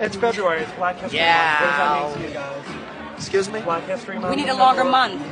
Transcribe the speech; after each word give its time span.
It's 0.00 0.16
February. 0.16 0.62
It's 0.62 0.72
Black 0.72 0.96
History 0.98 1.18
Yeah. 1.18 1.58
Month. 1.60 1.60
What 1.60 1.70
does 1.70 1.78
that 1.78 2.18
mean 2.18 2.22
to 2.22 2.28
you 2.28 2.34
guys? 2.34 3.16
Excuse 3.18 3.48
me? 3.50 3.60
Black 3.60 3.84
History 3.84 4.18
Month. 4.18 4.34
We 4.36 4.42
need 4.42 4.50
a 4.50 4.54
longer 4.56 4.84
month. 4.84 5.22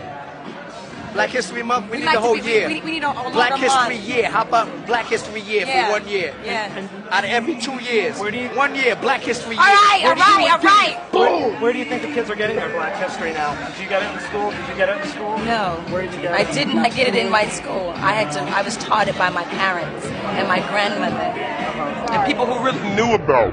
Black 1.12 1.28
History 1.28 1.62
Month, 1.62 1.86
we 1.86 1.90
We'd 1.90 1.98
need 1.98 2.04
like 2.06 2.14
the 2.14 2.20
whole 2.22 2.36
be- 2.40 2.48
year. 2.48 2.68
We, 2.68 2.80
we 2.80 2.90
need 2.92 3.02
a, 3.04 3.10
a 3.10 3.30
Black 3.32 3.58
History 3.58 3.96
month. 3.98 4.08
Year. 4.08 4.30
How 4.30 4.42
about 4.42 4.86
Black 4.86 5.04
History 5.08 5.42
Year 5.42 5.66
Yeah. 5.66 5.84
for 5.86 5.92
one 6.00 6.08
year? 6.08 6.32
Yeah. 6.42 6.88
Out 7.10 7.24
of 7.24 7.28
every 7.30 7.60
two 7.60 7.74
years. 7.82 8.18
Where 8.18 8.30
do 8.30 8.38
you- 8.38 8.48
One 8.56 8.74
year, 8.74 8.96
Black 8.96 9.20
History 9.20 9.56
All 9.58 9.66
Year. 9.66 9.74
right, 9.76 10.00
Where 10.04 10.08
all 10.12 10.14
do 10.16 10.20
you 10.22 10.36
right, 10.38 10.52
all 10.52 10.58
do 10.58 10.66
it? 10.66 10.70
right. 10.70 11.12
Where, 11.12 11.60
where 11.60 11.72
do 11.74 11.78
you 11.80 11.84
think 11.84 12.00
the 12.00 12.08
kids 12.14 12.30
are 12.30 12.34
getting 12.34 12.56
their 12.56 12.70
Black 12.70 12.96
History 12.96 13.34
now? 13.34 13.52
Did 13.72 13.78
you 13.82 13.88
get 13.90 14.02
it 14.02 14.10
in 14.14 14.20
school? 14.26 14.50
Did 14.52 14.68
you 14.70 14.74
get 14.74 14.88
it 14.88 15.02
in 15.04 15.08
school? 15.08 15.36
No, 15.44 15.84
Where 15.90 16.00
did 16.00 16.14
you 16.14 16.22
get 16.22 16.40
it? 16.40 16.48
I 16.48 16.50
did 16.50 16.68
not 16.68 16.86
I 16.86 16.88
get 16.88 17.08
it 17.08 17.14
in 17.16 17.28
my 17.30 17.46
school. 17.48 17.90
I 17.96 18.12
had 18.14 18.32
to. 18.32 18.40
I 18.40 18.62
was 18.62 18.78
taught 18.78 19.06
it 19.08 19.18
by 19.18 19.28
my 19.28 19.44
parents 19.44 20.06
and 20.06 20.48
my 20.48 20.60
grandmother 20.70 21.20
and 22.12 22.26
people 22.26 22.46
who 22.46 22.64
really 22.64 22.80
knew 22.96 23.12
about. 23.12 23.52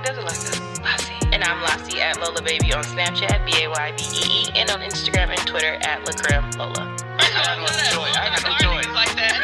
at 2.01 2.19
Lola 2.19 2.41
Baby 2.41 2.73
on 2.73 2.83
Snapchat, 2.83 3.45
B 3.45 3.53
A 3.63 3.69
Y 3.69 3.91
B 3.97 4.03
E 4.03 4.41
E, 4.41 4.49
and 4.55 4.69
on 4.71 4.81
Instagram 4.81 5.29
and 5.29 5.39
Twitter 5.47 5.77
at 5.81 6.03
Lacrim 6.05 6.53
Lola. 6.57 6.89
I 7.19 7.29
got 7.31 7.57
no 7.59 7.65
choice. 7.93 8.17
I 8.17 8.29
got 8.29 8.43
no 8.43 8.53
choice. 8.57 8.87
like 8.93 9.15
that. 9.15 9.37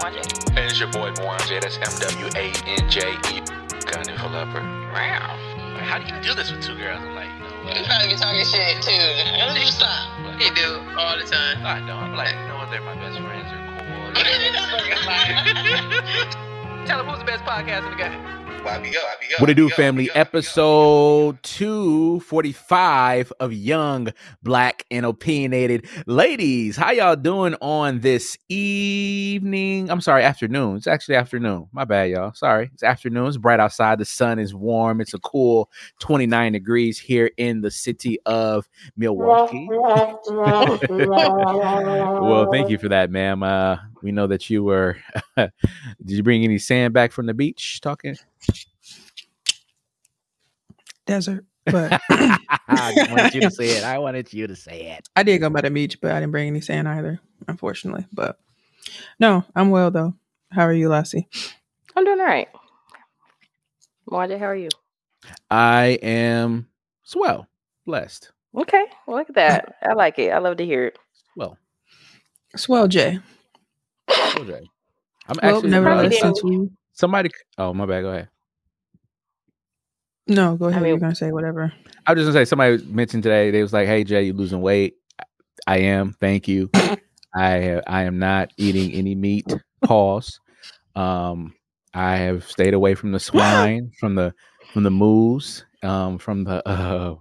Wanje. 0.00 0.22
And 0.56 0.64
it's 0.70 0.80
your 0.80 0.88
boy 0.90 1.10
Mwanje. 1.12 1.60
That's 1.60 1.76
M 1.76 1.92
W 2.18 2.28
A 2.34 2.52
N 2.66 2.88
J 2.90 3.12
E. 3.32 3.40
Gun 3.86 4.02
developer. 4.04 4.62
Wow. 4.92 5.36
How 5.80 5.98
do 5.98 6.04
you 6.14 6.20
do 6.22 6.34
this 6.34 6.50
with 6.52 6.62
two 6.62 6.74
girls? 6.76 7.00
I'm 7.00 7.14
like, 7.14 7.28
you 7.38 7.44
know 7.44 7.50
You 7.72 7.80
what? 7.80 7.86
probably 7.86 8.08
be 8.08 8.16
talking 8.16 8.44
shit 8.44 8.82
too. 8.82 8.92
You 8.92 9.66
stop. 9.66 10.08
He 10.40 10.50
do 10.54 10.80
all 10.98 11.16
the 11.18 11.24
time. 11.24 11.64
I 11.64 11.78
don't. 11.80 11.90
I'm 11.90 12.14
like, 12.16 12.34
you 12.34 12.46
know 12.48 12.56
what? 12.56 12.70
They're 12.70 12.80
my 12.82 12.94
best 12.96 13.18
friends. 13.18 13.50
They're 13.50 13.66
cool. 13.80 14.12
Tell 16.86 17.00
him 17.00 17.06
who's 17.06 17.18
the 17.18 17.24
best 17.24 17.44
podcast 17.44 17.84
in 17.84 17.90
the 17.90 17.96
game. 17.96 18.20
What 19.40 19.48
it 19.48 19.54
do, 19.54 19.68
family? 19.70 20.10
Episode 20.14 21.42
245 21.42 23.32
of 23.40 23.52
Young, 23.52 24.12
Black, 24.42 24.84
and 24.90 25.06
Opinionated. 25.06 25.86
Ladies, 26.06 26.76
how 26.76 26.90
y'all 26.90 27.16
doing 27.16 27.54
on 27.62 28.00
this 28.00 28.36
evening? 28.48 29.90
I'm 29.90 30.00
sorry, 30.02 30.24
afternoon. 30.24 30.76
It's 30.76 30.86
actually 30.86 31.14
afternoon. 31.14 31.68
My 31.72 31.84
bad, 31.84 32.10
y'all. 32.10 32.34
Sorry. 32.34 32.70
It's 32.74 32.82
afternoon. 32.82 33.28
It's 33.28 33.38
bright 33.38 33.60
outside. 33.60 33.98
The 33.98 34.04
sun 34.04 34.38
is 34.38 34.54
warm. 34.54 35.00
It's 35.00 35.14
a 35.14 35.18
cool 35.20 35.70
29 36.00 36.52
degrees 36.52 36.98
here 36.98 37.30
in 37.38 37.62
the 37.62 37.70
city 37.70 38.18
of 38.26 38.68
Milwaukee. 38.96 39.68
well, 39.70 40.78
thank 42.52 42.68
you 42.68 42.78
for 42.78 42.88
that, 42.88 43.10
ma'am. 43.10 43.42
Uh, 43.42 43.78
we 44.02 44.12
know 44.12 44.26
that 44.26 44.50
you 44.50 44.64
were. 44.64 44.96
did 45.36 45.50
you 46.04 46.22
bring 46.22 46.44
any 46.44 46.58
sand 46.58 46.92
back 46.92 47.12
from 47.12 47.26
the 47.26 47.34
beach? 47.34 47.80
Talking. 47.80 48.16
Desert. 51.06 51.44
But 51.66 52.00
I 52.10 52.92
just 52.94 53.10
wanted 53.10 53.34
you 53.34 53.40
to 53.42 53.50
say 53.50 53.66
it. 53.68 53.84
I 53.84 53.98
wanted 53.98 54.32
you 54.32 54.46
to 54.46 54.56
say 54.56 54.86
it. 54.96 55.06
I 55.14 55.22
did 55.22 55.38
go 55.40 55.50
by 55.50 55.60
the 55.60 55.70
beach, 55.70 56.00
but 56.00 56.10
I 56.10 56.18
didn't 56.18 56.32
bring 56.32 56.48
any 56.48 56.62
sand 56.62 56.88
either, 56.88 57.20
unfortunately. 57.46 58.06
But 58.12 58.40
no, 59.20 59.44
I'm 59.54 59.70
well 59.70 59.90
though. 59.90 60.14
How 60.50 60.62
are 60.62 60.72
you, 60.72 60.88
Lassie? 60.88 61.28
I'm 61.94 62.04
doing 62.04 62.18
all 62.18 62.26
right. 62.26 62.48
Wanda, 64.06 64.38
how 64.38 64.46
are 64.46 64.56
you? 64.56 64.70
I 65.50 65.98
am 66.02 66.66
swell, 67.04 67.46
blessed. 67.86 68.32
Okay, 68.56 68.86
well, 69.06 69.18
look 69.18 69.28
at 69.28 69.36
that. 69.36 69.76
I 69.82 69.92
like 69.92 70.18
it. 70.18 70.30
I 70.32 70.38
love 70.38 70.56
to 70.56 70.64
hear 70.64 70.86
it. 70.86 70.98
Well, 71.36 71.56
Swell 72.56 72.88
Jay. 72.88 73.20
Jay, 74.08 74.70
I'm 75.28 75.38
Well, 75.42 75.56
actually 75.56 75.70
nevertheless, 75.70 76.18
probably 76.18 76.18
since 76.18 76.42
we 76.42 76.70
somebody. 77.00 77.30
Oh, 77.58 77.72
my 77.74 77.86
bad. 77.86 78.02
Go 78.02 78.10
ahead. 78.10 78.28
no, 80.26 80.56
go 80.56 80.66
ahead. 80.66 80.82
mean- 80.82 80.90
You're 80.90 80.98
gonna 80.98 81.14
say 81.14 81.32
whatever. 81.32 81.72
I 82.06 82.12
was 82.12 82.22
just 82.24 82.32
gonna 82.34 82.44
say 82.44 82.48
somebody 82.48 82.82
mentioned 82.84 83.22
today. 83.22 83.50
They 83.50 83.62
was 83.62 83.72
like, 83.72 83.86
"Hey 83.86 84.04
Jay, 84.04 84.22
you 84.24 84.32
losing 84.32 84.60
weight?" 84.60 84.94
I 85.66 85.78
am. 85.78 86.14
Thank 86.20 86.48
you. 86.48 86.70
I 87.34 87.48
have, 87.50 87.82
I 87.86 88.02
am 88.04 88.18
not 88.18 88.50
eating 88.56 88.92
any 88.92 89.14
meat. 89.14 89.46
Pause. 89.84 90.40
Um, 90.96 91.54
I 91.94 92.16
have 92.16 92.44
stayed 92.48 92.74
away 92.74 92.94
from 92.94 93.12
the 93.12 93.20
swine, 93.28 93.90
from 93.98 94.14
the 94.14 94.32
from 94.72 94.82
the 94.84 94.90
moose, 94.90 95.64
um, 95.82 96.18
from 96.18 96.44
the 96.44 96.66
uh, 96.68 97.16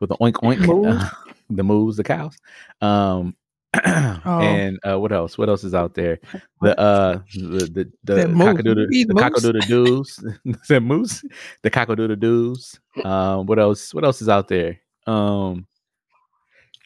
with 0.00 0.08
the 0.10 0.16
oink 0.16 0.34
oink, 0.42 0.66
Moose? 0.66 1.02
uh, 1.02 1.10
the 1.50 1.62
moose, 1.64 1.96
the 1.96 2.04
cows. 2.04 2.36
Um, 2.80 3.36
Oh. 4.26 4.40
and 4.40 4.78
uh, 4.88 4.98
what 4.98 5.12
else? 5.12 5.36
What 5.36 5.48
else 5.48 5.64
is 5.64 5.74
out 5.74 5.94
there? 5.94 6.18
The 6.62 6.78
uh, 6.80 7.18
the 7.34 7.68
the 7.74 7.92
the 8.04 8.16
Said 8.22 8.30
moose. 8.30 8.46
cockadoodle, 8.46 8.86
You 8.90 9.06
the 9.06 9.14
moose? 9.14 9.22
cockadoodle 9.22 9.66
doos, 9.66 10.24
the 10.68 10.80
moose, 10.80 11.24
the 11.62 11.70
cockadoodle 11.70 12.18
doos. 12.20 12.80
Um, 13.04 13.44
what 13.46 13.58
else? 13.58 13.92
What 13.92 14.04
else 14.04 14.22
is 14.22 14.28
out 14.30 14.48
there? 14.48 14.80
Um, 15.06 15.66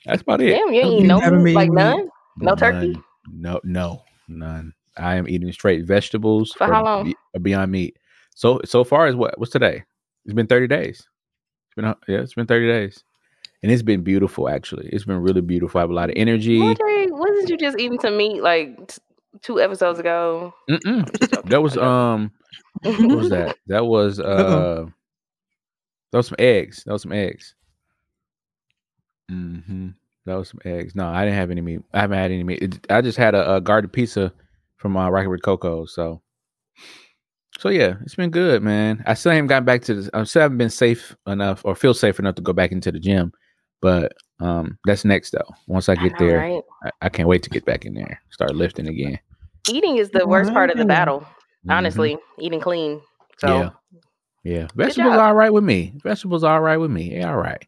that's 0.04 0.22
about 0.22 0.40
it. 0.40 0.50
Damn, 0.50 0.72
you 0.72 0.80
ain't 0.80 0.92
You 0.94 0.98
eat 1.00 1.06
no 1.06 1.20
haven't 1.20 1.54
like 1.54 1.70
none? 1.70 2.08
No 2.38 2.54
turkey? 2.56 2.94
None. 2.94 3.02
No, 3.32 3.60
no, 3.62 4.02
none. 4.26 4.72
I 4.96 5.14
am 5.14 5.28
eating 5.28 5.52
straight 5.52 5.84
vegetables 5.84 6.52
For 6.54 6.66
how 6.66 6.82
long? 6.84 7.14
Beyond 7.40 7.70
Meat. 7.70 7.96
So 8.34 8.60
so 8.64 8.82
far 8.82 9.06
as 9.06 9.14
what? 9.14 9.38
What's 9.38 9.52
today? 9.52 9.84
It's 10.24 10.34
been 10.34 10.46
thirty 10.48 10.66
days. 10.66 10.98
It's 11.68 11.74
been 11.76 11.84
uh, 11.84 11.94
yeah, 12.08 12.18
it's 12.18 12.34
been 12.34 12.46
thirty 12.46 12.66
days, 12.66 13.04
and 13.62 13.72
it's 13.72 13.82
been 13.82 14.02
beautiful. 14.02 14.48
Actually, 14.48 14.88
it's 14.92 15.04
been 15.04 15.20
really 15.20 15.40
beautiful. 15.40 15.78
I 15.78 15.82
have 15.82 15.90
a 15.90 15.94
lot 15.94 16.10
of 16.10 16.14
energy. 16.16 16.58
Wanda, 16.58 16.82
wasn't 17.10 17.48
you 17.48 17.56
just 17.56 17.78
eating 17.78 17.98
some 18.00 18.16
meat 18.16 18.42
like 18.42 18.88
t- 18.88 19.00
two 19.42 19.60
episodes 19.60 19.98
ago? 19.98 20.54
Mm-mm. 20.70 21.04
That 21.48 21.62
was 21.62 21.76
um, 21.78 22.30
what 22.82 23.16
was 23.16 23.30
that? 23.30 23.56
That 23.66 23.86
was 23.86 24.20
uh, 24.20 24.86
that 26.12 26.18
was 26.18 26.26
some 26.28 26.36
eggs. 26.38 26.84
That 26.84 26.92
was 26.92 27.02
some 27.02 27.12
eggs. 27.12 27.54
Mm-hmm. 29.30 29.88
That 30.26 30.34
was 30.36 30.48
some 30.48 30.60
eggs. 30.64 30.94
No, 30.94 31.06
I 31.06 31.24
didn't 31.24 31.36
have 31.36 31.50
any 31.50 31.60
meat. 31.60 31.80
I 31.92 32.00
haven't 32.00 32.18
had 32.18 32.30
any 32.30 32.44
meat. 32.44 32.62
It, 32.62 32.86
I 32.90 33.00
just 33.00 33.18
had 33.18 33.34
a, 33.34 33.56
a 33.56 33.60
garden 33.60 33.90
pizza 33.90 34.32
from 34.76 34.96
uh, 34.96 35.08
Rocket 35.10 35.30
with 35.30 35.42
Coco. 35.42 35.86
So, 35.86 36.22
so 37.58 37.68
yeah, 37.68 37.94
it's 38.02 38.14
been 38.14 38.30
good, 38.30 38.62
man. 38.62 39.02
I 39.06 39.14
still 39.14 39.32
haven't 39.32 39.48
gotten 39.48 39.64
back 39.64 39.82
to 39.82 39.94
this. 39.94 40.10
I 40.14 40.24
still 40.24 40.42
haven't 40.42 40.58
been 40.58 40.70
safe 40.70 41.16
enough 41.26 41.62
or 41.64 41.74
feel 41.74 41.94
safe 41.94 42.18
enough 42.18 42.36
to 42.36 42.42
go 42.42 42.52
back 42.52 42.72
into 42.72 42.92
the 42.92 43.00
gym. 43.00 43.32
But 43.80 44.12
um, 44.40 44.78
that's 44.84 45.04
next 45.04 45.30
though. 45.30 45.54
Once 45.66 45.88
I 45.88 45.92
I 45.92 45.96
get 45.96 46.12
know, 46.12 46.26
there, 46.26 46.38
right? 46.38 46.62
I, 46.84 46.90
I 47.02 47.08
can't 47.08 47.28
wait 47.28 47.42
to 47.44 47.50
get 47.50 47.64
back 47.64 47.84
in 47.84 47.94
there, 47.94 48.20
start 48.30 48.54
lifting 48.54 48.88
again. 48.88 49.18
Eating 49.70 49.98
is 49.98 50.10
the 50.10 50.26
worst 50.26 50.52
part 50.52 50.70
of 50.70 50.76
the 50.76 50.84
Wow. 50.84 50.88
battle. 50.88 51.20
Mhm. 51.66 51.72
Honestly, 51.72 52.18
eating 52.38 52.60
clean. 52.60 53.00
So 53.38 53.48
Yeah. 53.48 53.70
Yeah, 54.44 54.68
vegetables 54.74 55.14
are 55.14 55.26
all 55.28 55.34
right 55.34 55.52
with 55.52 55.64
me. 55.64 55.92
Vegetables 56.02 56.42
are 56.44 56.54
all 56.54 56.60
right 56.62 56.76
with 56.78 56.90
me. 56.90 57.16
Yeah, 57.16 57.30
all 57.30 57.36
right. 57.36 57.62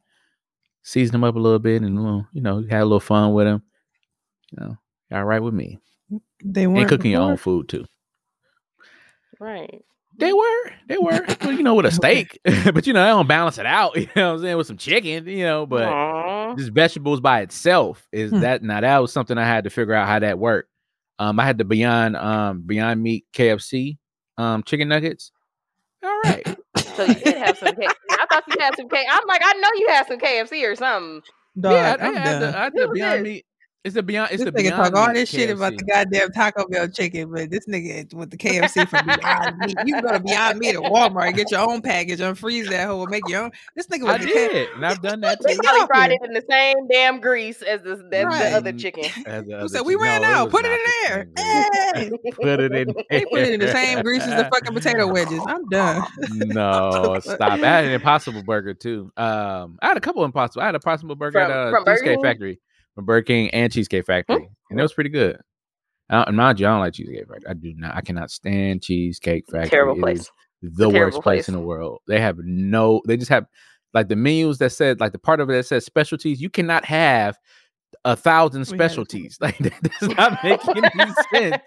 Season 0.82 1.12
them 1.12 1.25
up 1.25 1.34
a 1.34 1.38
little 1.38 1.59
bit 1.59 1.82
and 1.82 1.98
a 1.98 2.00
little, 2.00 2.27
you 2.32 2.41
know, 2.41 2.62
had 2.71 2.81
a 2.81 2.84
little 2.84 3.00
fun 3.00 3.34
with 3.34 3.47
them. 3.47 3.62
You 4.53 4.65
know, 4.65 4.77
all 5.12 5.25
right 5.25 5.42
with 5.42 5.53
me. 5.53 5.78
They 6.42 6.65
And 6.65 6.75
weren't 6.75 6.88
cooking 6.88 7.10
your 7.10 7.22
own 7.22 7.37
food 7.37 7.69
too. 7.69 7.84
right. 9.38 9.84
They 10.21 10.33
were, 10.33 10.73
they 10.87 10.99
were, 10.99 11.25
well, 11.41 11.53
you 11.53 11.63
know, 11.63 11.75
with 11.75 11.87
a 11.87 11.91
steak, 11.91 12.39
but 12.45 12.87
you 12.87 12.93
know, 12.93 13.03
they 13.03 13.09
don't 13.11 13.27
balance 13.29 13.59
it 13.59 13.67
out. 13.67 13.97
You 13.97 14.07
know 14.15 14.28
what 14.28 14.34
I'm 14.37 14.43
saying? 14.43 14.57
With 14.57 14.67
some 14.67 14.77
chicken, 14.77 15.27
you 15.27 15.45
know, 15.45 15.67
but 15.67 15.89
Aw. 15.89 16.55
just 16.57 16.71
vegetables 16.72 17.21
by 17.21 17.41
itself 17.41 18.07
is 18.13 18.31
Hmm. 18.31 18.41
that 18.41 18.63
now 18.63 18.81
that 18.81 18.99
was 18.99 19.13
something 19.13 19.37
I 19.39 19.45
had 19.47 19.65
to 19.65 19.71
figure 19.71 19.95
out 19.95 20.07
how 20.07 20.19
that 20.21 20.39
worked. 20.39 20.69
Um, 21.19 21.39
I 21.41 21.45
had 21.45 21.59
the 21.59 21.65
Beyond 21.65 22.17
um 22.17 22.63
Beyond 22.63 23.03
Meat 23.03 23.27
KFC 23.34 23.99
um 24.39 24.63
chicken 24.63 24.89
nuggets. 24.89 25.33
All 26.03 26.21
right. 26.25 26.47
So 26.97 27.05
you 27.05 27.15
did 27.15 27.37
have 27.37 27.59
some. 27.59 27.75
K- 27.77 27.87
I 28.11 28.27
thought 28.31 28.45
you 28.49 28.57
had 28.59 28.75
some 28.77 28.89
K. 28.89 29.05
I'm 29.11 29.27
like, 29.27 29.43
I 29.45 29.53
know 29.55 29.69
you 29.77 29.89
had 29.89 30.07
some 30.07 30.19
KFC 30.19 30.71
or 30.71 30.75
something. 30.77 31.21
Dog, 31.61 31.73
yeah, 31.75 31.97
I, 31.99 32.05
I 32.05 32.09
I'm 32.09 32.15
had 32.15 32.41
the. 32.41 32.59
I 32.59 32.63
had 32.65 32.73
the 32.75 32.89
Beyond 32.95 33.13
this? 33.19 33.23
Meat. 33.23 33.45
It's 33.82 33.94
the 33.94 34.03
beyond. 34.03 34.30
It's 34.30 34.44
This 34.44 34.53
the 34.53 34.59
nigga 34.59 34.62
beyond 34.77 34.92
talk 34.92 34.94
all 34.94 35.06
Meat 35.09 35.15
this 35.21 35.30
shit 35.30 35.48
about 35.48 35.74
the 35.74 35.82
goddamn 35.84 36.32
Taco 36.32 36.68
Bell 36.68 36.86
chicken, 36.86 37.32
but 37.32 37.48
this 37.50 37.66
nigga 37.66 38.12
with 38.12 38.28
the 38.30 38.36
KFC 38.36 38.86
from 38.86 39.06
Beyond 39.06 39.56
Meat. 39.56 39.74
You 39.86 39.94
can 39.94 40.03
go 40.04 40.12
to 40.12 40.21
Beyond 40.21 40.59
Meat 40.59 40.74
at 40.74 40.82
Walmart 40.82 41.28
and 41.28 41.34
get 41.34 41.50
your 41.50 41.60
own 41.60 41.80
package, 41.80 42.18
unfreeze 42.18 42.68
that 42.68 42.86
whole, 42.88 43.06
make 43.06 43.27
your 43.27 43.44
own. 43.44 43.53
This 43.74 43.86
nigga 43.86 44.06
I 44.06 44.12
with 44.18 44.22
the 44.27 44.32
K- 44.34 44.48
did, 44.48 44.68
and 44.74 44.84
I've 44.84 45.00
done 45.00 45.22
that 45.22 45.38
They 45.42 45.54
too. 45.54 45.60
probably 45.62 45.80
out 45.80 45.86
fried 45.88 46.12
it 46.12 46.21
in 46.22 46.34
the 46.34 46.44
same 46.50 46.88
damn 46.88 47.21
grease 47.22 47.62
as 47.62 47.80
the, 47.80 47.92
as 48.12 48.24
Right. 48.27 48.50
the 48.50 48.56
other 48.59 48.72
chicken. 48.74 49.04
As 49.27 49.47
the 49.47 49.53
Who 49.53 49.56
other 49.60 49.68
said 49.68 49.80
we 49.86 49.94
ran 49.94 50.21
no, 50.22 50.28
out? 50.28 50.50
Put 50.50 50.66
it 50.66 50.72
in 50.72 50.78
the 50.78 50.92
there. 51.09 51.28
Hey. 51.94 52.10
Put 52.32 52.60
it 52.60 52.72
in. 52.72 52.94
They 53.09 53.24
put 53.24 53.41
it 53.41 53.54
in 53.54 53.60
the 53.60 53.72
same 53.72 54.03
grease 54.03 54.22
as 54.24 54.42
the 54.42 54.50
fucking 54.53 54.74
potato 54.74 55.06
wedges. 55.10 55.41
I'm 55.47 55.66
done. 55.71 56.04
no, 56.34 57.18
stop. 57.22 57.41
I 57.41 57.56
had 57.56 57.84
an 57.86 57.92
Impossible 57.92 58.42
Burger 58.42 58.74
too. 58.74 59.10
Um, 59.16 59.78
I 59.80 59.88
had 59.88 59.97
a 59.97 60.00
couple 60.00 60.22
Impossible. 60.27 60.60
I 60.62 60.66
had 60.66 60.74
a 60.74 60.77
Impossible 60.77 61.15
Burger 61.16 61.41
From- 61.41 61.50
at 61.50 61.56
uh, 61.56 61.71
from 61.71 61.84
Burger 61.84 61.98
Cheesecake 62.00 62.16
King? 62.16 62.22
Factory, 62.22 62.60
from 63.01 63.07
Burger 63.07 63.25
King 63.25 63.51
and 63.51 63.73
Cheesecake 63.73 64.07
Factory, 64.07 64.49
and 64.71 64.79
it 64.79 64.83
was 64.83 64.93
pretty 64.93 65.11
good. 65.11 65.39
Uh, 66.11 66.25
and 66.27 66.37
mind 66.37 66.61
you, 66.61 66.67
I 66.67 66.71
don't 66.71 66.81
like 66.81 66.93
Cheesecake 66.93 67.29
Factory. 67.29 67.49
I 67.49 67.55
do 67.55 67.73
not. 67.77 67.95
I 67.95 68.01
cannot 68.03 68.31
stand 68.31 68.83
Cheesecake 68.83 69.45
Factory. 69.51 69.71
Terrible 69.71 69.97
It 69.97 70.01
place. 70.01 70.31
the 70.63 70.89
worst 70.91 71.15
place 71.21 71.23
place. 71.23 71.49
in 71.49 71.55
the 71.55 71.61
world. 71.61 72.01
They 72.07 72.21
have 72.21 72.39
no. 72.39 73.01
They 73.07 73.17
just 73.17 73.31
have 73.31 73.47
like 73.95 74.09
the 74.09 74.17
menus 74.17 74.59
that 74.59 74.71
said 74.73 75.01
like 75.01 75.13
the 75.13 75.19
part 75.19 75.41
of 75.41 75.49
it 75.51 75.55
that 75.55 75.67
says 75.67 75.85
specialties. 75.87 76.41
You 76.41 76.51
cannot 76.51 76.85
have 76.85 77.39
a 78.05 78.17
thousand 78.17 78.67
specialties. 78.67 79.39
Like 79.41 79.59
that 79.59 79.83
does 79.83 80.09
not 80.17 80.45
make 80.45 80.61
any 80.69 81.13
sense. 81.35 81.63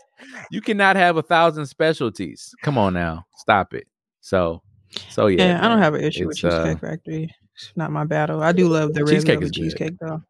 You 0.52 0.62
cannot 0.62 0.96
have 0.96 1.18
a 1.18 1.24
thousand 1.24 1.66
specialties. 1.66 2.54
Come 2.62 2.78
on 2.78 2.94
now, 2.94 3.26
stop 3.38 3.74
it. 3.74 3.88
So, 4.22 4.62
so 5.10 5.28
yeah. 5.28 5.58
Yeah, 5.58 5.66
I 5.66 5.68
don't 5.68 5.80
have 5.80 5.96
an 5.96 6.04
issue 6.04 6.28
with 6.28 6.44
uh, 6.44 6.50
Cheesecake 6.64 6.80
Factory. 6.82 7.36
It's 7.56 7.72
not 7.76 7.92
my 7.92 8.04
battle. 8.06 8.42
I 8.42 8.52
do 8.52 8.68
love 8.68 8.94
the 8.94 9.06
Cheesecake 9.06 9.42
is 9.42 9.52
cheesecake 9.52 9.94
though, 10.00 10.22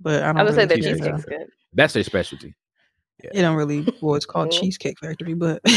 but 0.00 0.22
I 0.22 0.26
don't. 0.28 0.38
I 0.38 0.42
was 0.44 0.54
gonna 0.56 0.68
say 0.68 0.74
really 0.76 0.80
the 0.80 0.88
care, 0.88 0.96
cheesecake's 0.96 1.24
good. 1.24 1.46
That's 1.74 1.92
their 1.94 2.04
specialty. 2.04 2.54
It 3.20 3.42
don't 3.42 3.56
really. 3.56 3.84
Well, 4.00 4.14
it's 4.14 4.26
called 4.26 4.50
Mhm. 4.50 4.60
Cheesecake 4.60 4.98
Factory, 5.00 5.34
but 5.34 5.60
I, 5.66 5.68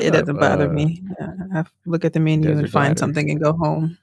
it 0.00 0.12
doesn't 0.12 0.40
bother 0.40 0.70
uh, 0.70 0.72
me. 0.72 1.02
I, 1.20 1.60
I 1.60 1.64
look 1.84 2.04
at 2.04 2.12
the 2.12 2.20
menu 2.20 2.50
and 2.50 2.60
find 2.70 2.96
Glider. 2.96 2.98
something 2.98 3.30
and 3.30 3.40
go 3.40 3.52
home. 3.52 3.98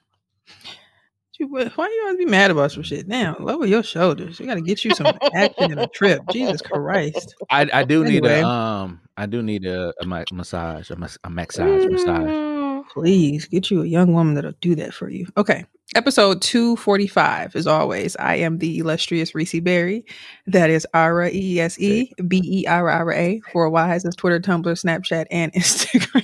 You- 1.39 1.47
wh- 1.47 1.77
Why 1.77 1.87
you 1.87 2.01
always 2.03 2.17
be 2.17 2.25
mad 2.25 2.51
about 2.51 2.71
some 2.71 2.83
shit? 2.83 3.07
Now 3.07 3.35
lower 3.39 3.65
your 3.65 3.83
shoulders. 3.83 4.39
We 4.39 4.45
got 4.45 4.55
to 4.55 4.61
get 4.61 4.85
you 4.85 4.93
some 4.93 5.17
action 5.33 5.71
in 5.71 5.79
a 5.79 5.87
trip. 5.87 6.21
Jesus 6.31 6.61
Christ! 6.61 7.35
I, 7.49 7.67
I 7.73 7.83
do 7.83 8.05
need 8.05 8.25
a 8.25 8.45
um 8.45 9.01
I 9.17 9.25
do 9.25 9.41
need 9.41 9.65
a, 9.65 9.93
a 9.99 10.05
massage 10.31 10.91
a, 10.91 10.95
mas- 10.95 11.17
a 11.23 11.29
massage 11.29 11.85
massage. 11.87 12.85
Please 12.93 13.47
get 13.47 13.71
you 13.71 13.81
a 13.81 13.85
young 13.85 14.13
woman 14.13 14.35
that'll 14.35 14.51
do 14.61 14.75
that 14.75 14.93
for 14.93 15.09
you. 15.09 15.25
Okay. 15.37 15.65
Episode 15.95 16.41
245, 16.41 17.55
as 17.55 17.67
always. 17.67 18.15
I 18.17 18.35
am 18.35 18.57
the 18.57 18.79
illustrious 18.79 19.35
Reese 19.35 19.53
Berra. 19.53 20.03
That 20.47 20.69
is 20.69 20.87
Ara 20.93 21.29
E 21.31 21.59
S 21.59 21.79
E 21.79 22.11
B 22.27 22.41
E 22.43 22.65
R 22.67 22.89
R 22.89 23.13
A 23.13 23.39
for 23.51 23.69
Wise 23.69 24.03
as 24.05 24.15
Twitter, 24.15 24.39
Tumblr, 24.39 24.63
Snapchat, 24.63 25.27
and 25.29 25.53
Instagram. 25.53 26.23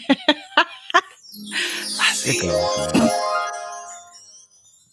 I 2.00 2.14
see. 2.14 2.48
Sickos, 2.48 2.96
man. 2.96 3.10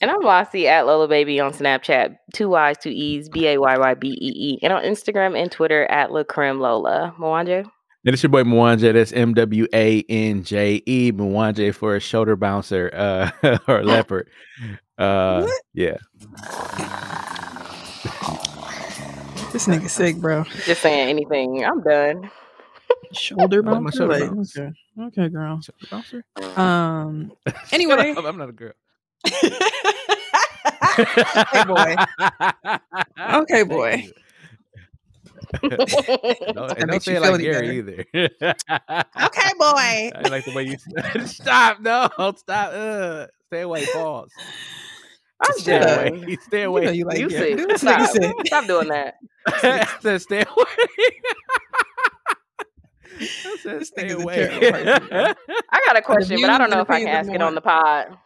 And 0.03 0.11
I'm 0.11 0.21
Lassie 0.21 0.69
at 0.69 0.87
Lola 0.87 1.09
Baby 1.09 1.41
on 1.41 1.53
Snapchat, 1.53 2.19
two 2.35 2.51
Y's, 2.51 2.77
two 2.77 2.91
E's, 2.91 3.31
B 3.31 3.47
A 3.49 3.59
Y 3.59 3.79
Y 3.79 3.95
B 3.95 4.09
E 4.09 4.33
E, 4.53 4.59
and 4.63 4.73
on 4.73 4.83
Instagram 4.83 5.41
and 5.41 5.51
Twitter 5.51 5.87
at 5.87 6.13
La 6.13 6.23
Creme 6.23 6.61
Lola. 6.61 7.15
Mwanje? 7.19 7.65
And 8.07 8.15
it's 8.15 8.23
your 8.23 8.31
boy 8.31 8.45
Mwanje. 8.45 8.93
That's 8.93 9.11
M 9.13 9.35
W 9.35 9.67
A 9.75 10.03
N 10.09 10.45
J 10.45 10.81
E. 10.87 11.11
Mwanje 11.13 11.75
for 11.75 11.97
a 11.97 12.01
shoulder 12.01 12.37
bouncer 12.37 12.89
uh, 12.95 13.59
or 13.69 13.83
leopard. 13.85 14.31
Uh, 14.97 15.43
What? 15.43 15.63
yeah. 15.75 15.97
This 19.53 19.67
nigga 19.67 19.89
sick, 19.89 20.17
bro. 20.19 20.45
Just 20.65 20.83
saying 20.83 21.09
anything. 21.09 21.65
I'm 21.65 21.81
done. 21.83 22.31
Shoulder 23.13 23.63
What 23.63 23.77
am 23.77 23.87
I 23.89 23.91
bouncer. 23.91 23.99
shoulder 23.99 24.19
Like, 24.21 24.31
bounce? 24.31 24.57
okay. 24.57 24.73
okay, 25.01 25.29
girl. 25.29 25.61
Shoulder 25.61 25.87
bouncer? 25.91 26.25
Um. 26.61 27.33
Anyway. 27.73 28.15
I'm 28.17 28.37
not 28.39 28.49
a 28.51 28.53
girl. 28.53 28.73
okay, 31.01 31.65
boy. 31.67 31.97
Okay, 33.19 33.63
boy. 33.65 34.09
no, 36.55 36.67
and 36.77 36.91
don't 36.91 37.03
say 37.03 37.13
you 37.13 37.19
it 37.19 37.23
feel 37.23 37.23
like 37.23 37.35
any 37.35 37.45
Gary 37.45 37.79
either. 37.79 38.05
Okay, 39.23 39.51
boy. 39.59 40.11
I 40.15 40.23
like 40.31 40.45
the 40.45 40.53
way 40.55 40.65
you 40.65 40.77
stop. 41.27 41.81
No, 41.81 42.09
stop. 42.37 42.73
Uh, 42.73 43.27
stay 43.47 43.63
away. 43.63 43.87
Pause. 43.87 44.31
I'm 45.41 45.59
Stay 45.59 45.79
Shut 45.79 45.83
up. 45.83 46.01
done. 46.05 46.09
away. 46.09 46.37
Stay 46.41 46.67
You 46.69 46.69
away. 46.69 46.85
know 46.85 46.91
you 46.91 47.05
like 47.07 47.19
You 47.19 47.29
Gary. 47.29 47.57
sick. 47.59 47.79
Stop. 47.79 48.11
sick. 48.11 48.35
Stop 48.47 48.67
doing 48.67 48.89
that. 48.89 49.15
I 49.47 49.87
said 50.01 50.23
stay 50.23 50.41
away. 50.43 50.67
I 53.45 53.57
said 53.63 53.87
stay 53.87 54.11
away. 54.11 54.37
terrible 54.37 54.65
person, 54.65 55.09
bro. 55.11 55.27
I 55.71 55.81
got 55.87 55.97
a 55.97 56.03
question, 56.03 56.41
but 56.41 56.51
I 56.51 56.59
don't 56.59 56.71
know 56.71 56.81
if 56.81 56.91
I 56.91 57.01
can 57.01 57.09
ask 57.09 57.31
it 57.33 57.43
on 57.43 57.55
the 57.55 57.61
pod. 57.63 58.19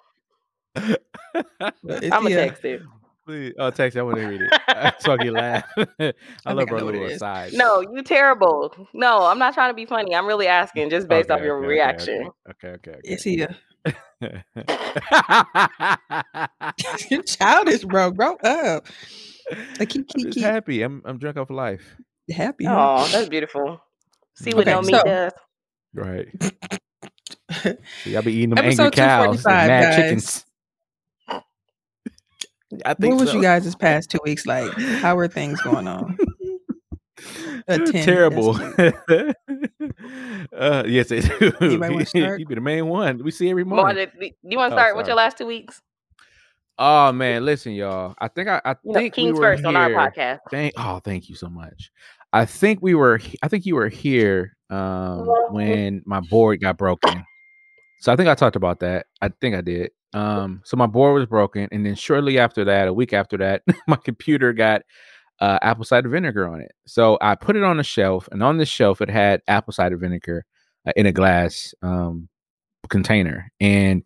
I'm 0.76 2.22
gonna 2.24 2.30
text 2.30 2.64
it. 2.64 2.82
Please. 3.30 3.54
Oh, 3.60 3.70
text. 3.70 3.96
I 3.96 4.02
want 4.02 4.16
to 4.16 4.26
read 4.26 4.40
it. 4.42 4.50
so 5.00 5.12
I 5.12 5.16
can 5.18 5.32
laugh. 5.32 5.64
I, 5.76 5.84
I 6.44 6.52
love 6.52 6.68
think 6.68 6.72
I 6.72 6.74
our 6.74 6.80
know 6.80 6.86
little 6.86 7.04
aside. 7.04 7.52
No, 7.52 7.80
you 7.80 8.02
terrible. 8.02 8.74
No, 8.92 9.22
I'm 9.22 9.38
not 9.38 9.54
trying 9.54 9.70
to 9.70 9.74
be 9.74 9.86
funny. 9.86 10.16
I'm 10.16 10.26
really 10.26 10.48
asking 10.48 10.90
just 10.90 11.06
based 11.06 11.30
off 11.30 11.40
your 11.42 11.58
okay, 11.58 11.66
reaction. 11.68 12.30
Okay, 12.50 12.68
okay, 12.70 12.90
okay. 12.90 13.00
It's 13.04 13.22
here. 13.22 13.54
okay. 13.86 14.42
You're 17.08 17.22
childish, 17.22 17.84
bro. 17.84 18.10
Grow 18.10 18.34
up. 18.42 18.86
I 19.78 19.84
keep 19.84 20.02
I'm 20.02 20.04
keep 20.06 20.26
just 20.26 20.34
keep 20.34 20.44
happy. 20.44 20.82
I'm 20.82 21.02
I'm 21.04 21.18
drunk 21.18 21.36
off 21.36 21.50
life. 21.50 21.96
happy. 22.32 22.64
huh? 22.64 22.96
Oh, 23.00 23.08
that's 23.12 23.28
beautiful. 23.28 23.80
See 24.34 24.54
what 24.54 24.66
Okay, 24.66 24.72
no 24.72 24.82
meat 24.82 24.90
so- 24.96 25.02
does. 25.04 25.32
Right. 25.94 26.28
See, 28.04 28.16
I'll 28.16 28.22
be 28.22 28.32
eating 28.32 28.50
them 28.50 28.58
angry 28.64 28.90
cows, 28.90 29.42
245, 29.42 29.52
and 29.52 29.68
mad 29.68 29.82
guys. 29.82 29.96
chickens. 29.96 30.46
I 32.84 32.94
think 32.94 33.14
What 33.14 33.22
was 33.22 33.30
so. 33.30 33.36
you 33.36 33.42
guys' 33.42 33.64
this 33.64 33.74
past 33.74 34.10
two 34.10 34.18
weeks 34.24 34.46
like? 34.46 34.72
How 34.78 35.18
are 35.18 35.26
things 35.28 35.60
going 35.62 35.88
on? 35.88 36.16
Terrible. 37.68 38.56
uh, 40.56 40.84
yes, 40.86 41.08
they 41.08 41.20
do. 41.20 41.52
Anybody 41.60 41.92
wanna 41.94 42.06
start? 42.06 42.40
you 42.40 42.46
be 42.46 42.54
the 42.54 42.60
main 42.60 42.86
one. 42.86 43.22
We 43.22 43.30
see 43.30 43.50
every 43.50 43.64
morning. 43.64 44.06
Marja, 44.06 44.32
you 44.42 44.56
want 44.58 44.72
Oh, 44.72 44.76
to 44.76 44.80
start 44.80 44.96
with 44.96 45.06
your 45.06 45.16
last 45.16 45.38
two 45.38 45.46
weeks? 45.46 45.80
Oh 46.78 47.12
man, 47.12 47.44
listen, 47.44 47.72
y'all. 47.72 48.14
I 48.18 48.28
think 48.28 48.48
I, 48.48 48.60
I 48.64 48.70
You 48.82 48.92
know, 48.92 48.98
think 49.00 49.14
Kings 49.14 49.34
we 49.34 49.40
were 49.40 49.52
first 49.54 49.64
on 49.64 49.76
our 49.76 49.88
here- 49.88 49.98
podcast. 49.98 50.38
Thank 50.50 50.72
oh, 50.78 51.00
thank 51.04 51.28
you 51.28 51.34
so 51.34 51.48
much. 51.48 51.90
I 52.32 52.44
think 52.46 52.80
we 52.80 52.94
were 52.94 53.20
I 53.42 53.48
think 53.48 53.66
you 53.66 53.74
were 53.74 53.88
here 53.88 54.56
um 54.70 55.26
when 55.50 56.02
my 56.06 56.20
board 56.20 56.60
got 56.60 56.78
broken. 56.78 57.24
So 58.00 58.12
I 58.12 58.16
think 58.16 58.28
I 58.30 58.34
talked 58.34 58.56
about 58.56 58.80
that. 58.80 59.06
I 59.20 59.28
think 59.28 59.54
I 59.54 59.60
did. 59.60 59.90
Um 60.12 60.60
so 60.64 60.76
my 60.76 60.86
board 60.86 61.14
was 61.14 61.26
broken 61.26 61.68
and 61.72 61.86
then 61.86 61.94
shortly 61.94 62.38
after 62.38 62.64
that, 62.64 62.88
a 62.88 62.92
week 62.92 63.12
after 63.12 63.36
that, 63.38 63.62
my 63.86 63.96
computer 63.96 64.52
got 64.52 64.82
uh 65.40 65.58
apple 65.62 65.84
cider 65.84 66.08
vinegar 66.08 66.48
on 66.48 66.60
it. 66.60 66.72
So 66.86 67.18
I 67.20 67.34
put 67.34 67.56
it 67.56 67.62
on 67.64 67.80
a 67.80 67.84
shelf 67.84 68.28
and 68.32 68.42
on 68.42 68.58
the 68.58 68.66
shelf 68.66 69.00
it 69.00 69.10
had 69.10 69.42
apple 69.48 69.72
cider 69.72 69.96
vinegar 69.96 70.44
uh, 70.86 70.92
in 70.96 71.06
a 71.06 71.12
glass 71.12 71.74
um 71.82 72.28
container 72.88 73.50
and 73.60 74.02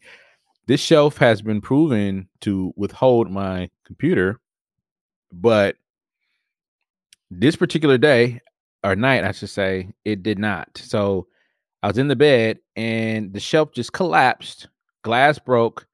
this 0.66 0.80
shelf 0.80 1.16
has 1.18 1.42
been 1.42 1.60
proven 1.60 2.28
to 2.40 2.72
withhold 2.76 3.30
my 3.30 3.68
computer 3.84 4.38
but 5.32 5.76
this 7.30 7.56
particular 7.56 7.98
day 7.98 8.40
or 8.84 8.94
night 8.94 9.24
i 9.24 9.32
should 9.32 9.48
say 9.48 9.88
it 10.04 10.22
did 10.22 10.38
not 10.38 10.68
so 10.76 11.26
i 11.82 11.88
was 11.88 11.98
in 11.98 12.08
the 12.08 12.16
bed 12.16 12.58
and 12.76 13.32
the 13.32 13.40
shelf 13.40 13.72
just 13.72 13.92
collapsed 13.92 14.68
glass 15.02 15.38
broke 15.38 15.86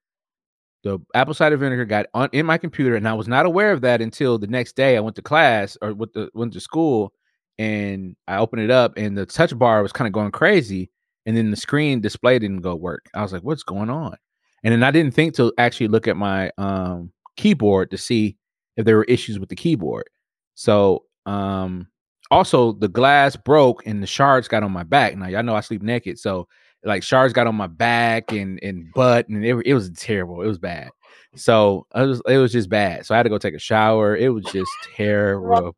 the 0.82 0.98
apple 1.14 1.34
cider 1.34 1.56
vinegar 1.56 1.84
got 1.84 2.06
on 2.14 2.28
in 2.32 2.46
my 2.46 2.56
computer 2.56 2.96
and 2.96 3.08
i 3.08 3.12
was 3.12 3.28
not 3.28 3.46
aware 3.46 3.72
of 3.72 3.80
that 3.82 4.00
until 4.00 4.38
the 4.38 4.46
next 4.46 4.76
day 4.76 4.96
i 4.96 5.00
went 5.00 5.16
to 5.16 5.22
class 5.22 5.76
or 5.82 5.92
with 5.92 6.12
the 6.12 6.28
went 6.34 6.52
to 6.52 6.60
school 6.60 7.12
and 7.58 8.16
i 8.28 8.36
opened 8.38 8.62
it 8.62 8.70
up 8.70 8.92
and 8.96 9.16
the 9.16 9.26
touch 9.26 9.56
bar 9.58 9.82
was 9.82 9.92
kind 9.92 10.06
of 10.06 10.12
going 10.12 10.30
crazy 10.30 10.90
and 11.26 11.36
then 11.36 11.50
the 11.50 11.56
screen 11.56 12.00
display 12.00 12.38
didn't 12.38 12.62
go 12.62 12.74
work. 12.74 13.06
I 13.14 13.22
was 13.22 13.32
like 13.32 13.42
what's 13.42 13.62
going 13.62 13.90
on? 13.90 14.16
And 14.64 14.72
then 14.72 14.82
i 14.82 14.90
didn't 14.90 15.14
think 15.14 15.34
to 15.36 15.52
actually 15.58 15.88
look 15.88 16.08
at 16.08 16.16
my 16.16 16.50
um 16.58 17.12
keyboard 17.36 17.90
to 17.90 17.98
see 17.98 18.36
if 18.76 18.84
there 18.84 18.96
were 18.96 19.04
issues 19.04 19.38
with 19.38 19.48
the 19.48 19.56
keyboard. 19.56 20.08
So 20.54 21.04
um 21.26 21.88
also 22.30 22.72
the 22.72 22.88
glass 22.88 23.36
broke 23.36 23.86
and 23.86 24.02
the 24.02 24.06
shards 24.06 24.48
got 24.48 24.62
on 24.62 24.70
my 24.70 24.84
back 24.84 25.16
now 25.16 25.26
y'all 25.26 25.42
know 25.42 25.56
i 25.56 25.60
sleep 25.60 25.82
naked 25.82 26.16
so 26.16 26.46
like 26.84 27.02
shards 27.02 27.32
got 27.32 27.46
on 27.46 27.54
my 27.54 27.66
back 27.66 28.32
and 28.32 28.58
and 28.62 28.92
butt 28.94 29.28
and 29.28 29.44
it, 29.44 29.54
it 29.66 29.74
was 29.74 29.90
terrible. 29.90 30.42
It 30.42 30.46
was 30.46 30.58
bad 30.58 30.90
So 31.36 31.86
it 31.94 32.02
was 32.06 32.22
it 32.26 32.38
was 32.38 32.52
just 32.52 32.68
bad. 32.68 33.06
So 33.06 33.14
I 33.14 33.18
had 33.18 33.22
to 33.24 33.28
go 33.30 33.38
take 33.38 33.54
a 33.54 33.58
shower. 33.58 34.16
It 34.16 34.30
was 34.30 34.44
just 34.52 34.70
terrible. 34.96 35.76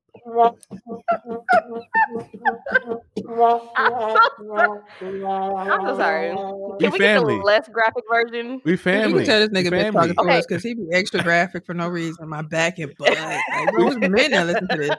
I'm 4.54 5.87
so 5.87 5.97
sorry. 5.97 6.30
We 6.35 6.78
Can 6.80 6.92
we 6.92 6.99
family. 6.99 7.35
get 7.35 7.40
the 7.40 7.44
less 7.44 7.68
graphic 7.68 8.04
version? 8.11 8.61
We 8.64 8.76
family. 8.76 9.09
You 9.11 9.16
can 9.18 9.26
tell 9.26 9.40
this 9.40 9.49
nigga 9.50 9.64
We 9.64 9.71
been 9.71 9.92
family. 9.92 10.00
talking 10.00 10.14
to 10.16 10.21
Okay. 10.23 10.38
us 10.38 10.47
because 10.47 10.62
he 10.62 10.75
be 10.75 10.87
extra 10.92 11.23
graphic 11.23 11.64
for 11.66 11.75
no 11.75 11.88
reason. 11.88 12.28
My 12.28 12.42
back 12.42 12.78
and 12.78 12.94
butt. 12.99 13.11
Like, 13.18 13.40
bro, 13.73 13.88
it's 13.88 13.97
men 13.99 14.30
that 14.32 14.47
listen 14.47 14.68
to 14.68 14.76
this. 14.76 14.90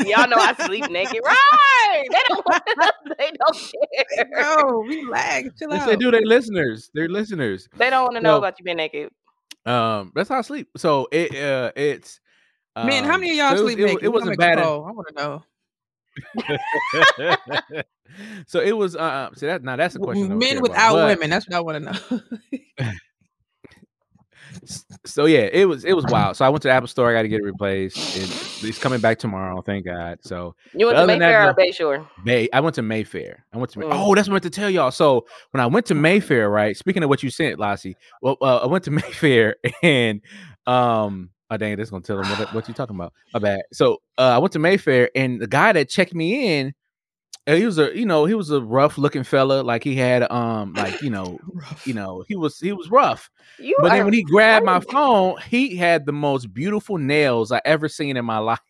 Y'all 0.08 0.28
know 0.28 0.36
I 0.38 0.54
sleep 0.66 0.90
naked, 0.90 1.20
right? 1.24 2.04
They 2.10 2.18
don't. 2.28 2.46
Want 2.46 2.62
they 3.18 3.30
don't 3.38 3.56
care. 3.56 4.28
No, 4.32 4.82
relax, 4.82 5.48
chill 5.58 5.70
Yes, 5.70 5.82
out. 5.82 5.86
they 5.88 5.96
do. 5.96 6.10
They 6.10 6.24
listeners. 6.24 6.90
They're 6.94 7.08
listeners. 7.08 7.68
They 7.76 7.90
don't 7.90 8.04
want 8.04 8.16
to 8.16 8.20
know 8.20 8.32
No. 8.32 8.38
about 8.38 8.58
you 8.58 8.64
being 8.64 8.76
naked. 8.78 9.10
Um, 9.64 10.12
that's 10.14 10.28
how 10.28 10.38
I 10.38 10.42
sleep. 10.42 10.68
So 10.76 11.08
it 11.12 11.34
uh 11.34 11.72
it's 11.76 12.20
Man, 12.76 13.04
how 13.04 13.14
um, 13.14 13.20
many 13.20 13.32
of 13.32 13.36
y'all 13.36 13.56
so 13.56 13.64
sleep 13.64 13.78
it, 13.78 13.84
naked? 13.84 14.04
It 14.04 14.12
wasn't 14.12 14.38
bad. 14.38 14.58
I 14.58 14.62
want 14.62 15.08
to 15.08 15.14
know. 15.14 15.44
so 18.46 18.60
it 18.60 18.72
was 18.72 18.96
uh 18.96 19.30
see 19.34 19.46
that 19.46 19.62
now 19.62 19.76
that's 19.76 19.94
a 19.94 19.98
question. 19.98 20.26
I 20.26 20.28
don't 20.30 20.40
care 20.40 20.48
Men 20.54 20.62
without 20.62 20.94
women. 20.94 21.30
That's 21.30 21.46
what 21.48 21.56
I 21.56 21.60
want 21.60 21.84
to 21.84 21.92
know. 21.92 22.92
So 25.04 25.26
yeah, 25.26 25.48
it 25.52 25.66
was 25.66 25.84
it 25.84 25.94
was 25.94 26.04
wild. 26.06 26.36
So 26.36 26.44
I 26.44 26.48
went 26.48 26.62
to 26.62 26.68
the 26.68 26.72
Apple 26.72 26.86
Store. 26.86 27.10
I 27.10 27.14
got 27.14 27.22
to 27.22 27.28
get 27.28 27.40
it 27.40 27.44
replaced. 27.44 27.96
And 28.16 28.68
it's 28.68 28.78
coming 28.78 29.00
back 29.00 29.18
tomorrow. 29.18 29.60
Thank 29.62 29.84
God. 29.86 30.18
So 30.22 30.54
You 30.74 30.86
went 30.86 30.96
to 30.98 31.06
than 31.06 31.18
that, 31.18 31.26
Mayfair 31.26 31.50
or. 31.50 31.54
Bayshore? 31.98 32.08
May 32.24 32.48
I 32.52 32.60
went 32.60 32.76
to 32.76 32.82
Mayfair. 32.82 33.44
I 33.52 33.58
went 33.58 33.70
to 33.72 33.80
May- 33.80 33.86
Mm. 33.86 33.90
oh, 33.92 34.14
that's 34.14 34.28
what 34.28 34.32
I 34.32 34.36
meant 34.36 34.42
to 34.44 34.50
tell 34.50 34.70
y'all. 34.70 34.90
So 34.92 35.26
when 35.50 35.60
I 35.60 35.66
went 35.66 35.86
to 35.86 35.94
Mayfair, 35.94 36.48
right? 36.48 36.76
Speaking 36.76 37.02
of 37.02 37.08
what 37.08 37.22
you 37.24 37.30
sent, 37.30 37.58
Lassie, 37.58 37.96
well, 38.20 38.36
uh, 38.40 38.58
I 38.58 38.66
went 38.66 38.84
to 38.84 38.90
Mayfair 39.02 39.56
and 39.82 40.20
um, 40.66 41.30
oh 41.50 41.56
dang, 41.56 41.76
that's 41.76 41.90
gonna 41.90 42.02
tell 42.04 42.18
them 42.18 42.28
what 42.28 42.52
what 42.52 42.68
you 42.68 42.74
talking 42.74 42.94
about. 42.94 43.12
My 43.34 43.40
bad. 43.40 43.62
So 43.72 43.98
uh, 44.18 44.22
I 44.36 44.38
went 44.38 44.52
to 44.52 44.58
Mayfair 44.60 45.10
and 45.16 45.40
the 45.40 45.48
guy 45.48 45.72
that 45.72 45.88
checked 45.88 46.14
me 46.14 46.58
in, 46.60 46.74
uh, 47.46 47.54
he 47.54 47.66
was 47.66 47.78
a 47.78 47.96
you 47.96 48.06
know 48.06 48.24
he 48.24 48.34
was 48.34 48.50
a 48.50 48.60
rough 48.60 48.98
looking 48.98 49.24
fella. 49.24 49.62
Like 49.62 49.82
he 49.82 49.96
had 49.96 50.30
um 50.30 50.74
like 50.74 51.02
you 51.02 51.10
know 51.10 51.38
you 51.84 51.94
know 51.94 52.24
he 52.28 52.36
was 52.36 52.58
he 52.58 52.72
was 52.72 52.90
rough. 52.90 53.30
You 53.58 53.76
But 53.80 53.90
then 53.90 54.04
when 54.04 54.14
he 54.14 54.22
grabbed 54.22 54.64
my 54.64 54.80
phone, 54.80 55.38
he 55.48 55.76
had 55.76 56.06
the 56.06 56.12
most 56.12 56.52
beautiful 56.54 56.98
nails 56.98 57.50
I 57.50 57.60
ever 57.64 57.88
seen 57.88 58.16
in 58.16 58.24
my 58.24 58.38
life. 58.38 58.60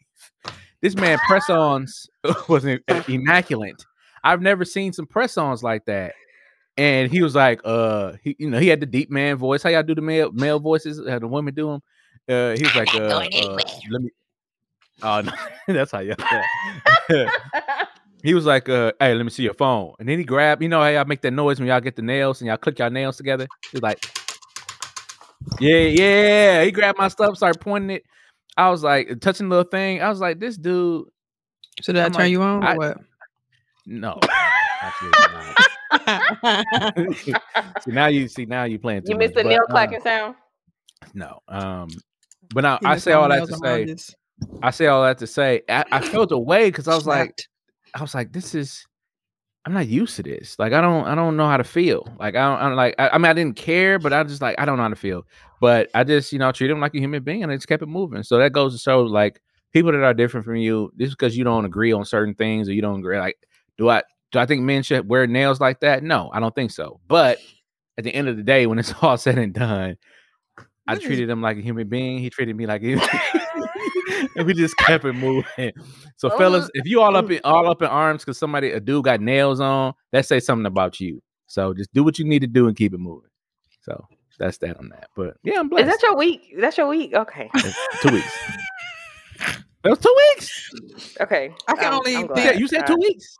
This 0.80 0.96
man 0.96 1.18
press-ons 1.28 2.10
was 2.48 2.64
immaculate. 3.06 3.84
I've 4.24 4.42
never 4.42 4.64
seen 4.64 4.92
some 4.92 5.06
press-ons 5.06 5.62
like 5.62 5.84
that. 5.84 6.14
And 6.76 7.12
he 7.12 7.22
was 7.22 7.34
like, 7.34 7.60
uh, 7.64 8.14
he, 8.22 8.34
you 8.38 8.50
know, 8.50 8.58
he 8.58 8.68
had 8.68 8.80
the 8.80 8.86
deep 8.86 9.10
man 9.10 9.36
voice. 9.36 9.62
How 9.62 9.70
y'all 9.70 9.82
do 9.82 9.94
the 9.94 10.00
male 10.00 10.32
male 10.32 10.58
voices? 10.58 11.00
How 11.06 11.18
the 11.18 11.28
women 11.28 11.54
do 11.54 11.68
them? 11.68 11.82
Uh, 12.28 12.56
he 12.56 12.62
was 12.62 12.74
like, 12.74 12.94
uh, 12.94 12.98
uh, 12.98 13.58
let 13.90 14.02
me. 14.02 14.10
Oh 15.02 15.20
no, 15.20 15.32
that's 15.68 15.92
how 15.92 15.98
y'all. 15.98 16.16
He 18.22 18.34
was 18.34 18.46
like, 18.46 18.68
uh, 18.68 18.92
hey, 19.00 19.14
let 19.14 19.24
me 19.24 19.30
see 19.30 19.42
your 19.42 19.54
phone. 19.54 19.94
And 19.98 20.08
then 20.08 20.18
he 20.18 20.24
grabbed, 20.24 20.62
you 20.62 20.68
know 20.68 20.82
hey, 20.82 20.96
I 20.98 21.04
make 21.04 21.22
that 21.22 21.32
noise 21.32 21.58
when 21.58 21.68
y'all 21.68 21.80
get 21.80 21.96
the 21.96 22.02
nails 22.02 22.40
and 22.40 22.48
y'all 22.48 22.56
click 22.56 22.78
y'all 22.78 22.90
nails 22.90 23.16
together. 23.16 23.46
He's 23.72 23.82
like, 23.82 24.04
yeah, 25.60 25.78
yeah. 25.78 26.64
He 26.64 26.70
grabbed 26.70 26.98
my 26.98 27.08
stuff, 27.08 27.36
started 27.36 27.60
pointing 27.60 27.90
it. 27.96 28.04
I 28.56 28.70
was 28.70 28.82
like, 28.82 29.20
touching 29.20 29.48
the 29.48 29.56
little 29.56 29.70
thing. 29.70 30.02
I 30.02 30.08
was 30.08 30.20
like, 30.20 30.38
this 30.38 30.56
dude, 30.56 31.06
So 31.80 31.92
did 31.92 32.02
I 32.02 32.06
I'm 32.06 32.12
turn 32.12 32.22
like, 32.22 32.30
you 32.30 32.42
on 32.42 32.62
or 32.62 32.66
I- 32.66 32.76
what? 32.76 32.98
no. 33.86 34.18
absolutely 34.82 35.54
see 37.80 37.90
now 37.90 38.06
you 38.06 38.26
see 38.28 38.46
now 38.46 38.64
you 38.64 38.78
playing 38.78 39.02
too 39.02 39.10
You 39.10 39.16
missed 39.16 39.34
the 39.34 39.42
but, 39.42 39.50
nail 39.50 39.60
uh, 39.68 39.72
clacking 39.72 40.00
sound. 40.00 40.36
no. 41.14 41.40
Um, 41.48 41.88
but 42.52 42.62
now 42.62 42.78
I 42.84 42.96
say 42.96 43.12
all 43.12 43.28
that 43.28 43.46
to 43.46 43.56
say, 43.56 43.94
I 44.62 44.70
say 44.70 44.86
all 44.86 45.02
that 45.02 45.18
to 45.18 45.26
say, 45.26 45.62
I, 45.68 45.84
I 45.92 46.00
felt 46.00 46.32
away 46.32 46.68
because 46.70 46.88
I 46.88 46.94
was 46.94 47.06
like, 47.06 47.28
Snapped. 47.28 47.48
I 47.94 48.00
was 48.00 48.14
like, 48.14 48.32
this 48.32 48.54
is 48.54 48.86
I'm 49.64 49.72
not 49.72 49.86
used 49.86 50.16
to 50.16 50.22
this. 50.22 50.58
Like 50.58 50.72
I 50.72 50.80
don't 50.80 51.06
I 51.06 51.14
don't 51.14 51.36
know 51.36 51.48
how 51.48 51.56
to 51.56 51.64
feel. 51.64 52.08
Like 52.18 52.34
I 52.34 52.48
don't 52.48 52.58
I'm 52.60 52.76
like 52.76 52.94
I, 52.98 53.10
I 53.10 53.18
mean 53.18 53.26
I 53.26 53.32
didn't 53.32 53.56
care, 53.56 53.98
but 53.98 54.12
I 54.12 54.24
just 54.24 54.42
like 54.42 54.58
I 54.58 54.64
don't 54.64 54.76
know 54.76 54.82
how 54.82 54.88
to 54.88 54.96
feel. 54.96 55.24
But 55.60 55.88
I 55.94 56.02
just, 56.02 56.32
you 56.32 56.38
know, 56.38 56.50
treat 56.50 56.70
him 56.70 56.80
like 56.80 56.94
a 56.94 56.98
human 56.98 57.22
being 57.22 57.44
and 57.44 57.52
I 57.52 57.56
just 57.56 57.68
kept 57.68 57.82
it 57.82 57.86
moving. 57.86 58.24
So 58.24 58.38
that 58.38 58.52
goes 58.52 58.72
to 58.74 58.78
show 58.78 59.02
like 59.02 59.40
people 59.72 59.92
that 59.92 60.02
are 60.02 60.14
different 60.14 60.44
from 60.44 60.56
you, 60.56 60.92
just 60.98 61.12
because 61.12 61.36
you 61.36 61.44
don't 61.44 61.64
agree 61.64 61.92
on 61.92 62.04
certain 62.04 62.34
things 62.34 62.68
or 62.68 62.72
you 62.72 62.82
don't 62.82 62.98
agree, 62.98 63.18
like, 63.18 63.36
do 63.78 63.88
I 63.88 64.02
do 64.32 64.40
I 64.40 64.46
think 64.46 64.62
men 64.62 64.82
should 64.82 65.08
wear 65.08 65.26
nails 65.26 65.60
like 65.60 65.80
that? 65.80 66.02
No, 66.02 66.30
I 66.32 66.40
don't 66.40 66.54
think 66.54 66.72
so. 66.72 66.98
But 67.06 67.38
at 67.98 68.04
the 68.04 68.14
end 68.14 68.28
of 68.28 68.36
the 68.36 68.42
day, 68.42 68.66
when 68.66 68.78
it's 68.78 68.92
all 69.02 69.16
said 69.16 69.38
and 69.38 69.54
done, 69.54 69.96
I 70.86 70.96
treated 70.96 71.30
him 71.30 71.40
like 71.40 71.56
a 71.56 71.60
human 71.60 71.88
being. 71.88 72.18
He 72.18 72.30
treated 72.30 72.56
me 72.56 72.66
like 72.66 72.82
a 72.82 72.92
and 74.36 74.46
we 74.46 74.54
just 74.54 74.76
kept 74.78 75.04
it 75.04 75.12
moving. 75.12 75.72
So, 76.16 76.30
Oh, 76.32 76.38
fellas, 76.38 76.70
if 76.74 76.86
you 76.86 77.00
all 77.00 77.16
up 77.16 77.26
oh. 77.26 77.32
in 77.32 77.40
all 77.44 77.70
up 77.70 77.82
in 77.82 77.88
arms 77.88 78.22
because 78.22 78.38
somebody 78.38 78.70
a 78.72 78.80
dude 78.80 79.04
got 79.04 79.20
nails 79.20 79.60
on, 79.60 79.94
that 80.12 80.26
say 80.26 80.40
something 80.40 80.66
about 80.66 81.00
you. 81.00 81.22
So 81.46 81.74
just 81.74 81.92
do 81.92 82.02
what 82.02 82.18
you 82.18 82.24
need 82.24 82.40
to 82.40 82.46
do 82.46 82.66
and 82.66 82.76
keep 82.76 82.94
it 82.94 82.98
moving. 82.98 83.30
So 83.82 84.06
that's 84.38 84.58
that 84.58 84.76
on 84.78 84.88
that. 84.90 85.08
But 85.16 85.36
yeah, 85.42 85.60
I'm 85.60 85.68
blessed. 85.68 85.82
Is 85.82 85.86
blessed. 85.86 86.00
that 86.00 86.06
your 86.08 86.16
week? 86.16 86.54
That's 86.58 86.78
your 86.78 86.88
week? 86.88 87.14
Okay. 87.14 87.50
two 88.00 88.12
weeks. 88.12 88.38
That 89.82 89.90
was 89.90 89.98
two 89.98 90.14
weeks. 90.36 91.14
Okay. 91.20 91.52
I 91.66 91.74
can 91.74 91.86
I'm- 91.86 91.94
only 91.94 92.14
think- 92.40 92.60
you 92.60 92.68
said 92.68 92.86
two 92.86 92.94
weeks. 92.94 93.36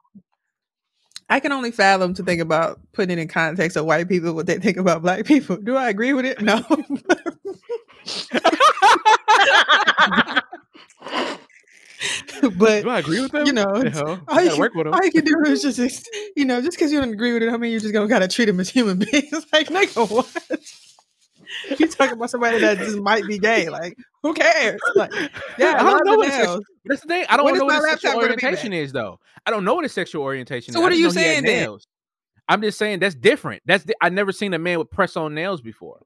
I 1.29 1.39
can 1.41 1.53
only 1.53 1.71
fathom 1.71 2.15
to 2.15 2.23
think 2.25 2.43
about 2.43 2.81
putting 2.93 3.17
it 3.17 3.23
in 3.23 3.29
context 3.29 3.77
of 3.77 3.87
white 3.87 4.09
people 4.09 4.35
what 4.35 4.47
they 4.47 4.59
think 4.59 4.77
about 4.77 5.03
black 5.03 5.25
people. 5.25 5.57
Do 5.57 5.77
I 5.77 5.89
agree 5.89 6.13
with 6.13 6.27
it? 6.27 6.43
No. 6.43 6.63
but 12.57 12.83
Do 12.83 12.91
I 12.91 12.99
agree 12.99 13.21
with 13.21 13.33
them? 13.33 13.47
you 13.47 13.53
know, 13.53 13.65
all 13.67 14.21
I 14.29 14.43
you, 14.43 14.51
can, 14.51 14.59
work 14.59 14.75
with 14.75 14.87
them. 14.87 14.95
all 14.95 15.05
you 15.05 15.13
can 15.13 15.25
do 15.25 15.35
is 15.47 15.63
just, 15.63 15.79
ex- 15.79 16.03
you 16.37 16.45
know, 16.45 16.61
just 16.61 16.77
because 16.77 16.93
you 16.93 17.01
don't 17.01 17.13
agree 17.13 17.33
with 17.33 17.43
it, 17.43 17.51
I 17.53 17.57
mean, 17.57 17.71
you're 17.71 17.81
just 17.81 17.93
gonna 17.93 18.09
gotta 18.09 18.29
treat 18.29 18.47
them 18.47 18.59
as 18.61 18.69
human 18.69 18.99
beings. 19.13 19.47
like, 19.53 19.69
nigga, 19.69 20.11
what? 20.11 20.61
You 21.79 21.87
talking 21.87 22.15
about 22.15 22.31
somebody 22.31 22.59
that 22.61 22.79
just 22.79 22.97
might 22.97 23.27
be 23.27 23.39
gay? 23.39 23.69
Like, 23.69 23.95
who 24.23 24.33
cares? 24.33 24.81
Like, 24.95 25.13
yeah, 25.59 25.75
I 25.79 25.83
don't 25.83 26.07
know 26.07 26.17
what 26.17 26.29
nails. 26.29 26.63
That's 26.87 27.03
the 27.03 27.09
thing. 27.09 27.27
I 27.29 27.37
don't 27.37 27.45
When 27.45 27.59
know 27.59 27.67
what 27.67 27.75
his 27.75 27.83
sexual 27.91 28.11
laptop 28.13 28.23
gonna 28.23 28.37
be 28.37 28.43
orientation 28.43 28.73
is, 28.73 28.91
though. 28.91 29.19
I 29.45 29.51
don't 29.51 29.63
know 29.65 29.75
what 29.75 29.85
his 29.85 29.93
sexual 29.93 30.23
orientation 30.23 30.73
So 30.73 30.79
is. 30.79 30.83
what 30.83 30.93
are 30.93 30.95
you 30.95 31.09
know 31.09 31.11
he 31.13 31.19
had 31.19 31.25
saying 31.27 31.45
then? 31.45 31.61
nails. 31.65 31.87
I'm 32.49 32.63
just 32.63 32.79
saying 32.79 33.01
that's 33.01 33.15
different. 33.15 33.63
That's 33.67 33.85
di- 33.85 33.93
I 34.01 34.09
never 34.09 34.33
seen 34.33 34.55
a 34.55 34.59
man 34.59 34.79
with 34.79 34.91
press 34.91 35.15
on 35.15 35.35
nails 35.35 35.61
before. 35.61 36.01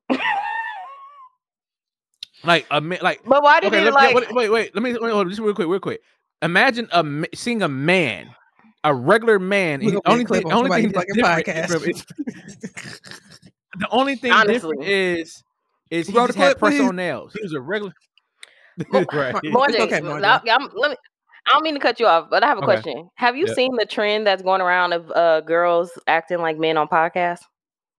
Like 2.44 2.66
a 2.70 2.80
man, 2.80 2.98
like 3.02 3.20
But 3.24 3.42
why 3.42 3.60
did 3.60 3.68
okay, 3.68 3.78
he 3.80 3.84
let, 3.84 3.94
like? 3.94 4.14
wait, 4.14 4.32
wait, 4.32 4.50
wait. 4.50 4.74
Let 4.74 4.82
me 4.82 4.92
wait, 4.92 5.00
hold 5.00 5.26
on, 5.26 5.28
just 5.28 5.40
real 5.40 5.54
quick, 5.54 5.68
real 5.68 5.80
quick. 5.80 6.00
Imagine 6.42 6.88
a 6.92 7.04
seeing 7.34 7.62
a 7.62 7.68
man, 7.68 8.28
a 8.84 8.94
regular 8.94 9.38
man. 9.38 9.80
And 9.82 9.92
the 9.96 10.02
only 10.06 10.24
thing, 10.24 10.44
on 10.46 10.52
only 10.52 10.70
thing 10.70 10.92
somebody's 10.92 11.06
that's 11.14 11.46
different 11.46 11.46
podcast. 11.46 12.04
from- 12.06 13.00
the 13.78 13.88
only 13.90 14.16
thing 14.16 14.32
different 14.46 14.80
Honestly. 14.80 14.86
is 14.86 15.42
is 15.90 16.06
he 16.08 16.12
just 16.12 16.34
had 16.34 16.56
clip, 16.56 16.58
press 16.58 16.80
on 16.80 16.96
nails. 16.96 17.32
He 17.34 17.42
was 17.42 17.52
a 17.52 17.60
regular. 17.60 17.92
Right. 19.12 19.34
Morgan, 19.44 19.80
okay, 19.82 20.00
now- 20.00 20.08
Morgan. 20.08 20.24
I'm- 20.24 20.70
let 20.74 20.90
me. 20.90 20.96
I 21.48 21.52
don't 21.52 21.62
mean 21.62 21.74
to 21.74 21.80
cut 21.80 22.00
you 22.00 22.06
off, 22.08 22.28
but 22.28 22.42
I 22.42 22.48
have 22.48 22.58
a 22.58 22.62
Okay. 22.62 22.66
question. 22.82 23.08
Have 23.14 23.36
you 23.36 23.46
Yep. 23.46 23.54
seen 23.54 23.76
the 23.76 23.86
trend 23.86 24.26
that's 24.26 24.42
going 24.42 24.60
around 24.60 24.92
of 24.92 25.10
uh, 25.12 25.40
girls 25.42 25.92
acting 26.08 26.38
like 26.38 26.58
men 26.58 26.76
on 26.76 26.88
podcasts? 26.88 27.42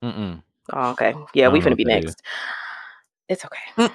Mm-mm. 0.04 0.44
Oh, 0.74 0.90
okay. 0.92 1.16
Yeah, 1.34 1.48
we 1.48 1.62
don't 1.62 1.70
know 1.70 1.76
finna 1.76 1.78
be 1.78 1.86
what 1.86 1.92
that 1.94 2.00
is. 2.00 2.06
next. 2.06 2.22
It's 3.30 3.46
okay. 3.46 3.94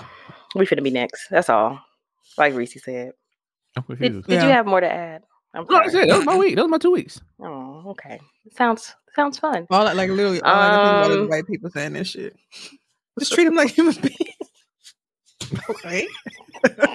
We 0.54 0.66
finna 0.66 0.82
be 0.82 0.90
next. 0.90 1.28
That's 1.30 1.48
all. 1.48 1.80
Like 2.38 2.54
Reese 2.54 2.82
said. 2.82 3.12
I'm 3.76 3.84
Did, 3.88 3.98
confused. 3.98 4.26
did 4.28 4.42
you 4.42 4.48
Yeah. 4.48 4.54
have 4.56 4.66
more 4.66 4.80
to 4.80 4.90
add? 4.92 5.22
I'm 5.54 5.66
No, 5.68 5.78
that's 5.78 5.92
sorry. 5.92 6.04
it. 6.04 6.08
That 6.08 6.16
was 6.18 6.26
my 6.26 6.36
week. 6.36 6.56
That 6.56 6.62
was 6.62 6.70
my 6.70 6.78
two 6.78 6.90
weeks. 6.92 7.20
Oh, 7.42 7.82
okay. 7.90 8.20
Sounds 8.56 8.94
sounds 9.14 9.38
fun. 9.38 9.66
All 9.70 9.86
I- 9.88 9.92
like 9.92 10.08
literally 10.10 10.40
all 10.42 10.54
I 10.54 10.68
can 10.68 10.78
think 10.78 10.82
about 10.88 11.10
Um, 11.18 11.24
is 11.24 11.28
white 11.30 11.46
people 11.46 11.70
saying 11.70 11.92
this 11.94 12.08
shit. 12.08 12.36
Just 13.18 13.32
treat 13.32 13.44
them 13.44 13.54
like 13.54 13.70
human 13.70 13.94
beings. 13.94 15.62
okay. 15.70 16.06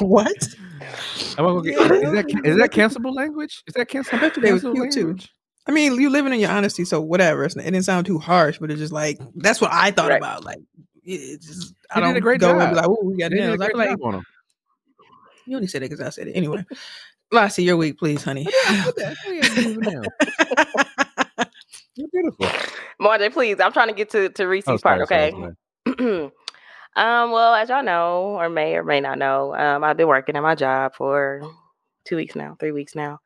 what? 0.00 0.48
I'm 1.36 1.44
gonna 1.44 1.62
get- 1.62 1.78
Is 1.80 1.88
that 2.12 2.40
is 2.44 2.56
that 2.58 2.70
cancelable 2.72 3.14
language? 3.14 3.62
Is 3.66 3.74
that 3.74 3.88
cancel? 3.88 4.18
I 4.18 4.20
bet 4.22 4.36
you 4.36 4.42
They 4.42 4.52
was 4.52 4.62
cancelable 4.62 4.74
cute 4.74 4.92
too. 4.92 5.04
language. 5.06 5.28
I 5.66 5.70
mean, 5.70 6.00
you 6.00 6.08
living 6.08 6.32
in 6.32 6.40
your 6.40 6.50
honesty, 6.50 6.84
so 6.86 7.00
whatever. 7.00 7.44
It's, 7.44 7.54
it 7.54 7.62
didn't 7.62 7.82
sound 7.82 8.06
too 8.06 8.18
harsh, 8.18 8.58
but 8.58 8.70
it's 8.70 8.80
just 8.80 8.92
like 8.92 9.18
that's 9.36 9.60
what 9.60 9.70
I 9.72 9.90
thought 9.90 10.08
Right. 10.08 10.16
about. 10.16 10.44
Like, 10.44 10.58
it 10.58 10.64
just 11.08 11.74
I 11.90 11.96
He 11.96 12.00
did 12.00 12.06
don't 12.08 12.16
a 12.16 12.20
great 12.20 12.40
go 12.40 12.50
and 12.50 12.58
job. 12.60 12.70
be 12.70 12.76
like, 12.76 12.86
"Oh, 12.88 12.98
we 13.02 13.16
got 13.16 13.30
They 13.30 13.36
did. 13.38 13.50
I 13.50 13.56
great 13.56 13.76
like 13.76 13.98
on 14.02 14.14
him. 14.16 14.26
you 15.46 15.56
only 15.56 15.68
said 15.68 15.82
it 15.82 15.90
because 15.90 16.04
I 16.04 16.10
said 16.10 16.28
it 16.28 16.32
anyway. 16.32 16.64
Lassie, 17.32 17.62
your 17.62 17.76
week, 17.76 17.98
please, 17.98 18.22
honey. 18.22 18.46
You're 21.96 22.08
beautiful. 22.12 22.46
Martin, 23.00 23.32
please. 23.32 23.60
I'm 23.60 23.72
trying 23.72 23.88
to 23.88 23.94
get 23.94 24.10
to 24.10 24.28
to 24.30 24.46
Reese's 24.46 24.68
Oh, 24.68 24.78
part. 24.78 25.02
Okay. 25.02 25.32
um. 26.96 27.30
Well, 27.30 27.54
as 27.54 27.68
y'all 27.68 27.82
know, 27.82 28.36
or 28.38 28.48
may 28.48 28.76
or 28.76 28.84
may 28.84 29.00
not 29.00 29.18
know, 29.18 29.54
um, 29.54 29.84
I've 29.84 29.96
been 29.96 30.08
working 30.08 30.36
at 30.36 30.42
my 30.42 30.54
job 30.54 30.94
for 30.94 31.42
two 32.04 32.16
weeks 32.16 32.34
now, 32.36 32.56
three 32.60 32.72
weeks 32.72 32.94
now. 32.94 33.20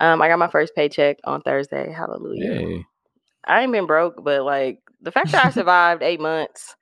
Um, 0.00 0.20
I 0.22 0.28
got 0.28 0.38
my 0.38 0.48
first 0.48 0.74
paycheck 0.74 1.18
on 1.24 1.42
Thursday. 1.42 1.92
Hallelujah. 1.92 2.60
Yay. 2.60 2.86
I 3.46 3.62
ain't 3.62 3.72
been 3.72 3.86
broke, 3.86 4.22
but 4.22 4.42
like 4.42 4.80
the 5.00 5.12
fact 5.12 5.32
that 5.32 5.44
I 5.44 5.50
survived 5.54 6.02
eight 6.02 6.20
months 6.20 6.76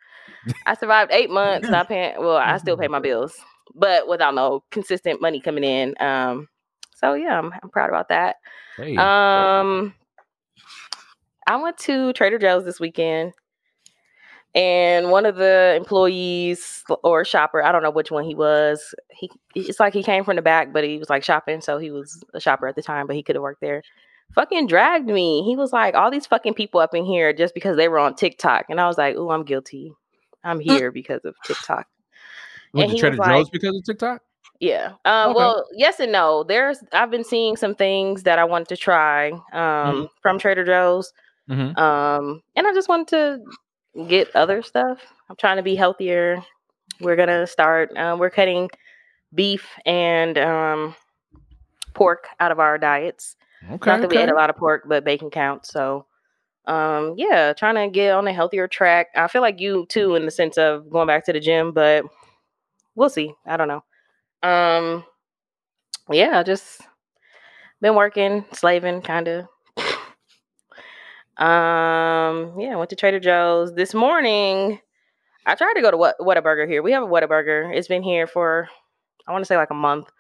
I 0.67 0.75
survived 0.75 1.13
eight 1.13 1.31
months. 1.31 1.69
Not 1.69 1.89
paying. 1.89 2.15
Well, 2.19 2.37
I 2.37 2.57
still 2.59 2.77
pay 2.77 2.89
my 2.89 3.01
bills, 3.01 3.35
but 3.75 4.09
without 4.09 4.35
no 4.35 4.65
consistent 4.71 5.21
money 5.21 5.41
coming 5.41 5.65
in. 5.65 5.95
Um, 6.01 6.49
so 6.95 7.15
yeah, 7.15 7.39
I'm, 7.39 7.53
I'm 7.63 7.71
proud 7.71 7.89
about 7.89 8.09
that. 8.09 8.37
Hey. 8.77 8.97
Um, 8.97 9.95
I 11.47 11.57
went 11.57 11.79
to 11.79 12.13
Trader 12.13 12.39
Joe's 12.39 12.65
this 12.65 12.81
weekend, 12.81 13.33
and 14.55 15.11
one 15.11 15.27
of 15.27 15.37
the 15.37 15.75
employees 15.77 16.85
or 17.03 17.25
shopper, 17.25 17.63
I 17.63 17.73
don't 17.73 17.83
know 17.83 17.91
which 17.91 18.11
one 18.11 18.25
he 18.25 18.35
was. 18.35 18.95
He 19.11 19.31
it's 19.55 19.81
like 19.81 19.93
he 19.93 20.03
came 20.03 20.25
from 20.25 20.37
the 20.37 20.43
back, 20.43 20.73
but 20.73 20.85
he 20.85 20.99
was 20.99 21.11
like 21.11 21.25
shopping, 21.25 21.61
so 21.61 21.79
he 21.79 21.91
was 21.91 22.23
a 22.35 22.41
shopper 22.41 22.69
at 22.69 22.77
the 22.77 22.83
time, 22.83 23.07
but 23.07 23.17
he 23.17 23.23
could 23.23 23.37
have 23.37 23.43
worked 23.43 23.61
there. 23.61 23.83
Fucking 24.35 24.67
dragged 24.67 25.07
me. 25.07 25.43
He 25.43 25.57
was 25.57 25.73
like, 25.73 25.95
all 25.95 26.11
these 26.11 26.27
fucking 26.27 26.55
people 26.55 26.81
up 26.81 26.95
in 26.95 27.05
here 27.05 27.35
just 27.35 27.53
because 27.53 27.77
they 27.77 27.89
were 27.89 27.99
on 27.99 28.15
TikTok, 28.15 28.67
and 28.69 28.81
I 28.81 28.87
was 28.87 28.97
like, 28.97 29.17
oh, 29.17 29.31
I'm 29.31 29.45
guilty. 29.45 29.93
I'm 30.45 30.61
here 30.61 30.91
because 30.91 31.25
of 31.25 31.35
TikTok. 31.45 31.87
Went 32.75 32.85
and 32.85 32.91
to 32.91 32.97
he 32.97 33.01
Trader 33.01 33.17
Joe's 33.17 33.45
like- 33.45 33.53
because 33.53 33.77
of 33.77 33.85
TikTok? 33.85 34.23
Yeah. 34.61 34.93
Uh, 35.05 35.27
Okay. 35.31 35.37
Well, 35.39 35.67
yes 35.73 35.99
and 35.99 36.13
no. 36.13 36.45
There's 36.45 36.79
I've 36.93 37.11
been 37.11 37.25
seeing 37.25 37.57
some 37.57 37.75
things 37.75 38.23
that 38.23 38.39
I 38.39 38.45
wanted 38.45 38.69
to 38.69 38.77
try 38.77 39.33
um, 39.53 40.09
from 40.21 40.39
Trader 40.39 40.65
Joe's, 40.65 41.13
Mm-hmm. 41.51 41.77
um, 41.79 42.41
and 42.55 42.67
I 42.69 42.73
just 42.73 42.89
wanted 42.89 43.09
to 43.09 44.05
get 44.07 44.35
other 44.37 44.63
stuff. 44.63 44.99
I'm 45.29 45.35
trying 45.37 45.57
to 45.57 45.63
be 45.63 45.75
healthier. 45.75 46.43
We're 47.01 47.17
gonna 47.17 47.47
start. 47.49 47.97
Um, 47.97 48.21
we're 48.21 48.31
cutting 48.31 48.71
beef 49.35 49.67
and 49.85 50.39
um, 50.39 50.95
pork 51.95 52.29
out 52.39 52.53
of 52.53 52.61
our 52.61 52.79
diets. 52.79 53.35
Okay. 53.65 53.91
Not 53.91 54.01
that 54.01 54.11
we 54.11 54.17
okay. 54.17 54.23
ate 54.25 54.29
a 54.31 54.35
lot 54.37 54.51
of 54.51 54.57
pork, 54.57 54.85
but 54.87 55.05
bacon 55.05 55.31
counts. 55.31 55.71
So, 55.73 56.07
um, 56.67 57.15
yeah, 57.17 57.53
trying 57.53 57.75
to 57.75 57.89
get 57.93 58.13
on 58.13 58.27
a 58.27 58.33
healthier 58.33 58.69
track. 58.69 59.09
I 59.17 59.29
feel 59.29 59.43
like 59.43 59.61
you 59.61 59.87
too, 59.89 60.15
in 60.15 60.25
the 60.25 60.31
sense 60.31 60.59
of 60.59 60.89
going 60.91 61.07
back 61.07 61.25
to 61.27 61.33
the 61.33 61.41
gym, 61.41 61.73
but 61.73 62.05
we'll 62.95 63.11
see. 63.11 63.33
I 63.47 63.57
don't 63.57 63.69
know. 63.69 63.83
Um, 64.43 65.05
yeah, 66.11 66.43
just 66.43 66.81
been 67.81 67.95
working, 67.95 68.45
slaving, 68.53 69.03
kind 69.03 69.29
of. 69.29 69.47
Um, 71.39 72.61
yeah, 72.61 72.77
went 72.77 72.91
to 72.91 72.97
Trader 72.97 73.19
Joe's 73.19 73.75
this 73.75 73.95
morning. 73.95 74.79
I 75.47 75.55
tried 75.55 75.75
to 75.75 75.81
go 75.81 75.91
to 75.91 75.97
what 75.97 76.19
Whataburger 76.21 76.69
here. 76.69 76.83
We 76.83 76.93
have 76.93 77.03
a 77.03 77.07
Whataburger. 77.07 77.75
It's 77.75 77.89
been 77.89 78.03
here 78.03 78.27
for 78.27 78.69
I 79.27 79.33
want 79.33 79.43
to 79.43 79.47
say 79.47 79.57
like 79.57 79.71
a 79.71 79.75
month. 79.75 80.11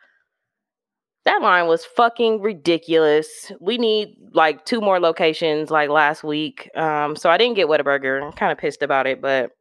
That 1.24 1.40
line 1.40 1.68
was 1.68 1.84
fucking 1.84 2.40
ridiculous. 2.40 3.52
We 3.60 3.78
need 3.78 4.16
like 4.32 4.64
two 4.64 4.80
more 4.80 4.98
locations 4.98 5.70
like 5.70 5.88
last 5.88 6.24
week. 6.24 6.68
Um, 6.76 7.14
so 7.14 7.30
I 7.30 7.38
didn't 7.38 7.54
get 7.54 7.68
Whataburger. 7.68 8.22
I'm 8.24 8.32
kind 8.32 8.50
of 8.50 8.58
pissed 8.58 8.82
about 8.82 9.06
it, 9.06 9.20
but 9.20 9.52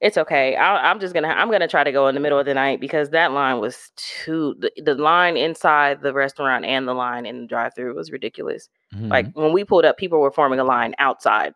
it's 0.00 0.16
okay. 0.16 0.56
I, 0.56 0.90
I'm 0.90 1.00
just 1.00 1.12
gonna 1.14 1.28
I'm 1.28 1.50
gonna 1.50 1.68
try 1.68 1.84
to 1.84 1.92
go 1.92 2.06
in 2.08 2.14
the 2.14 2.20
middle 2.20 2.38
of 2.38 2.46
the 2.46 2.54
night 2.54 2.80
because 2.80 3.10
that 3.10 3.32
line 3.32 3.58
was 3.60 3.90
too 3.96 4.54
the, 4.58 4.70
the 4.82 4.94
line 4.94 5.36
inside 5.36 6.00
the 6.00 6.12
restaurant 6.14 6.64
and 6.64 6.86
the 6.88 6.94
line 6.94 7.26
in 7.26 7.42
the 7.42 7.46
drive-through 7.46 7.94
was 7.94 8.10
ridiculous. 8.10 8.68
Like 8.94 9.26
Mm-hmm. 9.26 9.40
when 9.42 9.52
we 9.52 9.64
pulled 9.64 9.84
up, 9.84 9.98
people 9.98 10.20
were 10.20 10.30
forming 10.30 10.58
a 10.58 10.64
line 10.64 10.94
outside 10.98 11.52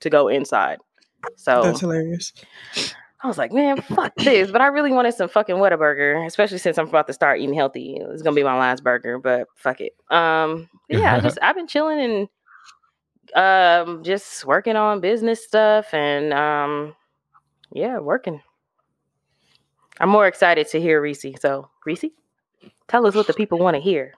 to 0.00 0.10
go 0.10 0.28
inside. 0.28 0.78
So 1.36 1.62
That's 1.62 1.80
hilarious. 1.80 2.32
I 3.22 3.28
was 3.28 3.38
like, 3.38 3.52
man, 3.52 3.80
fuck 3.80 4.14
this. 4.16 4.50
But 4.50 4.60
I 4.60 4.66
really 4.66 4.92
wanted 4.92 5.14
some 5.14 5.28
fucking 5.28 5.56
Whataburger, 5.56 6.26
especially 6.26 6.58
since 6.58 6.78
I'm 6.78 6.88
about 6.88 7.06
to 7.06 7.12
start 7.12 7.40
eating 7.40 7.54
healthy. 7.54 7.98
It's 7.98 8.22
gonna 8.22 8.36
be 8.36 8.42
my 8.42 8.58
last 8.58 8.84
burger, 8.84 9.18
but 9.18 9.48
fuck 9.56 9.80
it. 9.80 9.94
Um, 10.10 10.68
yeah, 10.88 11.16
I 11.16 11.20
just 11.20 11.38
I've 11.40 11.56
been 11.56 11.66
chilling 11.66 12.00
and 12.00 12.28
um 13.34 14.04
just 14.04 14.44
working 14.44 14.76
on 14.76 15.00
business 15.00 15.44
stuff 15.44 15.92
and 15.92 16.32
um 16.32 16.94
yeah, 17.72 17.98
working. 17.98 18.42
I'm 19.98 20.10
more 20.10 20.26
excited 20.26 20.68
to 20.68 20.80
hear 20.80 21.00
Reese. 21.00 21.24
So 21.40 21.70
Reese, 21.84 22.04
tell 22.86 23.06
us 23.06 23.14
what 23.14 23.26
the 23.26 23.34
people 23.34 23.58
want 23.58 23.76
to 23.76 23.80
hear. 23.80 24.14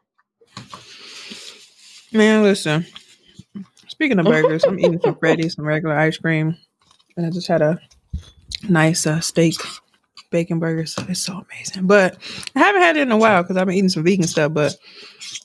Man, 2.12 2.42
listen. 2.42 2.84
Speaking 3.86 4.18
of 4.18 4.26
burgers, 4.26 4.64
I'm 4.64 4.78
eating 4.78 5.00
some 5.00 5.14
Freddy's, 5.20 5.54
some 5.54 5.64
regular 5.64 5.96
ice 5.96 6.18
cream, 6.18 6.56
and 7.16 7.26
I 7.26 7.30
just 7.30 7.46
had 7.46 7.62
a 7.62 7.78
nice 8.68 9.06
uh, 9.06 9.20
steak 9.20 9.56
bacon 10.30 10.58
burger. 10.58 10.86
So 10.86 11.04
it's 11.08 11.20
so 11.20 11.44
amazing. 11.50 11.86
But 11.86 12.18
I 12.54 12.60
haven't 12.60 12.82
had 12.82 12.96
it 12.96 13.02
in 13.02 13.12
a 13.12 13.16
while 13.16 13.42
because 13.42 13.56
I've 13.56 13.66
been 13.66 13.76
eating 13.76 13.88
some 13.88 14.04
vegan 14.04 14.26
stuff. 14.26 14.52
But 14.54 14.76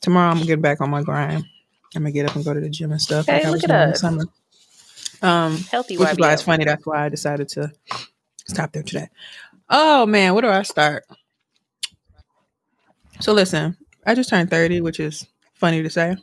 tomorrow 0.02 0.30
I'm 0.30 0.36
gonna 0.38 0.46
get 0.48 0.62
back 0.62 0.82
on 0.82 0.90
my 0.90 1.02
grind. 1.04 1.44
I'm 1.96 2.02
gonna 2.04 2.12
get 2.12 2.30
up 2.30 2.36
and 2.36 2.44
go 2.46 2.54
to 2.54 2.60
the 2.60 2.70
gym 2.70 2.92
and 2.92 3.02
stuff 3.02 3.28
Hey, 3.28 3.36
like 3.36 3.46
I 3.46 3.50
look 3.50 3.56
was 3.56 3.64
at 3.64 3.70
doing 3.70 3.82
in 3.82 3.90
us. 3.90 4.00
summer. 4.02 4.24
Um, 5.22 5.58
Healthy 5.58 5.98
which 5.98 6.10
is 6.12 6.18
why 6.18 6.34
it's 6.34 6.42
funny. 6.42 6.66
That's 6.66 6.86
why 6.86 7.06
I 7.06 7.10
decided 7.10 7.48
to 7.50 7.72
stop 8.48 8.72
there 8.74 8.84
today. 8.84 9.08
Oh 9.70 10.06
man, 10.06 10.34
where 10.34 10.42
do 10.42 10.50
I 10.50 10.64
start? 10.64 11.06
So 13.22 13.32
listen, 13.32 13.78
I 14.06 14.16
just 14.16 14.30
turned 14.30 14.50
30, 14.50 14.82
which 14.82 15.00
is 15.00 15.26
funny 15.54 15.82
to 15.82 15.90
say. 15.90 16.18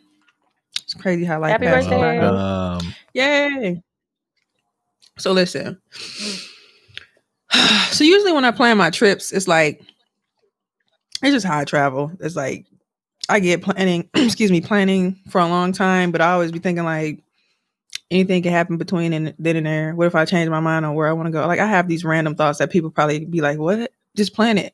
It's 0.82 0.92
crazy 0.94 1.24
how 1.24 1.40
life 1.40 1.52
Happy 1.52 1.66
passes 1.66 1.88
birthday. 1.88 2.18
by. 2.18 2.26
Um, 2.26 2.94
Yay. 3.14 3.82
So 5.16 5.32
listen. 5.32 5.80
So 7.90 8.04
usually 8.04 8.32
when 8.32 8.44
I 8.44 8.52
plan 8.52 8.78
my 8.78 8.90
trips, 8.90 9.32
it's 9.32 9.48
like 9.48 9.82
it's 11.22 11.32
just 11.32 11.44
how 11.44 11.58
I 11.58 11.64
travel. 11.64 12.12
It's 12.20 12.36
like 12.36 12.66
I 13.28 13.40
get 13.40 13.62
planning, 13.62 14.08
excuse 14.14 14.50
me, 14.50 14.60
planning 14.60 15.18
for 15.28 15.40
a 15.40 15.46
long 15.48 15.72
time, 15.72 16.12
but 16.12 16.20
I 16.20 16.32
always 16.32 16.52
be 16.52 16.60
thinking 16.60 16.84
like 16.84 17.22
anything 18.10 18.42
can 18.42 18.52
happen 18.52 18.76
between 18.76 19.12
and 19.12 19.34
then 19.38 19.56
and 19.56 19.66
there. 19.66 19.94
What 19.94 20.06
if 20.06 20.14
I 20.14 20.24
change 20.24 20.50
my 20.50 20.60
mind 20.60 20.84
on 20.84 20.94
where 20.94 21.08
I 21.08 21.12
want 21.12 21.26
to 21.26 21.32
go? 21.32 21.46
Like 21.46 21.60
I 21.60 21.66
have 21.66 21.88
these 21.88 22.04
random 22.04 22.34
thoughts 22.34 22.58
that 22.58 22.70
people 22.70 22.90
probably 22.90 23.24
be 23.24 23.40
like, 23.40 23.58
"What? 23.58 23.92
Just 24.16 24.34
plan 24.34 24.58
it." 24.58 24.72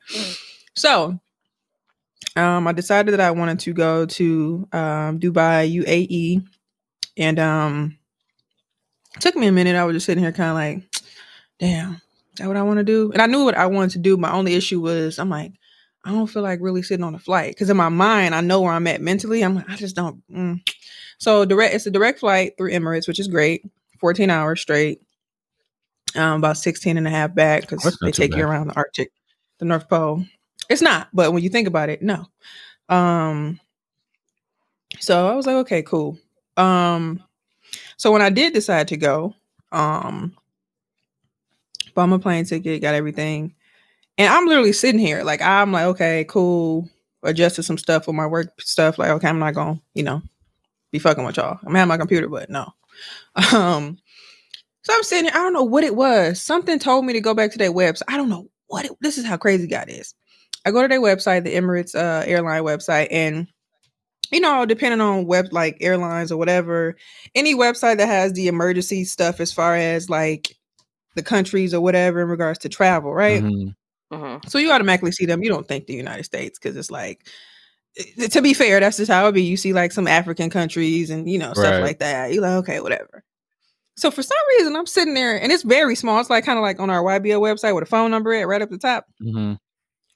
So, 0.75 1.19
um, 2.37 2.67
I 2.67 2.73
decided 2.73 3.13
that 3.13 3.21
I 3.21 3.31
wanted 3.31 3.61
to 3.61 3.73
go 3.73 4.07
to 4.07 4.69
um, 4.73 5.21
Dubai, 5.21 5.73
UAE, 5.83 6.47
and 7.17 7.39
um, 7.39 7.99
took 9.21 9.37
me 9.37 9.47
a 9.47 9.53
minute. 9.53 9.77
I 9.77 9.85
was 9.85 9.97
just 9.97 10.07
sitting 10.07 10.23
here, 10.23 10.33
kind 10.33 10.51
of 10.51 10.57
like, 10.57 11.03
"Damn, 11.59 12.01
that 12.39 12.49
what 12.49 12.57
I 12.57 12.63
want 12.63 12.79
to 12.79 12.85
do?" 12.85 13.11
And 13.13 13.23
I 13.23 13.27
knew 13.27 13.45
what 13.45 13.57
I 13.57 13.67
wanted 13.67 13.91
to 13.93 13.99
do. 13.99 14.17
My 14.17 14.33
only 14.33 14.55
issue 14.55 14.81
was, 14.81 15.19
I'm 15.19 15.31
like, 15.31 15.53
I 16.07 16.11
don't 16.13 16.29
feel 16.29 16.43
like 16.43 16.61
really 16.63 16.83
sitting 16.83 17.05
on 17.05 17.17
a 17.17 17.19
flight 17.19 17.51
because 17.51 17.69
in 17.69 17.77
my 17.77 17.89
mind, 17.89 18.35
I 18.35 18.41
know 18.41 18.61
where 18.61 18.73
I'm 18.73 18.87
at 18.87 19.01
mentally. 19.01 19.43
I'm 19.43 19.57
like, 19.57 19.69
I 19.69 19.75
just 19.75 19.97
don't. 19.97 20.23
Mm. 20.31 20.61
So 21.19 21.45
direct, 21.45 21.75
it's 21.75 21.87
a 21.87 21.91
direct 21.91 22.21
flight 22.21 22.53
through 22.57 22.71
Emirates, 22.71 23.09
which 23.09 23.19
is 23.19 23.27
great. 23.27 23.65
14 23.99 24.31
hours 24.31 24.61
straight. 24.61 25.01
Um, 26.15 26.39
about 26.39 26.57
16 26.57 26.97
and 26.97 27.07
a 27.07 27.11
half 27.11 27.35
back 27.35 27.63
because 27.63 27.99
they 28.01 28.13
take 28.13 28.37
you 28.37 28.45
around 28.45 28.69
the 28.69 28.77
Arctic, 28.77 29.11
the 29.59 29.65
North 29.65 29.89
Pole. 29.89 30.25
It's 30.71 30.81
not, 30.81 31.09
but 31.13 31.33
when 31.33 31.43
you 31.43 31.51
think 31.51 31.69
about 31.69 31.91
it, 31.91 32.01
no. 32.01 32.27
Um, 32.89 33.61
so 35.01 35.29
I 35.29 35.35
was 35.35 35.47
like, 35.47 35.57
okay, 35.57 35.83
cool. 35.83 36.17
Um, 36.57 37.23
so 37.97 38.13
when 38.13 38.23
I 38.23 38.31
did 38.31 38.53
decide 38.53 38.89
to 38.89 38.97
go, 38.97 39.35
um, 39.73 40.37
bought 41.97 42.07
my 42.07 42.19
plane 42.19 42.45
ticket, 42.45 42.81
got 42.81 42.95
everything, 42.95 43.55
and 44.19 44.33
I'm 44.33 44.47
literally 44.47 44.73
sitting 44.73 45.01
here, 45.01 45.25
like 45.25 45.43
I'm 45.43 45.73
like, 45.73 45.87
okay, 45.87 46.25
cool. 46.29 46.89
Adjusted 47.23 47.65
some 47.65 47.79
stuff 47.79 48.07
with 48.07 48.15
my 48.15 48.27
work 48.27 48.61
stuff. 48.61 48.99
Like, 48.99 49.11
okay, 49.11 49.29
I'm 49.29 49.41
not 49.41 49.55
gonna, 49.55 49.81
you 49.95 50.05
know, 50.05 50.23
be 50.93 51.01
fucking 51.01 51.25
with 51.25 51.37
y'all. 51.37 51.59
I'm 51.67 51.73
gonna 51.73 51.87
my 51.87 51.97
computer, 51.97 52.29
but 52.29 52.51
no. 52.51 52.73
Um, 53.53 53.99
so 54.83 54.95
I'm 54.95 55.03
sitting 55.03 55.25
here. 55.25 55.33
I 55.35 55.39
don't 55.39 55.53
know 55.53 55.65
what 55.65 55.85
it 55.85 55.97
was. 55.97 56.41
Something 56.41 56.79
told 56.79 57.05
me 57.05 57.13
to 57.13 57.21
go 57.21 57.35
back 57.35 57.51
to 57.51 57.59
their 57.59 57.73
website. 57.73 58.05
I 58.07 58.17
don't 58.17 58.29
know 58.29 58.49
what 58.69 58.85
it. 58.85 58.93
This 59.01 59.19
is 59.19 59.27
how 59.27 59.37
crazy 59.37 59.67
God 59.67 59.89
is. 59.89 60.15
I 60.65 60.71
go 60.71 60.81
to 60.81 60.89
their 60.89 61.01
website, 61.01 61.45
the 61.45 61.55
Emirates 61.55 61.95
uh, 61.95 62.25
airline 62.25 62.63
website, 62.63 63.09
and 63.11 63.49
you 64.31 64.41
know, 64.41 64.65
depending 64.65 65.01
on 65.01 65.27
web 65.27 65.47
like 65.53 65.77
airlines 65.81 66.33
or 66.33 66.37
whatever, 66.37 66.97
any 67.35 67.55
website 67.55 67.99
that 67.99 68.07
has 68.07 68.33
the 68.33 68.49
emergency 68.49 69.05
stuff 69.05 69.41
as 69.41 69.53
far 69.53 69.77
as 69.77 70.09
like 70.09 70.56
the 71.17 71.23
countries 71.25 71.75
or 71.75 71.81
whatever 71.81 72.23
in 72.23 72.29
regards 72.29 72.61
to 72.61 72.69
travel, 72.69 73.13
right? 73.13 73.43
mhm. 73.43 73.75
Mhm. 74.13 74.49
So 74.49 74.59
you 74.59 74.71
automatically 74.71 75.11
see 75.13 75.27
them. 75.27 75.43
You 75.43 75.49
don't 75.49 75.67
think 75.67 75.87
the 75.87 75.95
United 75.95 76.23
States 76.25 76.59
because 76.59 76.77
it's 76.77 76.91
like, 76.93 77.27
to 78.31 78.41
be 78.43 78.55
fair, 78.55 78.79
that's 78.81 78.99
just 78.99 79.11
how 79.11 79.27
it 79.29 79.33
be. 79.33 79.43
You 79.43 79.57
see 79.57 79.73
like 79.73 79.91
some 79.93 80.07
African 80.07 80.51
countries 80.51 81.11
and 81.11 81.29
you 81.29 81.39
know 81.39 81.53
stuff 81.55 81.73
Right. 81.73 81.83
like 81.83 81.99
that. 81.99 82.33
You're 82.33 82.43
like, 82.43 82.59
okay, 82.59 82.81
whatever. 82.81 83.25
So 83.97 84.11
for 84.11 84.23
some 84.23 84.37
reason, 84.59 84.77
I'm 84.77 84.87
sitting 84.87 85.15
there 85.15 85.41
and 85.43 85.51
it's 85.51 85.63
very 85.63 85.95
small. 85.97 86.21
It's 86.21 86.29
like 86.31 86.45
kind 86.45 86.59
of 86.59 86.63
like 86.63 86.79
on 86.79 86.91
our 86.91 87.03
YBO 87.03 87.41
website 87.41 87.75
with 87.75 87.83
a 87.85 87.87
phone 87.87 88.11
number 88.11 88.33
at 88.35 88.47
right 88.47 88.61
up 88.63 88.69
the 88.71 88.79
top. 88.79 89.07
Mhm. 89.23 89.59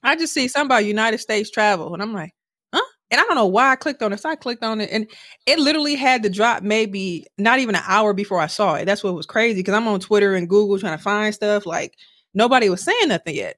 I 0.03 0.17
just 0.17 0.35
see 0.35 0.49
something 0.49 0.67
about 0.67 0.85
United 0.85 1.19
States 1.19 1.51
travel, 1.51 1.93
and 1.95 2.03
I'm 2.03 2.13
like, 2.13 2.31
huh? 2.31 2.40
And 3.11 3.21
I 3.21 3.25
don't 3.25 3.35
know 3.35 3.47
why 3.47 3.71
I 3.73 3.77
clicked 3.77 4.03
on 4.03 4.13
it. 4.13 4.21
So 4.21 4.29
I 4.31 4.37
clicked 4.37 4.63
on 4.63 4.81
it, 4.81 4.89
and 4.93 5.07
it 5.47 5.59
literally 5.59 5.97
had 5.97 6.23
to 6.23 6.31
drop 6.31 6.63
maybe 6.63 7.27
not 7.39 7.59
even 7.59 7.75
an 7.75 7.83
hour 7.87 8.13
before 8.13 8.41
I 8.41 8.47
saw 8.47 8.75
it. 8.75 8.85
That's 8.85 9.03
what 9.03 9.15
was 9.15 9.27
crazy 9.27 9.61
because 9.61 9.75
I'm 9.75 9.89
on 9.89 10.01
Twitter 10.01 10.35
and 10.35 10.49
Google 10.49 10.79
trying 10.79 10.97
to 10.97 11.03
find 11.03 11.35
stuff. 11.35 11.67
Like 11.67 11.97
nobody 12.35 12.69
was 12.69 12.83
saying 12.83 13.09
nothing 13.09 13.35
yet. 13.37 13.57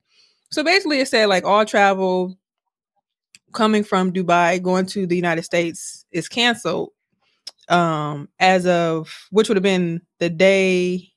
So 0.51 0.65
basically, 0.65 1.01
it 1.01 1.09
said 1.09 1.27
like 1.27 1.45
all 1.45 1.65
travel 1.67 2.37
coming 3.53 3.85
from 3.85 4.13
Dubai 4.13 4.63
going 4.63 4.87
to 4.87 5.07
the 5.07 5.17
United 5.17 5.43
States 5.43 6.07
is 6.13 6.29
canceled. 6.29 6.91
Um, 7.69 8.29
as 8.41 8.67
of 8.67 9.15
which 9.31 9.49
would 9.49 9.57
have 9.57 9.63
been 9.63 10.03
the 10.19 10.29
day 10.29 11.13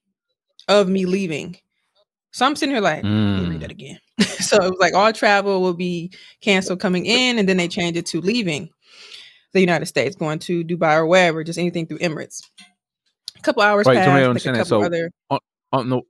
of 0.67 0.87
me 0.87 1.05
leaving. 1.05 1.57
So 2.31 2.45
I'm 2.45 2.55
sitting 2.55 2.73
here 2.75 2.81
like, 2.81 3.03
let 3.03 3.03
me 3.03 3.45
read 3.45 3.57
Mm. 3.57 3.61
that 3.61 3.71
again. 3.71 3.99
so 4.39 4.57
it 4.57 4.69
was 4.69 4.79
like 4.79 4.93
all 4.93 5.11
travel 5.13 5.61
will 5.61 5.73
be 5.73 6.11
canceled 6.41 6.79
coming 6.79 7.05
in, 7.05 7.39
and 7.39 7.47
then 7.47 7.57
they 7.57 7.67
changed 7.67 7.97
it 7.97 8.05
to 8.07 8.21
leaving 8.21 8.69
the 9.53 9.59
United 9.59 9.85
States, 9.85 10.15
going 10.15 10.39
to 10.39 10.63
Dubai 10.63 10.97
or 10.97 11.05
wherever, 11.05 11.43
just 11.43 11.59
anything 11.59 11.87
through 11.87 11.99
Emirates. 11.99 12.41
A 13.37 13.41
couple 13.41 13.61
hours 13.63 13.87
Wait, 13.87 13.95
passed. 13.95 14.45
like 14.45 14.65
So 14.65 14.81
other 14.81 15.11
on, 15.29 15.39
on 15.71 15.89
the 15.89 16.01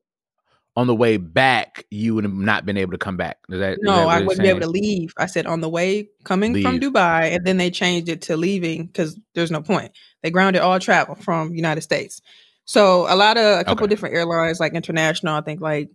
on 0.77 0.87
the 0.87 0.95
way 0.95 1.17
back, 1.17 1.85
you 1.89 2.15
would 2.15 2.25
have 2.25 2.33
not 2.33 2.65
been 2.65 2.77
able 2.77 2.91
to 2.91 2.97
come 2.97 3.15
back. 3.17 3.37
Is 3.49 3.59
that 3.59 3.77
No, 3.81 4.05
what 4.05 4.09
I 4.09 4.19
wouldn't 4.19 4.41
be 4.41 4.49
able 4.49 4.59
to 4.61 4.67
leave. 4.67 5.13
I 5.17 5.25
said 5.27 5.45
on 5.45 5.61
the 5.61 5.69
way 5.69 6.09
coming 6.23 6.61
from 6.61 6.79
Dubai, 6.79 7.33
and 7.33 7.45
then 7.45 7.57
they 7.57 7.71
changed 7.71 8.09
it 8.09 8.23
to 8.23 8.35
leaving 8.35 8.87
because 8.87 9.17
there's 9.33 9.51
no 9.51 9.61
point. 9.61 9.91
They 10.21 10.31
grounded 10.31 10.61
all 10.61 10.79
travel 10.79 11.15
from 11.15 11.55
United 11.55 11.81
States. 11.81 12.21
So 12.65 13.05
a 13.07 13.15
lot 13.15 13.37
of 13.37 13.59
a 13.59 13.63
couple 13.63 13.85
Okay. 13.85 13.89
different 13.89 14.15
airlines, 14.15 14.59
like 14.59 14.73
international, 14.73 15.35
I 15.35 15.41
think 15.41 15.61
like 15.61 15.89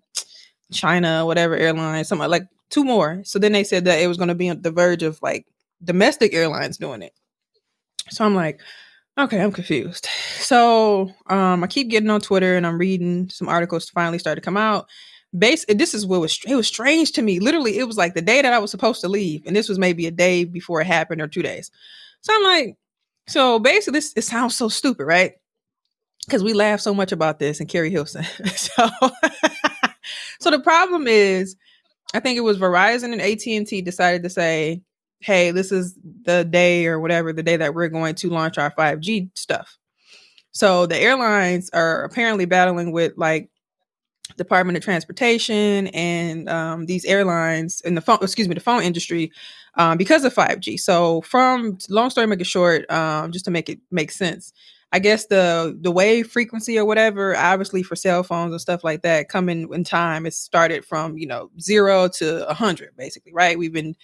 China, 0.71 1.27
whatever 1.27 1.57
airline, 1.57 2.05
some 2.05 2.19
like 2.19 2.47
two 2.71 2.85
more. 2.85 3.23
So 3.25 3.39
then 3.39 3.53
they 3.53 3.65
said 3.65 3.85
that 3.85 4.01
it 4.01 4.07
was 4.07 4.17
going 4.17 4.29
to 4.29 4.35
be 4.35 4.49
on 4.49 4.63
the 4.63 4.71
verge 4.71 5.03
of 5.03 5.21
like 5.23 5.47
domestic 5.83 6.35
airlines 6.35 6.79
doing 6.79 7.03
it. 7.03 7.13
So 8.11 8.25
I'm 8.25 8.35
like, 8.35 8.61
okay, 9.19 9.41
I'm 9.41 9.53
confused. 9.53 10.07
So 10.39 11.13
um, 11.29 11.63
I 11.63 11.67
keep 11.67 11.89
getting 11.89 12.11
on 12.11 12.21
Twitter 12.21 12.57
and 12.57 12.67
I'm 12.67 12.79
reading 12.79 13.29
some 13.29 13.49
articles 13.49 13.87
to 13.87 13.93
finally 13.93 14.19
started 14.19 14.41
to 14.41 14.45
come 14.45 14.57
out. 14.57 14.89
Base 15.37 15.65
this 15.69 15.95
is 15.95 16.05
what 16.05 16.21
was 16.21 16.41
it 16.45 16.57
was 16.57 16.67
strange 16.67 17.13
to 17.13 17.23
me. 17.23 17.39
Literally, 17.39 17.79
it 17.79 17.85
was 17.85 17.97
like 17.97 18.15
the 18.15 18.23
day 18.23 18.43
that 18.43 18.53
I 18.53 18.59
was 18.59 18.73
supposed 18.73 19.01
to 19.03 19.09
leave, 19.09 19.45
and 19.47 19.55
this 19.55 19.69
was 19.69 19.79
maybe 19.79 20.07
a 20.07 20.11
day 20.11 20.43
before 20.43 20.81
it 20.81 20.89
happened 20.89 21.23
or 21.23 21.29
two 21.29 21.43
days. 21.43 21.71
So 22.23 22.35
I'm 22.35 22.43
like, 22.43 22.77
so 23.29 23.61
basically, 23.61 23.99
this 23.99 24.13
it 24.17 24.23
sounds 24.23 24.57
so 24.57 24.69
stupid, 24.69 25.05
right? 25.05 25.35
Because 26.27 26.43
we 26.43 26.53
laugh 26.53 26.81
so 26.81 26.93
much 26.93 27.13
about 27.13 27.39
this 27.39 27.61
and 27.61 27.69
Keri 27.69 27.91
Hilson. 27.91 28.25
so, 28.57 28.89
so 30.41 30.51
the 30.51 30.61
problem 30.61 31.07
is, 31.07 31.57
I 32.15 32.21
think 32.21 32.37
it 32.37 32.43
was 32.43 32.59
Verizon 32.59 33.13
and 33.13 33.21
AT 33.21 33.47
and 33.47 33.67
T 33.67 33.83
decided 33.83 34.23
to 34.25 34.31
say, 34.31 34.83
"Hey, 35.21 35.51
this 35.51 35.71
is 35.73 35.97
the 36.25 36.45
day 36.45 36.87
or 36.87 36.99
whatever 37.01 37.33
the 37.33 37.43
day 37.43 37.57
that 37.57 37.75
we're 37.75 37.89
going 37.89 38.15
to 38.17 38.31
launch 38.31 38.59
our 38.59 38.71
5G 38.73 39.31
stuff." 39.35 39.79
So 40.53 40.87
the 40.87 40.99
airlines 40.99 41.71
are 41.71 42.03
apparently 42.03 42.45
battling 42.45 42.93
with 42.93 43.13
like 43.17 43.51
Department 44.37 44.77
of 44.77 44.83
Transportation 44.83 45.89
and 45.89 46.49
um, 46.49 46.87
these 46.87 47.05
airlines 47.05 47.81
and 47.83 47.97
the 47.97 48.01
phone, 48.01 48.19
excuse 48.23 48.49
me, 48.49 48.55
the 48.55 48.61
phone 48.61 48.83
industry 48.83 49.31
um, 49.75 49.99
because 49.99 50.25
of 50.25 50.35
5G. 50.35 50.79
So 50.81 51.21
from 51.23 51.79
long 51.89 52.11
story 52.11 52.27
make 52.27 52.41
it 52.41 52.47
short, 52.47 52.91
um, 52.91 53.33
just 53.33 53.45
to 53.45 53.51
make 53.51 53.69
it 53.69 53.79
make 53.91 54.11
sense, 54.11 54.53
I 54.93 54.99
guess 54.99 55.27
the 55.27 55.79
the 55.81 55.91
wave 55.93 56.31
frequency 56.31 56.79
or 56.79 56.85
whatever, 56.85 57.37
obviously 57.37 57.83
for 57.83 57.95
cell 57.97 58.23
phones 58.23 58.53
and 58.53 58.61
stuff 58.61 58.83
like 58.85 59.03
that, 59.03 59.29
coming 59.29 59.69
in 59.73 59.85
time, 59.85 60.27
it 60.27 60.35
started 60.35 60.85
from 60.85 61.17
you 61.17 61.27
know 61.27 61.51
zero 61.61 62.09
to 62.09 62.49
a 62.49 62.55
hundred, 62.55 62.97
basically, 62.97 63.33
right? 63.33 63.59
We've 63.59 63.73
been 63.73 63.95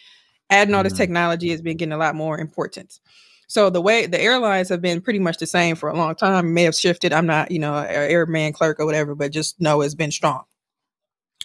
adding 0.50 0.74
all 0.74 0.84
this 0.84 0.92
Mhm. 0.94 0.98
technology 0.98 1.50
has 1.50 1.62
been 1.62 1.76
getting 1.76 1.92
a 1.92 1.98
lot 1.98 2.14
more 2.14 2.38
important. 2.38 3.00
So 3.48 3.70
the 3.70 3.80
way 3.80 4.06
the 4.06 4.20
airlines 4.20 4.68
have 4.70 4.80
been 4.82 5.00
pretty 5.00 5.18
much 5.20 5.38
the 5.38 5.46
same 5.46 5.76
for 5.76 5.88
a 5.88 5.96
long 5.96 6.14
time. 6.16 6.54
May 6.54 6.64
have 6.64 6.74
shifted. 6.76 7.12
I'm 7.12 7.26
not, 7.26 7.50
you 7.50 7.58
know, 7.60 7.76
an 7.78 7.86
airman 7.88 8.52
clerk 8.52 8.80
or 8.80 8.86
whatever, 8.86 9.14
but 9.14 9.32
just 9.32 9.60
know 9.60 9.80
it's 9.82 9.94
been 9.94 10.10
strong. 10.12 10.44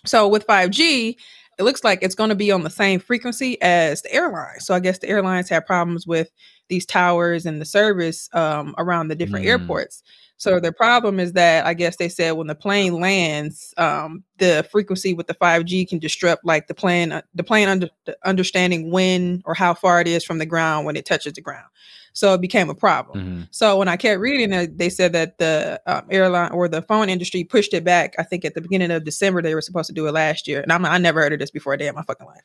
So 0.05 0.27
with 0.27 0.45
5G, 0.45 1.17
it 1.59 1.63
looks 1.63 1.83
like 1.83 1.99
it's 2.01 2.15
going 2.15 2.29
to 2.29 2.35
be 2.35 2.51
on 2.51 2.63
the 2.63 2.69
same 2.69 2.99
frequency 2.99 3.61
as 3.61 4.01
the 4.01 4.11
airlines. 4.13 4.65
So 4.65 4.73
I 4.73 4.79
guess 4.79 4.97
the 4.99 5.09
airlines 5.09 5.49
have 5.49 5.65
problems 5.65 6.07
with 6.07 6.31
these 6.71 6.85
towers 6.87 7.45
and 7.45 7.61
the 7.61 7.65
service 7.65 8.29
um, 8.33 8.73
around 8.79 9.09
the 9.09 9.15
different 9.15 9.45
Mm. 9.45 9.49
airports. 9.49 10.01
So 10.37 10.59
the 10.59 10.71
problem 10.71 11.19
is 11.19 11.33
that 11.33 11.67
I 11.67 11.75
guess 11.75 11.97
they 11.97 12.09
said 12.09 12.31
when 12.31 12.47
the 12.47 12.55
plane 12.55 12.99
lands, 12.99 13.75
um, 13.77 14.23
the 14.39 14.65
frequency 14.71 15.13
with 15.13 15.27
the 15.27 15.35
5G 15.35 15.85
can 15.87 15.99
disrupt 15.99 16.43
like 16.43 16.65
the 16.65 16.73
plane, 16.73 17.11
uh, 17.11 17.21
the 17.35 17.43
plane 17.43 17.67
under, 17.67 17.89
the 18.05 18.17
understanding 18.25 18.89
when 18.89 19.43
or 19.45 19.53
how 19.53 19.75
far 19.75 20.01
it 20.01 20.07
is 20.07 20.23
from 20.23 20.39
the 20.39 20.47
ground 20.47 20.87
when 20.87 20.95
it 20.95 21.05
touches 21.05 21.33
the 21.33 21.41
ground. 21.41 21.67
So 22.13 22.33
it 22.33 22.41
became 22.41 22.69
a 22.71 22.73
problem. 22.75 23.19
Mhm. 23.19 23.47
So 23.51 23.77
when 23.77 23.87
I 23.87 23.97
kept 23.97 24.19
reading 24.19 24.51
it, 24.51 24.77
they 24.79 24.89
said 24.89 25.13
that 25.13 25.37
the 25.37 25.79
um, 25.85 26.05
airline 26.09 26.51
or 26.51 26.67
the 26.67 26.81
phone 26.81 27.07
industry 27.09 27.43
pushed 27.43 27.73
it 27.75 27.83
back. 27.83 28.15
I 28.17 28.23
think 28.23 28.43
at 28.43 28.55
the 28.55 28.61
beginning 28.61 28.91
of 28.91 29.03
December 29.03 29.41
they 29.41 29.53
were 29.53 29.61
supposed 29.61 29.87
to 29.87 29.93
do 29.93 30.07
it 30.07 30.13
last 30.13 30.47
year, 30.47 30.61
and 30.61 30.71
I'm 30.73 30.85
I 30.85 30.97
never 30.97 31.21
heard 31.21 31.33
of 31.33 31.39
this 31.39 31.51
before 31.51 31.73
a 31.73 31.77
day 31.77 31.87
in 31.87 31.95
my 31.95 32.03
fucking 32.03 32.25
life. 32.25 32.41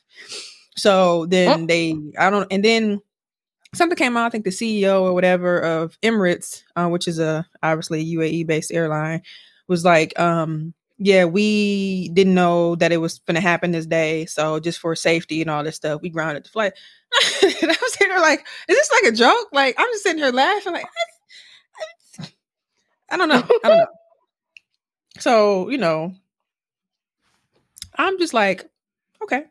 So 0.76 1.24
then 1.26 1.66
they, 1.66 1.96
I 2.18 2.28
don't, 2.28 2.46
and 2.52 2.62
then 2.62 3.00
something 3.74 3.96
came 3.96 4.16
out. 4.16 4.26
I 4.26 4.30
think 4.30 4.44
the 4.44 4.50
CEO 4.50 5.02
or 5.02 5.12
whatever 5.14 5.58
of 5.60 5.98
Emirates, 6.02 6.62
uh, 6.76 6.88
which 6.88 7.08
is 7.08 7.18
a 7.18 7.46
obviously 7.62 8.04
UAE 8.14 8.46
based 8.46 8.72
airline, 8.72 9.22
was 9.68 9.84
like, 9.84 10.18
um, 10.18 10.74
yeah, 10.98 11.24
we 11.26 12.08
didn't 12.10 12.34
know 12.34 12.74
that 12.76 12.92
it 12.92 12.96
was 12.98 13.18
going 13.20 13.34
to 13.34 13.40
happen 13.40 13.70
this 13.72 13.86
day, 13.86 14.24
so 14.26 14.58
just 14.60 14.78
for 14.78 14.94
safety 14.96 15.42
and 15.42 15.50
all 15.50 15.62
this 15.64 15.76
stuff, 15.76 16.00
we 16.00 16.08
grounded 16.08 16.44
the 16.44 16.48
flight. 16.48 16.72
and 17.42 17.70
I 17.70 17.76
was 17.80 17.92
sitting 17.92 18.08
there 18.08 18.20
like, 18.20 18.40
is 18.68 18.76
this 18.76 18.90
like 19.02 19.12
a 19.12 19.16
joke? 19.16 19.48
Like 19.52 19.74
I'm 19.78 19.88
just 19.92 20.04
sitting 20.04 20.22
here 20.22 20.32
laughing, 20.32 20.72
like 20.72 20.84
I, 20.86 20.88
I- 20.88 22.28
I 23.08 23.16
don't 23.16 23.28
know, 23.28 23.42
I 23.64 23.68
don't 23.68 23.78
know. 23.78 23.86
So 25.18 25.70
you 25.70 25.78
know, 25.78 26.14
I'm 27.96 28.18
just 28.18 28.34
like, 28.34 28.68
okay. 29.22 29.44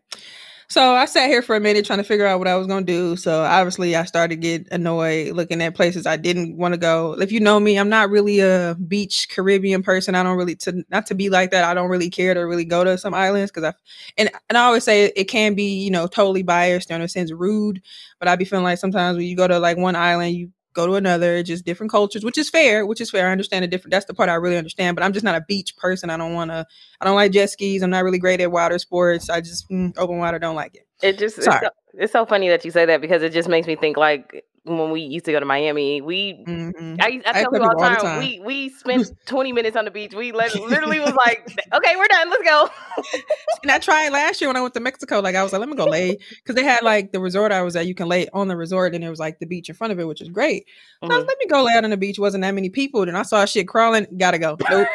So 0.68 0.94
I 0.94 1.06
sat 1.06 1.30
here 1.30 1.42
for 1.42 1.56
a 1.56 1.60
minute 1.60 1.86
trying 1.86 2.00
to 2.00 2.04
figure 2.04 2.26
out 2.26 2.40
what 2.40 2.48
I 2.48 2.56
was 2.56 2.66
gonna 2.68 2.86
do. 2.86 3.16
So 3.16 3.44
obviously 3.44 3.96
I 3.96 4.04
started 4.06 4.42
to 4.42 4.48
get 4.48 4.68
annoyed 4.72 5.34
looking 5.36 5.62
at 5.62 5.76
places 5.76 6.06
I 6.06 6.18
didn't 6.18 6.58
want 6.58 6.74
to 6.74 6.80
go. 6.80 7.14
If 7.20 7.32
you 7.32 7.40
know 7.40 7.60
me, 7.60 7.78
I'm 7.78 7.90
not 7.90 8.10
really 8.10 8.40
a 8.40 8.76
beach 8.88 9.28
Caribbean 9.30 9.84
person. 9.84 10.16
I 10.16 10.24
don't 10.24 10.38
really 10.38 10.56
to 10.58 10.84
not 10.90 11.06
to 11.08 11.16
be 11.16 11.30
like 11.30 11.52
that. 11.52 11.64
I 11.64 11.74
don't 11.74 11.90
really 11.90 12.10
care 12.10 12.34
to 12.34 12.42
really 12.42 12.66
go 12.66 12.84
to 12.84 12.98
some 12.98 13.14
islands 13.14 13.52
because 13.52 13.64
I 13.66 13.74
and 14.18 14.30
and 14.50 14.58
I 14.58 14.64
always 14.66 14.84
say 14.84 15.12
it 15.16 15.26
can 15.26 15.54
be, 15.54 15.84
you 15.84 15.92
know, 15.92 16.08
totally 16.08 16.44
biased 16.44 16.90
or 16.92 16.96
in 16.96 17.02
a 17.02 17.08
sense 17.08 17.32
rude. 17.32 17.82
But 18.20 18.28
I'd 18.28 18.40
be 18.40 18.46
feeling 18.46 18.66
like 18.66 18.80
sometimes 18.80 19.18
when 19.18 19.28
you 19.28 19.36
go 19.38 19.48
to 19.48 19.60
like 19.60 19.78
one 19.78 19.96
island, 19.96 20.36
you 20.36 20.52
go 20.76 20.86
to 20.86 20.94
another, 20.94 21.42
just 21.42 21.66
different 21.66 21.92
cultures, 21.92 22.24
which 22.24 22.38
is 22.38 22.50
fair, 22.50 22.86
which 22.86 23.02
is 23.02 23.10
fair. 23.10 23.28
I 23.28 23.32
understand 23.32 23.64
the 23.64 23.68
different 23.68 23.92
that's 23.92 24.06
the 24.06 24.14
part 24.14 24.30
I 24.30 24.36
really 24.36 24.58
understand. 24.58 24.96
But 24.96 25.04
I'm 25.04 25.14
just 25.14 25.24
not 25.24 25.36
a 25.36 25.42
beach 25.42 25.76
person. 25.78 26.10
I 26.10 26.18
don't 26.18 26.34
wanna 26.34 26.68
I 27.02 27.06
don't 27.06 27.16
like 27.16 27.32
jet 27.32 27.50
skis. 27.50 27.82
I'm 27.82 27.90
not 27.90 28.04
really 28.04 28.20
great 28.20 28.42
at 28.42 28.52
water 28.52 28.78
sports. 28.78 29.30
I 29.30 29.42
just 29.42 29.70
mm, 29.70 29.94
open 29.98 30.20
water 30.20 30.38
don't 30.38 30.56
like 30.56 30.76
it. 30.76 30.88
It 31.02 31.18
just 31.18 31.38
it's 31.38 31.46
so, 31.46 31.70
it's 31.96 32.14
so 32.14 32.26
funny 32.26 32.50
that 32.50 32.64
you 32.66 32.72
say 32.72 32.86
that 32.86 33.02
because 33.02 33.24
it 33.24 33.34
just 33.34 33.50
makes 33.50 33.68
me 33.68 33.76
think 33.76 33.98
like 33.98 34.46
when 34.66 34.90
we 34.92 35.02
used 35.02 35.26
to 35.26 35.32
go 35.32 35.40
to 35.40 35.46
Miami, 35.46 36.02
we 36.02 36.44
Mhm. 36.48 37.02
I, 37.02 37.08
used- 37.08 37.26
I 37.28 37.30
I 37.30 37.34
tell 37.34 37.44
tell 37.44 37.52
people 37.52 37.68
all 37.70 37.76
the 37.78 37.84
time, 37.84 37.96
all 37.98 38.04
the 38.04 38.10
time. 38.10 38.20
we 38.20 38.42
we 38.44 38.70
spent 38.78 39.12
20 39.28 39.54
minutes 39.54 39.78
on 39.78 39.86
the 39.86 39.92
beach. 39.92 40.14
We 40.14 40.32
let, 40.32 40.54
literally 40.56 41.00
was 41.00 41.14
like, 41.14 41.48
okay, 41.74 41.96
we're 41.96 42.08
done. 42.08 42.30
Let's 42.30 42.44
go. 42.44 42.70
And 43.64 43.72
I 43.72 43.80
tried 43.80 44.10
last 44.10 44.42
year 44.42 44.50
when 44.50 44.58
I 44.58 44.62
went 44.62 44.74
to 44.76 44.80
Mexico. 44.80 45.20
Like 45.22 45.36
I 45.36 45.42
was 45.44 45.52
like, 45.52 45.60
let 45.60 45.70
me 45.70 45.76
go 45.76 45.86
lay 45.86 46.18
because 46.38 46.56
they 46.56 46.64
had 46.64 46.84
like 46.84 47.12
the 47.12 47.20
resort 47.20 47.52
I 47.52 47.62
was 47.64 47.76
at. 47.76 47.88
You 47.88 47.96
can 47.96 48.08
lay 48.08 48.28
on 48.34 48.48
the 48.48 48.56
resort, 48.56 48.94
and 48.94 49.04
there 49.04 49.10
was 49.10 49.20
like 49.20 49.40
the 49.40 49.46
beach 49.48 49.70
in 49.70 49.76
front 49.76 49.92
of 49.94 50.00
it, 50.00 50.06
which 50.08 50.22
is 50.22 50.30
great. 50.30 50.66
So 51.04 51.10
I 51.12 51.16
was, 51.18 51.24
Mhm. 51.24 51.28
let 51.28 51.38
me 51.40 51.46
go 51.48 51.64
lay 51.64 51.74
out 51.74 51.84
on 51.84 51.90
the 51.90 51.98
beach. 51.98 52.20
Wasn't 52.20 52.42
that 52.44 52.54
many 52.54 52.70
people? 52.70 53.06
Then 53.06 53.16
I 53.16 53.24
saw 53.24 53.44
shit 53.46 53.68
crawling. 53.68 54.06
Gotta 54.18 54.38
go. 54.38 54.58
Nope, 54.70 54.88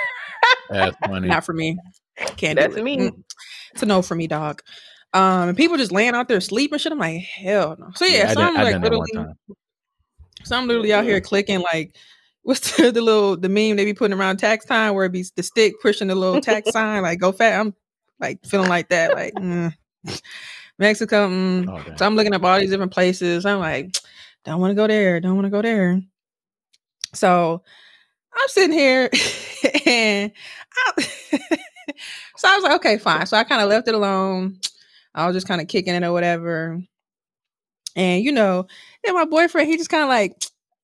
That's 0.71 0.97
funny. 1.05 1.29
not 1.29 1.45
for 1.45 1.53
me. 1.53 1.79
Can't 2.37 2.57
do 2.59 2.63
That's 2.63 2.77
it. 2.77 2.85
me. 2.85 2.97
Mm. 2.99 3.23
It's 3.73 3.83
a 3.83 3.87
no 3.87 4.03
for 4.03 4.15
me, 4.15 4.27
dog. 4.27 4.63
Um, 5.13 5.49
and 5.49 5.57
people 5.57 5.77
just 5.77 5.91
laying 5.91 6.15
out 6.15 6.29
there 6.29 6.41
sleeping 6.41 6.79
shit. 6.79 6.93
I'm 6.93 6.99
like, 6.99 7.23
hell 7.23 7.77
no. 7.79 7.89
So 7.97 8.05
yeah, 8.05 8.27
I 8.31 8.35
so 8.35 8.41
done, 8.41 8.57
I'm 8.57 8.63
like 8.65 8.73
done 8.75 8.83
that 8.83 8.93
one 8.93 9.01
literally, 9.09 9.13
time. 9.15 9.35
So 10.45 10.57
I'm 10.57 10.67
literally 10.67 10.93
out 10.93 11.05
here 11.05 11.21
clicking 11.21 11.61
like. 11.61 11.97
What's 12.43 12.75
the, 12.79 12.91
the 12.91 13.03
little 13.03 13.37
the 13.37 13.51
meme 13.51 13.77
they 13.77 13.85
be 13.85 13.93
putting 13.93 14.17
around 14.17 14.39
tax 14.39 14.65
time 14.65 14.95
where 14.95 15.05
it 15.05 15.13
be 15.13 15.27
the 15.37 15.43
stick 15.43 15.75
pushing 15.83 16.09
the 16.09 16.15
little 16.15 16.41
tax 16.41 16.71
sign 16.73 17.03
like 17.03 17.21
go 17.21 17.33
fat? 17.33 17.61
I'm 17.61 17.75
like 18.19 18.45
feeling 18.47 18.71
like 18.71 18.89
that 18.89 19.15
like 19.15 19.35
mm. 19.39 19.75
Mexico. 20.79 21.29
mm. 21.29 21.69
Oh. 21.69 21.97
So 21.97 22.07
I'm 22.07 22.17
looking 22.17 22.33
up 22.33 22.43
all 22.43 22.59
these 22.59 22.71
different 22.71 22.93
places. 22.93 23.45
I'm 23.45 23.59
like, 23.59 23.95
don't 24.47 24.59
want 24.59 24.71
to 24.71 24.75
go 24.75 24.87
there. 24.87 25.21
Don't 25.21 25.35
want 25.35 25.45
to 25.45 25.51
go 25.51 25.61
there. 25.61 26.01
So 27.13 27.63
I'm 28.33 28.49
sitting 28.49 28.73
here 28.73 29.11
and 29.85 30.33
I, 30.99 31.03
so 32.37 32.49
I 32.49 32.55
was 32.55 32.63
like, 32.63 32.77
okay, 32.77 32.99
fine. 32.99 33.27
So 33.27 33.37
I 33.37 33.45
kind 33.45 33.61
of 33.61 33.69
left 33.69 33.89
it 33.89 33.95
alone. 33.95 34.59
I 35.15 35.27
was 35.27 35.37
just 35.37 35.49
kind 35.49 35.61
of 35.61 35.69
kicking 35.69 35.95
it 35.95 36.05
or 36.05 36.13
whatever. 36.13 36.81
And 37.97 38.25
you 38.25 38.33
know, 38.33 38.67
then 39.05 39.15
my 39.15 39.25
boyfriend, 39.25 39.69
he 39.69 39.77
just 39.77 39.91
kind 39.91 40.03
of 40.03 40.09
like, 40.09 40.35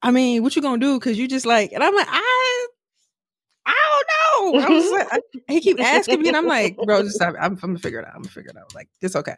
I 0.02 0.10
mean, 0.10 0.42
what 0.42 0.56
you 0.56 0.62
gonna 0.62 0.78
do? 0.78 0.98
Cause 1.00 1.16
you 1.16 1.28
just 1.28 1.46
like, 1.46 1.72
and 1.72 1.82
I'm 1.82 1.94
like, 1.94 2.08
I 2.10 2.66
I 3.66 3.74
don't 4.40 4.54
know. 4.54 4.60
I 4.60 4.68
was 4.70 4.90
like, 4.92 5.08
I- 5.12 5.20
he 5.52 5.60
keep 5.60 5.80
asking 5.80 6.20
me, 6.22 6.28
and 6.28 6.36
I'm 6.36 6.46
like, 6.46 6.76
bro, 6.76 7.02
just 7.02 7.20
I'm, 7.22 7.36
I'm, 7.36 7.42
I'm 7.52 7.56
gonna 7.56 7.78
figure 7.78 8.00
it 8.00 8.06
out. 8.06 8.14
I'm 8.14 8.22
gonna 8.22 8.30
figure 8.30 8.50
it 8.50 8.56
out. 8.56 8.74
Like, 8.74 8.88
it's 9.00 9.16
okay. 9.16 9.34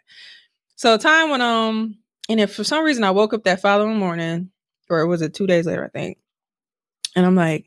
So 0.76 0.96
time 0.96 1.31
went 1.31 1.42
on, 1.42 1.96
and 2.28 2.40
if 2.40 2.54
for 2.54 2.64
some 2.64 2.85
reason 2.85 3.04
I 3.04 3.11
woke 3.11 3.33
up 3.35 3.44
that 3.44 3.61
following 3.62 3.98
morning, 3.98 4.50
or 4.90 5.00
it 5.00 5.07
was 5.07 5.22
it 5.22 5.35
two 5.35 5.46
days 5.46 5.66
later, 5.66 5.85
I 5.85 5.88
think, 5.88 6.18
and 7.16 7.24
I'm 7.26 7.35
like, 7.37 7.66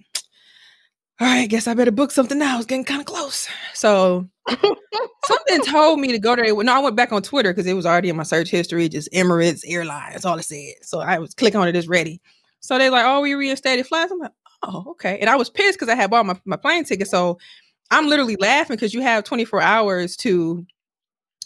all 1.20 1.28
right, 1.28 1.50
guess 1.50 1.68
I 1.68 1.74
better 1.74 1.92
book 1.92 2.12
something 2.12 2.38
now. 2.40 2.58
It's 2.58 2.66
getting 2.66 2.86
kind 2.86 3.00
of 3.02 3.06
close. 3.08 3.48
So 3.74 4.30
something 4.50 5.62
told 5.66 6.00
me 6.00 6.12
to 6.12 6.20
go 6.20 6.36
there. 6.36 6.54
No, 6.64 6.74
I 6.76 6.80
went 6.80 6.96
back 6.96 7.12
on 7.12 7.22
Twitter 7.22 7.54
because 7.54 7.68
it 7.68 7.74
was 7.74 7.86
already 7.86 8.10
in 8.10 8.16
my 8.16 8.24
search 8.24 8.50
history, 8.50 8.90
just 8.90 9.12
Emirates 9.14 9.64
Airlines. 9.66 10.26
All 10.26 10.38
it 10.38 10.44
said. 10.44 10.76
So 10.82 11.00
I 11.00 11.20
was 11.20 11.34
clicking 11.34 11.60
on 11.60 11.68
it, 11.68 11.76
it's 11.76 11.88
ready. 11.88 12.22
So 12.60 12.78
they're 12.78 12.92
like, 12.92 13.06
oh, 13.06 13.22
we 13.22 13.34
reinstated 13.34 13.88
flights. 13.88 14.12
I'm 14.12 14.20
like, 14.20 14.32
oh, 14.64 14.86
okay. 14.92 15.18
And 15.20 15.30
I 15.30 15.36
was 15.36 15.50
pissed 15.50 15.80
because 15.80 15.92
I 15.92 15.96
had 15.96 16.12
bought 16.12 16.26
my, 16.26 16.40
my 16.46 16.58
plane 16.58 16.84
ticket. 16.84 17.08
So 17.08 17.40
I'm 17.90 18.08
literally 18.08 18.36
laughing 18.38 18.76
because 18.76 18.94
you 18.94 19.02
have 19.02 19.24
24 19.24 19.62
hours 19.62 20.16
to 20.18 20.66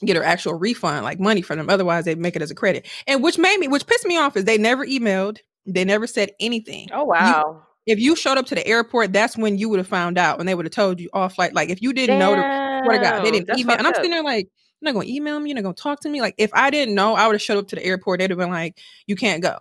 get 0.03 0.17
an 0.17 0.23
actual 0.23 0.53
refund, 0.53 1.03
like 1.03 1.19
money 1.19 1.41
from 1.41 1.57
them. 1.57 1.69
Otherwise, 1.69 2.05
they 2.05 2.15
make 2.15 2.35
it 2.35 2.41
as 2.41 2.51
a 2.51 2.55
credit. 2.55 2.87
And 3.07 3.23
which 3.23 3.37
made 3.37 3.57
me, 3.59 3.67
which 3.67 3.87
pissed 3.87 4.05
me 4.05 4.17
off, 4.17 4.35
is 4.35 4.43
they 4.43 4.57
never 4.57 4.85
emailed, 4.85 5.39
they 5.65 5.85
never 5.85 6.07
said 6.07 6.31
anything. 6.39 6.89
Oh 6.93 7.05
wow. 7.05 7.63
If 7.85 7.99
you 7.99 8.15
showed 8.15 8.37
up 8.37 8.47
to 8.47 8.55
the 8.55 8.65
airport, 8.65 9.13
that's 9.13 9.37
when 9.37 9.57
you 9.59 9.69
would 9.69 9.77
have 9.77 9.87
found 9.87 10.17
out, 10.17 10.39
and 10.39 10.49
they 10.49 10.55
would 10.55 10.65
have 10.65 10.73
told 10.73 10.99
you 10.99 11.09
off 11.13 11.35
flight. 11.35 11.53
Like 11.53 11.69
if 11.69 11.81
you 11.81 11.93
didn't 11.93 12.17
know, 12.17 12.35
the, 12.35 12.41
swear 12.85 12.97
to 12.99 13.03
God, 13.03 13.25
they 13.25 13.31
didn't 13.31 13.47
that's 13.47 13.59
email. 13.59 13.77
And 13.77 13.87
I'm 13.87 13.93
sitting 13.93 14.11
there 14.11 14.23
like, 14.23 14.47
you're 14.81 14.93
not 14.93 14.99
gonna 14.99 15.13
email 15.13 15.39
me, 15.39 15.49
you're 15.49 15.55
not 15.55 15.63
gonna 15.63 15.73
talk 15.73 16.01
to 16.01 16.09
me. 16.09 16.21
Like 16.21 16.35
if 16.37 16.51
I 16.53 16.69
didn't 16.69 16.95
know, 16.95 17.15
I 17.15 17.27
would 17.27 17.33
have 17.33 17.41
showed 17.41 17.57
up 17.57 17.67
to 17.69 17.75
the 17.75 17.85
airport. 17.85 18.19
They'd 18.19 18.29
have 18.29 18.39
been 18.39 18.49
like, 18.49 18.77
you 19.07 19.15
can't 19.15 19.41
go. 19.41 19.57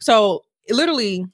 So 0.00 0.44
literally, 0.70 1.26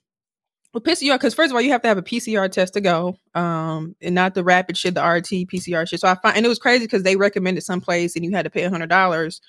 you 0.74 1.12
off? 1.12 1.20
Because 1.20 1.34
first 1.34 1.50
of 1.50 1.54
all, 1.54 1.62
you 1.62 1.70
have 1.70 1.82
to 1.82 1.88
have 1.88 1.98
a 1.98 2.02
PCR 2.02 2.50
test 2.50 2.74
to 2.74 2.80
go, 2.80 3.16
um, 3.34 3.96
and 4.00 4.14
not 4.14 4.34
the 4.34 4.44
rapid 4.44 4.76
shit, 4.76 4.94
the 4.94 5.02
RT 5.02 5.48
PCR 5.48 5.88
shit. 5.88 6.00
So 6.00 6.08
I 6.08 6.14
find, 6.16 6.36
and 6.36 6.46
it 6.46 6.48
was 6.48 6.58
crazy 6.58 6.84
because 6.84 7.02
they 7.02 7.16
recommended 7.16 7.62
some 7.62 7.80
place, 7.80 8.14
and 8.16 8.24
you 8.24 8.32
had 8.32 8.44
to 8.44 8.50
pay 8.50 8.64
a 8.64 8.70
hundred 8.70 8.90
dollars. 8.90 9.40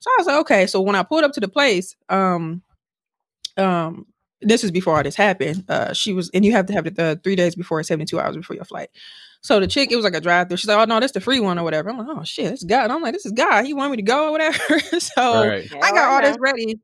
So 0.00 0.10
I 0.10 0.14
was 0.18 0.26
like, 0.26 0.40
okay. 0.40 0.66
So 0.66 0.80
when 0.80 0.96
I 0.96 1.02
pulled 1.02 1.24
up 1.24 1.32
to 1.32 1.40
the 1.40 1.48
place, 1.48 1.96
um, 2.08 2.62
um, 3.56 4.06
this 4.40 4.64
is 4.64 4.70
before 4.70 4.96
all 4.96 5.02
this 5.02 5.16
happened. 5.16 5.64
Uh, 5.68 5.92
she 5.92 6.12
was, 6.12 6.30
and 6.34 6.44
you 6.44 6.52
have 6.52 6.66
to 6.66 6.72
have 6.72 6.86
it 6.86 6.98
uh, 6.98 7.16
three 7.22 7.36
days 7.36 7.54
before, 7.54 7.82
seventy 7.82 8.04
two 8.04 8.20
hours 8.20 8.36
before 8.36 8.56
your 8.56 8.64
flight. 8.64 8.90
So 9.44 9.60
the 9.60 9.66
chick, 9.66 9.92
it 9.92 9.96
was 9.96 10.04
like 10.04 10.14
a 10.14 10.22
drive 10.22 10.48
through. 10.48 10.56
She's 10.56 10.68
like, 10.68 10.78
"Oh 10.78 10.86
no, 10.86 10.98
that's 10.98 11.12
the 11.12 11.20
free 11.20 11.38
one 11.38 11.58
or 11.58 11.64
whatever." 11.64 11.90
I'm 11.90 11.98
like, 11.98 12.06
"Oh 12.08 12.24
shit, 12.24 12.50
it's 12.50 12.64
God." 12.64 12.90
I'm 12.90 13.02
like, 13.02 13.12
"This 13.12 13.26
is 13.26 13.32
God. 13.32 13.66
He 13.66 13.74
want 13.74 13.90
me 13.90 13.98
to 13.98 14.02
go 14.02 14.28
or 14.28 14.30
whatever." 14.32 14.80
so 14.98 15.46
Right. 15.46 15.70
I 15.82 15.90
got 15.92 16.10
all 16.10 16.22
this 16.22 16.38
ready. 16.40 16.80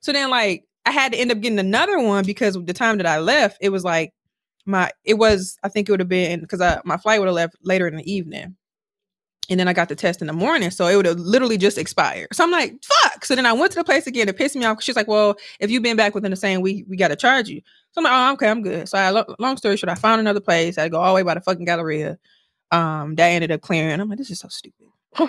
So 0.00 0.10
then, 0.10 0.30
like, 0.30 0.64
I 0.86 0.90
had 0.90 1.12
to 1.12 1.18
end 1.18 1.30
up 1.30 1.40
getting 1.40 1.58
another 1.58 2.00
one 2.00 2.24
because 2.24 2.54
the 2.54 2.72
time 2.72 2.96
that 2.96 3.06
I 3.06 3.18
left, 3.18 3.58
it 3.60 3.68
was 3.68 3.84
like 3.84 4.14
my, 4.64 4.90
it 5.04 5.14
was, 5.14 5.58
I 5.62 5.68
think 5.68 5.88
it 5.88 5.92
would 5.92 6.00
have 6.00 6.08
been 6.08 6.40
because 6.40 6.62
I 6.62 6.80
my 6.86 6.96
flight 6.96 7.20
would 7.20 7.26
have 7.26 7.34
left 7.34 7.56
later 7.62 7.86
in 7.86 7.96
the 7.96 8.10
evening. 8.10 8.56
And 9.50 9.60
then 9.60 9.68
I 9.68 9.74
got 9.74 9.90
the 9.90 9.96
test 9.96 10.22
in 10.22 10.28
the 10.28 10.32
morning. 10.32 10.70
So 10.70 10.86
it 10.86 10.96
would 10.96 11.04
have 11.04 11.18
literally 11.18 11.58
just 11.58 11.76
expired. 11.76 12.28
So 12.32 12.42
I'm 12.42 12.50
like, 12.50 12.74
fuck. 12.82 13.24
So 13.26 13.34
then 13.34 13.44
I 13.44 13.52
went 13.52 13.72
to 13.72 13.78
the 13.78 13.84
place 13.84 14.06
again. 14.06 14.28
It 14.28 14.38
pissed 14.38 14.56
me 14.56 14.64
off. 14.64 14.82
She's 14.82 14.96
like, 14.96 15.08
well, 15.08 15.34
if 15.60 15.70
you've 15.70 15.82
been 15.82 15.96
back 15.96 16.14
within 16.14 16.30
the 16.30 16.36
same 16.36 16.62
week, 16.62 16.86
we 16.88 16.96
got 16.96 17.08
to 17.08 17.16
charge 17.16 17.48
you. 17.48 17.60
So 17.92 18.00
I'm 18.00 18.04
like, 18.04 18.12
oh, 18.12 18.32
okay, 18.34 18.48
I'm 18.48 18.62
good. 18.62 18.88
So 18.88 18.98
I, 18.98 19.24
long 19.38 19.56
story 19.56 19.76
short, 19.76 19.90
I 19.90 19.94
found 19.94 20.20
another 20.20 20.40
place. 20.40 20.78
I 20.78 20.88
go 20.88 20.98
all 20.98 21.12
the 21.12 21.16
way 21.16 21.22
by 21.22 21.34
the 21.34 21.40
fucking 21.40 21.66
Galleria. 21.66 22.18
Um, 22.70 23.14
that 23.16 23.28
ended 23.28 23.52
up 23.52 23.60
clearing. 23.60 24.00
I'm 24.00 24.08
like, 24.08 24.18
this 24.18 24.30
is 24.30 24.40
so 24.40 24.48
stupid. 24.48 24.86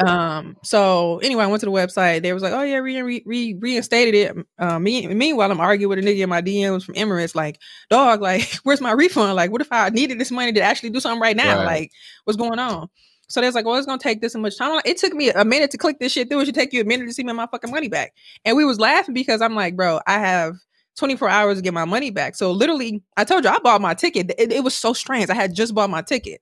um, 0.00 0.56
so 0.62 1.18
anyway, 1.18 1.44
I 1.44 1.46
went 1.46 1.60
to 1.60 1.66
the 1.66 1.72
website. 1.72 2.22
They 2.22 2.34
was 2.34 2.42
like, 2.42 2.52
oh 2.52 2.62
yeah, 2.62 2.76
re, 2.76 3.00
re, 3.00 3.22
re 3.24 3.54
reinstated 3.54 4.14
it. 4.14 4.46
Um, 4.58 4.82
me, 4.82 5.06
meanwhile, 5.06 5.50
I'm 5.50 5.60
arguing 5.60 5.88
with 5.88 5.98
a 5.98 6.02
nigga 6.02 6.20
in 6.20 6.28
my 6.28 6.42
DMs 6.42 6.84
from 6.84 6.94
Emirates, 6.94 7.34
like, 7.34 7.58
dog, 7.88 8.20
like, 8.20 8.42
where's 8.64 8.82
my 8.82 8.92
refund? 8.92 9.34
Like, 9.34 9.50
what 9.50 9.62
if 9.62 9.72
I 9.72 9.88
needed 9.88 10.18
this 10.18 10.30
money 10.30 10.52
to 10.52 10.60
actually 10.60 10.90
do 10.90 11.00
something 11.00 11.20
right 11.20 11.36
now? 11.36 11.58
Right. 11.58 11.64
Like, 11.64 11.92
what's 12.24 12.36
going 12.36 12.58
on? 12.58 12.88
So 13.30 13.40
there's 13.40 13.54
like, 13.54 13.64
well, 13.64 13.76
it's 13.76 13.86
gonna 13.86 13.98
take 13.98 14.20
this 14.20 14.34
much 14.34 14.56
time. 14.56 14.74
Like, 14.74 14.88
it 14.88 14.98
took 14.98 15.14
me 15.14 15.30
a 15.30 15.44
minute 15.44 15.70
to 15.72 15.78
click 15.78 15.98
this 15.98 16.12
shit 16.12 16.28
through. 16.28 16.40
It 16.40 16.46
should 16.46 16.54
take 16.54 16.72
you 16.72 16.80
a 16.80 16.84
minute 16.84 17.06
to 17.06 17.14
see 17.14 17.24
me 17.24 17.32
my 17.32 17.46
fucking 17.46 17.70
money 17.70 17.88
back. 17.88 18.12
And 18.44 18.56
we 18.56 18.64
was 18.64 18.78
laughing 18.78 19.14
because 19.14 19.40
I'm 19.40 19.54
like, 19.54 19.76
bro, 19.76 20.00
I 20.06 20.18
have 20.18 20.54
24 20.98 21.28
hours 21.28 21.58
to 21.58 21.62
get 21.62 21.72
my 21.74 21.84
money 21.84 22.10
back. 22.10 22.34
So 22.34 22.50
literally, 22.52 23.02
I 23.16 23.24
told 23.24 23.44
you 23.44 23.50
I 23.50 23.58
bought 23.58 23.80
my 23.80 23.94
ticket. 23.94 24.32
It, 24.38 24.52
it 24.52 24.64
was 24.64 24.74
so 24.74 24.92
strange. 24.92 25.30
I 25.30 25.34
had 25.34 25.54
just 25.54 25.74
bought 25.74 25.90
my 25.90 26.02
ticket. 26.02 26.40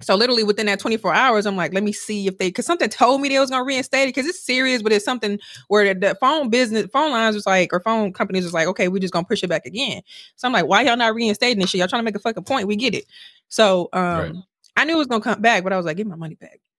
So 0.00 0.16
literally 0.16 0.42
within 0.42 0.66
that 0.66 0.80
24 0.80 1.14
hours, 1.14 1.46
I'm 1.46 1.56
like, 1.56 1.72
let 1.72 1.84
me 1.84 1.92
see 1.92 2.26
if 2.26 2.36
they 2.38 2.48
because 2.48 2.66
something 2.66 2.88
told 2.88 3.20
me 3.20 3.28
they 3.28 3.38
was 3.38 3.50
gonna 3.50 3.64
reinstate 3.64 4.04
it 4.04 4.14
because 4.14 4.26
it's 4.26 4.44
serious, 4.44 4.82
but 4.82 4.92
it's 4.92 5.04
something 5.04 5.38
where 5.68 5.94
the, 5.94 6.08
the 6.08 6.14
phone 6.16 6.50
business, 6.50 6.86
phone 6.92 7.12
lines 7.12 7.34
was 7.34 7.46
like, 7.46 7.72
or 7.72 7.80
phone 7.80 8.12
companies 8.12 8.44
was 8.44 8.52
like, 8.52 8.66
okay, 8.66 8.88
we're 8.88 8.98
just 8.98 9.12
gonna 9.12 9.26
push 9.26 9.42
it 9.42 9.48
back 9.48 9.64
again. 9.64 10.02
So 10.36 10.46
I'm 10.48 10.52
like, 10.52 10.66
why 10.66 10.82
y'all 10.82 10.96
not 10.96 11.14
reinstating 11.14 11.60
this 11.60 11.70
shit? 11.70 11.78
Y'all 11.78 11.88
trying 11.88 12.00
to 12.00 12.04
make 12.04 12.16
a 12.16 12.20
fucking 12.20 12.44
point. 12.44 12.66
We 12.66 12.76
get 12.76 12.94
it. 12.94 13.04
So 13.48 13.88
um 13.92 14.02
Right. 14.18 14.34
I 14.76 14.84
knew 14.84 14.94
it 14.94 14.98
was 14.98 15.06
gonna 15.06 15.22
come 15.22 15.40
back, 15.40 15.62
but 15.62 15.72
I 15.72 15.76
was 15.76 15.86
like, 15.86 15.96
get 15.96 16.06
my 16.06 16.16
money 16.16 16.34
back. 16.34 16.60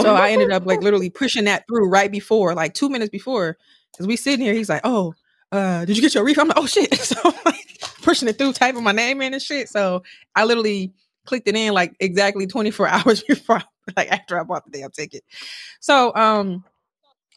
So 0.00 0.14
I 0.14 0.30
ended 0.30 0.52
up 0.52 0.64
like 0.64 0.80
literally 0.80 1.10
pushing 1.10 1.46
that 1.46 1.64
through 1.66 1.88
right 1.88 2.10
before, 2.10 2.54
like 2.54 2.72
two 2.72 2.88
minutes 2.88 3.10
before, 3.10 3.58
because 3.90 4.06
we 4.06 4.14
sitting 4.14 4.44
here. 4.44 4.54
He's 4.54 4.68
like, 4.68 4.82
"Oh, 4.84 5.12
uh, 5.52 5.84
did 5.84 5.96
you 5.96 6.02
get 6.02 6.14
your 6.14 6.24
refund?" 6.24 6.50
I'm 6.50 6.56
like, 6.56 6.64
"Oh 6.64 6.66
shit!" 6.66 6.94
So 6.98 7.16
I'm 7.24 7.34
like 7.44 7.66
pushing 8.02 8.28
it 8.28 8.38
through, 8.38 8.52
typing 8.52 8.82
my 8.82 8.92
name 8.92 9.22
in 9.22 9.32
and 9.34 9.42
shit. 9.42 9.68
So 9.68 10.02
I 10.34 10.44
literally 10.44 10.92
clicked 11.26 11.48
it 11.48 11.56
in 11.56 11.74
like 11.74 11.94
exactly 12.00 12.46
24 12.46 12.88
hours 12.88 13.22
before, 13.22 13.62
like 13.96 14.10
after 14.10 14.38
I 14.38 14.44
bought 14.44 14.64
the 14.70 14.78
damn 14.78 14.90
ticket. 14.90 15.24
So 15.80 16.14
um, 16.14 16.64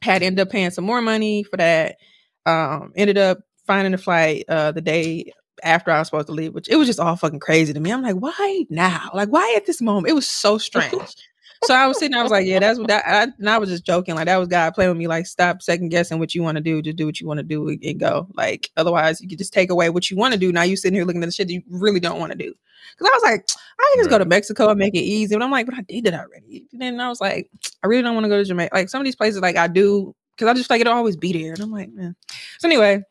had 0.02 0.24
ended 0.24 0.46
up 0.46 0.52
paying 0.52 0.72
some 0.72 0.86
more 0.86 1.02
money 1.02 1.44
for 1.44 1.58
that. 1.58 1.98
Um, 2.46 2.92
ended 2.96 3.18
up 3.18 3.40
finding 3.68 3.94
a 3.94 3.98
flight 4.00 4.46
uh 4.50 4.72
the 4.72 4.82
day 4.82 5.32
after 5.64 5.92
I 5.92 6.00
was 6.00 6.08
supposed 6.08 6.28
to 6.28 6.34
leave, 6.34 6.54
which 6.54 6.70
it 6.70 6.76
was 6.76 6.88
just 6.88 7.00
all 7.00 7.16
fucking 7.16 7.40
crazy 7.40 7.74
to 7.74 7.80
me. 7.80 7.92
I'm 7.92 8.02
like, 8.02 8.16
why 8.16 8.66
now? 8.70 9.10
Like, 9.14 9.30
why 9.30 9.54
at 9.56 9.66
this 9.66 9.82
moment? 9.82 10.10
It 10.10 10.14
was 10.14 10.28
so 10.28 10.58
strange. 10.60 11.16
So 11.64 11.76
I 11.76 11.88
was 11.88 12.00
sitting, 12.00 12.16
I 12.16 12.24
was 12.24 12.32
like, 12.32 12.48
yeah, 12.48 12.60
that's 12.60 12.80
what 12.80 12.88
that. 12.88 13.06
I, 13.06 13.24
and 13.38 13.50
I 13.50 13.58
was 13.58 13.70
just 13.70 13.86
joking, 13.86 14.16
like 14.16 14.26
that 14.26 14.38
was 14.38 14.48
God 14.48 14.74
playing 14.74 14.90
with 14.90 14.98
me. 14.98 15.08
Like, 15.08 15.28
stop 15.28 15.62
second 15.62 15.90
guessing 15.90 16.18
what 16.18 16.34
you 16.34 16.42
want 16.42 16.56
to 16.56 16.62
do. 16.62 16.82
Just 16.82 16.98
do 16.98 17.06
what 17.06 17.22
you 17.22 17.28
want 17.28 17.38
to 17.38 17.44
do 17.44 17.68
and 17.70 18.00
go. 18.00 18.28
Like, 18.34 18.72
otherwise, 18.78 19.22
you 19.22 19.28
could 19.28 19.38
just 19.38 19.54
take 19.54 19.70
away 19.70 19.90
what 19.90 20.10
you 20.10 20.18
want 20.18 20.34
to 20.34 20.40
do. 20.40 20.52
Now 20.52 20.64
you 20.64 20.76
sitting 20.76 20.96
here 20.96 21.06
looking 21.06 21.22
at 21.22 21.28
the 21.28 21.32
shit 21.32 21.48
that 21.48 21.54
you 21.54 21.62
really 21.70 22.00
don't 22.00 22.20
want 22.20 22.32
to 22.32 22.38
do. 22.38 22.54
Because 22.92 23.12
I 23.12 23.16
was 23.16 23.24
like, 23.24 23.50
I 23.80 23.92
can 23.94 24.00
just 24.00 24.10
go 24.10 24.18
to 24.18 24.26
Mexico 24.26 24.70
and 24.70 24.80
make 24.80 24.96
it 24.96 25.00
easy. 25.00 25.36
But 25.36 25.44
I'm 25.44 25.52
like, 25.52 25.66
but 25.66 25.76
I 25.76 25.82
did 25.82 26.08
it 26.08 26.14
already. 26.14 26.66
And 26.72 26.82
then 26.82 27.00
I 27.00 27.10
was 27.10 27.22
like, 27.22 27.50
I 27.84 27.88
really 27.88 28.02
don't 28.02 28.16
want 28.16 28.26
to 28.26 28.30
go 28.30 28.38
to 28.38 28.46
Jamaica. 28.46 28.74
Like 28.74 28.90
some 28.90 29.02
of 29.02 29.06
these 29.06 29.16
places, 29.16 29.42
like 29.42 29.56
I 29.56 29.68
do, 29.68 30.16
because 30.36 30.48
I 30.50 30.54
just 30.54 30.70
like 30.70 30.82
it'll 30.82 30.94
always 30.94 31.16
be 31.18 31.32
there. 31.32 31.54
And 31.54 31.62
I'm 31.62 31.72
like, 31.72 31.92
man. 31.92 32.16
So 32.60 32.68
anyway, 32.68 33.04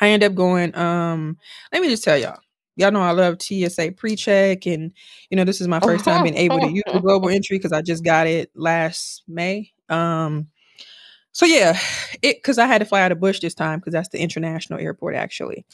I 0.00 0.08
end 0.08 0.24
up 0.24 0.34
going. 0.34 0.74
Um, 0.76 1.36
let 1.72 1.82
me 1.82 1.88
just 1.88 2.04
tell 2.04 2.16
y'all. 2.16 2.38
Y'all 2.78 2.92
know 2.92 3.02
I 3.02 3.10
love 3.10 3.42
TSA 3.42 3.92
pre-check, 3.96 4.66
and 4.66 4.92
you 5.30 5.36
know 5.36 5.44
this 5.44 5.60
is 5.60 5.68
my 5.68 5.80
first 5.80 6.04
time 6.04 6.22
being 6.22 6.36
able 6.38 6.60
to 6.60 6.70
use 6.70 6.84
the 6.92 7.00
global 7.00 7.28
entry 7.28 7.58
because 7.58 7.72
I 7.72 7.82
just 7.82 8.04
got 8.04 8.26
it 8.26 8.50
last 8.54 9.24
May. 9.26 9.72
Um, 9.88 10.48
so 11.32 11.46
yeah, 11.46 11.78
it 12.22 12.36
because 12.38 12.58
I 12.58 12.66
had 12.66 12.78
to 12.78 12.84
fly 12.84 13.02
out 13.02 13.12
of 13.12 13.20
Bush 13.20 13.40
this 13.40 13.54
time 13.54 13.78
because 13.78 13.92
that's 13.92 14.08
the 14.08 14.20
international 14.20 14.80
airport 14.80 15.14
actually. 15.14 15.64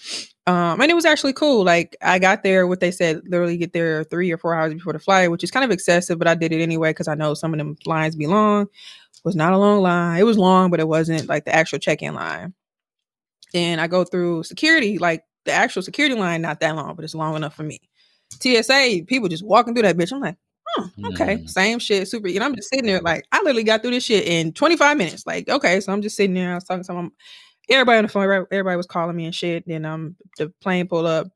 Um, 0.46 0.80
and 0.80 0.90
it 0.90 0.94
was 0.94 1.04
actually 1.06 1.32
cool. 1.32 1.64
Like 1.64 1.96
I 2.02 2.18
got 2.18 2.42
there, 2.42 2.66
what 2.66 2.80
they 2.80 2.90
said, 2.90 3.22
literally 3.26 3.56
get 3.56 3.72
there 3.72 4.04
three 4.04 4.30
or 4.30 4.36
four 4.36 4.54
hours 4.54 4.74
before 4.74 4.92
the 4.92 4.98
flight, 4.98 5.30
which 5.30 5.44
is 5.44 5.50
kind 5.50 5.64
of 5.64 5.70
excessive, 5.70 6.18
but 6.18 6.28
I 6.28 6.34
did 6.34 6.52
it 6.52 6.62
anyway 6.62 6.90
because 6.90 7.08
I 7.08 7.14
know 7.14 7.34
some 7.34 7.54
of 7.54 7.58
them 7.58 7.76
lines 7.86 8.16
be 8.16 8.26
long. 8.26 8.66
was 9.24 9.36
not 9.36 9.54
a 9.54 9.58
long 9.58 9.80
line. 9.80 10.18
It 10.18 10.24
was 10.24 10.36
long, 10.36 10.70
but 10.70 10.80
it 10.80 10.88
wasn't 10.88 11.28
like 11.28 11.46
the 11.46 11.54
actual 11.54 11.78
check-in 11.78 12.14
line. 12.14 12.52
And 13.54 13.80
I 13.80 13.86
go 13.86 14.04
through 14.04 14.42
security, 14.42 14.98
like 14.98 15.24
the 15.44 15.52
actual 15.52 15.82
security 15.82 16.14
line, 16.14 16.42
not 16.42 16.60
that 16.60 16.76
long, 16.76 16.94
but 16.96 17.04
it's 17.04 17.14
long 17.14 17.36
enough 17.36 17.54
for 17.54 17.62
me. 17.62 17.78
TSA, 18.40 19.02
people 19.06 19.28
just 19.28 19.44
walking 19.44 19.74
through 19.74 19.82
that 19.82 19.96
bitch. 19.96 20.12
I'm 20.12 20.20
like, 20.20 20.36
oh, 20.78 20.90
okay, 21.12 21.36
Mm. 21.36 21.48
same 21.50 21.78
shit, 21.78 22.08
super. 22.08 22.28
And 22.28 22.42
I'm 22.42 22.54
just 22.54 22.68
sitting 22.70 22.86
there, 22.86 23.00
like, 23.00 23.24
I 23.32 23.38
literally 23.38 23.62
got 23.64 23.82
through 23.82 23.92
this 23.92 24.04
shit 24.04 24.26
in 24.26 24.52
25 24.52 24.96
minutes. 24.96 25.26
Like, 25.26 25.48
okay, 25.48 25.80
so 25.80 25.92
I'm 25.92 26.02
just 26.02 26.16
sitting 26.16 26.34
there. 26.34 26.52
I 26.52 26.54
was 26.54 26.64
talking 26.64 26.80
to 26.80 26.84
someone, 26.84 27.10
everybody 27.70 27.98
on 27.98 28.04
the 28.04 28.08
phone, 28.08 28.24
everybody- 28.24 28.48
everybody 28.56 28.76
was 28.76 28.86
calling 28.86 29.16
me 29.16 29.26
and 29.26 29.34
shit. 29.34 29.64
Then 29.66 29.84
um, 29.84 30.16
the 30.38 30.48
plane 30.60 30.88
pulled 30.88 31.06
up, 31.06 31.28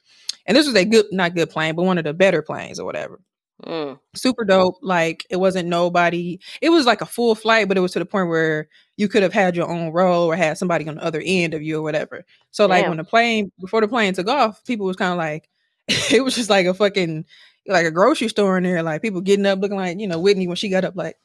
and 0.47 0.57
this 0.57 0.67
was 0.67 0.75
a 0.75 0.85
good, 0.85 1.07
not 1.13 1.35
good 1.35 1.51
plane, 1.51 1.75
but 1.75 1.85
one 1.85 1.99
of 1.99 2.05
the 2.05 2.15
better 2.15 2.43
planes 2.43 2.79
or 2.81 2.85
whatever 2.87 3.21
Mm. 3.65 3.99
super 4.15 4.45
dope. 4.45 4.77
Like 4.83 5.27
it 5.31 5.37
wasn't 5.37 5.69
nobody. 5.69 6.39
It 6.63 6.71
was 6.71 6.87
like 6.87 7.01
a 7.01 7.07
full 7.07 7.35
flight, 7.35 7.67
but 7.69 7.77
it 7.77 7.81
was 7.81 7.91
to 7.93 7.99
the 7.99 8.05
point 8.07 8.29
where 8.29 8.69
you 8.99 9.07
could 9.07 9.23
have 9.23 9.33
had 9.33 9.55
your 9.55 9.71
own 9.71 9.93
row 9.93 10.27
or 10.27 10.35
had 10.35 10.59
somebody 10.59 10.87
on 10.89 10.97
the 10.97 11.05
other 11.05 11.23
end 11.25 11.55
of 11.55 11.63
you 11.63 11.79
or 11.79 11.83
whatever. 11.83 12.25
So 12.51 12.67
like 12.67 12.83
Damn. 12.83 12.91
when 12.91 12.99
the 12.99 13.05
plane 13.05 13.53
before 13.61 13.81
the 13.81 13.87
plane 13.87 14.13
took 14.13 14.27
off, 14.27 14.65
people 14.65 14.87
was 14.87 14.97
kind 14.97 15.13
of 15.13 15.19
like 15.19 15.49
it 16.13 16.23
was 16.23 16.35
just 16.35 16.51
like 16.51 16.67
a 16.67 16.75
fucking 16.75 17.25
like 17.69 17.87
a 17.87 17.93
grocery 17.93 18.29
store 18.29 18.59
in 18.59 18.65
there. 18.65 18.83
Like 18.83 19.01
people 19.01 19.21
getting 19.21 19.47
up 19.47 19.61
looking 19.61 19.77
like 19.77 20.01
you 20.01 20.09
know 20.09 20.19
Whitney 20.19 20.49
when 20.49 20.57
she 20.57 20.69
got 20.69 20.85
up 20.85 20.97
like 20.97 21.17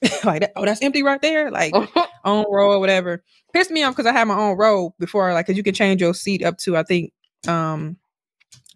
like 0.24 0.40
that. 0.40 0.52
Oh, 0.56 0.64
that's 0.64 0.80
empty 0.80 1.02
right 1.02 1.20
there. 1.20 1.50
Like 1.50 1.74
own 2.24 2.46
row 2.50 2.72
or 2.72 2.80
whatever. 2.80 3.22
Pissed 3.52 3.70
me 3.70 3.82
off 3.82 3.94
because 3.94 4.06
I 4.06 4.12
had 4.12 4.26
my 4.26 4.38
own 4.38 4.56
row 4.56 4.94
before, 4.98 5.34
like, 5.34 5.46
because 5.46 5.58
you 5.58 5.62
can 5.62 5.74
change 5.74 6.00
your 6.00 6.14
seat 6.14 6.42
up 6.42 6.56
to 6.58 6.78
I 6.78 6.82
think 6.82 7.12
um 7.46 7.98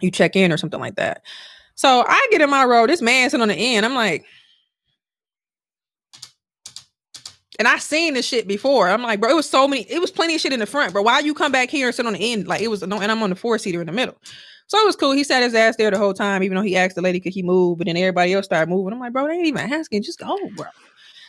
you 0.00 0.10
check 0.10 0.36
in 0.36 0.52
or 0.52 0.58
something 0.58 0.78
like 0.78 0.96
that. 0.96 1.22
So 1.74 2.04
I 2.06 2.28
get 2.30 2.42
in 2.42 2.50
my 2.50 2.66
row. 2.66 2.86
This 2.86 3.00
man 3.00 3.30
sitting 3.30 3.40
on 3.40 3.48
the 3.48 3.54
end. 3.54 3.86
I'm 3.86 3.94
like, 3.94 4.26
and 7.58 7.68
I 7.68 7.78
seen 7.78 8.14
this 8.14 8.26
shit 8.26 8.46
before. 8.46 8.88
I'm 8.88 9.02
like, 9.02 9.20
bro, 9.20 9.30
it 9.30 9.34
was 9.34 9.48
so 9.48 9.66
many. 9.66 9.82
It 9.82 10.00
was 10.00 10.10
plenty 10.10 10.34
of 10.34 10.40
shit 10.40 10.52
in 10.52 10.60
the 10.60 10.66
front, 10.66 10.92
bro. 10.92 11.02
Why 11.02 11.20
you 11.20 11.34
come 11.34 11.52
back 11.52 11.70
here 11.70 11.86
and 11.86 11.94
sit 11.94 12.06
on 12.06 12.12
the 12.12 12.32
end? 12.32 12.46
Like 12.46 12.60
it 12.60 12.68
was 12.68 12.82
no, 12.82 13.00
and 13.00 13.10
I'm 13.10 13.22
on 13.22 13.30
the 13.30 13.36
four 13.36 13.58
seater 13.58 13.80
in 13.80 13.86
the 13.86 13.92
middle. 13.92 14.16
So 14.68 14.78
it 14.78 14.86
was 14.86 14.96
cool. 14.96 15.12
He 15.12 15.24
sat 15.24 15.42
his 15.42 15.54
ass 15.54 15.76
there 15.76 15.90
the 15.90 15.98
whole 15.98 16.14
time, 16.14 16.42
even 16.42 16.56
though 16.56 16.62
he 16.62 16.76
asked 16.76 16.96
the 16.96 17.02
lady 17.02 17.20
could 17.20 17.32
he 17.32 17.42
move, 17.42 17.78
but 17.78 17.86
then 17.86 17.96
everybody 17.96 18.32
else 18.32 18.46
started 18.46 18.68
moving. 18.68 18.92
I'm 18.92 18.98
like, 18.98 19.12
bro, 19.12 19.26
they 19.26 19.34
ain't 19.34 19.46
even 19.46 19.72
asking. 19.72 20.02
Just 20.02 20.18
go, 20.18 20.36
bro. 20.56 20.66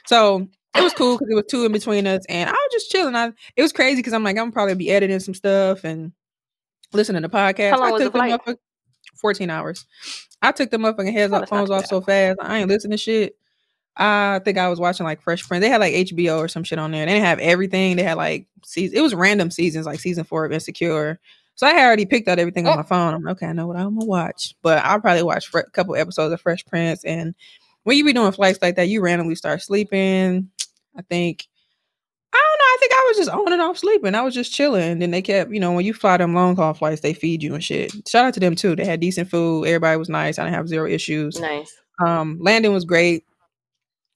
So 0.08 0.48
it 0.76 0.82
was 0.82 0.94
cool 0.94 1.18
because 1.18 1.30
it 1.32 1.36
was 1.36 1.46
two 1.50 1.66
in 1.66 1.72
between 1.72 2.08
us, 2.08 2.26
and 2.30 2.50
I 2.50 2.54
was 2.54 2.70
just 2.72 2.90
chilling. 2.90 3.16
I 3.16 3.32
it 3.56 3.62
was 3.62 3.74
crazy 3.74 3.98
because 3.98 4.14
I'm 4.14 4.24
like, 4.24 4.38
I'm 4.38 4.52
probably 4.52 4.76
be 4.76 4.92
editing 4.92 5.20
some 5.20 5.34
stuff 5.34 5.84
and 5.84 6.12
listening 6.94 7.22
to 7.22 7.30
podcasts. 7.30 7.72
How 7.72 7.80
long 7.80 7.90
I 7.90 7.92
was 7.92 8.00
the 8.00 8.06
took 8.06 8.14
them 8.14 8.22
flight? 8.22 8.34
up 8.34 8.44
for 8.46 8.56
14 9.22 9.50
hours. 9.50 9.86
I 10.42 10.52
took 10.52 10.70
them 10.70 10.86
up 10.86 11.00
and 11.00 11.10
heads 11.10 11.34
up 11.34 11.50
phones 11.50 11.70
off 11.70 11.88
so 11.88 12.02
fast. 12.02 12.40
I 12.42 12.60
ain't 12.60 12.70
listening 12.70 12.92
to 12.92 12.98
shit. 12.98 13.36
I 13.98 14.40
think 14.44 14.58
I 14.58 14.70
was 14.70 14.80
watching 14.80 15.06
like 15.06 15.22
Fresh 15.22 15.48
Prince. 15.48 15.64
They 15.64 15.70
had 15.70 15.82
like 15.82 15.94
HBO 15.94 16.38
or 16.38 16.48
some 16.48 16.64
shit 16.64 16.80
on 16.80 16.92
there. 16.92 17.06
They 17.06 17.14
didn't 17.14 17.26
have 17.26 17.40
everything. 17.40 17.96
They 17.96 18.04
had 18.04 18.18
like 18.18 18.48
season. 18.64 18.98
It 18.98 19.02
was 19.02 19.16
random 19.16 19.50
seasons, 19.50 19.86
like 19.86 20.00
season 20.00 20.24
four 20.24 20.46
of 20.46 20.52
Insecure. 20.52 21.20
So 21.56 21.66
I 21.66 21.72
had 21.72 21.88
already 21.88 22.06
picked 22.06 22.28
out 22.28 22.38
everything 22.38 22.68
on 22.68 22.78
my 22.78 22.84
phone. 22.84 23.16
I'm 23.16 23.24
like, 23.24 23.38
okay, 23.38 23.48
I 23.48 23.54
know 23.54 23.66
what 23.66 23.78
I'm 23.78 23.96
gonna 23.96 24.06
watch, 24.06 24.54
but 24.62 24.84
I'll 24.86 25.02
probably 25.02 25.24
watch 25.24 25.52
a 25.54 25.64
couple 25.64 25.96
episodes 25.96 26.32
of 26.32 26.40
Fresh 26.40 26.66
Prince. 26.68 27.04
And 27.04 27.34
when 27.84 27.98
you 27.98 28.06
be 28.06 28.14
doing 28.14 28.32
flights 28.32 28.60
like 28.62 28.76
that, 28.76 28.90
you 28.90 29.02
randomly 29.02 29.34
start 29.34 29.64
sleeping. 29.64 30.52
I 30.96 31.02
think 31.02 31.48
I 32.34 32.38
don't 32.38 32.60
know. 32.60 32.64
I 32.64 32.78
think 32.80 32.92
I 32.92 33.06
was 33.08 33.18
just 33.18 33.30
on 33.30 33.54
and 33.54 33.62
off 33.62 33.78
sleeping. 33.80 34.14
I 34.14 34.22
was 34.22 34.36
just 34.36 34.54
chilling. 34.54 34.84
And 34.84 35.02
then 35.02 35.10
they 35.10 35.22
kept, 35.24 35.52
you 35.52 35.60
know, 35.60 35.72
when 35.72 35.86
you 35.86 35.94
fly 35.94 36.18
them 36.18 36.36
long 36.36 36.56
haul 36.56 36.76
flights, 36.76 37.02
they 37.02 37.14
feed 37.14 37.42
you 37.42 37.56
and 37.56 37.64
shit. 37.64 37.92
Shout 38.08 38.26
out 38.26 38.34
to 38.36 38.40
them 38.40 38.56
too. 38.56 38.76
They 38.76 38.86
had 38.86 39.00
decent 39.00 39.30
food. 39.30 39.66
Everybody 39.66 39.98
was 39.98 40.10
nice. 40.10 40.38
I 40.38 40.44
didn't 40.44 40.56
have 40.56 40.68
zero 40.68 40.88
issues. 40.88 41.40
Nice. 41.40 41.76
Um, 42.06 42.38
landing 42.40 42.74
was 42.74 42.86
great. 42.86 43.24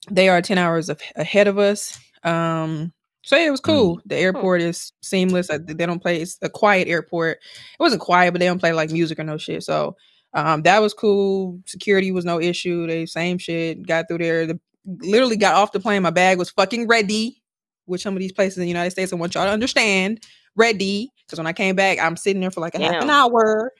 They 0.09 0.29
are 0.29 0.41
10 0.41 0.57
hours 0.57 0.89
of, 0.89 1.01
ahead 1.15 1.47
of 1.47 1.57
us. 1.57 1.99
Um, 2.23 2.91
so 3.23 3.35
yeah, 3.35 3.47
it 3.47 3.51
was 3.51 3.59
cool. 3.61 4.01
The 4.05 4.17
airport 4.17 4.61
is 4.61 4.93
seamless. 5.01 5.47
They 5.47 5.85
don't 5.85 6.01
play. 6.01 6.21
It's 6.21 6.39
a 6.41 6.49
quiet 6.49 6.87
airport. 6.87 7.37
It 7.37 7.79
wasn't 7.79 8.01
quiet, 8.01 8.31
but 8.31 8.39
they 8.39 8.47
don't 8.47 8.59
play 8.59 8.73
like 8.73 8.89
music 8.89 9.19
or 9.19 9.23
no 9.23 9.37
shit. 9.37 9.63
So 9.63 9.95
um, 10.33 10.63
that 10.63 10.81
was 10.81 10.93
cool. 10.93 11.59
Security 11.67 12.11
was 12.11 12.25
no 12.25 12.41
issue. 12.41 12.87
They 12.87 13.05
same 13.05 13.37
shit. 13.37 13.85
Got 13.85 14.07
through 14.07 14.19
there. 14.19 14.47
The, 14.47 14.59
literally 14.85 15.37
got 15.37 15.53
off 15.53 15.71
the 15.71 15.79
plane. 15.79 16.01
My 16.01 16.09
bag 16.09 16.39
was 16.39 16.49
fucking 16.49 16.87
ready. 16.87 17.37
Which 17.85 18.01
some 18.01 18.15
of 18.15 18.19
these 18.19 18.31
places 18.31 18.57
in 18.57 18.61
the 18.61 18.69
United 18.69 18.91
States, 18.91 19.11
I 19.11 19.17
want 19.17 19.35
y'all 19.35 19.45
to 19.45 19.51
understand, 19.51 20.23
ready. 20.55 21.11
Because 21.25 21.39
when 21.39 21.47
I 21.47 21.53
came 21.53 21.75
back, 21.75 21.99
I'm 21.99 22.15
sitting 22.15 22.39
there 22.39 22.51
for 22.51 22.61
like 22.61 22.75
a 22.75 22.79
half 22.79 23.03
an 23.03 23.09
hour. 23.09 23.71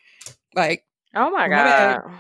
Like 0.56 0.86
Oh 1.16 1.30
my 1.32 1.48
My 1.48 1.56
bad. 1.56 2.02
god. 2.02 2.12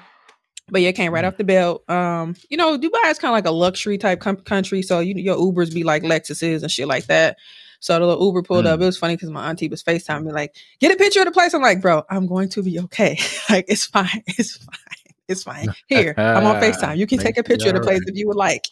But 0.71 0.81
yeah, 0.81 0.89
it 0.89 0.95
came 0.95 1.13
right 1.13 1.25
off 1.25 1.37
the 1.37 1.43
belt. 1.43 1.87
Um, 1.89 2.35
you 2.49 2.57
know, 2.57 2.77
Dubai 2.77 3.11
is 3.11 3.19
kind 3.19 3.29
of 3.29 3.33
like 3.33 3.45
a 3.45 3.51
luxury 3.51 3.97
type 3.97 4.21
com- 4.21 4.37
country, 4.37 4.81
so 4.81 4.99
you 4.99 5.13
your 5.15 5.35
Ubers 5.35 5.73
be 5.73 5.83
like 5.83 6.01
Lexuses 6.01 6.61
and 6.63 6.71
shit 6.71 6.87
like 6.87 7.05
that. 7.05 7.37
So 7.81 7.99
the 7.99 8.05
little 8.05 8.25
Uber 8.27 8.43
pulled 8.43 8.67
up. 8.67 8.79
It 8.79 8.85
was 8.85 8.97
funny 8.97 9.15
because 9.15 9.29
my 9.31 9.49
auntie 9.49 9.67
was 9.67 9.83
Facetime 9.83 10.23
me 10.23 10.31
like, 10.31 10.55
"Get 10.79 10.91
a 10.91 10.95
picture 10.95 11.19
of 11.19 11.25
the 11.25 11.31
place." 11.31 11.53
I'm 11.53 11.61
like, 11.61 11.81
"Bro, 11.81 12.03
I'm 12.09 12.25
going 12.25 12.47
to 12.49 12.63
be 12.63 12.79
okay. 12.79 13.19
like, 13.49 13.65
it's 13.69 13.85
fine. 13.85 14.23
It's 14.27 14.57
fine. 14.57 15.13
It's 15.27 15.43
fine. 15.51 15.67
Here, 15.87 16.13
I'm 16.17 16.45
on 16.45 16.61
Facetime. 16.61 16.97
You 16.97 17.05
can 17.05 17.19
take 17.19 17.37
a 17.37 17.43
picture 17.43 17.69
of 17.69 17.75
the 17.75 17.81
place 17.81 18.01
if 18.07 18.15
you 18.15 18.27
would 18.27 18.37
like." 18.37 18.65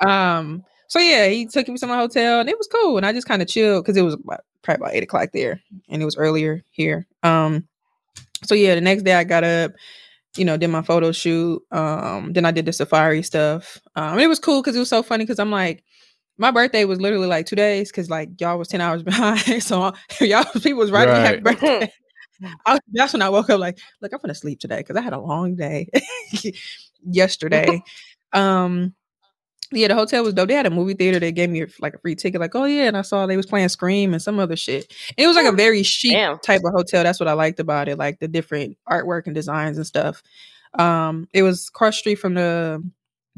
Um. 0.00 0.64
So 0.88 1.00
yeah, 1.00 1.26
he 1.26 1.46
took 1.46 1.68
me 1.68 1.76
to 1.78 1.86
my 1.86 1.96
hotel 1.96 2.38
and 2.40 2.48
it 2.48 2.56
was 2.56 2.68
cool, 2.68 2.96
and 2.96 3.04
I 3.04 3.12
just 3.12 3.26
kind 3.26 3.42
of 3.42 3.48
chilled 3.48 3.84
because 3.84 3.96
it 3.96 4.02
was 4.02 4.14
about, 4.14 4.44
probably 4.62 4.84
about 4.84 4.94
eight 4.94 5.02
o'clock 5.02 5.30
there, 5.32 5.60
and 5.88 6.00
it 6.00 6.04
was 6.04 6.16
earlier 6.16 6.62
here. 6.70 7.06
Um. 7.22 7.66
So 8.44 8.54
yeah, 8.54 8.76
the 8.76 8.80
next 8.80 9.02
day 9.02 9.14
I 9.14 9.24
got 9.24 9.42
up 9.42 9.72
you 10.38 10.44
know, 10.44 10.56
did 10.56 10.68
my 10.68 10.82
photo 10.82 11.12
shoot. 11.12 11.62
Um, 11.70 12.32
then 12.32 12.44
I 12.44 12.50
did 12.50 12.66
the 12.66 12.72
safari 12.72 13.22
stuff. 13.22 13.78
Um, 13.96 14.12
and 14.14 14.20
it 14.20 14.26
was 14.28 14.38
cool 14.38 14.62
because 14.62 14.76
it 14.76 14.80
was 14.80 14.88
so 14.88 15.02
funny 15.02 15.24
because 15.24 15.38
I'm 15.38 15.50
like, 15.50 15.84
my 16.38 16.50
birthday 16.50 16.84
was 16.84 17.00
literally 17.00 17.26
like 17.26 17.46
two 17.46 17.56
days 17.56 17.90
because 17.90 18.10
like 18.10 18.28
y'all 18.40 18.58
was 18.58 18.68
10 18.68 18.80
hours 18.80 19.02
behind. 19.04 19.62
so 19.62 19.92
y'all 20.20 20.44
people 20.54 20.74
was 20.78 20.90
writing 20.90 21.14
me 21.14 21.20
happy 21.20 21.40
Right. 21.40 21.60
birthday. 21.60 21.92
I, 22.66 22.78
that's 22.92 23.14
when 23.14 23.22
I 23.22 23.30
woke 23.30 23.48
up 23.48 23.58
like, 23.58 23.78
look, 24.02 24.12
I'm 24.12 24.20
gonna 24.20 24.34
sleep 24.34 24.60
today 24.60 24.78
because 24.78 24.96
I 24.96 25.00
had 25.00 25.14
a 25.14 25.18
long 25.20 25.56
day 25.56 25.88
yesterday. 27.02 27.82
um 28.32 28.94
yeah, 29.72 29.88
the 29.88 29.94
hotel 29.94 30.22
was 30.22 30.34
dope. 30.34 30.48
They 30.48 30.54
had 30.54 30.66
a 30.66 30.70
movie 30.70 30.94
theater. 30.94 31.18
They 31.18 31.32
gave 31.32 31.50
me 31.50 31.66
like 31.80 31.94
a 31.94 31.98
free 31.98 32.14
ticket. 32.14 32.40
Like, 32.40 32.54
oh 32.54 32.64
yeah, 32.64 32.84
and 32.84 32.96
I 32.96 33.02
saw 33.02 33.26
they 33.26 33.36
was 33.36 33.46
playing 33.46 33.68
Scream 33.68 34.12
and 34.12 34.22
some 34.22 34.38
other 34.38 34.56
shit. 34.56 34.92
And 35.16 35.24
it 35.24 35.26
was 35.26 35.36
like 35.36 35.46
a 35.46 35.52
very 35.52 35.82
chic 35.82 36.12
Damn. 36.12 36.38
type 36.38 36.62
of 36.64 36.72
hotel. 36.72 37.02
That's 37.02 37.18
what 37.20 37.28
I 37.28 37.32
liked 37.32 37.60
about 37.60 37.88
it, 37.88 37.98
like 37.98 38.18
the 38.20 38.28
different 38.28 38.76
artwork 38.88 39.26
and 39.26 39.34
designs 39.34 39.76
and 39.76 39.86
stuff. 39.86 40.22
Um, 40.78 41.28
it 41.32 41.42
was 41.42 41.70
cross 41.70 41.96
street 41.96 42.16
from 42.16 42.34
the 42.34 42.82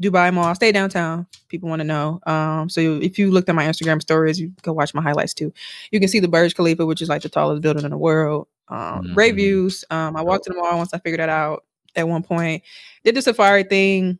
Dubai 0.01 0.33
Mall. 0.33 0.45
I 0.45 0.53
stay 0.53 0.71
downtown. 0.71 1.27
People 1.47 1.69
want 1.69 1.79
to 1.81 1.83
know. 1.85 2.19
Um, 2.25 2.69
so 2.69 2.79
if 2.81 3.17
you 3.17 3.31
looked 3.31 3.49
at 3.49 3.55
my 3.55 3.65
Instagram 3.65 4.01
stories, 4.01 4.39
you 4.39 4.51
go 4.61 4.73
watch 4.73 4.93
my 4.93 5.01
highlights 5.01 5.33
too. 5.33 5.53
You 5.91 5.99
can 5.99 6.09
see 6.09 6.19
the 6.19 6.27
Burj 6.27 6.55
Khalifa, 6.55 6.85
which 6.85 7.01
is 7.01 7.09
like 7.09 7.21
the 7.21 7.29
tallest 7.29 7.61
building 7.61 7.83
in 7.85 7.91
the 7.91 7.97
world. 7.97 8.47
Um, 8.67 9.11
Great 9.13 9.33
Mhm. 9.33 9.37
views. 9.37 9.85
Um, 9.89 10.15
I 10.15 10.21
walked 10.21 10.43
to 10.45 10.51
the 10.51 10.57
mall 10.57 10.77
once 10.77 10.93
I 10.93 10.99
figured 10.99 11.19
that 11.19 11.29
out. 11.29 11.63
At 11.95 12.07
one 12.07 12.21
point, 12.23 12.61
did 13.03 13.15
the 13.15 13.21
safari 13.21 13.63
thing 13.63 14.19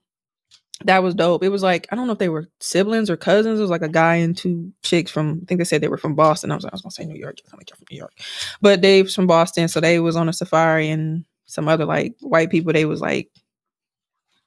that 0.86 1.04
was 1.04 1.14
dope. 1.14 1.44
It 1.44 1.50
was 1.50 1.64
like 1.64 1.88
I 1.92 1.96
don't 1.96 2.08
know 2.08 2.14
if 2.14 2.20
they 2.20 2.30
were 2.30 2.48
siblings 2.60 3.10
or 3.10 3.18
cousins. 3.18 3.60
It 3.60 3.62
was 3.62 3.72
like 3.72 3.82
a 3.82 3.90
guy 3.90 4.16
and 4.16 4.36
two 4.36 4.72
chicks 4.82 5.12
from 5.12 5.42
I 5.44 5.46
think 5.46 5.60
they 5.60 5.66
said 5.66 5.82
they 5.82 5.88
were 5.88 5.98
from 5.98 6.16
Boston. 6.16 6.52
I 6.52 6.56
was 6.56 6.64
like, 6.64 6.74
I 6.74 6.76
was 6.76 6.82
gonna 6.82 6.92
say 6.92 7.06
New 7.06 7.20
York. 7.20 7.38
I'm 7.52 7.58
like 7.58 7.70
you're 7.70 7.78
from 7.78 7.86
New 7.92 7.98
York, 7.98 8.14
but 8.62 8.82
they 8.82 9.04
was 9.04 9.16
from 9.16 9.28
Boston, 9.28 9.68
so 9.68 9.80
they 9.80 10.00
was 10.00 10.16
on 10.16 10.30
a 10.30 10.34
safari 10.34 10.90
and 10.90 11.26
some 11.46 11.68
other 11.68 11.86
like 11.86 12.16
white 12.22 12.50
people. 12.50 12.74
They 12.74 12.86
was 12.86 13.02
like 13.02 13.30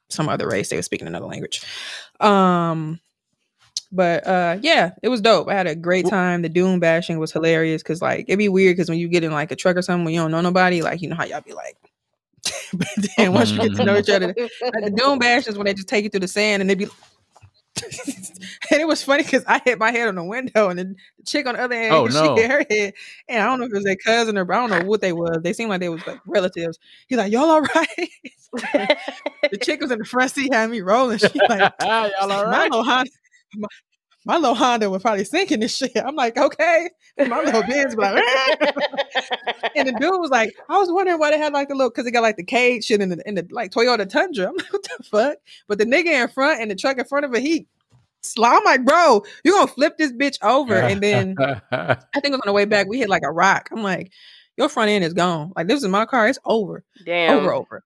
some 0.09 0.29
other 0.29 0.47
race. 0.47 0.69
They 0.69 0.75
were 0.75 0.81
speaking 0.81 1.07
another 1.07 1.25
language. 1.25 1.63
Um, 2.19 2.99
but 3.91 4.25
uh, 4.25 4.57
yeah, 4.61 4.91
it 5.03 5.09
was 5.09 5.21
dope. 5.21 5.47
I 5.49 5.53
had 5.53 5.67
a 5.67 5.75
great 5.75 6.07
time. 6.07 6.41
The 6.41 6.49
dune 6.49 6.79
bashing 6.79 7.19
was 7.19 7.31
hilarious 7.31 7.83
because 7.83 8.01
like 8.01 8.25
it'd 8.27 8.39
be 8.39 8.49
weird 8.49 8.75
because 8.75 8.89
when 8.89 8.97
you 8.97 9.07
get 9.07 9.23
in 9.23 9.31
like 9.31 9.51
a 9.51 9.55
truck 9.55 9.77
or 9.77 9.83
something 9.83 10.05
when 10.05 10.15
you 10.15 10.19
don't 10.19 10.31
know 10.31 10.41
nobody, 10.41 10.81
like 10.81 11.01
you 11.01 11.09
know 11.09 11.15
how 11.15 11.25
y'all 11.25 11.41
be 11.41 11.53
like. 11.53 11.77
but 12.73 12.87
then 13.17 13.33
once 13.33 13.51
you 13.51 13.61
get 13.61 13.75
to 13.75 13.85
know 13.85 13.97
each 13.97 14.09
other, 14.09 14.27
like 14.27 14.83
the 14.83 14.93
dune 14.95 15.19
bash 15.19 15.47
is 15.47 15.57
when 15.57 15.65
they 15.65 15.73
just 15.73 15.87
take 15.87 16.03
you 16.03 16.09
through 16.09 16.19
the 16.19 16.27
sand 16.27 16.61
and 16.61 16.69
they 16.69 16.75
be 16.75 16.87
and 18.71 18.81
it 18.81 18.87
was 18.87 19.03
funny 19.03 19.23
because 19.23 19.43
I 19.47 19.59
hit 19.63 19.79
my 19.79 19.91
head 19.91 20.07
on 20.07 20.15
the 20.15 20.23
window 20.23 20.69
and 20.69 20.77
the 20.77 20.95
chick 21.25 21.47
on 21.47 21.55
the 21.55 21.61
other 21.61 21.75
end, 21.75 21.93
Oh, 21.93 22.07
she 22.07 22.41
hit 22.41 22.51
her 22.51 22.65
head. 22.69 22.93
And 23.27 23.41
I 23.41 23.45
don't 23.45 23.59
know 23.59 23.65
if 23.65 23.71
it 23.71 23.75
was 23.75 23.83
their 23.83 23.95
cousin 23.95 24.37
or 24.37 24.51
I 24.53 24.55
don't 24.55 24.69
know 24.69 24.87
what 24.87 25.01
they 25.01 25.11
was. 25.11 25.39
They 25.41 25.53
seemed 25.53 25.69
like 25.69 25.79
they 25.79 25.89
was 25.89 26.05
like 26.05 26.19
relatives. 26.27 26.77
He's 27.07 27.17
like, 27.17 27.31
Y'all 27.31 27.49
all 27.49 27.61
right? 27.61 28.09
the 29.51 29.59
chick 29.61 29.81
was 29.81 29.91
in 29.91 29.99
the 29.99 30.05
front 30.05 30.31
seat 30.31 30.53
had 30.53 30.69
me 30.69 30.81
rolling. 30.81 31.17
She 31.17 31.27
like, 31.49 31.73
Y'all 31.81 32.11
all 32.19 32.45
my 32.45 32.63
little 32.65 32.83
my, 33.55 33.67
my 34.25 34.37
little 34.37 34.55
Honda 34.55 34.89
was 34.89 35.01
probably 35.01 35.25
sinking 35.25 35.59
this 35.59 35.75
shit. 35.75 35.91
I'm 35.95 36.15
like, 36.15 36.37
okay. 36.37 36.89
And 37.17 37.29
my 37.29 37.41
little 37.41 37.63
Benz 37.63 37.95
was 37.95 38.13
like, 38.13 38.75
and 39.75 39.87
the 39.87 39.91
dude 39.99 40.19
was 40.19 40.31
like, 40.31 40.55
I 40.69 40.79
was 40.79 40.91
wondering 40.91 41.19
why 41.19 41.31
they 41.31 41.37
had 41.37 41.53
like 41.53 41.69
a 41.69 41.73
little 41.73 41.89
because 41.89 42.05
they 42.05 42.11
got 42.11 42.23
like 42.23 42.37
the 42.37 42.43
cage 42.43 42.85
shit 42.85 43.01
in 43.01 43.09
the 43.09 43.21
in 43.27 43.35
the 43.35 43.47
like 43.51 43.71
Toyota 43.71 44.07
Tundra. 44.07 44.47
I'm 44.47 44.55
like, 44.55 44.73
what 44.73 44.83
the 44.83 45.03
fuck? 45.03 45.37
But 45.67 45.77
the 45.77 45.85
nigga 45.85 46.23
in 46.23 46.27
front 46.29 46.61
and 46.61 46.71
the 46.71 46.75
truck 46.75 46.97
in 46.97 47.05
front 47.05 47.25
of 47.25 47.33
it, 47.33 47.41
he 47.41 47.67
I'm 48.41 48.63
like, 48.63 48.85
bro, 48.85 49.23
you're 49.43 49.55
gonna 49.55 49.67
flip 49.67 49.97
this 49.97 50.11
bitch 50.11 50.37
over. 50.41 50.75
And 50.75 51.01
then 51.01 51.35
I 51.39 51.95
think 52.15 52.25
it 52.25 52.31
was 52.31 52.39
on 52.39 52.47
the 52.47 52.53
way 52.53 52.65
back, 52.65 52.87
we 52.87 52.97
hit 52.99 53.09
like 53.09 53.23
a 53.25 53.31
rock. 53.31 53.69
I'm 53.71 53.83
like, 53.83 54.11
your 54.57 54.69
front 54.69 54.89
end 54.89 55.03
is 55.03 55.13
gone. 55.13 55.51
Like 55.55 55.67
this 55.67 55.83
is 55.83 55.89
my 55.89 56.05
car, 56.05 56.27
it's 56.27 56.39
over 56.45 56.83
Damn. 57.05 57.37
over 57.37 57.53
over. 57.53 57.83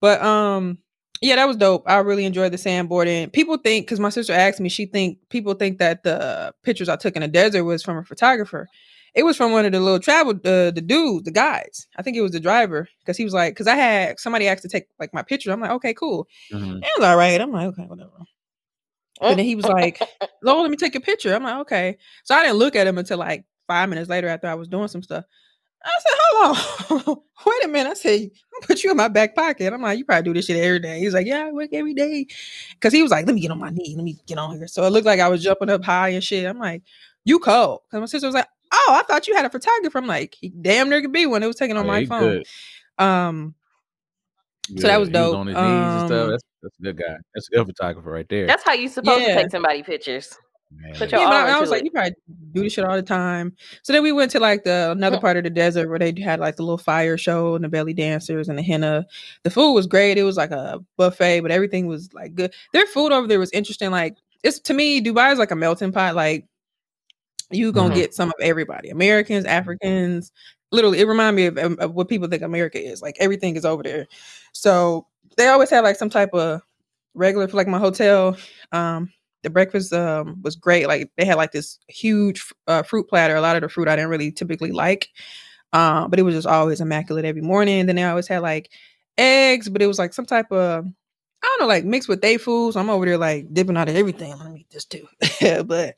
But 0.00 0.22
um, 0.22 0.78
yeah, 1.20 1.36
that 1.36 1.48
was 1.48 1.56
dope. 1.56 1.82
I 1.86 1.98
really 1.98 2.24
enjoyed 2.24 2.52
the 2.52 2.56
sandboarding. 2.56 3.32
People 3.32 3.56
think 3.56 3.86
because 3.86 4.00
my 4.00 4.08
sister 4.10 4.32
asked 4.32 4.60
me, 4.60 4.68
she 4.68 4.86
think 4.86 5.18
people 5.30 5.54
think 5.54 5.78
that 5.78 6.02
the 6.04 6.54
pictures 6.62 6.88
I 6.88 6.96
took 6.96 7.16
in 7.16 7.22
the 7.22 7.28
desert 7.28 7.64
was 7.64 7.82
from 7.82 7.98
a 7.98 8.04
photographer. 8.04 8.68
It 9.14 9.22
was 9.24 9.36
from 9.36 9.52
one 9.52 9.64
of 9.64 9.72
the 9.72 9.80
little 9.80 9.98
travel 9.98 10.32
uh, 10.34 10.70
the 10.70 10.82
dudes, 10.84 11.24
the 11.24 11.30
guys. 11.32 11.86
I 11.96 12.02
think 12.02 12.16
it 12.16 12.20
was 12.20 12.32
the 12.32 12.40
driver 12.40 12.88
because 13.00 13.16
he 13.16 13.24
was 13.24 13.32
like, 13.32 13.54
because 13.54 13.66
I 13.66 13.74
had 13.74 14.20
somebody 14.20 14.46
asked 14.46 14.62
to 14.62 14.68
take 14.68 14.86
like 15.00 15.12
my 15.14 15.22
picture. 15.22 15.50
I'm 15.50 15.60
like, 15.60 15.70
okay, 15.72 15.94
cool. 15.94 16.28
Mhm. 16.52 16.78
It 16.82 16.90
was 16.98 17.04
all 17.06 17.16
right. 17.16 17.40
I'm 17.40 17.50
like, 17.50 17.66
okay, 17.68 17.84
whatever. 17.84 18.10
But 19.20 19.36
then 19.36 19.44
he 19.46 19.56
was 19.56 19.66
like, 19.66 20.00
Lord, 20.42 20.62
let 20.62 20.70
me 20.70 20.76
take 20.76 20.94
a 20.94 21.00
picture. 21.00 21.34
I'm 21.34 21.42
like, 21.42 21.56
okay. 21.62 21.96
So 22.24 22.34
I 22.34 22.44
didn't 22.44 22.58
look 22.58 22.76
at 22.76 22.86
him 22.86 22.98
until 22.98 23.18
like 23.18 23.44
five 23.66 23.88
minutes 23.88 24.08
later 24.08 24.28
after 24.28 24.46
I 24.46 24.54
was 24.54 24.68
doing 24.68 24.88
some 24.88 25.02
stuff. 25.02 25.24
I 25.84 25.90
said, 26.00 26.18
hold 26.20 27.08
on. 27.08 27.16
Wait 27.46 27.64
a 27.64 27.68
minute. 27.68 27.90
I 27.90 27.94
said, 27.94 28.22
I'm 28.22 28.62
put 28.66 28.82
you 28.84 28.90
in 28.90 28.96
my 28.96 29.08
back 29.08 29.34
pocket. 29.34 29.72
I'm 29.72 29.80
like, 29.82 29.98
you 29.98 30.04
probably 30.04 30.24
do 30.24 30.34
this 30.34 30.46
shit 30.46 30.56
every 30.62 30.80
day. 30.80 30.98
He's 30.98 31.14
like, 31.14 31.26
yeah, 31.26 31.46
I 31.46 31.52
work 31.52 31.70
every 31.72 31.94
day. 31.94 32.26
Cause 32.80 32.92
he 32.92 33.02
was 33.02 33.10
like, 33.10 33.26
let 33.26 33.34
me 33.34 33.40
get 33.40 33.50
on 33.50 33.58
my 33.60 33.70
knee. 33.70 33.94
Let 33.96 34.04
me 34.04 34.16
get 34.26 34.38
on 34.38 34.56
here. 34.56 34.66
So 34.66 34.84
it 34.84 34.90
looked 34.90 35.06
like 35.06 35.20
I 35.20 35.28
was 35.28 35.42
jumping 35.42 35.70
up 35.70 35.84
high 35.84 36.08
and 36.10 36.22
shit. 36.22 36.46
I'm 36.46 36.58
like, 36.58 36.82
you 37.24 37.38
cold. 37.38 37.80
Cause 37.90 38.00
my 38.00 38.06
sister 38.06 38.26
was 38.26 38.34
like, 38.34 38.48
oh, 38.72 38.98
I 38.98 39.02
thought 39.04 39.28
you 39.28 39.36
had 39.36 39.44
a 39.46 39.50
photographer. 39.50 39.98
I'm 39.98 40.06
like, 40.06 40.34
he 40.38 40.48
damn 40.50 40.90
near 40.90 41.00
could 41.00 41.12
be 41.12 41.26
one. 41.26 41.42
It 41.42 41.46
was 41.46 41.56
taken 41.56 41.76
on 41.76 41.84
Oh, 41.84 41.88
my 41.88 42.04
phone. 42.04 42.42
good. 42.98 43.04
Um, 43.04 43.54
Good. 44.68 44.82
So 44.82 44.88
that 44.88 45.00
was 45.00 45.08
He 45.08 45.14
dope. 45.14 45.34
on 45.36 45.46
his 45.46 45.56
knees 45.56 45.92
and 45.94 46.00
stuff. 46.02 46.24
Um, 46.24 46.30
That's, 46.32 46.42
that's 46.62 46.78
a 46.78 46.82
good 46.82 46.98
guy. 46.98 47.16
That's 47.34 47.48
a 47.48 47.56
good 47.56 47.66
photographer 47.68 48.10
right 48.10 48.28
there. 48.28 48.46
That's 48.46 48.62
how 48.64 48.74
you 48.74 48.88
supposed 48.88 49.22
Yeah. 49.22 49.28
to 49.36 49.42
take 49.42 49.50
somebody 49.50 49.82
pictures. 49.82 50.36
Your 50.70 51.08
yeah, 51.08 51.08
but 51.10 51.32
I, 51.32 51.56
I 51.56 51.60
was 51.60 51.70
like, 51.70 51.80
it. 51.80 51.86
you 51.86 51.90
probably 51.90 52.14
do 52.52 52.62
this 52.62 52.74
shit 52.74 52.84
all 52.84 52.94
the 52.94 53.02
time. 53.02 53.56
So 53.82 53.92
then 53.92 54.02
we 54.02 54.12
went 54.12 54.30
to 54.32 54.40
like 54.40 54.64
the 54.64 54.90
another 54.92 55.18
part 55.18 55.36
of 55.36 55.44
the 55.44 55.50
desert 55.50 55.88
where 55.88 55.98
they 55.98 56.14
had 56.20 56.40
like 56.40 56.56
the 56.56 56.62
little 56.62 56.78
fire 56.78 57.16
show 57.16 57.54
and 57.54 57.64
the 57.64 57.68
belly 57.68 57.94
dancers 57.94 58.48
and 58.48 58.58
the 58.58 58.62
henna. 58.62 59.06
The 59.44 59.50
food 59.50 59.72
was 59.72 59.86
great. 59.86 60.18
It 60.18 60.24
was 60.24 60.36
like 60.36 60.50
a 60.50 60.80
buffet, 60.96 61.40
but 61.40 61.50
everything 61.50 61.86
was 61.86 62.12
like 62.12 62.34
good. 62.34 62.52
Their 62.72 62.86
food 62.86 63.12
over 63.12 63.26
there 63.26 63.38
was 63.38 63.50
interesting. 63.52 63.90
Like 63.90 64.16
it's 64.44 64.60
to 64.60 64.74
me, 64.74 65.00
Dubai 65.00 65.32
is 65.32 65.38
like 65.38 65.50
a 65.50 65.56
melting 65.56 65.92
pot. 65.92 66.14
Like 66.14 66.46
you 67.50 67.72
gonna 67.72 67.94
Mhm. 67.94 67.96
get 67.96 68.14
some 68.14 68.28
of 68.28 68.34
everybody, 68.40 68.90
Americans, 68.90 69.44
Africans. 69.46 70.32
Literally, 70.70 71.00
it 71.00 71.08
reminded 71.08 71.36
me 71.36 71.46
of, 71.46 71.72
of, 71.72 71.78
of 71.78 71.94
what 71.94 72.08
people 72.08 72.28
think 72.28 72.42
America 72.42 72.78
is. 72.82 73.00
Like 73.00 73.16
everything 73.20 73.56
is 73.56 73.64
over 73.64 73.82
there. 73.82 74.06
So 74.52 75.06
they 75.38 75.48
always 75.48 75.70
have 75.70 75.84
like 75.84 75.96
some 75.96 76.10
type 76.10 76.34
of 76.34 76.60
regular 77.14 77.48
for 77.48 77.56
like 77.56 77.68
my 77.68 77.78
hotel. 77.78 78.36
Um, 78.72 79.10
the 79.42 79.50
breakfast 79.50 79.92
um 79.92 80.40
was 80.42 80.56
great. 80.56 80.86
Like 80.88 81.10
they 81.16 81.24
had 81.24 81.36
like 81.36 81.52
this 81.52 81.78
huge 81.88 82.52
uh, 82.66 82.82
fruit 82.82 83.08
platter. 83.08 83.36
A 83.36 83.40
lot 83.40 83.56
of 83.56 83.62
the 83.62 83.68
fruit 83.68 83.88
I 83.88 83.96
didn't 83.96 84.10
really 84.10 84.32
typically 84.32 84.72
like, 84.72 85.08
um, 85.72 86.10
but 86.10 86.18
it 86.18 86.22
was 86.22 86.34
just 86.34 86.46
always 86.46 86.80
immaculate 86.80 87.24
every 87.24 87.42
morning. 87.42 87.86
then 87.86 87.96
they 87.96 88.04
always 88.04 88.28
had 88.28 88.42
like 88.42 88.70
eggs, 89.16 89.68
but 89.68 89.82
it 89.82 89.86
was 89.86 89.98
like 89.98 90.14
some 90.14 90.26
type 90.26 90.50
of 90.50 90.86
I 91.42 91.46
don't 91.46 91.60
know, 91.60 91.66
like 91.66 91.84
mixed 91.84 92.08
with 92.08 92.20
they 92.20 92.36
food. 92.36 92.74
So 92.74 92.80
I'm 92.80 92.90
over 92.90 93.06
there 93.06 93.18
like 93.18 93.52
dipping 93.52 93.76
out 93.76 93.88
of 93.88 93.96
everything. 93.96 94.36
Let 94.36 94.50
me 94.50 94.60
eat 94.60 94.70
this 94.70 94.84
too. 94.84 95.06
but 95.66 95.94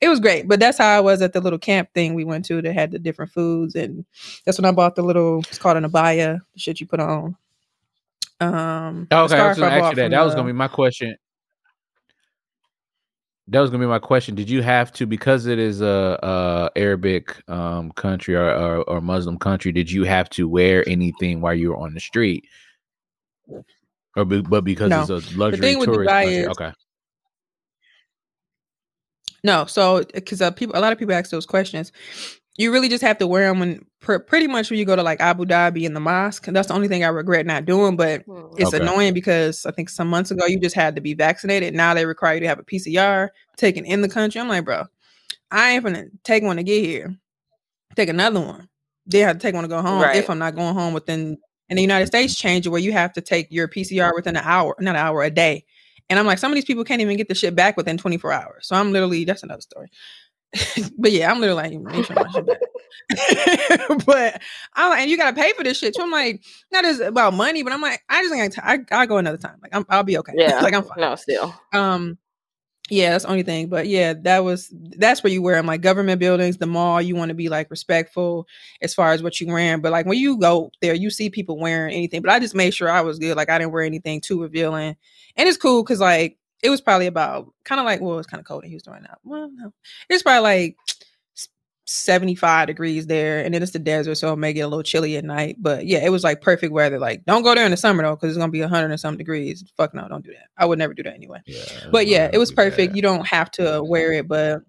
it 0.00 0.08
was 0.08 0.20
great. 0.20 0.48
But 0.48 0.60
that's 0.60 0.78
how 0.78 0.88
I 0.88 1.00
was 1.00 1.22
at 1.22 1.32
the 1.32 1.40
little 1.40 1.58
camp 1.58 1.88
thing 1.94 2.14
we 2.14 2.24
went 2.24 2.44
to 2.46 2.60
that 2.60 2.72
had 2.74 2.90
the 2.90 2.98
different 2.98 3.32
foods, 3.32 3.74
and 3.74 4.04
that's 4.44 4.58
when 4.58 4.66
I 4.66 4.72
bought 4.72 4.96
the 4.96 5.02
little. 5.02 5.38
It's 5.40 5.58
called 5.58 5.76
an 5.76 5.84
abaya, 5.84 6.40
the 6.52 6.60
shit 6.60 6.80
you 6.80 6.86
put 6.86 7.00
on. 7.00 7.36
Um, 8.40 9.06
the 9.08 9.18
Okay, 9.18 9.36
I 9.36 9.48
was 9.48 9.58
gonna 9.58 9.76
ask 9.76 9.90
you 9.90 10.02
that. 10.02 10.10
That 10.10 10.22
was 10.22 10.34
gonna 10.34 10.48
be 10.48 10.52
my 10.52 10.68
question. 10.68 11.16
That 13.48 13.60
was 13.60 13.70
gonna 13.70 13.82
be 13.82 13.88
my 13.88 13.98
question. 13.98 14.34
Did 14.34 14.48
you 14.48 14.62
have 14.62 14.92
to 14.94 15.06
because 15.06 15.46
it 15.46 15.58
is 15.58 15.80
a, 15.80 16.18
a 16.22 16.70
Arabic 16.78 17.42
um, 17.48 17.90
country 17.92 18.36
or, 18.36 18.48
or 18.54 18.82
or 18.88 19.00
Muslim 19.00 19.38
country? 19.38 19.72
Did 19.72 19.90
you 19.90 20.04
have 20.04 20.30
to 20.30 20.48
wear 20.48 20.88
anything 20.88 21.40
while 21.40 21.54
you 21.54 21.70
were 21.70 21.76
on 21.78 21.92
the 21.94 22.00
street, 22.00 22.44
or 24.16 24.24
be, 24.24 24.42
but 24.42 24.64
because 24.64 24.90
No. 24.90 25.00
it's 25.02 25.10
a 25.10 25.14
luxury 25.36 25.74
tourist 25.76 26.18
country? 26.22 26.44
is- 26.44 26.48
okay, 26.48 26.72
No, 29.44 29.66
so 29.66 30.04
because 30.14 30.40
uh, 30.40 30.52
people, 30.52 30.76
a 30.78 30.80
lot 30.80 30.92
of 30.92 30.98
people 30.98 31.14
ask 31.14 31.30
those 31.30 31.46
questions. 31.46 31.90
You 32.56 32.70
really 32.70 32.88
just 32.88 33.02
have 33.02 33.18
to 33.18 33.26
wear 33.26 33.48
them 33.48 33.60
when, 33.60 33.86
pr- 34.00 34.18
pretty 34.18 34.46
much 34.46 34.68
when 34.70 34.78
you 34.78 34.84
go 34.84 34.94
to 34.94 35.02
like 35.02 35.20
Abu 35.20 35.46
Dhabi 35.46 35.84
in 35.84 35.94
the 35.94 36.00
mosque. 36.00 36.46
And 36.46 36.54
that's 36.54 36.68
the 36.68 36.74
only 36.74 36.88
thing 36.88 37.02
I 37.02 37.08
regret 37.08 37.46
not 37.46 37.64
doing. 37.64 37.96
But 37.96 38.22
hmm. 38.22 38.54
it's 38.58 38.74
Okay. 38.74 38.82
annoying 38.82 39.14
because 39.14 39.64
I 39.64 39.70
think 39.70 39.88
some 39.88 40.08
months 40.08 40.30
ago 40.30 40.44
you 40.46 40.60
just 40.60 40.74
had 40.74 40.94
to 40.96 41.00
be 41.00 41.14
vaccinated. 41.14 41.74
Now 41.74 41.94
they 41.94 42.04
require 42.04 42.34
you 42.34 42.40
to 42.40 42.48
have 42.48 42.58
a 42.58 42.64
PCR 42.64 43.30
taken 43.56 43.84
in 43.86 44.02
the 44.02 44.08
country. 44.08 44.40
I'm 44.40 44.48
like, 44.48 44.64
bro, 44.64 44.84
I 45.50 45.72
ain't 45.72 45.84
gonna 45.84 46.06
take 46.24 46.42
one 46.42 46.56
to 46.56 46.62
get 46.62 46.84
here. 46.84 47.16
Take 47.96 48.08
another 48.08 48.40
one. 48.40 48.68
Then 49.06 49.26
have 49.26 49.38
to 49.38 49.42
take 49.42 49.54
one 49.54 49.64
to 49.64 49.68
go 49.68 49.82
home 49.82 50.02
Right. 50.02 50.16
if 50.16 50.30
I'm 50.30 50.38
not 50.38 50.54
going 50.54 50.74
home 50.74 50.94
within. 50.94 51.38
And 51.68 51.78
the 51.78 51.82
United 51.82 52.06
States, 52.06 52.34
changed 52.34 52.66
where 52.68 52.80
you 52.80 52.92
have 52.92 53.14
to 53.14 53.22
take 53.22 53.46
your 53.50 53.66
PCR 53.66 54.14
within 54.14 54.36
an 54.36 54.42
hour, 54.44 54.76
not 54.78 54.94
an 54.94 55.00
hour, 55.00 55.22
a 55.22 55.30
day. 55.30 55.64
And 56.10 56.18
I'm 56.18 56.26
like, 56.26 56.38
some 56.38 56.52
of 56.52 56.54
these 56.54 56.66
people 56.66 56.84
can't 56.84 57.00
even 57.00 57.16
get 57.16 57.28
the 57.28 57.34
shit 57.34 57.54
back 57.56 57.78
within 57.78 57.96
24 57.96 58.30
hours. 58.30 58.66
So 58.66 58.76
I'm 58.76 58.92
literally, 58.92 59.24
that's 59.24 59.42
another 59.42 59.62
story. 59.62 59.88
but 60.98 61.12
yeah, 61.12 61.30
I'm 61.30 61.40
literally 61.40 61.62
like, 61.62 61.94
"Ain't 61.94 62.06
trying 62.06 62.24
my 62.24 62.30
shit 62.30 62.46
back." 62.46 62.58
but 64.06 64.42
I'm 64.74 64.90
like, 64.90 65.00
and 65.00 65.10
you 65.10 65.16
gotta 65.16 65.34
pay 65.36 65.52
for 65.52 65.64
this 65.64 65.78
shit. 65.78 65.94
So 65.94 66.02
I'm 66.02 66.10
like, 66.10 66.42
not 66.70 66.84
as 66.84 67.00
about 67.00 67.34
money, 67.34 67.62
but 67.62 67.72
I'm 67.72 67.80
like, 67.80 68.02
I 68.08 68.22
just 68.22 68.34
ain't. 68.34 68.58
I 68.58 68.78
I'll 68.90 69.06
go 69.06 69.18
another 69.18 69.38
time. 69.38 69.58
Like 69.62 69.74
I'm, 69.74 69.86
I'll 69.88 70.02
be 70.02 70.18
okay. 70.18 70.32
Yeah. 70.42 70.60
like 70.60 70.74
I'm 70.74 70.82
fine. 70.82 70.98
No, 70.98 71.14
still. 71.14 71.54
Um, 71.72 72.18
yeah, 72.90 73.10
that's 73.10 73.24
the 73.24 73.30
only 73.30 73.42
thing. 73.44 73.68
But 73.68 73.86
yeah, 73.86 74.12
that 74.22 74.44
was 74.44 74.68
that's 74.72 75.22
where 75.22 75.32
you 75.32 75.40
wear 75.40 75.56
them. 75.56 75.66
Like 75.66 75.80
government 75.80 76.18
buildings, 76.20 76.58
the 76.58 76.66
mall, 76.66 77.00
you 77.00 77.14
want 77.14 77.30
to 77.30 77.34
be 77.34 77.48
like 77.48 77.70
respectful 77.70 78.46
as 78.82 78.92
far 78.92 79.12
as 79.12 79.22
what 79.22 79.40
you 79.40 79.46
wearing. 79.46 79.80
But 79.80 79.92
like 79.92 80.06
when 80.06 80.18
you 80.18 80.36
go 80.38 80.70
there, 80.80 80.94
you 80.94 81.08
see 81.10 81.30
people 81.30 81.58
wearing 81.58 81.94
anything. 81.94 82.22
But 82.22 82.30
I 82.30 82.40
just 82.40 82.54
made 82.54 82.74
sure 82.74 82.90
I 82.90 83.00
was 83.00 83.18
good. 83.18 83.36
Like 83.36 83.48
I 83.50 83.58
didn't 83.58 83.72
wear 83.72 83.84
anything 83.84 84.20
too 84.20 84.42
revealing, 84.42 84.96
and 85.36 85.48
it's 85.48 85.56
cool 85.56 85.82
because 85.82 86.00
like 86.00 86.38
it 86.62 86.70
was 86.70 86.80
probably 86.80 87.06
about 87.06 87.52
kind 87.64 87.80
of 87.80 87.84
like 87.84 88.00
well, 88.00 88.18
it's 88.18 88.26
kind 88.26 88.40
of 88.40 88.46
cold 88.46 88.64
in 88.64 88.70
Houston 88.70 88.92
right 88.92 89.02
now. 89.02 89.16
Well, 89.24 89.50
no, 89.52 89.72
it's 90.08 90.22
probably 90.22 90.42
like. 90.42 90.76
75 91.84 92.68
degrees 92.68 93.06
there 93.08 93.44
and 93.44 93.52
then 93.52 93.60
it's 93.60 93.72
the 93.72 93.78
desert 93.78 94.14
so 94.14 94.32
it 94.32 94.36
may 94.36 94.52
get 94.52 94.60
a 94.60 94.68
little 94.68 94.84
chilly 94.84 95.16
at 95.16 95.24
night 95.24 95.56
but 95.58 95.84
yeah 95.84 95.98
it 96.02 96.10
was 96.10 96.22
like 96.22 96.40
perfect 96.40 96.72
weather 96.72 96.98
like 96.98 97.24
don't 97.26 97.42
go 97.42 97.54
there 97.54 97.64
in 97.64 97.72
the 97.72 97.76
summer 97.76 98.04
though 98.04 98.14
because 98.14 98.30
it's 98.30 98.38
gonna 98.38 98.52
be 98.52 98.60
100 98.60 98.90
and 98.90 99.00
some 99.00 99.16
degrees 99.16 99.64
fuck 99.76 99.92
no 99.92 100.06
don't 100.08 100.24
do 100.24 100.30
that 100.30 100.46
i 100.56 100.64
would 100.64 100.78
never 100.78 100.94
do 100.94 101.02
that 101.02 101.12
anyway 101.12 101.40
yeah, 101.44 101.64
but 101.90 102.06
yeah, 102.06 102.30
it 102.32 102.38
was 102.38 102.52
perfect. 102.52 102.94
You 102.96 103.02
don't 103.02 103.26
have 103.26 103.50
to 103.52 103.82
wear 103.82 104.12
it, 104.12 104.28
but 104.28 104.62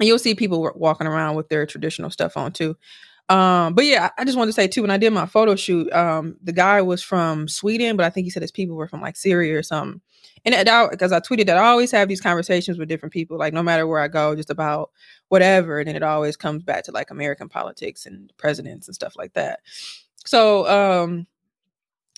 you'll 0.00 0.18
see 0.18 0.34
people 0.34 0.70
walking 0.74 1.06
around 1.06 1.36
with 1.36 1.48
their 1.48 1.66
traditional 1.66 2.10
stuff 2.10 2.36
on 2.36 2.52
too. 2.52 2.76
Um, 3.28 3.74
but 3.74 3.84
yeah, 3.84 4.10
I 4.16 4.22
I 4.22 4.24
just 4.24 4.36
wanted 4.36 4.48
to 4.50 4.54
say 4.54 4.66
too, 4.66 4.82
when 4.82 4.90
I 4.90 4.98
did 4.98 5.12
my 5.12 5.26
photo 5.26 5.54
shoot, 5.54 5.92
um, 5.92 6.36
the 6.42 6.52
guy 6.52 6.82
was 6.82 7.02
from 7.02 7.48
Sweden, 7.48 7.96
but 7.96 8.04
I 8.06 8.10
think 8.10 8.24
he 8.24 8.30
said 8.30 8.42
his 8.42 8.50
people 8.50 8.76
were 8.76 8.88
from 8.88 9.00
like 9.00 9.16
Syria 9.16 9.56
or 9.56 9.62
something. 9.62 10.00
And 10.44 10.54
because 10.90 11.12
I 11.12 11.20
tweeted 11.20 11.46
that 11.46 11.56
I 11.58 11.66
always 11.68 11.90
have 11.92 12.08
these 12.08 12.20
conversations 12.20 12.78
with 12.78 12.88
different 12.88 13.12
people, 13.12 13.38
like 13.38 13.52
no 13.52 13.62
matter 13.62 13.86
where 13.86 14.00
I 14.00 14.08
go, 14.08 14.34
just 14.34 14.50
about 14.50 14.90
whatever, 15.28 15.78
and 15.78 15.88
then 15.88 15.96
it 15.96 16.02
always 16.02 16.36
comes 16.36 16.62
back 16.62 16.84
to 16.84 16.92
like 16.92 17.10
American 17.10 17.48
politics 17.48 18.06
and 18.06 18.32
presidents 18.38 18.88
and 18.88 18.94
stuff 18.94 19.14
like 19.16 19.34
that. 19.34 19.60
So, 20.24 20.68
um, 20.68 21.26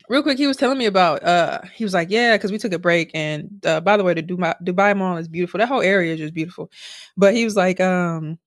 real 0.09 0.23
quick, 0.23 0.39
he 0.39 0.47
was 0.47 0.57
telling 0.57 0.79
me 0.79 0.87
about. 0.87 1.23
uh 1.23 1.61
He 1.75 1.85
was 1.85 1.95
like, 1.95 2.11
"Yeah, 2.11 2.37
because 2.37 2.53
we 2.53 2.59
took 2.59 2.73
a 2.73 2.79
break, 2.79 3.11
and 3.15 3.65
uh, 3.67 3.81
by 3.81 3.97
the 3.97 4.05
way, 4.05 4.15
the 4.15 4.23
Dubai, 4.23 4.55
Dubai 4.63 4.97
Mall 4.97 5.17
is 5.17 5.29
beautiful. 5.29 5.59
That 5.59 5.69
whole 5.69 5.83
area 5.83 6.13
is 6.15 6.19
just 6.21 6.35
beautiful." 6.35 6.71
But 7.17 7.35
he 7.35 7.45
was 7.45 7.57
like, 7.57 7.81
um, 7.81 8.39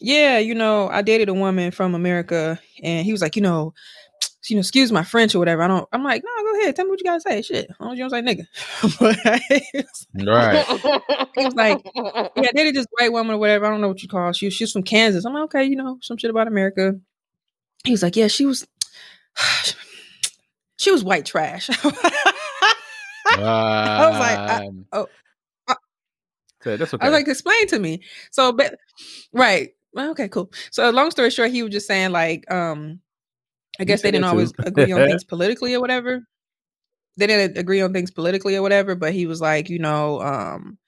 "Yeah, 0.00 0.38
you 0.38 0.54
know, 0.54 0.88
I 0.90 1.02
dated 1.02 1.28
a 1.28 1.34
woman 1.34 1.70
from 1.72 1.94
America, 1.94 2.60
and 2.82 3.06
he 3.06 3.12
was 3.12 3.22
like, 3.22 3.36
you 3.36 3.42
know, 3.42 3.74
you 4.50 4.56
know, 4.56 4.60
excuse 4.60 4.90
my 4.92 5.04
French 5.04 5.34
or 5.34 5.38
whatever. 5.38 5.62
I 5.62 5.68
don't. 5.68 5.88
I'm 5.92 6.02
like, 6.04 6.22
no, 6.24 6.42
go 6.44 6.60
ahead, 6.60 6.76
tell 6.76 6.84
me 6.84 6.90
what 6.90 7.00
you 7.00 7.04
gotta 7.04 7.20
say. 7.20 7.42
Shit, 7.42 7.68
as 7.70 7.76
long 7.80 7.92
as 7.92 7.98
you 7.98 8.08
don't 8.08 8.10
say 8.10 8.22
nigga." 8.22 8.46
but 9.00 9.24
right. 9.24 10.64
he 11.34 11.44
was 11.44 11.54
like, 11.54 11.80
yeah, 11.94 12.48
I 12.48 12.52
dated 12.54 12.74
this 12.74 12.86
white 12.98 13.12
woman 13.12 13.36
or 13.36 13.38
whatever. 13.38 13.66
I 13.66 13.70
don't 13.70 13.80
know 13.80 13.88
what 13.88 14.02
you 14.02 14.08
call. 14.08 14.26
Her. 14.26 14.34
She 14.34 14.50
she's 14.50 14.72
from 14.72 14.82
Kansas. 14.82 15.24
I'm 15.24 15.32
like, 15.34 15.44
okay, 15.44 15.64
you 15.64 15.76
know, 15.76 15.98
some 16.02 16.16
shit 16.16 16.30
about 16.30 16.48
America. 16.48 16.94
He 17.84 17.90
was 17.92 18.02
like, 18.02 18.16
yeah, 18.16 18.28
she 18.28 18.46
was. 18.46 18.66
She 20.80 20.92
was 20.92 21.02
white 21.02 21.26
trash. 21.26 21.68
I 23.26 24.08
was 24.10 24.18
like, 24.18 24.38
I- 24.38 24.66
Um, 24.66 24.86
oh, 24.92 25.08
I- 25.66 25.74
so 26.62 26.76
that's 26.76 26.94
okay. 26.94 27.04
I 27.04 27.10
was 27.10 27.18
like, 27.18 27.28
explain 27.28 27.66
to 27.68 27.78
me. 27.78 28.02
So, 28.30 28.52
but 28.52 28.78
right, 29.32 29.70
okay, 29.96 30.28
cool. 30.28 30.52
So, 30.70 30.88
long 30.90 31.10
story 31.10 31.30
short, 31.30 31.50
he 31.50 31.62
was 31.64 31.72
just 31.72 31.86
saying 31.86 32.12
like, 32.12 32.50
um, 32.50 33.00
I 33.78 33.84
guess 33.84 34.02
they 34.02 34.10
didn't 34.10 34.24
always 34.24 34.52
agree 34.58 34.92
on 34.92 35.06
things 35.06 35.24
politically 35.24 35.74
or 35.74 35.80
whatever. 35.80 36.22
They 37.16 37.26
didn't 37.26 37.58
agree 37.58 37.80
on 37.80 37.92
things 37.92 38.10
politically 38.10 38.56
or 38.56 38.62
whatever, 38.62 38.94
but 38.94 39.12
he 39.12 39.26
was 39.26 39.40
like, 39.40 39.68
you 39.68 39.78
know, 39.78 40.20
um, 40.20 40.78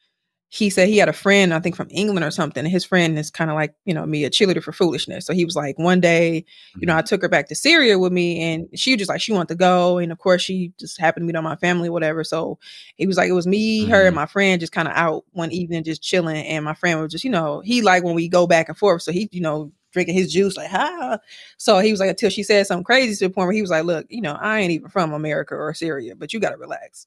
he 0.52 0.68
said 0.68 0.88
he 0.88 0.98
had 0.98 1.08
a 1.08 1.12
friend, 1.12 1.54
I 1.54 1.60
think 1.60 1.76
from 1.76 1.86
England 1.90 2.24
or 2.24 2.30
something. 2.32 2.64
And 2.64 2.70
his 2.70 2.84
friend 2.84 3.16
is 3.16 3.30
kind 3.30 3.50
of 3.50 3.54
like, 3.54 3.72
you 3.84 3.94
know, 3.94 4.04
me, 4.04 4.24
a 4.24 4.30
cheerleader 4.30 4.60
for 4.60 4.72
foolishness. 4.72 5.24
So 5.24 5.32
he 5.32 5.44
was 5.44 5.54
like, 5.54 5.78
one 5.78 6.00
day, 6.00 6.44
you 6.76 6.86
know, 6.86 6.96
I 6.96 7.02
took 7.02 7.22
her 7.22 7.28
back 7.28 7.48
to 7.48 7.54
Syria 7.54 8.00
with 8.00 8.12
me 8.12 8.42
and 8.42 8.66
she 8.74 8.92
was 8.92 8.98
just 8.98 9.08
like, 9.08 9.20
she 9.20 9.32
wanted 9.32 9.48
to 9.48 9.54
go. 9.54 9.98
And 9.98 10.10
of 10.10 10.18
course, 10.18 10.42
she 10.42 10.72
just 10.78 11.00
happened 11.00 11.22
to 11.22 11.26
meet 11.28 11.36
on 11.36 11.44
my 11.44 11.54
family, 11.54 11.88
whatever. 11.88 12.24
So 12.24 12.58
he 12.96 13.06
was 13.06 13.16
like, 13.16 13.28
it 13.28 13.34
was 13.34 13.46
me, 13.46 13.86
her, 13.86 14.06
and 14.06 14.16
my 14.16 14.26
friend 14.26 14.58
just 14.58 14.72
kind 14.72 14.88
of 14.88 14.94
out 14.96 15.24
one 15.30 15.52
evening, 15.52 15.84
just 15.84 16.02
chilling. 16.02 16.44
And 16.44 16.64
my 16.64 16.74
friend 16.74 17.00
was 17.00 17.12
just, 17.12 17.22
you 17.22 17.30
know, 17.30 17.60
he 17.60 17.80
like 17.80 18.02
when 18.02 18.16
we 18.16 18.28
go 18.28 18.48
back 18.48 18.68
and 18.68 18.76
forth. 18.76 19.02
So 19.02 19.12
he, 19.12 19.28
you 19.30 19.40
know, 19.40 19.70
drinking 19.92 20.14
his 20.14 20.32
juice, 20.32 20.56
like, 20.56 20.70
ha. 20.70 21.18
So 21.58 21.78
he 21.80 21.90
was 21.90 22.00
like, 22.00 22.10
until 22.10 22.30
she 22.30 22.42
said 22.42 22.66
something 22.66 22.84
crazy 22.84 23.14
to 23.16 23.28
the 23.28 23.34
point 23.34 23.46
where 23.46 23.54
he 23.54 23.60
was 23.62 23.70
like, 23.70 23.84
look, 23.84 24.06
you 24.08 24.20
know, 24.20 24.36
I 24.40 24.60
ain't 24.60 24.72
even 24.72 24.88
from 24.88 25.12
America 25.12 25.54
or 25.54 25.72
Syria, 25.74 26.14
but 26.16 26.32
you 26.32 26.40
got 26.40 26.50
to 26.50 26.56
relax. 26.56 27.06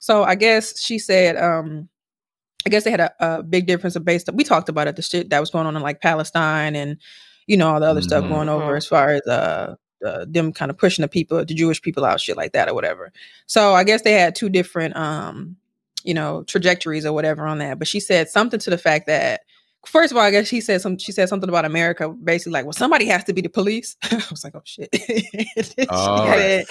So 0.00 0.24
I 0.24 0.34
guess 0.34 0.78
she 0.80 0.98
said, 0.98 1.36
um, 1.36 1.88
I 2.66 2.70
guess 2.70 2.84
they 2.84 2.90
had 2.90 3.00
a, 3.00 3.12
a 3.20 3.42
big 3.42 3.66
difference 3.66 3.96
of 3.96 4.04
based. 4.04 4.28
We 4.32 4.44
talked 4.44 4.68
about 4.68 4.88
it, 4.88 4.96
the 4.96 5.02
shit 5.02 5.30
that 5.30 5.40
was 5.40 5.50
going 5.50 5.66
on 5.66 5.76
in 5.76 5.82
like 5.82 6.00
Palestine 6.00 6.74
and 6.76 6.96
you 7.46 7.56
know 7.58 7.70
all 7.74 7.80
the 7.80 7.86
other 7.86 8.00
stuff 8.02 8.24
Mhm. 8.24 8.28
going 8.28 8.48
over 8.48 8.74
as 8.74 8.86
far 8.86 9.10
as 9.10 9.22
uh, 9.26 9.74
uh 10.04 10.24
them 10.28 10.52
kind 10.52 10.70
of 10.70 10.78
pushing 10.78 11.02
the 11.02 11.08
people, 11.08 11.44
the 11.44 11.54
Jewish 11.54 11.82
people 11.82 12.04
out, 12.06 12.20
shit 12.20 12.36
like 12.38 12.52
that 12.52 12.68
or 12.68 12.74
whatever. 12.74 13.12
So 13.46 13.74
I 13.74 13.84
guess 13.84 14.02
they 14.02 14.12
had 14.12 14.34
two 14.34 14.48
different 14.48 14.96
um 14.96 15.56
you 16.04 16.14
know 16.14 16.42
trajectories 16.44 17.04
or 17.04 17.12
whatever 17.12 17.46
on 17.46 17.58
that. 17.58 17.78
But 17.78 17.88
she 17.88 18.00
said 18.00 18.28
something 18.30 18.60
to 18.60 18.70
the 18.70 18.78
fact 18.78 19.06
that 19.08 19.42
first 19.86 20.12
of 20.12 20.16
all, 20.16 20.24
I 20.24 20.30
guess 20.30 20.46
she 20.46 20.60
said 20.60 20.80
some. 20.80 20.98
She 20.98 21.12
said 21.12 21.28
something 21.28 21.48
about 21.48 21.64
America, 21.64 22.08
basically 22.08 22.52
like, 22.52 22.64
well, 22.64 22.72
somebody 22.72 23.06
has 23.06 23.24
to 23.24 23.32
be 23.32 23.40
the 23.40 23.48
police. 23.48 23.96
I 24.02 24.22
was 24.30 24.44
like, 24.44 24.54
oh 24.54 24.62
shit. 24.64 24.88
said 25.76 25.86
oh. 25.90 26.64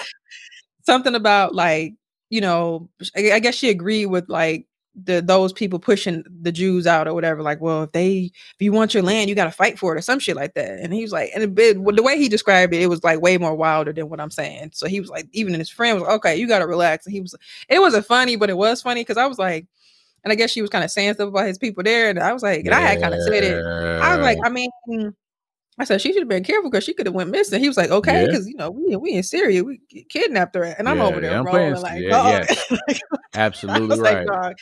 something 0.84 1.14
about 1.14 1.54
like 1.54 1.94
you 2.30 2.40
know 2.40 2.88
I, 3.16 3.32
I 3.32 3.38
guess 3.38 3.54
she 3.54 3.70
agreed 3.70 4.06
with 4.06 4.28
like 4.28 4.66
the 4.94 5.20
those 5.20 5.52
people 5.52 5.78
pushing 5.78 6.24
the 6.42 6.52
Jews 6.52 6.86
out 6.86 7.08
or 7.08 7.14
whatever. 7.14 7.42
Like, 7.42 7.60
well, 7.60 7.84
if 7.84 7.92
they 7.92 8.30
if 8.34 8.56
you 8.60 8.72
want 8.72 8.94
your 8.94 9.02
land, 9.02 9.28
you 9.28 9.34
got 9.34 9.44
to 9.44 9.50
fight 9.50 9.78
for 9.78 9.94
it 9.94 9.98
or 9.98 10.02
some 10.02 10.18
shit 10.18 10.36
like 10.36 10.54
that. 10.54 10.78
And 10.78 10.92
he 10.92 11.02
was 11.02 11.12
like, 11.12 11.30
and 11.34 11.42
it, 11.42 11.58
it- 11.58 11.96
the 11.96 12.02
way 12.02 12.18
he 12.18 12.28
described 12.28 12.72
it, 12.72 12.82
it 12.82 12.88
was 12.88 13.02
like 13.02 13.20
way 13.20 13.36
more 13.38 13.54
wilder 13.54 13.92
than 13.92 14.08
what 14.08 14.20
I'm 14.20 14.30
saying. 14.30 14.70
So 14.72 14.86
he 14.86 15.00
was 15.00 15.10
like, 15.10 15.26
even 15.32 15.54
his 15.54 15.70
friend 15.70 15.98
was 15.98 16.06
like, 16.06 16.16
okay, 16.16 16.36
you 16.36 16.46
got 16.46 16.60
to 16.60 16.66
relax. 16.66 17.06
And 17.06 17.12
he 17.12 17.20
was, 17.20 17.34
it 17.68 17.80
wasn't 17.80 18.06
funny, 18.06 18.36
but 18.36 18.50
it 18.50 18.56
was 18.56 18.82
funny 18.82 19.00
because 19.02 19.18
I 19.18 19.26
was 19.26 19.38
like. 19.38 19.66
And 20.24 20.32
I 20.32 20.36
guess 20.36 20.50
she 20.50 20.62
was 20.62 20.70
kind 20.70 20.84
of 20.84 20.90
saying 20.90 21.14
stuff 21.14 21.28
about 21.28 21.46
his 21.46 21.58
people 21.58 21.82
there, 21.84 22.08
and 22.08 22.18
I 22.18 22.32
was 22.32 22.42
like, 22.42 22.64
and 22.64 22.74
I 22.74 22.80
had 22.80 23.00
kind 23.00 23.14
of 23.14 23.22
said 23.22 23.44
it. 23.44 23.64
I 23.64 24.16
was 24.16 24.24
like, 24.24 24.38
I 24.42 24.48
mean, 24.48 24.70
I 25.78 25.84
said 25.84 26.00
she 26.00 26.12
should 26.12 26.22
have 26.22 26.28
been 26.28 26.44
careful 26.44 26.70
because 26.70 26.84
she 26.84 26.94
could 26.94 27.06
have 27.06 27.14
went 27.14 27.30
missing. 27.30 27.60
He 27.60 27.68
was 27.68 27.76
like, 27.76 27.90
okay, 27.90 28.20
Yeah. 28.20 28.26
because 28.26 28.48
you 28.48 28.54
know 28.56 28.70
we 28.70 28.96
we 28.96 29.12
in 29.12 29.22
Syria, 29.22 29.64
we 29.64 29.80
kidnapped 30.08 30.54
her, 30.54 30.64
and 30.64 30.88
I'm 30.88 30.98
Yeah, 30.98 31.04
over 31.04 31.20
there 31.20 31.32
yeah, 31.32 31.38
I'm 31.40 31.46
rolling 31.46 31.74
like, 31.82 32.00
yeah, 32.00 32.22
oh. 32.22 32.28
yeah. 32.28 32.96
I 33.34 33.40
Absolutely 33.40 33.98
right. 33.98 34.26
like. 34.26 34.56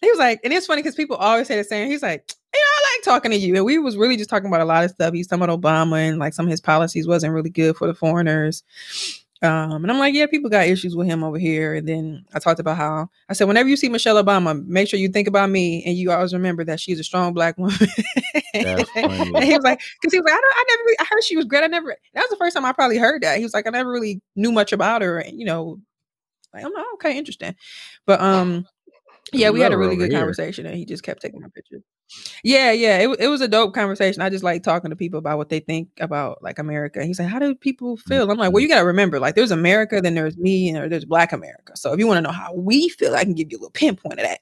He 0.00 0.08
was 0.08 0.18
like, 0.18 0.40
and 0.44 0.52
it's 0.52 0.66
funny 0.66 0.80
because 0.80 0.94
people 0.94 1.16
always 1.16 1.48
say 1.48 1.56
the 1.56 1.64
same. 1.64 1.90
He's 1.90 2.04
like, 2.04 2.32
you 2.54 2.60
know, 2.60 2.64
I 2.64 2.96
like 2.96 3.04
talking 3.04 3.32
to 3.32 3.36
you, 3.36 3.56
and 3.56 3.64
we 3.64 3.78
was 3.78 3.96
really 3.96 4.16
just 4.16 4.30
talking 4.30 4.46
about 4.46 4.60
a 4.60 4.64
lot 4.64 4.84
of 4.84 4.92
stuff. 4.92 5.12
He's 5.12 5.26
talking 5.26 5.42
about 5.42 5.60
Obama 5.60 5.98
and 6.08 6.18
like 6.20 6.34
some 6.34 6.46
of 6.46 6.50
his 6.50 6.60
policies 6.60 7.08
wasn't 7.08 7.34
really 7.34 7.50
good 7.50 7.76
for 7.76 7.88
the 7.88 7.94
foreigners. 7.94 8.62
Um, 9.40 9.84
and 9.84 9.90
I'm 9.90 9.98
like, 9.98 10.14
yeah, 10.14 10.26
people 10.26 10.50
got 10.50 10.66
issues 10.66 10.96
with 10.96 11.06
him 11.06 11.22
over 11.22 11.38
here. 11.38 11.74
And 11.74 11.88
then 11.88 12.24
I 12.34 12.40
talked 12.40 12.58
about 12.58 12.76
how 12.76 13.08
I 13.28 13.34
said, 13.34 13.46
whenever 13.46 13.68
you 13.68 13.76
see 13.76 13.88
Michelle 13.88 14.22
Obama, 14.22 14.66
make 14.66 14.88
sure 14.88 14.98
you 14.98 15.08
think 15.08 15.28
about 15.28 15.48
me, 15.50 15.84
and 15.84 15.96
you 15.96 16.10
always 16.10 16.32
remember 16.32 16.64
that 16.64 16.80
she's 16.80 16.98
a 16.98 17.04
strong 17.04 17.32
black 17.32 17.56
woman. 17.58 17.76
And 18.54 19.44
he 19.44 19.54
was 19.54 19.62
like, 19.62 19.80
because 20.00 20.12
he 20.12 20.18
was 20.18 20.24
like, 20.24 20.34
I, 20.34 20.40
don't, 20.40 20.54
I 20.56 20.64
never, 20.68 20.82
really, 20.84 20.96
I 21.00 21.04
heard 21.08 21.22
she 21.22 21.36
was 21.36 21.44
great. 21.44 21.62
I 21.62 21.66
never. 21.68 21.94
That 22.14 22.22
was 22.22 22.30
the 22.30 22.36
first 22.36 22.56
time 22.56 22.64
I 22.64 22.72
probably 22.72 22.98
heard 22.98 23.22
that. 23.22 23.36
He 23.36 23.44
was 23.44 23.54
like, 23.54 23.66
I 23.66 23.70
never 23.70 23.90
really 23.90 24.20
knew 24.36 24.50
much 24.50 24.72
about 24.72 25.02
her, 25.02 25.18
and 25.18 25.38
you 25.38 25.44
know, 25.44 25.78
like 26.52 26.64
I'm 26.64 26.72
like, 26.72 26.86
okay, 26.94 27.16
interesting. 27.16 27.54
But 28.06 28.20
um, 28.20 28.66
Yeah, 29.32 29.50
we 29.50 29.60
had 29.60 29.72
a 29.72 29.78
really 29.78 29.96
good 29.96 30.10
here. 30.10 30.18
conversation, 30.18 30.66
and 30.66 30.76
he 30.76 30.84
just 30.84 31.02
kept 31.02 31.22
taking 31.22 31.40
my 31.40 31.48
pictures. 31.54 31.82
Yeah, 32.42 32.72
yeah, 32.72 32.98
it, 32.98 33.20
it 33.20 33.28
was 33.28 33.40
a 33.40 33.48
dope 33.48 33.74
conversation. 33.74 34.22
I 34.22 34.30
just 34.30 34.44
like 34.44 34.62
talking 34.62 34.90
to 34.90 34.96
people 34.96 35.18
about 35.18 35.38
what 35.38 35.48
they 35.48 35.60
think 35.60 35.88
about 36.00 36.42
like 36.42 36.58
America. 36.58 37.04
He's 37.04 37.18
like, 37.18 37.28
"How 37.28 37.38
do 37.38 37.54
people 37.54 37.96
feel?" 37.96 38.30
I'm 38.30 38.38
like, 38.38 38.52
"Well, 38.52 38.62
you 38.62 38.68
got 38.68 38.80
to 38.80 38.86
remember, 38.86 39.20
like, 39.20 39.34
there's 39.34 39.50
America, 39.50 40.00
then 40.00 40.14
there's 40.14 40.36
me, 40.36 40.70
and 40.70 40.90
there's 40.90 41.04
Black 41.04 41.32
America. 41.32 41.76
So 41.76 41.92
if 41.92 41.98
you 41.98 42.06
want 42.06 42.18
to 42.18 42.22
know 42.22 42.32
how 42.32 42.54
we 42.54 42.88
feel, 42.88 43.14
I 43.14 43.24
can 43.24 43.34
give 43.34 43.48
you 43.50 43.58
a 43.58 43.60
little 43.60 43.70
pinpoint 43.70 44.20
of 44.20 44.26
that." 44.26 44.40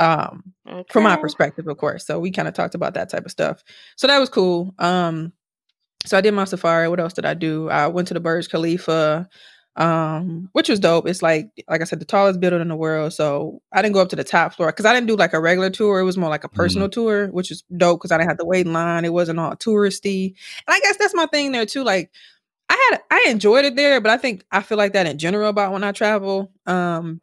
Um, 0.00 0.52
from 0.90 1.04
my 1.04 1.16
perspective, 1.16 1.68
of 1.68 1.76
course. 1.76 2.04
So 2.04 2.18
we 2.18 2.30
kind 2.30 2.48
of 2.48 2.54
talked 2.54 2.74
about 2.74 2.94
that 2.94 3.10
type 3.10 3.24
of 3.24 3.30
stuff. 3.30 3.62
So 3.96 4.06
that 4.06 4.18
was 4.18 4.28
cool. 4.28 4.74
Um, 4.78 5.32
so 6.04 6.18
I 6.18 6.20
did 6.20 6.34
my 6.34 6.44
safari. 6.44 6.88
What 6.88 7.00
else 7.00 7.12
did 7.12 7.24
I 7.24 7.34
do? 7.34 7.70
I 7.70 7.86
went 7.86 8.08
to 8.08 8.14
the 8.14 8.20
Burj 8.20 8.48
Khalifa, 8.48 9.28
um, 9.76 10.48
which 10.52 10.68
was 10.68 10.78
dope. 10.80 11.08
It's 11.08 11.22
like, 11.22 11.48
like 11.68 11.80
I 11.80 11.84
said, 11.84 12.00
the 12.00 12.04
tallest 12.04 12.40
building 12.40 12.60
in 12.60 12.68
the 12.68 12.76
world. 12.76 13.12
So 13.12 13.60
I 13.72 13.82
didn't 13.82 13.94
go 13.94 14.00
up 14.02 14.08
to 14.10 14.16
the 14.16 14.24
top 14.24 14.54
floor 14.54 14.68
because 14.68 14.86
I 14.86 14.92
didn't 14.94 15.08
do 15.08 15.16
like 15.16 15.32
a 15.32 15.40
regular 15.40 15.70
tour. 15.70 15.98
It 16.00 16.04
was 16.04 16.16
more 16.16 16.30
like 16.30 16.44
a 16.44 16.48
personal 16.48 16.88
tour, 16.88 17.28
which 17.28 17.50
is 17.50 17.64
dope 17.76 17.98
because 18.00 18.12
I 18.12 18.18
didn't 18.18 18.30
have 18.30 18.38
to 18.38 18.44
wait 18.44 18.66
in 18.66 18.72
line. 18.72 19.04
It 19.04 19.12
wasn't 19.12 19.40
all 19.40 19.52
touristy. 19.56 20.34
And 20.66 20.74
I 20.74 20.80
guess 20.80 20.96
that's 20.96 21.14
my 21.14 21.26
thing 21.26 21.52
there 21.52 21.66
too. 21.66 21.82
Like 21.84 22.10
I 22.70 22.90
had, 22.90 23.02
I 23.10 23.30
enjoyed 23.30 23.64
it 23.64 23.76
there, 23.76 24.00
but 24.00 24.10
I 24.10 24.16
think 24.16 24.44
I 24.52 24.62
feel 24.62 24.78
like 24.78 24.92
that 24.94 25.06
in 25.06 25.18
general 25.18 25.48
about 25.50 25.72
when 25.72 25.84
I 25.84 25.92
travel. 25.92 26.52
Um, 26.66 27.20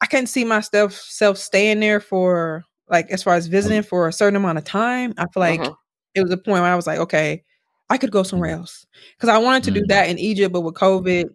I 0.00 0.06
couldn't 0.06 0.28
see 0.28 0.44
myself 0.44 0.92
self 0.94 1.38
staying 1.38 1.80
there 1.80 2.00
for 2.00 2.64
like 2.90 3.10
as 3.10 3.22
far 3.22 3.34
as 3.34 3.46
visiting 3.48 3.82
for 3.82 4.08
a 4.08 4.12
certain 4.12 4.36
amount 4.36 4.58
of 4.58 4.64
time. 4.64 5.14
I 5.18 5.26
feel 5.26 5.40
like 5.40 5.60
Mhm. 5.60 5.74
it 6.14 6.22
was 6.22 6.32
a 6.32 6.36
point 6.38 6.62
where 6.62 6.72
I 6.72 6.76
was 6.76 6.86
like, 6.86 6.98
okay, 7.00 7.44
I 7.90 7.98
could 7.98 8.10
go 8.12 8.22
somewhere 8.22 8.50
else 8.50 8.86
because 9.16 9.28
I 9.28 9.38
wanted 9.38 9.64
to 9.64 9.70
do 9.72 9.82
Mhm. 9.82 9.88
that 9.88 10.08
in 10.08 10.18
Egypt, 10.18 10.52
but 10.52 10.60
with 10.62 10.74
COVID, 10.74 11.26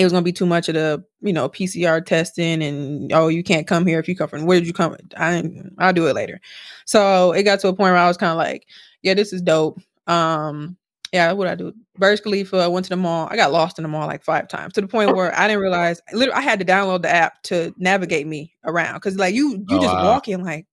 it 0.00 0.04
was 0.04 0.12
gonna 0.14 0.24
be 0.24 0.32
too 0.32 0.46
much 0.46 0.66
of 0.70 0.74
the 0.74 1.04
you 1.20 1.32
know 1.32 1.46
PCR 1.50 2.04
testing 2.04 2.62
and 2.62 3.12
oh 3.12 3.28
you 3.28 3.44
can't 3.44 3.66
come 3.66 3.86
here 3.86 4.00
if 4.00 4.08
you 4.08 4.16
come 4.16 4.28
from 4.30 4.46
where 4.46 4.58
did 4.58 4.66
you 4.66 4.72
come? 4.72 4.96
I 5.18 5.44
I'll 5.78 5.92
do 5.92 6.06
it 6.06 6.14
later. 6.14 6.40
So 6.86 7.32
it 7.32 7.42
got 7.42 7.60
to 7.60 7.68
a 7.68 7.72
point 7.74 7.92
where 7.92 7.98
I 7.98 8.08
was 8.08 8.16
kind 8.16 8.30
of 8.32 8.38
like, 8.38 8.66
yeah, 9.02 9.12
this 9.12 9.32
is 9.34 9.42
dope. 9.42 9.78
Um, 10.06 10.78
yeah, 11.12 11.32
what 11.32 11.48
I 11.48 11.54
do? 11.54 11.74
Burj 11.98 12.22
Khalifa. 12.22 12.56
I 12.56 12.66
went 12.68 12.84
to 12.86 12.90
the 12.90 12.96
mall. 12.96 13.28
I 13.30 13.36
got 13.36 13.52
lost 13.52 13.78
in 13.78 13.82
the 13.82 13.88
mall 13.88 14.06
like 14.06 14.24
five 14.24 14.48
times 14.48 14.72
to 14.74 14.80
the 14.80 14.88
point 14.88 15.14
where 15.14 15.38
I 15.38 15.46
didn't 15.46 15.60
realize. 15.60 16.00
Literally, 16.14 16.38
I 16.38 16.40
had 16.40 16.60
to 16.60 16.64
download 16.64 17.02
the 17.02 17.10
app 17.10 17.42
to 17.44 17.74
navigate 17.76 18.26
me 18.26 18.54
around 18.64 18.94
because 18.94 19.16
like 19.16 19.34
you 19.34 19.62
you 19.68 19.76
Oh, 19.76 19.80
just 19.82 19.94
wow. 19.94 20.04
walking 20.14 20.42
like. 20.42 20.66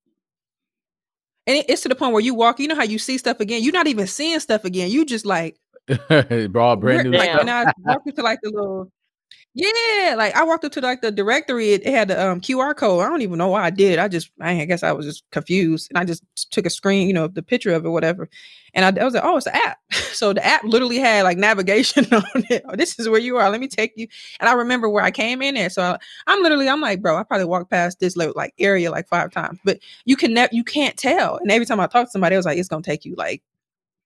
And 1.47 1.65
it's 1.67 1.82
to 1.84 1.89
the 1.89 1.95
point 1.95 2.13
where 2.13 2.21
you 2.21 2.34
walk, 2.34 2.59
you 2.59 2.67
know 2.67 2.75
how 2.75 2.84
you 2.84 2.99
see 2.99 3.17
stuff 3.17 3.39
again. 3.41 3.61
You're 3.63 3.73
not 3.73 3.88
even 3.88 4.05
seeing 4.07 4.39
stuff 4.39 4.63
again. 4.63 4.89
You 4.89 5.05
just 5.05 5.25
like 5.25 5.57
Bro, 6.07 6.75
brand 6.78 7.03
new 7.03 7.11
like 7.11 7.30
and 7.30 7.49
I 7.49 7.65
walked 7.84 8.07
into 8.07 8.21
like 8.21 8.39
the 8.41 8.51
little 8.51 8.91
yeah, 9.58 10.14
like 10.16 10.36
I 10.36 10.43
walked 10.43 10.66
up 10.66 10.72
to 10.74 10.82
like 10.82 11.01
the 11.01 11.12
directory. 11.12 11.72
It, 11.74 11.82
it 11.84 11.91
had 11.91 12.10
the 12.10 12.30
um, 12.30 12.39
QR 12.39 12.76
code. 12.76 13.03
I 13.03 13.10
don't 13.10 13.24
even 13.24 13.39
know 13.39 13.47
why 13.47 13.64
I 13.64 13.72
did. 13.72 13.97
I 13.97 14.08
just 14.08 14.30
I 14.39 14.64
guess 14.66 14.84
I 14.84 14.91
was 14.91 15.03
just 15.08 15.24
confused, 15.32 15.88
and 15.89 15.97
I 15.97 16.05
just 16.05 16.24
took 16.51 16.68
a 16.68 16.70
screen, 16.70 17.08
you 17.08 17.14
know, 17.14 17.28
the 17.28 17.41
picture 17.41 17.74
of 17.74 17.84
it, 17.84 17.89
whatever. 17.89 18.30
And 18.76 18.86
I, 18.86 19.01
I 19.01 19.03
was 19.03 19.16
like, 19.16 19.24
oh, 19.26 19.36
it's 19.36 19.47
an 19.47 19.55
app. 19.55 19.80
so 19.91 20.32
the 20.32 20.45
app 20.45 20.64
literally 20.64 20.99
had 20.99 21.24
like 21.24 21.39
navigation 21.39 22.05
on 22.14 22.24
it. 22.36 22.62
Oh, 22.70 22.76
this 22.76 22.99
is 22.99 23.10
where 23.10 23.20
you 23.20 23.38
are. 23.38 23.49
Let 23.49 23.60
me 23.60 23.68
take 23.68 23.93
you. 23.95 24.08
And 24.39 24.47
I 24.47 24.53
remember 24.53 24.89
where 24.89 25.03
I 25.03 25.10
came 25.10 25.41
in 25.41 25.55
there. 25.55 25.72
So 25.72 25.82
I, 25.82 25.97
I'm 26.28 26.43
literally, 26.43 26.70
I'm 26.70 26.80
like, 26.82 27.01
bro, 27.01 27.18
I 27.18 27.24
probably 27.24 27.45
walked 27.45 27.72
past 27.72 27.99
this 27.99 28.16
like 28.16 28.53
area 28.60 28.91
like 28.91 29.08
five 29.08 29.32
times, 29.32 29.58
but 29.66 29.80
you 30.05 30.16
can 30.16 30.36
never, 30.36 30.53
you 30.53 30.64
can't 30.64 30.95
tell. 30.97 31.38
And 31.38 31.49
every 31.49 31.66
time 31.66 31.80
I 31.80 31.88
talk 31.88 32.05
to 32.05 32.12
somebody, 32.12 32.36
I 32.36 32.38
was 32.38 32.45
like, 32.45 32.60
it's 32.60 32.70
gonna 32.70 32.84
take 32.84 33.05
you 33.05 33.16
like 33.18 33.41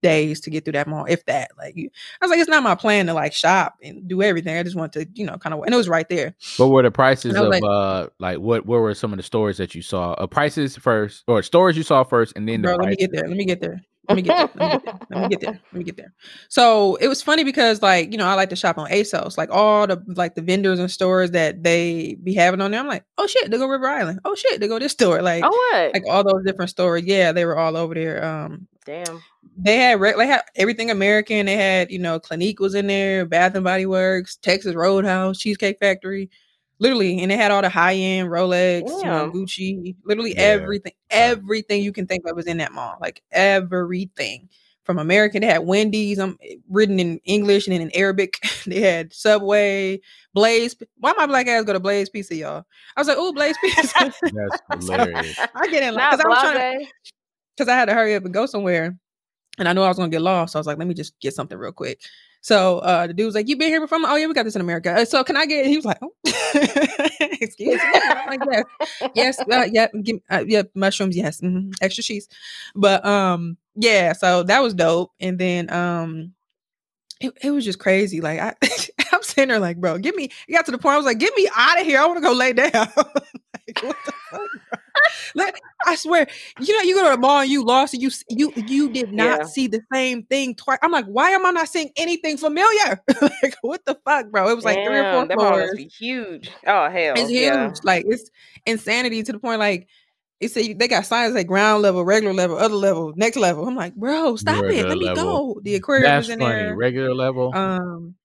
days 0.01 0.39
to 0.41 0.49
get 0.49 0.65
through 0.65 0.73
that 0.73 0.87
mall, 0.87 1.05
if 1.07 1.25
that. 1.25 1.51
Like, 1.57 1.75
you, 1.75 1.89
I 2.21 2.25
was 2.25 2.31
like, 2.31 2.39
it's 2.39 2.49
not 2.49 2.63
my 2.63 2.75
plan 2.75 3.07
to 3.07 3.13
like 3.13 3.33
shop 3.33 3.75
and 3.83 4.07
do 4.07 4.21
everything. 4.21 4.57
I 4.57 4.63
just 4.63 4.75
want 4.75 4.93
to, 4.93 5.07
you 5.13 5.25
know, 5.25 5.37
kind 5.37 5.53
of, 5.53 5.61
and 5.63 5.73
it 5.73 5.77
was 5.77 5.89
right 5.89 6.07
there. 6.09 6.35
What 6.57 6.71
were 6.71 6.83
the 6.83 6.91
prices 6.91 7.35
of 7.35 7.47
like- 7.47 7.63
uh 7.63 8.07
like 8.19 8.39
what 8.39 8.65
what 8.65 8.81
were 8.81 8.93
some 8.93 9.13
of 9.13 9.17
the 9.17 9.23
stores 9.23 9.57
that 9.57 9.75
you 9.75 9.81
saw? 9.81 10.13
Uh, 10.13 10.27
prices 10.27 10.75
first 10.77 11.23
or 11.27 11.41
stores 11.43 11.77
you 11.77 11.83
saw 11.83 12.03
first 12.03 12.33
and 12.35 12.47
then 12.47 12.61
the 12.61 12.67
Bro, 12.69 12.77
let 12.77 12.89
me 12.89 12.95
get 12.95 13.11
there. 13.11 13.27
Let 13.27 13.37
me 13.37 13.45
get 13.45 13.61
there. 13.61 13.81
Let 14.09 14.15
me 14.15 14.23
get 14.23 14.35
there. 14.35 14.49
Let 14.55 14.65
me 14.65 14.71
get 14.71 14.83
there. 14.83 14.99
Let 15.09 15.21
me 15.21 15.29
get 15.29 15.39
there. 15.39 15.59
Let 15.71 15.73
me 15.73 15.83
get 15.83 15.95
there. 15.97 16.13
So 16.49 16.95
it 16.95 17.07
was 17.07 17.21
funny 17.21 17.43
because 17.43 17.81
like, 17.81 18.11
you 18.11 18.17
know, 18.17 18.25
I 18.25 18.33
like 18.33 18.49
to 18.49 18.55
shop 18.55 18.77
on 18.77 18.89
ASOS. 18.89 19.37
Like 19.37 19.49
all 19.51 19.87
the 19.87 20.03
like 20.07 20.35
the 20.35 20.41
vendors 20.41 20.79
and 20.79 20.89
stores 20.91 21.31
that 21.31 21.63
they 21.63 22.15
be 22.21 22.33
having 22.33 22.59
on 22.61 22.71
there. 22.71 22.79
I'm 22.79 22.87
like, 22.87 23.05
oh 23.17 23.27
shit, 23.27 23.49
they 23.51 23.57
go 23.57 23.67
River 23.67 23.87
Island. 23.87 24.19
Oh 24.25 24.35
shit, 24.35 24.59
they 24.59 24.67
go 24.67 24.79
this 24.79 24.91
store. 24.91 25.21
Like 25.21 25.43
Oh 25.45 25.49
what? 25.71 25.93
like 25.93 26.03
all 26.09 26.23
those 26.23 26.43
different 26.43 26.71
stores. 26.71 27.03
Yeah, 27.05 27.31
they 27.31 27.45
were 27.45 27.57
all 27.57 27.77
over 27.77 27.93
there. 27.93 28.25
Um 28.25 28.67
Damn. 28.85 29.21
they 29.57 29.77
had 29.77 29.99
re- 29.99 30.13
they 30.17 30.27
had 30.27 30.41
everything 30.55 30.89
American. 30.89 31.45
They 31.45 31.55
had, 31.55 31.91
you 31.91 31.99
know, 31.99 32.19
Clinique 32.19 32.59
was 32.59 32.73
in 32.75 32.87
there, 32.87 33.25
Bath 33.25 33.55
and 33.55 33.63
Body 33.63 33.85
Works, 33.85 34.37
Texas 34.37 34.75
Roadhouse, 34.75 35.37
Cheesecake 35.37 35.77
Factory. 35.79 36.29
Literally, 36.79 37.21
and 37.21 37.29
they 37.29 37.37
had 37.37 37.51
all 37.51 37.61
the 37.61 37.69
high 37.69 37.93
end 37.93 38.29
Rolex, 38.29 38.87
you 38.89 39.03
know, 39.05 39.29
Gucci, 39.31 39.95
literally 40.03 40.31
Yeah. 40.33 40.41
everything, 40.41 40.93
everything 41.11 41.83
you 41.83 41.91
can 41.93 42.07
think 42.07 42.25
of 42.27 42.35
was 42.35 42.47
in 42.47 42.57
that 42.57 42.71
mall. 42.71 42.97
Like 42.99 43.21
everything 43.31 44.49
from 44.83 44.97
American. 44.97 45.41
They 45.41 45.47
had 45.47 45.59
Wendy's, 45.59 46.17
um, 46.17 46.39
written 46.67 46.99
in 46.99 47.19
English 47.23 47.67
and 47.67 47.79
in 47.79 47.91
Arabic. 47.95 48.39
they 48.65 48.79
had 48.81 49.13
Subway, 49.13 50.01
Blaze. 50.33 50.75
Why 50.97 51.13
my 51.13 51.27
black 51.27 51.45
ass 51.47 51.65
go 51.65 51.73
to 51.73 51.79
Blaze 51.79 52.09
Pizza, 52.09 52.33
y'all? 52.33 52.65
I 52.97 53.01
was 53.01 53.07
like, 53.07 53.17
oh, 53.19 53.31
Blaze 53.31 53.55
Pizza. 53.61 54.11
That's 54.33 54.59
hilarious. 54.87 55.37
I 55.53 55.67
get 55.67 55.83
in 55.83 55.93
Not 55.93 56.17
because 56.17 56.25
I 56.25 56.27
was 56.29 56.39
trying 56.39 56.53
to 56.53 56.77
blase. 56.79 56.91
Because 57.55 57.69
I 57.69 57.75
had 57.75 57.85
to 57.85 57.93
hurry 57.93 58.15
up 58.15 58.25
and 58.25 58.33
go 58.33 58.45
somewhere, 58.45 58.97
and 59.59 59.67
I 59.67 59.73
knew 59.73 59.81
I 59.81 59.87
was 59.89 59.97
gonna 59.97 60.09
get 60.09 60.21
lost. 60.21 60.53
So 60.53 60.59
I 60.59 60.61
was 60.61 60.67
like, 60.67 60.77
let 60.77 60.87
me 60.87 60.93
just 60.93 61.19
get 61.19 61.33
something 61.33 61.57
real 61.57 61.71
quick. 61.71 62.01
So 62.41 62.79
uh, 62.79 63.07
the 63.07 63.13
dude 63.13 63.27
was 63.27 63.35
like, 63.35 63.47
"You 63.47 63.57
been 63.57 63.69
here 63.69 63.81
before?" 63.81 63.99
Oh 64.01 64.15
yeah, 64.15 64.25
we 64.27 64.33
got 64.33 64.43
this 64.43 64.55
in 64.55 64.61
America. 64.61 64.93
Uh, 64.93 65.05
So 65.05 65.23
can 65.23 65.37
I 65.37 65.45
get? 65.45 65.65
He 65.67 65.75
was 65.77 65.85
like, 65.85 65.99
oh. 66.01 66.13
"Excuse 67.41 67.81
me." 67.81 67.99
Like, 68.27 68.39
yes, 68.51 68.65
yes, 69.15 69.39
uh, 69.41 69.67
yeah, 69.71 69.87
give, 70.03 70.17
uh, 70.29 70.43
yeah, 70.47 70.63
mushrooms, 70.73 71.15
yes, 71.15 71.41
mhm, 71.41 71.73
extra 71.81 72.03
cheese. 72.03 72.27
But 72.75 73.05
um, 73.05 73.57
yeah, 73.75 74.13
so 74.13 74.43
that 74.43 74.61
was 74.61 74.73
dope. 74.73 75.11
And 75.19 75.37
then 75.37 75.71
um, 75.71 76.33
it, 77.19 77.33
it 77.43 77.51
was 77.51 77.65
just 77.65 77.79
crazy. 77.79 78.21
Like 78.21 78.39
I, 78.39 78.55
I'm 79.13 79.23
sitting 79.23 79.49
there 79.49 79.59
like, 79.59 79.77
bro, 79.77 79.97
get 79.97 80.15
me. 80.15 80.25
It 80.47 80.53
got 80.53 80.65
to 80.65 80.71
the 80.71 80.77
point 80.77 80.95
I 80.95 80.97
was 80.97 81.05
like, 81.05 81.19
get 81.19 81.35
me 81.35 81.49
out 81.55 81.79
of 81.79 81.85
here. 81.85 81.99
I 81.99 82.05
want 82.07 82.17
to 82.17 82.21
go 82.27 82.33
lay 82.33 82.53
down. 82.53 82.71
like, 82.73 83.83
what 83.83 83.97
the 84.05 84.13
fuck? 84.31 84.49
Bro? 84.71 84.80
Like, 85.35 85.59
I 85.85 85.95
swear, 85.95 86.27
you 86.59 86.75
know, 86.75 86.81
you 86.83 86.95
go 86.95 87.03
to 87.05 87.11
the 87.11 87.17
mall 87.17 87.39
and 87.41 87.49
you 87.49 87.63
lost 87.63 87.93
and 87.93 88.01
you 88.03 88.09
you 88.29 88.51
you 88.67 88.89
did 88.89 89.13
not 89.13 89.39
Yeah. 89.39 89.45
see 89.45 89.67
the 89.67 89.79
same 89.93 90.23
thing 90.23 90.55
twice. 90.55 90.79
I'm 90.81 90.91
like, 90.91 91.05
why 91.05 91.29
am 91.31 91.45
I 91.45 91.51
not 91.51 91.69
seeing 91.69 91.89
anything 91.95 92.37
familiar? 92.37 93.01
like, 93.21 93.55
what 93.61 93.85
the 93.85 93.97
fuck, 94.05 94.29
bro? 94.29 94.49
It 94.49 94.55
was 94.55 94.65
like 94.65 94.75
three 94.85 94.97
or 94.99 95.03
four 95.03 95.21
Damn, 95.21 95.27
that 95.29 95.37
mall 95.37 95.49
must 95.51 95.59
floors. 95.63 95.75
be 95.75 95.87
huge. 95.87 96.49
Oh 96.67 96.89
hell. 96.89 97.13
It's 97.15 97.29
huge. 97.29 97.41
Yeah. 97.43 97.71
Like 97.83 98.05
it's 98.07 98.29
insanity 98.65 99.23
to 99.23 99.31
the 99.31 99.39
point 99.39 99.59
like 99.59 99.87
it's 100.39 100.57
a, 100.57 100.73
they 100.73 100.87
got 100.87 101.05
signs 101.05 101.35
like 101.35 101.45
ground 101.47 101.83
level, 101.83 102.03
regular 102.03 102.33
level, 102.33 102.57
other 102.57 102.73
level, 102.75 103.13
next 103.15 103.37
level. 103.37 103.67
I'm 103.67 103.75
like, 103.75 103.95
bro, 103.95 104.35
stop 104.37 104.63
it. 104.63 104.67
Regular 104.67 104.89
Let 104.89 104.97
me 104.97 105.13
go. 105.15 105.59
The 105.63 105.75
aquarium 105.75 106.03
That's 106.09 106.27
is 106.27 106.33
in 106.33 106.39
funny. 106.39 106.53
there. 106.55 106.75
Regular 106.75 107.13
level. 107.13 107.55
Um, 107.55 108.15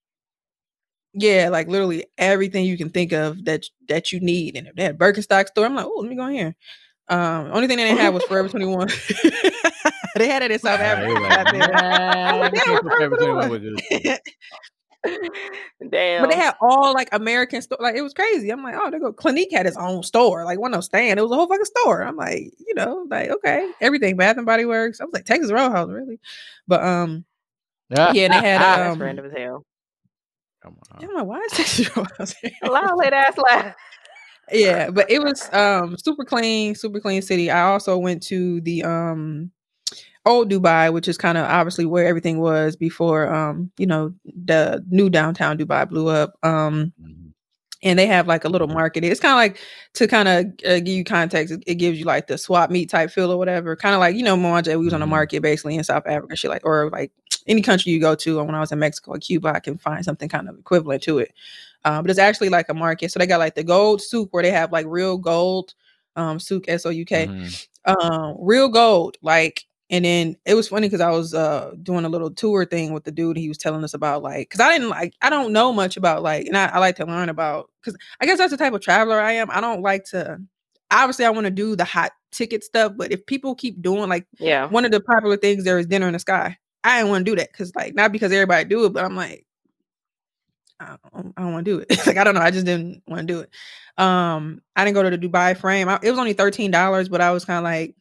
yeah, 1.19 1.49
like 1.49 1.67
literally 1.67 2.05
everything 2.19 2.67
you 2.67 2.77
can 2.77 2.91
think 2.91 3.13
of 3.13 3.45
that 3.47 3.65
that 3.89 4.13
you 4.13 4.21
need. 4.21 4.55
And 4.57 4.69
if 4.69 4.75
they 4.75 4.85
had 4.85 4.99
Birkenstock 4.99 5.49
store. 5.49 5.65
I'm 5.65 5.75
like, 5.75 5.87
oh, 5.87 6.01
let 6.01 6.11
me 6.11 6.17
go 6.17 6.27
in 6.27 6.35
here. 6.35 6.57
Um, 7.09 7.51
only 7.53 7.67
thing 7.67 7.79
they 7.79 7.85
didn't 7.85 8.01
have 8.01 8.13
was 8.13 8.23
Forever 8.29 8.49
21. 8.49 8.89
they 10.17 10.29
had 10.29 10.43
it 10.43 10.51
in 10.51 10.59
South 10.59 10.81
Africa. 10.81 11.09
you're 11.09 11.21
like, 11.21 11.33
out 11.33 11.47
there. 11.53 11.75
I'm 11.75 12.39
nah, 12.39 12.45
like, 12.45 12.53
you 12.53 12.59
damn, 12.59 12.67
can't 12.67 12.83
put 12.83 12.93
Forever 12.93 13.17
Forever 13.17 13.49
21 13.49 13.49
21. 13.49 13.51
with 13.51 14.03
this. 14.03 14.21
Damn. 15.89 16.23
But 16.23 16.31
they 16.31 16.37
had 16.37 16.55
all 16.61 16.93
like 16.93 17.09
American 17.13 17.63
store. 17.63 17.79
Like 17.81 17.95
it 17.95 18.03
was 18.03 18.13
crazy. 18.13 18.51
I'm 18.51 18.63
like, 18.63 18.75
oh, 18.77 18.91
they 18.91 18.99
go. 18.99 19.13
Clinique 19.13 19.53
had 19.53 19.65
its 19.65 19.77
own 19.79 20.03
store. 20.03 20.45
Like 20.45 20.59
one 20.59 20.75
of 20.75 20.79
those 20.79 20.87
stand. 20.87 21.19
It 21.19 21.23
was 21.23 21.33
a 21.33 21.35
whole 21.35 21.47
fucking 21.47 21.65
store. 21.65 22.03
I'm 22.03 22.17
like, 22.17 22.53
you 22.59 22.75
know, 22.75 23.07
like 23.09 23.31
okay, 23.31 23.71
everything. 23.81 24.17
Bath 24.17 24.37
and 24.37 24.45
Body 24.45 24.65
Works. 24.65 25.01
I 25.01 25.05
was 25.05 25.15
like 25.15 25.25
Texas 25.25 25.53
Roadhouse, 25.53 25.89
really. 25.89 26.19
But 26.67 26.83
um, 26.83 27.25
yeah, 27.89 28.09
and 28.09 28.33
they 28.33 28.37
had 28.37 28.61
That's 28.61 28.95
um. 28.95 29.01
random 29.01 29.27
as 29.27 29.33
hell. 29.33 29.65
Come 30.67 30.77
I'm 31.11 31.15
like, 31.15 31.27
why 31.27 31.39
is 31.41 31.53
Texas 31.53 31.97
Roadhouse? 31.97 32.33
here? 32.41 32.51
Allow 32.63 32.97
that 33.01 33.13
ass 33.23 33.37
laugh. 33.39 33.75
yeah 34.53 34.91
but 34.91 35.11
it 35.11 35.21
was 35.23 35.49
um 35.53 35.97
super 35.99 36.25
clean 36.25 36.75
super 36.75 37.01
clean 37.01 37.21
city 37.21 37.51
i 37.51 37.63
also 37.63 37.99
went 37.99 38.23
to 38.23 38.61
the 38.61 38.83
um 38.85 39.51
old 40.25 40.49
dubai 40.51 40.93
which 40.93 41.09
is 41.09 41.19
kind 41.19 41.37
of 41.37 41.45
obviously 41.45 41.85
where 41.85 42.07
everything 42.07 42.39
was 42.39 42.77
before 42.77 43.33
um 43.35 43.71
you 43.77 43.87
know 43.87 44.13
the 44.45 44.85
new 44.89 45.11
downtown 45.11 45.59
dubai 45.59 45.89
blew 45.89 46.09
up 46.09 46.35
um 46.45 46.93
Mhm. 47.03 47.26
And 47.83 47.99
they 47.99 48.07
have 48.07 48.27
like 48.27 48.45
a 48.45 48.49
little 48.49 48.69
market 48.69 49.05
it's 49.05 49.21
kind 49.21 49.33
of 49.33 49.37
like 49.37 49.59
to 49.95 50.07
kind 50.07 50.29
of 50.29 50.47
uh, 50.69 50.79
give 50.81 50.89
you 50.89 51.05
context 51.05 51.53
it, 51.53 51.63
it 51.67 51.75
gives 51.75 51.99
you 51.99 52.05
like 52.05 52.27
the 52.27 52.39
swap 52.39 52.71
meet 52.71 52.89
type 52.89 53.11
feel 53.11 53.31
or 53.31 53.37
whatever 53.37 53.77
kind 53.77 53.95
of 53.95 54.01
like 54.01 54.17
you 54.17 54.23
know 54.23 54.37
Mwanje, 54.37 54.79
we 54.79 54.85
was 54.85 54.95
on 54.95 55.01
the 55.01 55.07
Mhm. 55.07 55.11
market 55.11 55.43
basically 55.43 55.77
in 55.77 55.85
south 55.85 56.07
africa 56.07 56.37
shit 56.37 56.51
like 56.51 56.65
or 56.65 56.89
like 56.91 57.13
any 57.47 57.63
country 57.63 57.93
you 57.93 58.01
go 58.01 58.15
to 58.15 58.39
and 58.39 58.47
when 58.47 58.55
i 58.55 58.61
was 58.61 58.73
in 58.73 58.79
mexico 58.79 59.13
or 59.13 59.19
cuba 59.19 59.49
i 59.55 59.61
can 59.61 59.77
find 59.79 60.05
something 60.05 60.29
kind 60.29 60.49
of 60.49 60.59
equivalent 60.59 61.03
to 61.03 61.19
it 61.19 61.33
um, 61.85 62.03
but 62.03 62.11
it's 62.11 62.19
actually 62.19 62.49
like 62.49 62.69
a 62.69 62.75
market. 62.75 63.13
So 63.13 63.21
they 63.21 63.27
got 63.29 63.39
like 63.39 63.55
the 63.55 63.63
gold 63.63 64.03
souk 64.03 64.35
where 64.35 64.43
they 64.43 64.51
have 64.51 64.73
like 64.73 64.87
real 64.89 65.17
gold 65.19 65.75
um 66.17 66.41
souk 66.41 66.69
S 66.69 66.85
O 66.85 66.91
U 66.91 67.05
K. 67.05 67.29
Mhm. 67.29 67.67
Um 67.85 68.37
real 68.41 68.69
gold. 68.69 69.19
Like 69.23 69.65
and 69.91 70.05
then 70.05 70.37
it 70.45 70.55
was 70.55 70.69
funny 70.69 70.89
because 70.89 71.01
I 71.01 71.11
was 71.11 71.35
uh 71.35 71.73
doing 71.83 72.05
a 72.05 72.09
little 72.09 72.31
tour 72.31 72.65
thing 72.65 72.93
with 72.93 73.05
the 73.05 73.13
dude. 73.13 73.37
He 73.37 73.49
was 73.49 73.59
telling 73.59 73.85
us 73.85 73.95
about 73.95 74.23
like 74.23 74.49
because 74.49 74.61
I 74.61 74.73
didn't 74.73 74.91
like 74.91 75.15
I 75.23 75.31
don't 75.31 75.53
know 75.53 75.73
much 75.73 75.97
about 75.97 76.23
like 76.23 76.47
and 76.47 76.57
I, 76.57 76.67
I 76.67 76.79
like 76.79 76.97
to 76.97 77.07
learn 77.07 77.29
about 77.29 77.71
because 77.81 77.97
I 78.21 78.27
guess 78.27 78.39
that's 78.39 78.51
the 78.51 78.57
type 78.57 78.73
of 78.73 78.81
traveler 78.81 79.21
I 79.21 79.33
am. 79.33 79.51
I 79.51 79.61
don't 79.61 79.83
like 79.83 80.05
to 80.07 80.39
obviously 80.91 81.25
I 81.25 81.31
want 81.31 81.47
to 81.47 81.51
do 81.51 81.77
the 81.77 81.85
hot 81.85 82.13
ticket 82.33 82.65
stuff, 82.65 82.93
but 82.97 83.13
if 83.13 83.25
people 83.27 83.55
keep 83.55 83.81
doing 83.81 84.09
like 84.09 84.27
Yeah. 84.39 84.69
one 84.69 84.85
of 84.85 84.91
the 84.91 85.01
popular 85.01 85.37
things 85.37 85.65
there 85.65 85.79
is 85.79 85.87
dinner 85.87 86.07
in 86.07 86.13
the 86.15 86.19
sky. 86.19 86.59
I 86.85 86.99
didn't 86.99 87.11
want 87.11 87.27
to 87.27 87.33
do 87.33 87.37
that 87.37 87.51
because 87.53 87.75
like 87.75 87.95
not 87.95 88.13
because 88.13 88.31
everybody 88.33 88.65
do 88.69 88.85
it, 88.85 88.93
but 88.93 89.05
I'm 89.05 89.17
like, 89.17 89.45
I 90.79 90.97
don't, 91.15 91.33
I 91.37 91.43
don't 91.43 91.53
want 91.53 91.65
to 91.65 91.71
do 91.73 91.85
it. 91.89 92.07
like 92.07 92.17
I 92.17 92.25
don't 92.25 92.35
know, 92.35 92.41
I 92.41 92.51
just 92.51 92.67
didn't 92.67 93.03
want 93.07 93.27
to 93.27 93.35
do 93.35 93.41
it. 93.41 93.51
Um, 94.03 94.61
I 94.77 94.85
didn't 94.85 94.95
go 94.95 95.03
to 95.03 95.17
the 95.17 95.19
Dubai 95.19 95.57
frame. 95.57 95.89
I, 95.89 95.99
it 96.03 96.11
was 96.11 96.19
only 96.19 96.35
thirteen 96.35 96.71
dollars, 96.71 97.09
but 97.09 97.21
I 97.21 97.31
was 97.31 97.45
kind 97.45 97.59
of 97.59 97.65
like, 97.65 97.95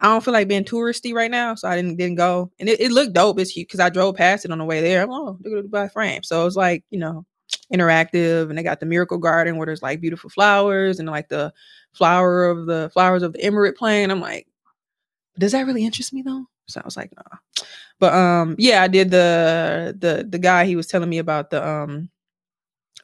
I 0.00 0.06
don't 0.06 0.24
feel 0.24 0.32
like 0.32 0.48
being 0.48 0.64
touristy 0.64 1.12
right 1.12 1.30
now, 1.30 1.54
so 1.54 1.68
I 1.68 1.74
didn't 1.76 1.96
didn't 1.96 2.16
go. 2.16 2.50
And 2.60 2.68
it, 2.68 2.80
it 2.80 2.92
looked 2.92 3.14
dope. 3.14 3.38
It's 3.40 3.52
because 3.52 3.80
I 3.80 3.88
drove 3.90 4.14
past 4.14 4.44
it 4.44 4.52
on 4.52 4.58
the 4.58 4.64
way 4.64 4.80
there. 4.80 5.02
I'm 5.02 5.10
oh, 5.10 5.38
look 5.42 5.58
at 5.58 5.62
the 5.64 5.68
Dubai 5.68 5.92
frame. 5.92 6.22
So 6.22 6.40
it 6.40 6.44
was 6.44 6.56
like 6.56 6.84
you 6.90 6.98
know 6.98 7.26
interactive, 7.72 8.48
and 8.48 8.56
they 8.56 8.62
got 8.62 8.80
the 8.80 8.86
Miracle 8.86 9.18
Garden 9.18 9.56
where 9.56 9.66
there's 9.66 9.82
like 9.82 10.00
beautiful 10.00 10.30
flowers 10.30 11.00
and 11.00 11.08
like 11.08 11.28
the 11.28 11.52
flower 11.92 12.46
of 12.46 12.66
the 12.66 12.90
flowers 12.92 13.22
of 13.22 13.32
the 13.32 13.40
Emirate 13.40 13.76
plane. 13.76 14.10
I'm 14.10 14.20
like, 14.20 14.46
does 15.38 15.52
that 15.52 15.66
really 15.66 15.84
interest 15.84 16.12
me 16.12 16.22
though? 16.22 16.44
So 16.68 16.80
I 16.80 16.84
was 16.84 16.96
like, 16.96 17.10
nah. 17.16 17.64
But 17.98 18.14
um, 18.14 18.54
yeah, 18.58 18.82
I 18.82 18.88
did 18.88 19.10
the 19.10 19.96
the 19.98 20.24
the 20.28 20.38
guy 20.38 20.64
he 20.64 20.76
was 20.76 20.86
telling 20.86 21.10
me 21.10 21.18
about 21.18 21.50
the 21.50 21.66
um, 21.66 22.08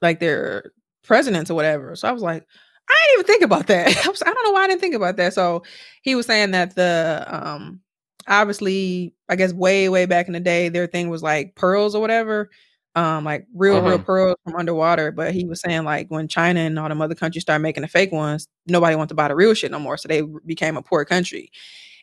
like 0.01 0.20
their 0.20 0.70
presidents 1.03 1.51
or 1.51 1.55
whatever. 1.55 1.97
So 1.97 2.09
I 2.09 2.12
was 2.12 2.22
like, 2.22 2.47
I 2.89 2.95
didn't 3.07 3.14
even 3.20 3.26
think 3.26 3.43
about 3.45 3.66
that. 3.68 3.87
I, 4.07 4.09
was, 4.09 4.22
I 4.22 4.32
don't 4.32 4.45
know 4.45 4.53
why 4.53 4.64
I 4.64 4.68
didn't 4.68 4.80
think 4.80 4.95
about 4.95 5.16
that. 5.16 5.35
So 5.35 5.62
he 6.03 6.14
was 6.14 6.26
saying 6.26 6.51
that 6.53 6.74
the 6.74 7.24
um, 7.28 7.80
obviously, 8.28 9.14
I 9.28 9.37
guess 9.37 9.53
way 9.53 9.89
way 9.89 10.07
back 10.07 10.26
in 10.26 10.32
the 10.32 10.41
day, 10.41 10.68
their 10.68 10.87
thing 10.87 11.09
was 11.09 11.22
like 11.22 11.55
pearls 11.57 11.95
or 11.95 12.01
whatever. 12.01 12.51
Um, 12.97 13.24
like 13.24 13.47
real, 13.55 13.80
real 13.82 13.97
Uh-huh. 13.97 14.05
pearls 14.05 14.37
from 14.45 14.55
underwater. 14.55 15.11
But 15.11 15.35
he 15.35 15.45
was 15.45 15.61
saying 15.61 15.85
like 15.85 16.09
when 16.09 16.28
China 16.28 16.61
and 16.61 16.78
all 16.78 16.89
them 16.89 17.03
other 17.03 17.16
countries 17.16 17.43
started 17.43 17.62
making 17.62 17.82
the 17.82 17.89
fake 17.89 18.12
ones, 18.12 18.47
nobody 18.66 18.95
wanted 18.95 19.09
to 19.09 19.14
buy 19.16 19.28
the 19.28 19.35
real 19.35 19.55
shit 19.55 19.72
no 19.72 19.80
more. 19.80 19.97
So 19.97 20.07
they 20.09 20.22
became 20.47 20.76
a 20.76 20.82
poor 20.82 21.05
country. 21.05 21.51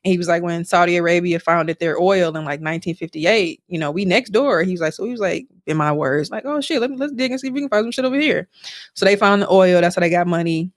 And 0.04 0.12
he 0.12 0.18
was 0.18 0.28
like, 0.28 0.42
when 0.42 0.66
Saudi 0.66 0.98
Arabia 0.98 1.40
founded 1.40 1.80
their 1.80 2.00
oil 2.00 2.30
in 2.30 2.44
like 2.44 2.60
1958, 2.60 3.62
you 3.68 3.80
know, 3.80 3.92
we 3.92 4.04
next 4.04 4.32
door. 4.32 4.64
He 4.64 4.72
was 4.72 4.82
like, 4.82 4.94
so 4.94 5.06
he 5.06 5.12
was 5.12 5.20
like, 5.20 5.48
in 5.68 5.78
my 5.78 5.92
words, 5.92 6.32
like, 6.32 6.44
oh 6.46 6.60
shit, 6.60 6.82
let 6.82 6.90
me 6.90 6.98
let's 6.98 7.14
dig 7.14 7.32
and 7.32 7.40
see 7.40 7.48
if 7.48 7.54
we 7.54 7.62
can 7.62 7.70
find 7.70 7.84
some 7.84 7.92
shit 7.92 8.06
over 8.06 8.20
here. 8.20 8.48
So 8.96 9.06
they 9.06 9.16
found 9.16 9.44
the 9.44 9.52
oil. 9.52 9.80
That's 9.80 9.96
how 9.96 10.00
they 10.00 10.10
got 10.10 10.26
money 10.26 10.72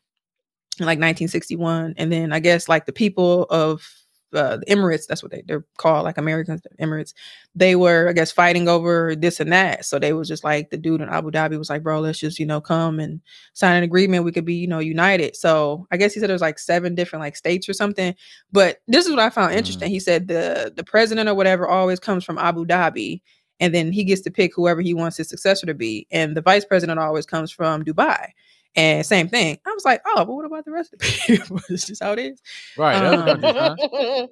in 0.78 0.86
like 0.86 0.98
1961. 0.98 1.94
And 1.96 2.12
then 2.12 2.32
I 2.32 2.38
guess 2.40 2.68
like 2.68 2.84
the 2.84 2.92
people 2.92 3.44
of 3.44 4.03
uh, 4.34 4.56
the 4.58 4.66
Emirates, 4.66 5.06
that's 5.06 5.22
what 5.22 5.32
they, 5.32 5.42
they're 5.46 5.64
called, 5.78 6.04
like 6.04 6.18
Americans, 6.18 6.62
Emirates, 6.80 7.14
they 7.54 7.76
were, 7.76 8.08
I 8.08 8.12
guess, 8.12 8.32
fighting 8.32 8.68
over 8.68 9.14
this 9.14 9.40
and 9.40 9.52
that. 9.52 9.84
So 9.84 9.98
they 9.98 10.12
was 10.12 10.28
just 10.28 10.44
like, 10.44 10.70
the 10.70 10.76
dude 10.76 11.00
in 11.00 11.08
Abu 11.08 11.30
Dhabi 11.30 11.58
was 11.58 11.70
like, 11.70 11.82
bro, 11.82 12.00
let's 12.00 12.18
just, 12.18 12.38
you 12.38 12.46
know, 12.46 12.60
come 12.60 13.00
and 13.00 13.20
sign 13.52 13.76
an 13.76 13.84
agreement. 13.84 14.24
We 14.24 14.32
could 14.32 14.44
be, 14.44 14.54
you 14.54 14.66
know, 14.66 14.80
united. 14.80 15.36
So 15.36 15.86
I 15.90 15.96
guess 15.96 16.14
he 16.14 16.20
said 16.20 16.30
there's 16.30 16.40
like 16.40 16.58
seven 16.58 16.94
different 16.94 17.22
like 17.22 17.36
states 17.36 17.68
or 17.68 17.72
something. 17.72 18.14
But 18.52 18.80
this 18.88 19.04
is 19.06 19.10
what 19.10 19.20
I 19.20 19.30
found 19.30 19.54
interesting. 19.54 19.90
He 19.90 20.00
said 20.00 20.28
the 20.28 20.72
the 20.74 20.84
president 20.84 21.28
or 21.28 21.34
whatever 21.34 21.68
always 21.68 22.00
comes 22.00 22.24
from 22.24 22.38
Abu 22.38 22.66
Dhabi. 22.66 23.22
And 23.60 23.72
then 23.72 23.92
he 23.92 24.02
gets 24.02 24.20
to 24.22 24.32
pick 24.32 24.52
whoever 24.54 24.80
he 24.80 24.94
wants 24.94 25.16
his 25.16 25.28
successor 25.28 25.64
to 25.66 25.74
be. 25.74 26.08
And 26.10 26.36
the 26.36 26.42
vice 26.42 26.64
president 26.64 26.98
always 26.98 27.24
comes 27.24 27.52
from 27.52 27.84
Dubai. 27.84 28.30
And 28.76 29.06
same 29.06 29.28
thing. 29.28 29.58
I 29.66 29.70
was 29.70 29.84
like, 29.84 30.02
oh, 30.06 30.24
but 30.24 30.32
what 30.34 30.44
about 30.44 30.64
the 30.64 30.72
rest 30.72 30.92
of 30.92 30.98
the 30.98 31.22
people? 31.26 31.60
it's 31.68 31.86
just 31.86 32.02
how 32.02 32.12
it 32.12 32.18
is. 32.18 32.40
Right. 32.76 32.96
Um. 32.96 34.28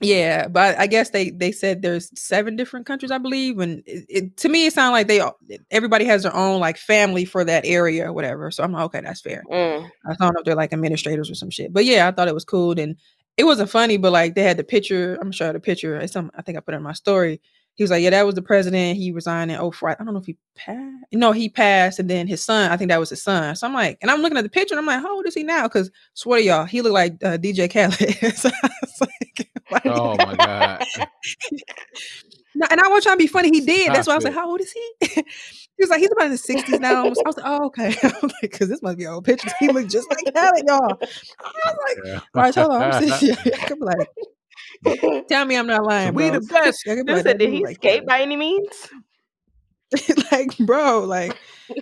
Yeah, 0.00 0.48
but 0.48 0.78
I 0.78 0.86
guess 0.86 1.08
they 1.08 1.30
they 1.30 1.52
said 1.52 1.80
there's 1.80 2.10
seven 2.20 2.54
different 2.54 2.84
countries, 2.84 3.10
I 3.10 3.16
believe, 3.16 3.58
and 3.60 3.82
it, 3.86 4.04
it, 4.10 4.36
to 4.38 4.50
me 4.50 4.66
it 4.66 4.74
sounded 4.74 4.92
like 4.92 5.06
they 5.06 5.20
all- 5.20 5.38
everybody 5.70 6.04
has 6.04 6.24
their 6.24 6.36
own 6.36 6.60
like 6.60 6.76
family 6.76 7.24
for 7.24 7.44
that 7.44 7.64
area 7.64 8.06
or 8.10 8.12
whatever. 8.12 8.50
So 8.50 8.62
I'm 8.62 8.72
like, 8.72 8.84
okay, 8.86 9.00
that's 9.00 9.22
fair. 9.22 9.42
Mm. 9.50 9.88
I 10.06 10.14
don't 10.20 10.34
know 10.34 10.40
if 10.40 10.44
they're 10.44 10.54
like 10.54 10.74
administrators 10.74 11.30
or 11.30 11.34
some 11.34 11.48
shit, 11.48 11.72
but 11.72 11.86
yeah, 11.86 12.06
I 12.06 12.10
thought 12.10 12.28
it 12.28 12.34
was 12.34 12.44
cool 12.44 12.78
and 12.78 12.96
it 13.38 13.44
wasn't 13.44 13.70
funny, 13.70 13.96
but 13.96 14.12
like 14.12 14.34
they 14.34 14.42
had 14.42 14.58
the 14.58 14.64
picture. 14.64 15.16
I'm 15.18 15.32
sure 15.32 15.50
the 15.54 15.60
picture. 15.60 15.96
It's 15.96 16.12
some 16.12 16.30
I 16.34 16.42
think 16.42 16.58
I 16.58 16.60
put 16.60 16.74
it 16.74 16.78
in 16.78 16.82
my 16.82 16.92
story. 16.92 17.40
He 17.76 17.84
was 17.84 17.90
like, 17.90 18.02
yeah, 18.02 18.10
that 18.10 18.26
was 18.26 18.34
the 18.34 18.42
president. 18.42 18.96
He 18.96 19.12
resigned 19.12 19.50
in 19.50 19.70
04. 19.70 19.90
I 19.90 19.94
don't 20.04 20.14
know 20.14 20.20
if 20.20 20.26
he 20.26 20.36
passed. 20.56 21.04
No, 21.12 21.32
he 21.32 21.48
passed, 21.48 21.98
and 21.98 22.08
then 22.10 22.26
his 22.26 22.42
son. 22.42 22.70
I 22.72 22.76
think 22.76 22.90
that 22.90 22.98
was 22.98 23.10
his 23.10 23.22
son. 23.22 23.54
So 23.54 23.66
I'm 23.66 23.74
like, 23.74 23.98
and 24.02 24.10
I'm 24.10 24.22
looking 24.22 24.38
at 24.38 24.42
the 24.44 24.48
picture, 24.50 24.74
and 24.74 24.80
I'm 24.80 24.86
like, 24.86 25.00
how 25.02 25.14
old 25.14 25.26
is 25.26 25.34
he 25.34 25.44
now? 25.44 25.64
Because 25.64 25.90
swear 26.14 26.38
to 26.40 26.44
y'all, 26.44 26.64
he 26.64 26.80
looked 26.80 26.94
like 26.94 27.12
uh, 27.22 27.36
DJ 27.38 27.70
Khaled. 27.70 28.34
so 28.36 28.48
I 28.62 28.70
was 28.82 29.00
like, 29.00 29.50
why- 29.68 29.80
Oh 29.84 30.16
my 30.16 30.34
god. 30.36 30.84
no, 32.54 32.66
and 32.70 32.80
I 32.80 32.88
wasn't 32.88 33.02
trying 33.04 33.18
to 33.18 33.22
be 33.24 33.26
funny. 33.26 33.50
He 33.50 33.60
did. 33.60 33.92
That's 33.92 34.06
why 34.06 34.14
I 34.14 34.16
was 34.16 34.24
like, 34.24 34.32
"How 34.34 34.48
old 34.50 34.60
is 34.62 34.72
he?" 34.72 34.92
he 35.00 35.22
was 35.78 35.90
like, 35.90 36.00
"He's 36.00 36.10
about 36.10 36.26
in 36.26 36.32
the 36.32 36.38
sixties 36.38 36.80
now." 36.80 37.04
I 37.04 37.08
was 37.08 37.18
like, 37.36 37.44
"Oh, 37.44 37.66
okay." 37.66 37.88
Was 38.02 38.22
like, 38.22 38.32
"Because 38.40 38.68
this 38.70 38.80
must 38.82 38.96
be 38.96 39.06
old 39.06 39.24
pictures." 39.26 39.52
He 39.60 39.68
looked 39.68 39.90
just 39.90 40.08
like 40.08 40.34
Khaled, 40.34 40.64
y'all. 40.66 40.98
I 41.44 41.52
was 41.66 41.76
like, 41.88 41.98
Yeah. 42.06 42.20
"All 42.34 42.42
right, 42.42 42.54
hold 42.54 42.72
on." 42.72 42.82
I'm 42.82 43.08
sitting 43.18 43.36
here. 43.44 43.54
I 43.60 43.64
could 43.66 43.78
be 43.78 43.84
like, 43.84 44.08
"Tell 45.28 45.44
me 45.44 45.56
I'm 45.56 45.66
not 45.66 45.84
lying, 45.84 46.14
we 46.14 46.30
the 46.30 46.40
best. 46.40 46.86
I 46.88 46.94
could 46.96 47.06
be 47.06 47.12
Dude 47.12 47.16
like, 47.16 47.22
said, 47.26 47.38
did 47.38 47.52
he 47.52 47.62
like 47.64 47.72
escape 47.76 48.00
Khaled." 48.00 48.06
by 48.06 48.20
any 48.20 48.36
means? 48.36 48.88
like, 50.32 50.56
bro, 50.58 51.00
like, 51.04 51.36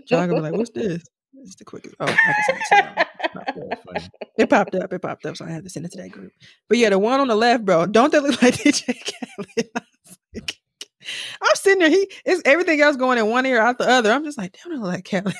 John 0.07 0.29
could 0.29 0.37
be 0.37 0.41
like, 0.41 0.53
"What's 0.55 0.71
this?" 0.75 1.03
It's 1.43 1.57
the 1.57 1.65
quickest. 1.65 1.95
Oh, 2.01 2.07
I 2.07 2.17
can 2.17 2.35
send 2.71 2.89
it 2.97 2.97
to. 2.97 3.29
Popped 3.35 3.49
up. 3.59 4.03
It 4.39 4.51
popped 4.51 4.75
up. 4.77 4.93
It 4.93 5.03
popped 5.03 5.27
up. 5.27 5.37
So 5.37 5.45
I 5.45 5.51
had 5.51 5.65
to 5.65 5.71
send 5.71 5.85
it 5.85 5.93
to 5.93 6.03
that 6.03 6.11
group. 6.11 6.33
But 6.69 6.79
yeah, 6.79 6.89
the 6.91 6.99
one 6.99 7.21
on 7.21 7.29
the 7.29 7.35
left, 7.37 7.65
bro, 7.65 7.85
don't 7.87 8.11
that 8.13 8.23
look 8.23 8.41
like 8.43 8.55
DJ 8.55 8.87
Khaled? 8.87 9.71
I 9.75 9.81
was 10.07 10.19
like- 10.35 10.57
I'm 11.43 11.55
sitting 11.57 11.81
there. 11.81 11.91
He 11.91 12.11
it's 12.25 12.41
everything 12.47 12.81
else 12.81 12.97
going 12.97 13.19
in 13.19 13.27
one 13.29 13.45
ear 13.45 13.61
out 13.61 13.77
the 13.79 13.87
other. 13.89 14.11
I'm 14.11 14.25
just 14.25 14.39
like, 14.39 14.57
damn, 14.65 14.73
look 14.81 14.83
like 14.93 15.05
Khaled. 15.05 15.35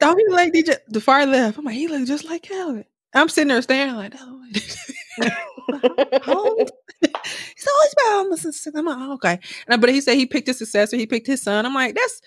Don't 0.00 0.18
he 0.18 0.28
like 0.28 0.52
DJ 0.52 0.76
the 0.88 1.00
far 1.00 1.26
left? 1.26 1.58
I'm 1.58 1.64
like, 1.64 1.74
he 1.76 1.88
look 1.88 2.06
just 2.06 2.24
like 2.24 2.42
Calvin. 2.42 2.84
I'm 3.14 3.28
sitting 3.28 3.48
there 3.48 3.62
staring 3.62 3.94
like, 3.94 4.12
that 4.12 4.26
look 4.28 4.40
like 6.12 6.24
How 6.24 6.38
old? 6.46 6.70
He's 7.24 7.68
always 7.68 7.94
bound. 8.04 8.76
I'm 8.76 8.84
like, 8.86 8.98
oh, 8.98 9.12
okay. 9.14 9.38
And, 9.68 9.80
but 9.80 9.90
he 9.90 10.00
said 10.00 10.16
he 10.16 10.26
picked 10.26 10.48
his 10.48 10.58
successor. 10.58 10.96
He 10.96 11.06
picked 11.06 11.26
his 11.26 11.42
son. 11.42 11.64
I'm 11.66 11.74
like, 11.74 11.94
that's 11.94 12.20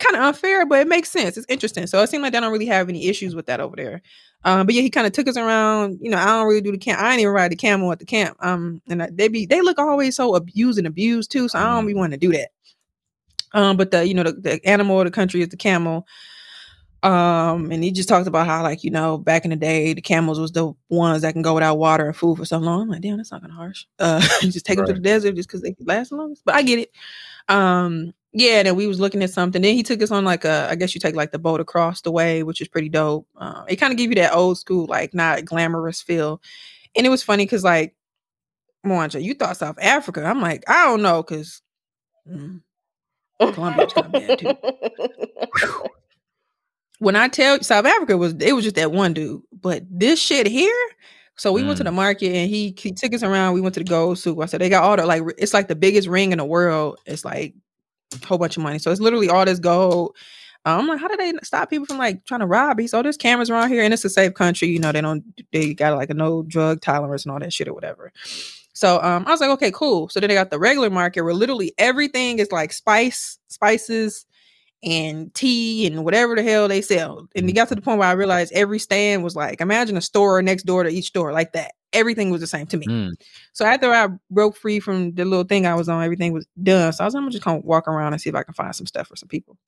kind 0.00 0.16
of 0.16 0.22
unfair, 0.22 0.66
but 0.66 0.80
it 0.80 0.88
makes 0.88 1.10
sense. 1.10 1.36
It's 1.36 1.46
interesting. 1.48 1.86
So 1.86 2.00
it 2.02 2.08
seemed 2.08 2.22
like 2.22 2.32
they 2.32 2.40
don't 2.40 2.52
really 2.52 2.66
have 2.66 2.88
any 2.88 3.08
issues 3.08 3.34
with 3.34 3.46
that 3.46 3.60
over 3.60 3.76
there. 3.76 4.02
Um, 4.44 4.66
but 4.66 4.74
yeah, 4.74 4.82
he 4.82 4.90
kind 4.90 5.06
of 5.06 5.12
took 5.12 5.28
us 5.28 5.36
around. 5.36 5.98
You 6.00 6.10
know, 6.10 6.18
I 6.18 6.26
don't 6.26 6.48
really 6.48 6.60
do 6.60 6.72
the 6.72 6.78
camp. 6.78 7.00
I 7.00 7.12
ain't 7.12 7.20
even 7.20 7.32
ride 7.32 7.52
the 7.52 7.56
camel 7.56 7.92
at 7.92 7.98
the 7.98 8.06
camp. 8.06 8.36
Um, 8.40 8.80
and 8.88 9.02
I- 9.02 9.10
they 9.12 9.28
be 9.28 9.46
they 9.46 9.60
look 9.60 9.78
always 9.78 10.16
so 10.16 10.34
abused 10.34 10.78
and 10.78 10.86
abused 10.86 11.30
too. 11.30 11.48
So 11.48 11.58
I 11.58 11.64
don't 11.64 11.86
be 11.86 11.94
wanting 11.94 12.18
to 12.18 12.26
do 12.26 12.32
that. 12.36 12.50
Um, 13.54 13.76
but 13.76 13.90
the 13.90 14.06
you 14.06 14.14
know 14.14 14.24
the, 14.24 14.32
the 14.32 14.66
animal 14.66 15.00
of 15.00 15.06
the 15.06 15.10
country 15.10 15.42
is 15.42 15.48
the 15.48 15.56
camel. 15.56 16.06
Um, 17.02 17.72
and 17.72 17.82
he 17.82 17.90
just 17.90 18.08
talked 18.08 18.28
about 18.28 18.46
how 18.46 18.62
like 18.62 18.84
you 18.84 18.90
know 18.90 19.18
back 19.18 19.44
in 19.44 19.50
the 19.50 19.56
day 19.56 19.92
the 19.92 20.00
camels 20.00 20.38
was 20.38 20.52
the 20.52 20.72
ones 20.88 21.22
that 21.22 21.32
can 21.32 21.42
go 21.42 21.54
without 21.54 21.78
water 21.78 22.06
and 22.06 22.16
food 22.16 22.38
for 22.38 22.44
so 22.44 22.58
long. 22.58 22.82
I'm 22.82 22.88
like, 22.88 23.00
damn, 23.02 23.16
that's 23.16 23.32
not 23.32 23.42
gonna 23.42 23.54
harsh. 23.54 23.86
Uh, 23.98 24.20
just 24.40 24.64
take 24.64 24.76
them 24.76 24.86
to 24.86 24.92
the 24.92 25.00
desert 25.00 25.34
just 25.34 25.48
because 25.48 25.62
they 25.62 25.74
last 25.80 26.10
the 26.10 26.16
longest. 26.16 26.42
But 26.44 26.54
I 26.54 26.62
get 26.62 26.78
it. 26.78 26.92
Um, 27.48 28.14
yeah. 28.32 28.58
And 28.58 28.68
then 28.68 28.76
we 28.76 28.86
was 28.86 29.00
looking 29.00 29.22
at 29.22 29.30
something. 29.30 29.60
Then 29.60 29.74
he 29.74 29.82
took 29.82 30.00
us 30.00 30.10
on 30.10 30.24
like 30.24 30.44
a, 30.44 30.68
I 30.70 30.76
guess 30.76 30.94
you 30.94 31.00
take 31.00 31.16
like 31.16 31.32
the 31.32 31.38
boat 31.38 31.60
across 31.60 32.00
the 32.00 32.12
way, 32.12 32.44
which 32.44 32.60
is 32.60 32.68
pretty 32.68 32.88
dope. 32.88 33.26
Um, 33.36 33.64
it 33.68 33.76
kind 33.76 33.92
of 33.92 33.98
give 33.98 34.10
you 34.10 34.16
that 34.16 34.32
old 34.32 34.58
school 34.58 34.86
like 34.86 35.12
not 35.12 35.44
glamorous 35.44 36.00
feel. 36.00 36.40
And 36.94 37.04
it 37.04 37.10
was 37.10 37.22
funny 37.22 37.44
because 37.44 37.64
like, 37.64 37.94
Mwanja, 38.86 39.22
you 39.22 39.34
thought 39.34 39.56
South 39.56 39.78
Africa. 39.80 40.24
I'm 40.24 40.40
like, 40.40 40.64
I 40.68 40.86
don't 40.86 41.02
know, 41.02 41.22
because 41.22 41.62
Colombia's 43.50 43.92
of 43.96 44.12
bad 44.12 44.38
too. 44.38 44.56
when 46.98 47.16
I 47.16 47.28
tell 47.28 47.60
South 47.62 47.84
Africa 47.86 48.16
was 48.16 48.34
it 48.40 48.52
was 48.54 48.64
just 48.64 48.76
that 48.76 48.92
one 48.92 49.12
dude, 49.14 49.42
but 49.52 49.82
this 49.90 50.20
shit 50.20 50.46
here. 50.46 50.74
So 51.36 51.52
we 51.52 51.64
went 51.64 51.78
to 51.78 51.82
Mm. 51.82 51.86
the 51.86 51.92
market 51.92 52.34
and 52.34 52.50
he, 52.50 52.74
he 52.78 52.92
took 52.92 53.14
us 53.14 53.22
around. 53.22 53.54
We 53.54 53.60
went 53.62 53.74
to 53.74 53.80
the 53.80 53.84
gold 53.88 54.18
souk. 54.18 54.38
I 54.42 54.46
said 54.46 54.60
they 54.60 54.68
got 54.68 54.84
all 54.84 54.96
the 54.96 55.06
like 55.06 55.22
it's 55.38 55.54
like 55.54 55.68
the 55.68 55.74
biggest 55.74 56.06
ring 56.06 56.30
in 56.32 56.38
the 56.38 56.44
world. 56.44 56.98
It's 57.06 57.24
like 57.24 57.54
a 58.22 58.26
whole 58.26 58.38
bunch 58.38 58.56
of 58.56 58.62
money. 58.62 58.78
So 58.78 58.90
it's 58.90 59.00
literally 59.00 59.28
all 59.28 59.44
this 59.44 59.58
gold. 59.58 60.14
I'm 60.64 60.86
like, 60.86 61.00
how 61.00 61.08
do 61.08 61.16
they 61.16 61.32
stop 61.42 61.70
people 61.70 61.86
from 61.86 61.98
like 61.98 62.24
trying 62.24 62.40
to 62.40 62.46
rob? 62.46 62.78
He's 62.78 62.94
oh, 62.94 63.02
there's 63.02 63.16
cameras 63.16 63.50
around 63.50 63.70
here 63.70 63.82
and 63.82 63.92
it's 63.92 64.04
a 64.04 64.10
safe 64.10 64.34
country. 64.34 64.68
You 64.68 64.78
know, 64.78 64.92
they 64.92 65.00
don't 65.00 65.24
they 65.52 65.74
got 65.74 65.96
like 65.96 66.10
a 66.10 66.14
no 66.14 66.42
drug 66.42 66.80
tolerance 66.82 67.24
and 67.24 67.32
all 67.32 67.40
that 67.40 67.52
shit 67.52 67.66
or 67.66 67.74
whatever. 67.74 68.12
So 68.74 69.00
um, 69.02 69.24
I 69.26 69.30
was 69.30 69.40
like, 69.40 69.50
okay, 69.50 69.70
cool. 69.70 70.08
So 70.08 70.20
then 70.20 70.28
they 70.28 70.34
got 70.34 70.50
the 70.50 70.58
regular 70.58 70.90
market 70.90 71.22
where 71.22 71.34
literally 71.34 71.74
everything 71.78 72.38
is 72.38 72.50
like 72.50 72.72
spice, 72.72 73.38
spices, 73.48 74.26
and 74.82 75.32
tea 75.34 75.86
and 75.86 76.04
whatever 76.04 76.34
the 76.34 76.42
hell 76.42 76.68
they 76.68 76.80
sell. 76.80 77.28
And 77.36 77.48
it 77.48 77.52
got 77.52 77.68
to 77.68 77.74
the 77.74 77.80
point 77.80 77.98
where 77.98 78.08
I 78.08 78.12
realized 78.12 78.52
every 78.52 78.78
stand 78.78 79.22
was 79.22 79.36
like, 79.36 79.60
imagine 79.60 79.96
a 79.96 80.00
store 80.00 80.42
next 80.42 80.64
door 80.64 80.82
to 80.82 80.90
each 80.90 81.06
store, 81.06 81.32
like 81.32 81.52
that. 81.52 81.72
Everything 81.92 82.30
was 82.30 82.40
the 82.40 82.46
same 82.46 82.66
to 82.68 82.78
me. 82.78 82.86
Mm. 82.86 83.12
So 83.52 83.66
after 83.66 83.90
I 83.90 84.08
broke 84.30 84.56
free 84.56 84.80
from 84.80 85.14
the 85.14 85.26
little 85.26 85.44
thing 85.44 85.66
I 85.66 85.74
was 85.74 85.90
on, 85.90 86.02
everything 86.02 86.32
was 86.32 86.46
done. 86.62 86.92
So 86.92 87.04
I 87.04 87.06
was 87.06 87.14
I'm 87.14 87.30
just 87.30 87.44
gonna 87.44 87.60
walk 87.60 87.86
around 87.86 88.14
and 88.14 88.20
see 88.20 88.30
if 88.30 88.34
I 88.34 88.42
can 88.42 88.54
find 88.54 88.74
some 88.74 88.86
stuff 88.86 89.08
for 89.08 89.16
some 89.16 89.28
people. 89.28 89.58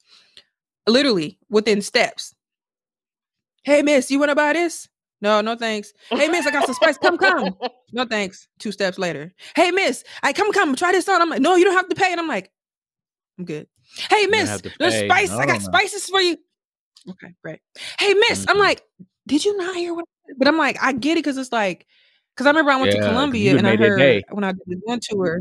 Literally 0.86 1.38
within 1.50 1.82
steps. 1.82 2.34
Hey 3.62 3.82
miss, 3.82 4.10
you 4.10 4.18
wanna 4.18 4.34
buy 4.34 4.54
this? 4.54 4.88
No, 5.24 5.40
no 5.40 5.56
thanks. 5.56 5.94
Hey 6.10 6.28
miss, 6.28 6.46
I 6.46 6.50
got 6.50 6.66
some 6.66 6.74
spice. 6.74 6.98
Come, 6.98 7.16
come. 7.18 7.56
No 7.92 8.04
thanks. 8.04 8.48
Two 8.58 8.72
steps 8.72 8.98
later. 8.98 9.32
Hey 9.54 9.70
miss, 9.70 10.02
I 10.24 10.32
come, 10.32 10.52
come, 10.52 10.74
try 10.74 10.90
this 10.90 11.08
on. 11.08 11.22
I'm 11.22 11.30
like, 11.30 11.40
no, 11.40 11.54
you 11.54 11.64
don't 11.64 11.74
have 11.74 11.88
to 11.88 11.94
pay. 11.94 12.10
And 12.10 12.20
I'm 12.20 12.26
like, 12.26 12.50
I'm 13.38 13.44
good. 13.44 13.68
Hey, 14.10 14.26
miss, 14.26 14.48
have 14.50 14.62
there's 14.80 14.94
pay. 14.94 15.06
spice. 15.08 15.30
I 15.30 15.46
got 15.46 15.60
No, 15.62 15.66
no. 15.70 15.78
spices 15.78 16.06
for 16.06 16.20
you. 16.20 16.36
Okay, 17.08 17.28
great. 17.40 17.60
Hey, 18.00 18.14
miss, 18.14 18.46
I'm 18.48 18.58
like, 18.58 18.82
did 19.28 19.44
you 19.44 19.56
not 19.56 19.76
hear 19.76 19.94
what? 19.94 20.06
I 20.06 20.28
said? 20.30 20.36
But 20.38 20.48
I'm 20.48 20.58
like, 20.58 20.76
I 20.82 20.92
get 20.92 21.12
it 21.12 21.22
because 21.22 21.36
it's 21.36 21.52
like, 21.52 21.86
because 22.34 22.46
I 22.46 22.50
remember 22.50 22.72
I 22.72 22.76
went 22.80 22.86
Yeah, 22.92 22.98
to 22.98 22.98
'cause 22.98 23.12
Colombia 23.14 23.56
and 23.58 23.66
I 23.68 23.76
heard 23.76 24.24
when 24.30 24.42
I 24.42 24.50
did 24.52 24.62
the 24.66 24.80
one 24.82 24.98
tour. 25.00 25.40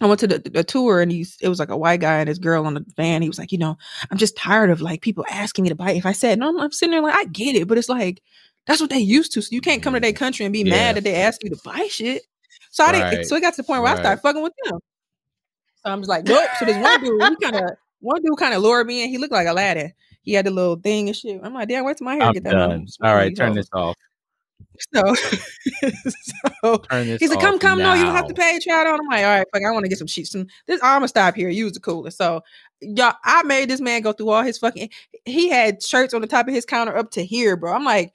I 0.00 0.06
went 0.06 0.20
to 0.20 0.28
the, 0.28 0.38
the 0.38 0.62
tour 0.62 1.00
and 1.00 1.10
he's 1.10 1.36
it 1.42 1.48
was 1.48 1.58
like 1.58 1.70
a 1.70 1.76
white 1.76 2.00
guy 2.00 2.20
and 2.20 2.28
his 2.28 2.38
girl 2.38 2.64
on 2.64 2.74
the 2.74 2.84
van. 2.96 3.22
He 3.22 3.28
was 3.28 3.38
like, 3.40 3.50
you 3.50 3.58
know, 3.58 3.76
I'm 4.10 4.18
just 4.18 4.36
tired 4.36 4.70
of 4.70 4.80
like 4.80 5.02
people 5.02 5.24
asking 5.28 5.64
me 5.64 5.68
to 5.70 5.74
buy. 5.74 5.90
If 5.92 6.06
I 6.06 6.12
said 6.12 6.38
no, 6.38 6.48
I'm, 6.48 6.60
I'm 6.60 6.70
sitting 6.72 6.92
there 6.92 7.02
like, 7.02 7.16
I 7.16 7.24
get 7.24 7.56
it, 7.56 7.66
but 7.66 7.76
it's 7.76 7.88
like 7.88 8.22
that's 8.66 8.80
what 8.80 8.90
they 8.90 8.98
used 8.98 9.32
to. 9.32 9.42
So 9.42 9.48
you 9.52 9.60
can't 9.60 9.82
come 9.82 9.94
to 9.94 9.98
mm-hmm. 9.98 10.04
their 10.04 10.12
country 10.12 10.44
and 10.44 10.52
be 10.52 10.60
Yeah. 10.60 10.70
mad 10.70 10.96
that 10.96 11.04
they 11.04 11.16
ask 11.16 11.42
you 11.42 11.50
to 11.50 11.58
buy 11.64 11.88
shit. 11.90 12.22
So 12.70 12.84
I 12.84 12.92
didn't. 12.92 13.24
So 13.24 13.36
it 13.36 13.40
got 13.40 13.54
to 13.54 13.62
the 13.62 13.66
point 13.66 13.82
where 13.82 13.90
I 13.90 13.94
Right. 13.94 14.02
started 14.02 14.22
fucking 14.22 14.42
with 14.42 14.52
them. 14.64 14.78
So 15.84 15.92
I'm 15.92 16.00
just 16.00 16.08
like, 16.08 16.24
nope. 16.24 16.48
So 16.58 16.66
this 16.66 16.76
one 16.76 17.00
dude, 17.02 17.22
he 17.22 17.36
kind 17.44 17.56
of 17.56 17.70
one 18.00 18.22
dude 18.22 18.38
kind 18.38 18.54
of 18.54 18.62
lured 18.62 18.86
me 18.86 19.04
in. 19.04 19.10
He 19.10 19.18
looked 19.18 19.32
like 19.32 19.46
Aladdin. 19.46 19.92
He 20.22 20.34
had 20.34 20.46
the 20.46 20.50
little 20.50 20.76
thing 20.76 21.08
and 21.08 21.16
shit. 21.16 21.40
I'm 21.42 21.54
like, 21.54 21.68
damn, 21.68 21.84
wait 21.84 21.96
till 21.96 22.04
my 22.04 22.14
hair 22.14 22.24
I'm 22.24 22.32
get 22.32 22.44
that 22.44 22.52
done. 22.52 22.86
All 23.02 23.14
right, 23.14 23.34
turn 23.34 23.54
this 23.54 23.68
off. 23.72 23.96
So, 24.94 25.14
so 26.62 26.78
Turn 26.78 27.06
this 27.06 27.20
he's 27.20 27.30
like, 27.30 27.40
come, 27.40 27.58
come, 27.58 27.78
no, 27.78 27.94
you 27.94 28.04
don't 28.04 28.14
have 28.14 28.26
to 28.26 28.34
now. 28.34 28.42
pay. 28.42 28.58
Try 28.62 28.82
it 28.82 28.86
on. 28.86 29.00
I'm 29.00 29.06
like, 29.06 29.24
all 29.24 29.38
right, 29.38 29.46
fuck, 29.52 29.62
I 29.62 29.70
want 29.72 29.84
to 29.84 29.88
get 29.88 29.98
some 29.98 30.06
sheets. 30.06 30.32
Some 30.32 30.46
this, 30.66 30.80
I'm 30.82 30.96
gonna 30.96 31.08
stop 31.08 31.34
here. 31.34 31.48
You 31.48 31.64
was 31.64 31.74
the 31.74 31.80
coolest. 31.80 32.18
So, 32.18 32.42
y'all, 32.80 33.14
I 33.24 33.42
made 33.42 33.68
this 33.68 33.80
man 33.80 34.02
go 34.02 34.12
through 34.12 34.30
all 34.30 34.42
his 34.42 34.58
fucking. 34.58 34.90
He 35.24 35.48
had 35.48 35.82
shirts 35.82 36.14
on 36.14 36.20
the 36.20 36.26
top 36.26 36.48
of 36.48 36.54
his 36.54 36.64
counter 36.64 36.96
up 36.96 37.10
to 37.12 37.24
here, 37.24 37.56
bro. 37.56 37.72
I'm 37.72 37.84
like, 37.84 38.12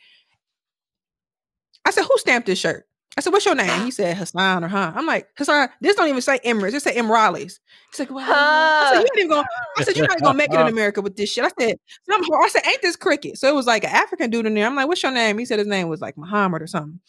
I 1.85 1.91
said, 1.91 2.03
who 2.03 2.17
stamped 2.17 2.47
this 2.47 2.59
shirt? 2.59 2.87
I 3.17 3.21
said, 3.21 3.31
what's 3.31 3.45
your 3.45 3.55
name? 3.55 3.85
He 3.85 3.91
said 3.91 4.17
Hassan 4.17 4.63
or 4.63 4.67
huh? 4.67 4.91
I'm 4.95 5.05
like, 5.05 5.29
Hassan, 5.37 5.69
this 5.79 5.95
don't 5.95 6.09
even 6.09 6.21
say 6.21 6.39
Emirates. 6.39 6.73
It 6.73 6.81
say 6.81 6.95
Emiralis. 6.95 7.59
He's 7.91 7.99
like, 7.99 8.11
well, 8.11 8.25
I 8.27 8.89
said, 8.91 8.99
you 8.99 9.01
ain't 9.01 9.17
even 9.17 9.29
gonna, 9.29 9.47
I 9.77 9.83
said, 9.83 9.95
you're 9.95 10.07
not 10.07 10.21
gonna 10.21 10.37
make 10.37 10.51
it 10.51 10.59
in 10.59 10.67
America 10.67 11.01
with 11.01 11.15
this 11.15 11.31
shit. 11.31 11.45
I 11.45 11.51
said, 11.59 11.77
I 12.09 12.49
said, 12.49 12.67
ain't 12.67 12.81
this 12.81 12.95
cricket? 12.95 13.37
So 13.37 13.47
it 13.47 13.55
was 13.55 13.67
like 13.67 13.83
an 13.83 13.91
African 13.91 14.29
dude 14.29 14.45
in 14.45 14.53
there. 14.53 14.65
I'm 14.65 14.75
like, 14.75 14.87
what's 14.87 15.03
your 15.03 15.13
name? 15.13 15.37
He 15.37 15.45
said 15.45 15.59
his 15.59 15.67
name 15.67 15.87
was 15.87 16.01
like 16.01 16.17
Muhammad 16.17 16.61
or 16.61 16.67
something. 16.67 16.99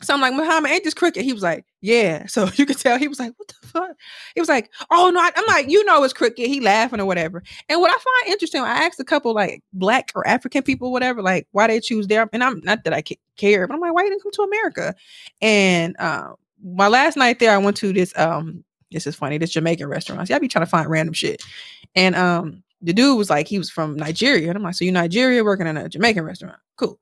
So 0.00 0.14
I'm 0.14 0.20
like, 0.20 0.34
Muhammad, 0.34 0.70
ain't 0.70 0.84
this 0.84 0.94
cricket? 0.94 1.24
He 1.24 1.32
was 1.32 1.42
like, 1.42 1.64
yeah. 1.80 2.26
So 2.28 2.48
you 2.54 2.66
could 2.66 2.78
tell 2.78 2.98
he 2.98 3.08
was 3.08 3.18
like, 3.18 3.32
what 3.36 3.48
the 3.48 3.66
fuck? 3.66 3.90
He 4.34 4.40
was 4.40 4.48
like, 4.48 4.70
oh 4.90 5.10
no. 5.10 5.20
I- 5.20 5.32
I'm 5.34 5.46
like, 5.46 5.68
you 5.68 5.84
know, 5.84 6.02
it's 6.04 6.12
cricket. 6.12 6.46
He 6.46 6.60
laughing 6.60 7.00
or 7.00 7.04
whatever. 7.06 7.42
And 7.68 7.80
what 7.80 7.90
I 7.90 7.94
find 7.94 8.32
interesting, 8.32 8.60
I 8.62 8.84
asked 8.84 9.00
a 9.00 9.04
couple 9.04 9.34
like 9.34 9.62
black 9.72 10.12
or 10.14 10.26
African 10.26 10.62
people, 10.62 10.92
whatever, 10.92 11.22
like 11.22 11.48
why 11.52 11.66
they 11.66 11.80
choose 11.80 12.06
there. 12.06 12.28
And 12.32 12.44
I'm 12.44 12.60
not 12.60 12.84
that 12.84 12.92
I 12.94 13.02
care, 13.36 13.66
but 13.66 13.74
I'm 13.74 13.80
like, 13.80 13.92
why 13.94 14.04
you 14.04 14.10
didn't 14.10 14.22
come 14.22 14.32
to 14.32 14.42
America? 14.42 14.94
And 15.42 15.96
uh, 15.98 16.32
my 16.62 16.88
last 16.88 17.16
night 17.16 17.38
there, 17.38 17.50
I 17.52 17.58
went 17.58 17.76
to 17.78 17.92
this. 17.92 18.16
Um, 18.16 18.64
this 18.90 19.06
is 19.06 19.16
funny. 19.16 19.38
This 19.38 19.50
Jamaican 19.50 19.86
restaurant. 19.88 20.26
See, 20.28 20.34
I 20.34 20.38
be 20.38 20.48
trying 20.48 20.64
to 20.64 20.70
find 20.70 20.88
random 20.88 21.12
shit. 21.12 21.42
And 21.94 22.14
um, 22.16 22.62
the 22.80 22.92
dude 22.92 23.18
was 23.18 23.28
like, 23.30 23.46
he 23.48 23.58
was 23.58 23.70
from 23.70 23.96
Nigeria, 23.96 24.48
and 24.48 24.56
I'm 24.56 24.62
like, 24.62 24.74
so 24.74 24.84
you 24.84 24.92
Nigeria 24.92 25.44
working 25.44 25.66
in 25.66 25.76
a 25.76 25.88
Jamaican 25.88 26.24
restaurant? 26.24 26.56
Cool. 26.76 26.98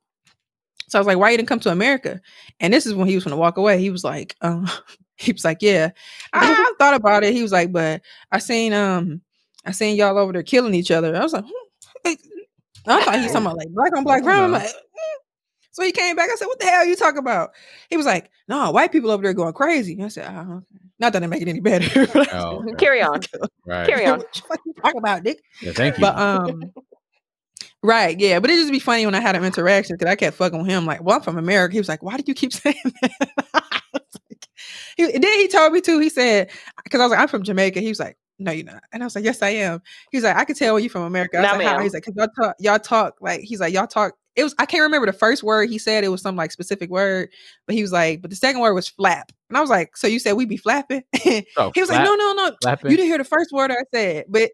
So 0.89 0.99
I 0.99 1.01
was 1.01 1.07
like, 1.07 1.19
why 1.19 1.31
you 1.31 1.37
didn't 1.37 1.49
come 1.49 1.61
to 1.61 1.71
America? 1.71 2.21
And 2.61 2.73
this 2.73 2.87
is 2.87 2.95
when 2.95 3.09
he 3.09 3.15
was 3.15 3.25
going 3.25 3.33
to 3.33 3.41
walk 3.41 3.57
away. 3.57 3.81
He 3.81 3.91
was 3.91 4.05
like, 4.05 4.37
um, 4.41 4.69
he 5.17 5.33
was 5.33 5.45
like, 5.45 5.59
yeah, 5.61 5.91
I, 6.33 6.53
I 6.53 6.73
thought 6.79 6.95
about 6.95 7.25
it. 7.25 7.33
He 7.35 7.43
was 7.43 7.53
like, 7.53 7.73
but 7.73 8.03
I 8.31 8.39
seen, 8.39 8.73
um, 8.73 9.21
I 9.65 9.73
seen 9.73 9.97
y'all 9.97 10.19
over 10.19 10.33
there 10.33 10.43
killing 10.43 10.75
each 10.75 10.91
other. 10.91 11.17
I 11.17 11.23
was 11.23 11.33
like, 11.33 11.45
hmm, 11.45 12.13
I 12.89 13.03
thought 13.03 13.17
he 13.17 13.23
was 13.23 13.33
talking 13.33 13.47
about 13.47 13.59
like 13.59 13.69
black 13.71 13.97
on 13.97 14.05
black 14.05 14.23
crime. 14.23 14.45
I'm 14.45 14.53
like, 14.53 14.69
"Mm." 14.69 14.73
so 15.73 15.83
he 15.83 15.93
came 15.93 16.15
back. 16.15 16.31
I 16.31 16.37
said, 16.37 16.47
what 16.47 16.59
the 16.61 16.67
hell 16.67 16.83
are 16.83 16.87
you 16.87 16.97
talking 16.97 17.19
about? 17.19 17.51
He 17.91 17.97
was 17.97 18.07
like, 18.07 18.31
no, 18.49 18.71
white 18.71 18.93
people 18.93 19.11
over 19.11 19.23
there 19.23 19.35
going 19.35 19.53
crazy. 19.53 20.01
I 20.03 20.09
said, 20.09 20.27
oh, 20.31 20.57
okay. 20.59 20.81
Not 20.99 21.13
that 21.13 21.23
it 21.23 21.27
make 21.27 21.43
it 21.43 21.49
any 21.49 21.61
better. 21.61 22.07
Oh, 22.33 22.63
okay. 22.63 22.75
Carry 22.79 23.03
on. 23.03 23.21
Right. 23.67 23.87
Carry 23.87 24.07
on. 24.07 24.21
what 24.21 24.33
the 24.33 24.59
you 24.65 24.73
talking 24.75 24.99
about, 24.99 25.25
Dick? 25.25 25.43
Yeah, 25.61 25.73
thank 25.73 25.99
you. 25.99 26.01
But 26.01 26.17
um, 26.19 26.73
right, 27.87 28.19
yeah. 28.19 28.41
But 28.41 28.51
it 28.51 28.57
just 28.57 28.73
be 28.73 28.79
funny 28.79 29.07
when 29.07 29.15
I 29.15 29.21
had 29.21 29.37
an 29.37 29.45
interaction 29.45 29.97
because 29.97 30.11
I 30.11 30.17
kept 30.17 30.37
fucking 30.37 30.59
with 30.59 30.69
him. 30.69 30.85
Like, 30.87 31.03
well, 31.03 31.17
I'm 31.17 31.23
from 31.23 31.39
America. 31.39 31.73
He 31.73 31.79
was 31.81 31.89
like, 31.89 32.03
why 32.03 32.17
do 32.17 32.25
you 32.27 32.35
keep 32.35 32.53
saying 32.53 32.77
that? 33.03 33.33
Like- 33.55 34.47
he, 34.97 35.05
then 35.07 35.23
he 35.39 35.49
told 35.49 35.73
me 35.73 35.81
too. 35.81 35.99
He 35.99 36.09
said, 36.09 36.51
because 36.85 37.01
I 37.01 37.05
was 37.05 37.11
like, 37.11 37.21
I'm 37.21 37.29
from 37.29 37.43
Jamaica. 37.43 37.81
He 37.81 37.89
was 37.89 38.01
like, 38.01 38.17
no, 38.39 38.53
you're 38.53 38.67
not. 38.67 38.83
And 38.93 39.03
I 39.03 39.07
was 39.07 39.15
like, 39.15 39.25
yes, 39.25 39.41
I 39.43 39.51
am. 39.51 39.81
He's 40.11 40.23
like, 40.25 40.37
I 40.37 40.45
could 40.45 40.57
tell 40.57 40.75
when 40.75 40.83
you 40.83 40.91
from 40.91 41.03
America. 41.03 41.39
I 41.39 41.41
was 41.43 41.51
like, 41.65 41.67
how? 41.67 41.83
He's 41.83 41.95
like, 41.95 42.05
cause 42.05 42.15
y'all 42.17 42.29
talk, 42.39 42.57
y'all 42.59 42.79
talk 42.79 43.15
like 43.21 43.41
he's 43.41 43.61
like, 43.61 43.73
y'all 43.73 43.87
talk. 43.87 44.13
It 44.35 44.43
was 44.45 44.55
I 44.59 44.67
can't 44.67 44.83
remember 44.83 45.07
the 45.07 45.15
first 45.15 45.43
word 45.43 45.71
he 45.71 45.79
said. 45.79 46.05
It 46.05 46.09
was 46.09 46.21
some 46.21 46.37
like 46.37 46.53
specific 46.53 46.91
word, 46.91 47.31
but 47.67 47.75
he 47.75 47.81
was 47.81 47.93
like, 47.93 48.21
but 48.21 48.29
the 48.29 48.37
second 48.37 48.61
word 48.61 48.75
was 48.75 48.89
flap. 48.89 49.33
And 49.49 49.57
I 49.57 49.63
was 49.63 49.71
like, 49.71 49.97
so 49.97 50.07
you 50.07 50.19
said 50.19 50.35
we'd 50.35 50.49
be 50.51 50.59
flapping? 50.59 51.03
Oh, 51.57 51.71
he 51.75 51.81
was 51.81 51.89
like, 51.89 52.03
flap- 52.03 52.05
no, 52.05 52.15
no, 52.15 52.33
no. 52.35 52.57
flapping? 52.61 52.91
You 52.91 52.97
didn't 52.99 53.09
hear 53.09 53.19
the 53.19 53.25
first 53.25 53.51
word 53.53 53.71
I 53.71 53.77
said, 53.95 54.27
but 54.29 54.51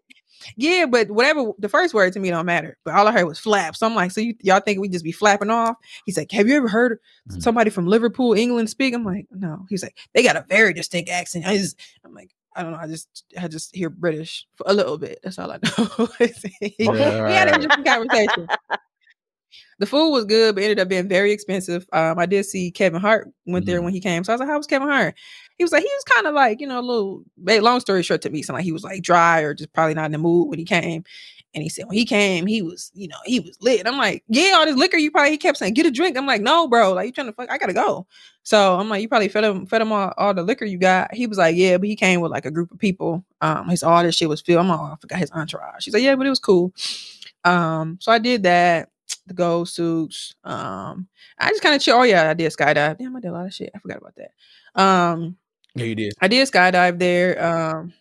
yeah, 0.55 0.85
but 0.85 1.09
whatever 1.11 1.51
the 1.59 1.69
first 1.69 1.93
word 1.93 2.13
to 2.13 2.19
me 2.19 2.29
don't 2.29 2.45
matter. 2.45 2.77
But 2.85 2.95
all 2.95 3.07
I 3.07 3.11
heard 3.11 3.25
was 3.25 3.39
flap. 3.39 3.75
So 3.75 3.85
I'm 3.85 3.95
like, 3.95 4.11
so 4.11 4.21
you, 4.21 4.35
y'all 4.41 4.59
think 4.59 4.79
we 4.79 4.89
just 4.89 5.03
be 5.03 5.11
flapping 5.11 5.49
off? 5.49 5.75
He's 6.05 6.17
like, 6.17 6.31
have 6.31 6.47
you 6.47 6.55
ever 6.57 6.67
heard 6.67 6.99
Mhm. 7.29 7.41
somebody 7.41 7.69
from 7.69 7.87
Liverpool, 7.87 8.33
England 8.33 8.69
speak? 8.69 8.93
I'm 8.93 9.05
like, 9.05 9.27
no. 9.31 9.65
He's 9.69 9.83
like, 9.83 9.97
they 10.13 10.23
got 10.23 10.35
a 10.35 10.45
very 10.47 10.73
distinct 10.73 11.09
accent. 11.09 11.45
I 11.45 11.57
just, 11.57 11.79
I'm 12.05 12.13
like, 12.13 12.31
I 12.55 12.63
don't 12.63 12.71
know. 12.73 12.77
I 12.77 12.87
just, 12.87 13.25
I 13.39 13.47
just 13.47 13.75
hear 13.75 13.89
British 13.89 14.45
for 14.55 14.65
a 14.67 14.73
little 14.73 14.97
bit. 14.97 15.19
That's 15.23 15.39
all 15.39 15.51
I 15.51 15.57
know. 15.77 16.07
we 16.19 16.31
Yeah, 16.79 17.39
had 17.39 17.47
an 17.47 17.55
right. 17.55 17.55
interesting 17.55 17.83
conversation. 17.83 18.49
The 19.79 19.85
food 19.85 20.11
was 20.11 20.25
good, 20.25 20.55
but 20.55 20.63
ended 20.63 20.79
up 20.79 20.87
being 20.87 21.07
very 21.07 21.31
expensive. 21.31 21.87
Um, 21.93 22.17
I 22.19 22.25
did 22.25 22.45
see 22.45 22.71
Kevin 22.71 23.01
Hart 23.01 23.27
went 23.45 23.65
there 23.65 23.81
Mhm. 23.81 23.83
when 23.83 23.93
he 23.93 23.99
came. 23.99 24.23
So 24.23 24.31
I 24.31 24.35
was 24.35 24.39
like, 24.39 24.49
how 24.49 24.57
was 24.57 24.67
Kevin 24.67 24.87
Hart? 24.87 25.15
He 25.57 25.63
was 25.63 25.71
like, 25.71 25.83
he 25.83 25.89
was 25.89 26.03
kind 26.03 26.27
of 26.27 26.33
like, 26.33 26.59
you 26.59 26.67
know, 26.67 26.79
a 26.79 26.81
little 26.81 27.23
long 27.37 27.79
story 27.79 28.03
short 28.03 28.21
to 28.23 28.29
me, 28.29 28.41
sound 28.41 28.55
like 28.57 28.65
he 28.65 28.71
was 28.71 28.83
like 28.83 29.01
dry 29.01 29.41
or 29.41 29.53
just 29.53 29.73
probably 29.73 29.93
not 29.93 30.05
in 30.05 30.11
the 30.11 30.17
mood 30.17 30.49
when 30.49 30.59
he 30.59 30.65
came. 30.65 31.03
And 31.55 31.61
he 31.61 31.69
said, 31.69 31.85
when 31.85 31.95
he 31.95 32.05
came, 32.05 32.47
he 32.47 32.63
was, 32.63 32.91
you 32.95 33.07
know, 33.07 33.17
he 33.25 33.39
was 33.39 33.55
lit. 33.61 33.87
I'm 33.87 33.97
like, 33.97 34.23
yeah, 34.27 34.53
all 34.55 34.65
this 34.65 34.75
liquor, 34.75 34.97
you 34.97 35.11
probably 35.11 35.31
he 35.31 35.37
kept 35.37 35.59
saying, 35.59 35.75
get 35.75 35.85
a 35.85 35.91
drink. 35.91 36.17
I'm 36.17 36.25
like, 36.25 36.41
no, 36.41 36.67
bro, 36.67 36.93
like 36.93 37.05
you 37.05 37.11
trying 37.11 37.27
to 37.27 37.33
fuck, 37.33 37.51
I 37.51 37.59
gotta 37.59 37.73
go. 37.73 38.07
So 38.41 38.79
I'm 38.79 38.89
like, 38.89 39.03
you 39.03 39.07
probably 39.07 39.29
fed 39.29 39.43
him, 39.43 39.67
fed 39.67 39.81
him 39.81 39.91
all, 39.91 40.11
all 40.17 40.33
the 40.33 40.41
liquor 40.41 40.65
you 40.65 40.79
got. 40.79 41.13
He 41.13 41.27
was 41.27 41.37
like, 41.37 41.55
yeah, 41.55 41.77
but 41.77 41.87
he 41.87 41.95
came 41.95 42.21
with 42.21 42.31
like 42.31 42.45
a 42.45 42.51
group 42.51 42.71
of 42.71 42.79
people. 42.79 43.23
Um, 43.41 43.69
his 43.69 43.83
all 43.83 44.01
this 44.01 44.15
shit 44.15 44.29
was 44.29 44.41
filled. 44.41 44.61
I'm 44.61 44.67
like, 44.67 44.79
oh, 44.79 44.93
I 44.93 44.95
forgot 44.99 45.19
his 45.19 45.31
entourage. 45.31 45.83
She's 45.83 45.93
like, 45.93 46.01
yeah, 46.01 46.15
but 46.15 46.25
it 46.25 46.31
was 46.31 46.39
cool. 46.39 46.73
Um, 47.43 47.99
so 48.01 48.11
I 48.11 48.17
did 48.17 48.43
that, 48.43 48.89
the 49.27 49.35
gold 49.35 49.69
souks. 49.69 50.33
Um, 50.43 51.07
I 51.37 51.49
just 51.49 51.61
kind 51.61 51.75
of 51.75 51.81
chill. 51.81 51.97
Oh 51.97 52.03
yeah, 52.03 52.31
I 52.31 52.33
did 52.33 52.51
skydive. 52.51 52.97
Damn, 52.97 53.15
I 53.15 53.19
did 53.19 53.27
a 53.27 53.31
lot 53.31 53.45
of 53.45 53.53
shit. 53.53 53.71
I 53.75 53.79
forgot 53.79 53.99
about 53.99 54.15
that. 54.15 54.81
Um, 54.81 55.37
Yeah, 55.75 55.85
you 55.85 55.95
did. 55.95 56.13
I 56.21 56.27
did 56.27 56.47
skydive 56.47 56.99
there. 56.99 57.43
Um, 57.43 57.93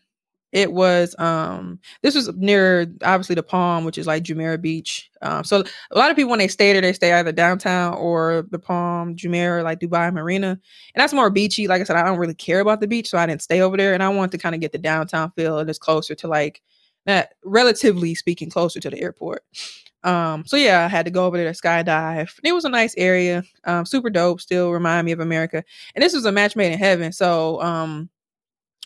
it 0.52 0.72
was 0.72 1.14
um 1.18 1.80
this 2.02 2.14
was 2.14 2.30
near 2.36 2.86
obviously 3.04 3.34
the 3.36 3.42
Palm, 3.42 3.84
which 3.84 3.98
is 3.98 4.06
like 4.06 4.24
Jumeirah 4.24 4.62
Beach. 4.62 5.10
Um, 5.22 5.44
so 5.44 5.64
a 5.92 5.98
lot 5.98 6.10
of 6.10 6.16
people 6.16 6.30
when 6.30 6.40
they 6.40 6.48
stay 6.48 6.72
there, 6.72 6.82
they 6.82 6.92
stay 6.92 7.12
either 7.14 7.32
downtown 7.32 7.94
or 7.94 8.46
the 8.50 8.58
Palm, 8.58 9.16
Jumeirah, 9.16 9.64
like 9.64 9.80
Dubai 9.80 10.12
Marina, 10.12 10.50
and 10.50 10.60
that's 11.02 11.14
more 11.14 11.30
beachy. 11.30 11.68
Like 11.68 11.80
I 11.82 11.84
said, 11.84 11.96
I 11.96 12.04
don't 12.04 12.18
really 12.18 12.34
care 12.34 12.60
about 12.60 12.80
the 12.80 12.88
beach, 12.88 13.08
so 13.10 13.18
I 13.18 13.26
didn't 13.26 13.42
stay 13.42 13.62
over 13.62 13.76
there, 13.76 13.94
and 13.94 14.02
I 14.02 14.08
wanted 14.10 14.32
to 14.32 14.38
kind 14.38 14.54
of 14.54 14.60
get 14.62 14.72
the 14.72 14.78
downtown 14.78 15.32
feel, 15.36 15.58
and 15.58 15.70
it's 15.70 15.78
closer 15.78 16.14
to 16.16 16.28
like 16.28 16.62
that, 17.06 17.34
relatively 17.44 18.14
speaking, 18.14 18.50
closer 18.50 18.80
to 18.80 18.90
the 18.90 19.00
airport. 19.00 19.44
Um, 20.04 20.44
so 20.46 20.56
yeah, 20.56 20.84
I 20.84 20.88
had 20.88 21.04
to 21.06 21.10
go 21.10 21.26
over 21.26 21.36
there 21.36 21.52
to 21.52 21.58
skydive. 21.58 22.32
It 22.42 22.52
was 22.52 22.64
a 22.64 22.68
nice 22.68 22.94
area, 22.96 23.44
um, 23.64 23.86
super 23.86 24.10
dope. 24.10 24.40
Still 24.40 24.70
remind 24.72 25.04
me 25.06 25.12
of 25.12 25.20
America. 25.20 25.62
And 25.94 26.02
this 26.02 26.14
was 26.14 26.24
a 26.24 26.32
match 26.32 26.56
made 26.56 26.72
in 26.72 26.78
heaven. 26.78 27.12
So 27.12 27.60
um, 27.62 28.10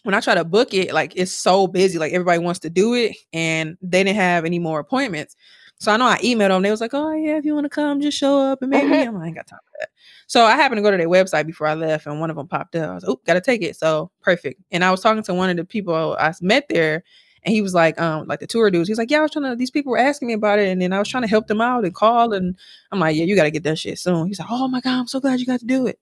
when 0.03 0.15
I 0.15 0.21
try 0.21 0.35
to 0.35 0.45
book 0.45 0.73
it, 0.75 0.93
like 0.95 1.15
it's 1.17 1.33
so 1.33 1.67
busy, 1.67 1.99
like 1.99 2.13
everybody 2.13 2.39
wants 2.39 2.61
to 2.61 2.71
do 2.71 2.95
it, 2.95 3.17
and 3.33 3.77
they 3.83 4.05
didn't 4.05 4.17
have 4.17 4.45
any 4.45 4.59
more 4.59 4.79
appointments. 4.79 5.37
So 5.79 5.93
I 5.93 5.97
know 5.99 6.07
I 6.07 6.19
emailed 6.19 6.49
them. 6.49 6.63
They 6.63 6.71
was 6.71 6.81
like, 6.81 6.95
"Oh 6.95 7.13
yeah, 7.13 7.37
if 7.37 7.45
you 7.45 7.55
want 7.55 7.65
to 7.65 7.71
come, 7.71 8.01
just 8.01 8.17
show 8.17 8.41
up 8.41 8.63
and 8.63 8.71
maybe." 8.71 8.87
I'm 9.07 9.15
like, 9.15 9.25
"I 9.25 9.27
ain't 9.27 9.37
got 9.37 9.47
time 9.47 9.59
for 9.65 9.73
that." 9.81 9.91
So 10.27 10.45
I 10.45 10.53
happened 10.57 10.79
to 10.79 10.83
go 10.83 10.91
to 10.91 10.97
their 10.97 11.09
website 11.09 11.47
before 11.47 11.67
I 11.67 11.75
left, 11.75 12.07
and 12.07 12.21
one 12.21 12.31
of 12.31 12.37
them 12.37 12.49
popped 12.49 12.77
up. 12.77 12.91
I 12.91 12.95
was, 12.95 13.05
"Oh, 13.05 13.21
gotta 13.27 13.41
take 13.41 13.63
it." 13.63 13.77
So 13.77 14.11
perfect. 14.23 14.63
And 14.71 14.85
I 14.85 14.91
was 14.91 15.01
talking 15.01 15.23
to 15.25 15.35
one 15.35 15.51
of 15.51 15.57
the 15.57 15.65
people 15.65 16.17
I 16.19 16.33
met 16.41 16.67
there, 16.69 17.03
and 17.47 17.55
he 17.55 17.63
was 17.63 17.75
like, 17.75 17.99
um, 18.01 18.27
like 18.27 18.41
the 18.41 18.47
tour 18.47 18.71
dudes. 18.71 18.89
He's 18.89 18.99
like, 18.99 19.11
"Yeah, 19.11 19.21
I 19.21 19.23
was 19.23 19.31
trying 19.31 19.45
to. 19.45 19.55
These 19.55 19.71
people 19.71 19.93
were 19.93 19.99
asking 19.99 20.29
me 20.29 20.35
about 20.35 20.59
it, 20.59 20.69
and 20.69 20.83
then 20.83 20.93
I 20.93 20.99
was 20.99 21.09
trying 21.09 21.23
to 21.23 21.29
help 21.29 21.47
them 21.47 21.61
out 21.61 21.85
and 21.85 21.95
call." 21.95 22.33
And 22.33 22.57
I'm 22.91 22.99
like, 22.99 23.17
"Yeah, 23.17 23.25
you 23.25 23.37
gotta 23.37 23.53
get 23.53 23.63
that 23.63 23.79
shit 23.79 23.99
soon." 24.01 24.27
He's 24.27 24.41
like, 24.41 24.49
"Oh 24.51 24.67
my 24.67 24.81
god, 24.81 24.99
I'm 24.99 25.07
so 25.07 25.21
glad 25.21 25.39
you 25.39 25.47
got 25.47 25.61
to 25.61 25.67
do 25.67 25.87
it." 25.87 26.01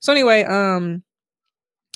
So 0.00 0.12
anyway, 0.12 0.44
um, 0.44 1.02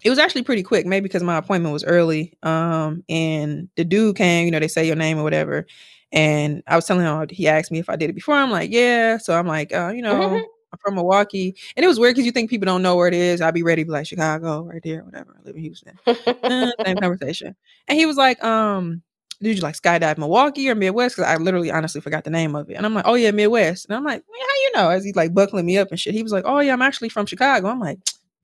it 0.02 0.08
was 0.10 0.18
actually 0.18 0.44
pretty 0.44 0.62
quick, 0.62 0.86
maybe 0.86 1.04
because 1.04 1.22
my 1.22 1.36
appointment 1.36 1.74
was 1.74 1.84
early. 1.84 2.38
Um, 2.42 3.04
and 3.08 3.68
the 3.76 3.84
dude 3.84 4.16
came, 4.16 4.46
you 4.46 4.50
know, 4.50 4.60
they 4.60 4.68
say 4.68 4.86
your 4.86 4.96
name 4.96 5.18
or 5.18 5.24
whatever. 5.24 5.66
And 6.12 6.62
I 6.66 6.76
was 6.76 6.86
telling 6.86 7.04
him, 7.04 7.26
he 7.30 7.48
asked 7.48 7.70
me 7.72 7.80
if 7.80 7.90
I 7.90 7.96
did 7.96 8.08
it 8.10 8.14
before. 8.14 8.36
I'm 8.36 8.50
like, 8.50 8.70
yeah. 8.70 9.18
So 9.18 9.38
I'm 9.38 9.46
like, 9.46 9.74
uh, 9.74 9.92
you 9.94 10.02
know, 10.02 10.22
I'm 10.22 10.44
from 10.80 10.94
Milwaukee. 10.94 11.54
And 11.76 11.84
it 11.84 11.88
was 11.88 11.98
weird 11.98 12.14
because 12.14 12.26
you 12.26 12.32
think 12.32 12.50
people 12.50 12.66
don't 12.66 12.82
know 12.82 12.96
where 12.96 13.08
it 13.08 13.14
is. 13.14 13.40
I'd 13.40 13.54
be 13.54 13.62
ready 13.62 13.82
to 13.82 13.86
be 13.86 13.92
like 13.92 14.06
Chicago, 14.06 14.62
right 14.64 14.82
there, 14.82 15.04
whatever. 15.04 15.36
I 15.38 15.46
live 15.46 15.56
in 15.56 15.62
Houston. 15.62 15.98
Uh, 16.06 16.70
same 16.84 16.96
conversation. 17.00 17.56
And 17.88 17.98
he 17.98 18.06
was 18.06 18.16
like, 18.16 18.42
um, 18.44 19.02
did 19.42 19.56
you 19.56 19.62
like 19.62 19.76
skydive 19.76 20.16
Milwaukee 20.18 20.68
or 20.70 20.74
Midwest? 20.74 21.16
Because 21.16 21.30
I 21.30 21.36
literally 21.36 21.70
honestly 21.70 22.00
forgot 22.00 22.24
the 22.24 22.30
name 22.30 22.54
of 22.56 22.70
it. 22.70 22.74
And 22.74 22.86
I'm 22.86 22.94
like, 22.94 23.04
oh 23.06 23.14
yeah, 23.14 23.30
Midwest. 23.32 23.86
And 23.86 23.94
I'm 23.94 24.04
like, 24.04 24.22
"Man, 24.30 24.40
how 24.40 24.54
you 24.54 24.70
know? 24.74 24.90
As 24.90 25.04
he's 25.04 25.16
like 25.16 25.34
buckling 25.34 25.66
me 25.66 25.76
up 25.78 25.88
and 25.90 26.00
shit. 26.00 26.14
He 26.14 26.22
was 26.22 26.32
like, 26.32 26.44
oh 26.46 26.60
yeah, 26.60 26.72
I'm 26.72 26.82
actually 26.82 27.10
from 27.10 27.26
Chicago. 27.26 27.68
I'm 27.68 27.80
like, 27.80 27.98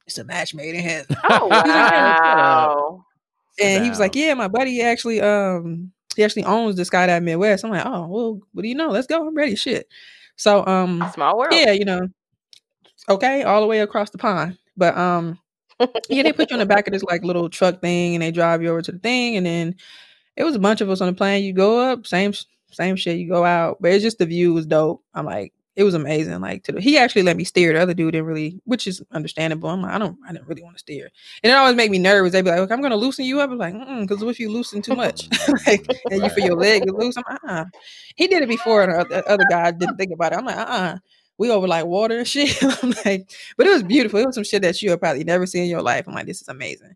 it's 0.06 0.18
a 0.18 0.24
match 0.24 0.54
made 0.54 0.74
in 0.74 0.82
heaven. 0.82 1.16
Oh 1.24 1.46
wow. 1.50 3.04
and 3.60 3.84
he 3.84 3.88
was 3.88 4.00
like, 4.00 4.14
"Yeah, 4.14 4.34
my 4.34 4.48
buddy 4.48 4.82
actually 4.82 5.20
um 5.20 5.92
he 6.16 6.24
actually 6.24 6.44
owns 6.44 6.76
the 6.76 6.82
Skydive 6.82 7.22
Midwest." 7.22 7.64
I'm 7.64 7.70
like, 7.70 7.86
"Oh, 7.86 8.06
well, 8.08 8.40
what 8.52 8.62
do 8.62 8.68
you 8.68 8.74
know? 8.74 8.88
Let's 8.88 9.06
go. 9.06 9.26
I'm 9.26 9.34
ready." 9.34 9.54
Shit. 9.56 9.88
So 10.36 10.66
um 10.66 11.04
Small 11.14 11.38
world. 11.38 11.54
yeah, 11.54 11.70
you 11.70 11.84
know, 11.84 12.08
okay, 13.08 13.42
all 13.42 13.60
the 13.60 13.66
way 13.66 13.80
across 13.80 14.10
the 14.10 14.18
pond. 14.18 14.58
But 14.76 14.96
um 14.96 15.38
yeah, 16.08 16.22
they 16.22 16.32
put 16.32 16.50
you 16.50 16.54
on 16.54 16.60
the 16.60 16.66
back 16.66 16.86
of 16.86 16.92
this 16.92 17.02
like 17.02 17.24
little 17.24 17.48
truck 17.48 17.80
thing 17.80 18.14
and 18.14 18.22
they 18.22 18.30
drive 18.30 18.62
you 18.62 18.68
over 18.68 18.82
to 18.82 18.92
the 18.92 18.98
thing 18.98 19.36
and 19.36 19.44
then 19.44 19.74
it 20.36 20.44
was 20.44 20.54
a 20.54 20.60
bunch 20.60 20.80
of 20.80 20.90
us 20.90 21.00
on 21.00 21.08
the 21.08 21.12
plane. 21.12 21.44
You 21.44 21.52
go 21.52 21.78
up, 21.80 22.06
same 22.06 22.32
same 22.70 22.96
shit, 22.96 23.18
you 23.18 23.28
go 23.28 23.44
out. 23.44 23.78
But 23.80 23.92
it's 23.92 24.02
just 24.02 24.18
the 24.18 24.26
view 24.26 24.54
was 24.54 24.66
dope. 24.66 25.02
I'm 25.14 25.26
like, 25.26 25.52
it 25.74 25.84
was 25.84 25.94
amazing. 25.94 26.40
Like 26.40 26.64
to 26.64 26.72
the, 26.72 26.80
he 26.80 26.98
actually 26.98 27.22
let 27.22 27.36
me 27.36 27.44
steer. 27.44 27.72
The 27.72 27.80
other 27.80 27.94
dude 27.94 28.12
didn't 28.12 28.26
really, 28.26 28.60
which 28.64 28.86
is 28.86 29.02
understandable. 29.12 29.70
I'm 29.70 29.82
like, 29.82 29.92
I 29.92 29.98
don't, 29.98 30.18
I 30.26 30.32
didn't 30.32 30.46
really 30.46 30.62
want 30.62 30.76
to 30.76 30.80
steer. 30.80 31.10
And 31.42 31.50
it 31.50 31.54
always 31.54 31.76
make 31.76 31.90
me 31.90 31.98
nervous. 31.98 32.32
They'd 32.32 32.42
be 32.42 32.50
like, 32.50 32.60
okay, 32.60 32.74
I'm 32.74 32.82
gonna 32.82 32.96
loosen 32.96 33.24
you 33.24 33.40
up. 33.40 33.50
I'm 33.50 33.58
like, 33.58 33.74
because 34.00 34.22
what 34.22 34.30
if 34.30 34.40
you 34.40 34.50
loosen 34.50 34.82
too 34.82 34.94
much? 34.94 35.28
like, 35.66 35.86
and 36.10 36.22
you 36.22 36.28
feel 36.30 36.46
your 36.46 36.56
leg 36.56 36.84
is 36.86 36.92
loose. 36.92 37.16
I'm 37.16 37.24
like, 37.28 37.44
uh-uh. 37.44 37.64
He 38.16 38.26
did 38.26 38.42
it 38.42 38.48
before, 38.48 38.82
and 38.82 39.10
the 39.10 39.26
other 39.28 39.44
guy 39.48 39.70
didn't 39.70 39.96
think 39.96 40.12
about 40.12 40.32
it. 40.32 40.38
I'm 40.38 40.44
like, 40.44 40.56
uh-uh. 40.56 40.98
We 41.42 41.50
over 41.50 41.66
like 41.66 41.86
water 41.86 42.18
and 42.18 42.28
shit. 42.28 42.56
I'm 42.84 42.94
like, 43.04 43.28
but 43.56 43.66
it 43.66 43.72
was 43.72 43.82
beautiful. 43.82 44.20
It 44.20 44.26
was 44.26 44.36
some 44.36 44.44
shit 44.44 44.62
that 44.62 44.80
you 44.80 44.90
have 44.90 45.00
probably 45.00 45.24
never 45.24 45.44
seen 45.44 45.64
in 45.64 45.68
your 45.68 45.82
life. 45.82 46.06
I'm 46.06 46.14
like, 46.14 46.26
this 46.26 46.40
is 46.40 46.46
amazing. 46.46 46.94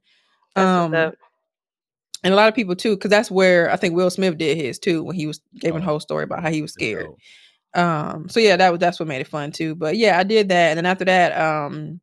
Um, 0.54 0.94
and 0.94 2.32
a 2.32 2.36
lot 2.36 2.46
of 2.46 2.54
people 2.54 2.76
too, 2.76 2.94
because 2.94 3.10
that's 3.10 3.28
where 3.28 3.68
I 3.72 3.76
think 3.76 3.96
Will 3.96 4.08
Smith 4.08 4.38
did 4.38 4.56
his 4.56 4.78
too 4.78 5.02
when 5.02 5.16
he 5.16 5.26
was 5.26 5.40
giving 5.58 5.80
Oh, 5.80 5.82
a 5.82 5.84
whole 5.84 5.98
story 5.98 6.22
about 6.22 6.44
how 6.44 6.50
he 6.50 6.62
was 6.62 6.72
scared. 6.72 7.08
Um, 7.74 8.28
so 8.28 8.38
yeah, 8.38 8.56
that 8.56 8.70
was 8.70 8.78
that's 8.78 9.00
what 9.00 9.08
made 9.08 9.20
it 9.20 9.26
fun 9.26 9.50
too. 9.50 9.74
But 9.74 9.96
yeah, 9.96 10.16
I 10.16 10.22
did 10.22 10.48
that, 10.50 10.68
and 10.70 10.76
then 10.76 10.86
after 10.86 11.04
that, 11.06 11.36
um, 11.36 12.00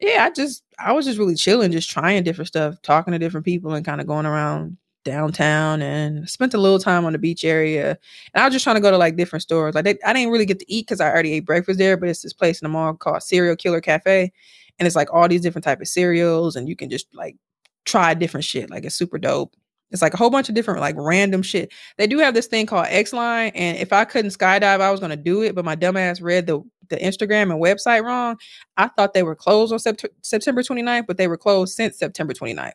yeah, 0.00 0.24
I 0.24 0.30
just 0.30 0.64
I 0.80 0.92
was 0.94 1.06
just 1.06 1.20
really 1.20 1.36
chilling, 1.36 1.70
just 1.70 1.90
trying 1.90 2.24
different 2.24 2.48
stuff, 2.48 2.82
talking 2.82 3.12
to 3.12 3.20
different 3.20 3.46
people, 3.46 3.72
and 3.72 3.86
kind 3.86 4.00
of 4.00 4.08
going 4.08 4.26
around 4.26 4.78
downtown, 5.04 5.82
and 5.82 6.28
spent 6.28 6.54
a 6.54 6.58
little 6.58 6.78
time 6.78 7.04
on 7.04 7.12
the 7.12 7.18
beach 7.18 7.44
area. 7.44 7.98
And 8.34 8.42
I 8.42 8.46
was 8.46 8.52
just 8.52 8.64
trying 8.64 8.76
to 8.76 8.82
go 8.82 8.90
to 8.90 8.98
like 8.98 9.16
different 9.16 9.42
stores. 9.42 9.74
Like 9.74 9.84
they, 9.84 9.98
I 10.04 10.12
didn't 10.12 10.32
really 10.32 10.46
get 10.46 10.58
to 10.60 10.72
eat 10.72 10.86
because 10.86 11.00
I 11.00 11.10
already 11.10 11.32
ate 11.34 11.46
breakfast 11.46 11.78
there, 11.78 11.96
but 11.96 12.08
it's 12.08 12.22
this 12.22 12.32
place 12.32 12.60
in 12.60 12.66
the 12.66 12.70
mall 12.70 12.94
called 12.94 13.22
Cereal 13.22 13.56
Killer 13.56 13.80
Cafe, 13.80 14.32
and 14.78 14.86
it's 14.86 14.96
like 14.96 15.12
all 15.12 15.28
these 15.28 15.42
different 15.42 15.64
type 15.64 15.80
of 15.80 15.88
cereals, 15.88 16.56
and 16.56 16.68
you 16.68 16.76
can 16.76 16.90
just 16.90 17.06
like 17.14 17.36
try 17.84 18.14
different 18.14 18.44
shit. 18.44 18.70
Like 18.70 18.84
it's 18.84 18.94
super 18.94 19.18
dope. 19.18 19.56
It's 19.90 20.02
like 20.02 20.14
a 20.14 20.16
whole 20.16 20.30
bunch 20.30 20.48
of 20.48 20.54
different 20.54 20.80
like 20.80 20.94
random 20.96 21.42
shit. 21.42 21.72
They 21.98 22.06
do 22.06 22.18
have 22.18 22.34
this 22.34 22.46
thing 22.46 22.66
called 22.66 22.86
X 22.88 23.12
Line, 23.12 23.52
and 23.54 23.76
if 23.78 23.92
I 23.92 24.04
couldn't 24.04 24.30
skydive, 24.30 24.80
I 24.80 24.90
was 24.90 25.00
gonna 25.00 25.16
do 25.16 25.42
it, 25.42 25.54
but 25.54 25.64
my 25.64 25.76
dumbass 25.76 26.22
read 26.22 26.46
the 26.46 26.62
the 26.90 26.96
Instagram 26.96 27.52
and 27.52 27.62
website 27.62 28.04
wrong. 28.04 28.36
I 28.76 28.88
thought 28.88 29.14
they 29.14 29.22
were 29.22 29.36
closed 29.36 29.72
on 29.72 29.78
Sept- 29.78 30.06
September 30.22 30.62
29th, 30.62 31.06
but 31.06 31.16
they 31.16 31.28
were 31.28 31.36
closed 31.36 31.74
since 31.74 31.96
September 31.96 32.34
29th. 32.34 32.72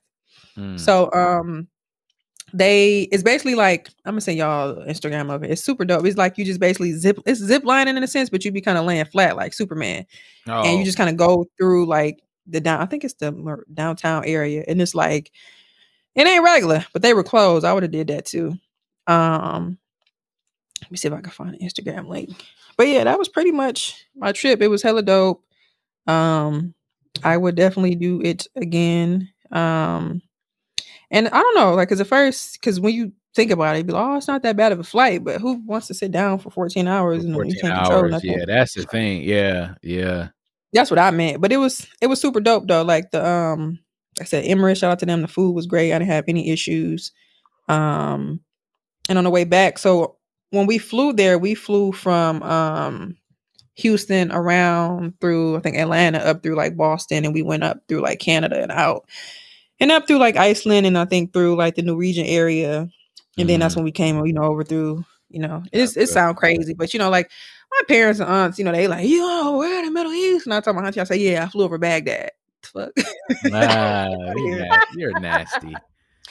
Mm. 0.57 0.79
So 0.79 1.11
um 1.11 1.67
they 2.53 3.01
it's 3.11 3.23
basically 3.23 3.55
like 3.55 3.89
I'm 4.05 4.13
gonna 4.13 4.21
send 4.21 4.37
y'all 4.37 4.75
Instagram 4.85 5.33
of 5.33 5.43
it. 5.43 5.51
It's 5.51 5.63
super 5.63 5.83
dope. 5.85 6.05
It's 6.05 6.17
like 6.17 6.37
you 6.37 6.45
just 6.45 6.59
basically 6.59 6.93
zip 6.93 7.19
it's 7.25 7.39
zip 7.39 7.63
lining 7.65 7.97
in 7.97 8.03
a 8.03 8.07
sense, 8.07 8.29
but 8.29 8.45
you 8.45 8.51
be 8.51 8.61
kind 8.61 8.77
of 8.77 8.85
laying 8.85 9.05
flat 9.05 9.35
like 9.35 9.53
Superman. 9.53 10.05
And 10.47 10.75
Oh, 10.75 10.79
you 10.79 10.85
just 10.85 10.97
kind 10.97 11.09
of 11.09 11.17
go 11.17 11.45
through 11.57 11.87
like 11.87 12.21
the 12.47 12.61
down 12.61 12.79
i 12.79 12.85
think 12.85 13.03
it's 13.03 13.15
the 13.15 13.63
downtown 13.73 14.23
area 14.23 14.63
and 14.67 14.79
it's 14.79 14.93
like 14.93 15.31
it 16.13 16.27
ain't 16.27 16.43
regular 16.43 16.85
but 16.93 17.01
they 17.01 17.13
were 17.13 17.23
closed. 17.23 17.65
I 17.65 17.73
would 17.73 17.83
have 17.83 17.91
did 17.91 18.07
that 18.07 18.25
too. 18.25 18.53
Um 19.07 19.77
let 20.81 20.91
me 20.91 20.97
see 20.97 21.07
if 21.07 21.13
i 21.13 21.21
can 21.21 21.31
find 21.31 21.55
an 21.55 21.67
instagram 21.67 22.07
link. 22.07 22.29
But 22.77 22.87
yeah 22.87 23.03
that 23.05 23.17
was 23.17 23.29
pretty 23.29 23.51
much 23.51 24.05
my 24.15 24.31
trip. 24.31 24.61
It 24.61 24.67
was 24.67 24.83
hella 24.83 25.01
dope. 25.01 25.43
Um 26.07 26.75
i 27.23 27.35
would 27.35 27.55
definitely 27.55 27.95
do 27.95 28.21
it 28.21 28.47
again. 28.55 29.29
Um 29.51 30.21
and 31.15 31.27
i 31.29 31.41
don't 31.41 31.55
know 31.55 31.73
like 31.73 31.87
because 31.87 32.01
at 32.01 32.07
first 32.07 32.53
because 32.53 32.79
when 32.79 32.93
you 32.93 33.11
think 33.33 33.49
about 33.49 33.75
it 33.75 33.79
you'd 33.79 33.87
be 33.87 33.93
like 33.93 34.05
oh 34.05 34.17
it's 34.17 34.27
not 34.27 34.43
that 34.43 34.55
bad 34.55 34.71
of 34.71 34.79
a 34.79 34.83
flight 34.83 35.23
but 35.23 35.41
who 35.41 35.61
wants 35.65 35.87
to 35.87 35.93
sit 35.93 36.11
down 36.11 36.37
for 36.37 36.49
14 36.49 36.87
hours 36.87 37.23
for 37.23 37.27
and 37.27 37.29
you 37.29 37.33
14 37.35 37.55
can't 37.61 37.75
control 37.75 37.99
hours. 37.99 38.11
nothing 38.11 38.31
Yeah, 38.31 38.45
that's 38.45 38.73
the 38.73 38.83
thing. 38.83 39.23
Yeah, 39.23 39.73
yeah. 39.81 40.29
that's 40.73 40.91
what 40.91 40.99
I 40.99 41.11
meant. 41.11 41.41
But 41.41 41.51
it 41.51 41.57
was 41.57 41.87
it 42.01 42.07
was 42.07 42.21
super 42.21 42.39
dope 42.39 42.67
though. 42.67 42.83
Like 42.83 43.11
the 43.11 43.27
um 43.27 43.79
like 44.17 44.27
I 44.27 44.29
said, 44.29 44.45
Emirates, 44.45 44.77
shout 44.77 44.91
out 44.91 44.99
to 44.99 45.05
them. 45.05 45.21
The 45.21 45.27
food 45.27 45.51
was 45.51 45.67
great. 45.67 45.91
I 45.91 45.99
didn't 45.99 46.11
have 46.11 46.25
any 46.27 46.49
issues. 46.49 47.11
Um 47.67 48.41
and 49.09 49.17
on 49.17 49.23
the 49.23 49.29
way 49.29 49.43
back, 49.43 49.77
so 49.77 50.17
when 50.51 50.65
we 50.65 50.77
flew 50.77 51.11
there, 51.13 51.37
we 51.37 51.55
flew 51.55 51.91
from 51.91 52.41
um 52.43 53.17
Houston 53.75 54.31
around 54.31 55.19
through 55.19 55.57
I 55.57 55.59
think 55.59 55.75
Atlanta 55.75 56.19
up 56.19 56.41
through 56.41 56.55
like 56.55 56.77
Boston 56.77 57.25
and 57.25 57.33
we 57.33 57.41
went 57.41 57.63
up 57.63 57.81
through 57.87 58.01
like 58.01 58.19
Canada 58.19 58.61
and 58.61 58.71
out 58.71 59.09
and 59.79 59.91
up 59.91 60.07
through 60.07 60.19
like 60.19 60.37
Iceland 60.37 60.85
and 60.85 60.97
I 60.97 61.05
think 61.05 61.33
through 61.33 61.55
like 61.55 61.75
the 61.75 61.81
Norwegian 61.81 62.25
area. 62.25 62.89
And 63.37 63.49
then 63.49 63.59
that's 63.59 63.75
when 63.75 63.83
we 63.83 63.91
came, 63.91 64.25
you 64.25 64.31
know, 64.33 64.43
over 64.43 64.63
through, 64.63 65.03
you 65.29 65.39
know, 65.41 65.61
it's 65.73 65.97
it 65.97 66.07
sound 66.07 66.37
crazy, 66.37 66.73
but 66.73 66.93
you 66.93 66.99
know, 66.99 67.09
like 67.09 67.29
my 67.71 67.81
parents 67.87 68.21
and 68.21 68.29
aunts, 68.29 68.57
you 68.57 68.63
know, 68.63 68.71
they 68.71 68.87
like, 68.87 69.07
yo, 69.07 69.57
we're 69.57 69.79
in 69.79 69.85
the 69.85 69.91
Middle 69.91 70.13
East. 70.13 70.45
And 70.45 70.53
I 70.53 70.61
told 70.61 70.77
my 70.77 70.85
auntie, 70.85 71.01
I 71.01 71.03
say, 71.03 71.17
yeah, 71.17 71.43
I 71.43 71.49
flew 71.49 71.65
over 71.65 71.77
Baghdad. 71.77 72.31
Fuck. 72.63 72.91
Nah, 73.43 74.07
you're, 74.35 74.59
nasty. 74.59 74.99
you're 74.99 75.19
nasty. 75.19 75.75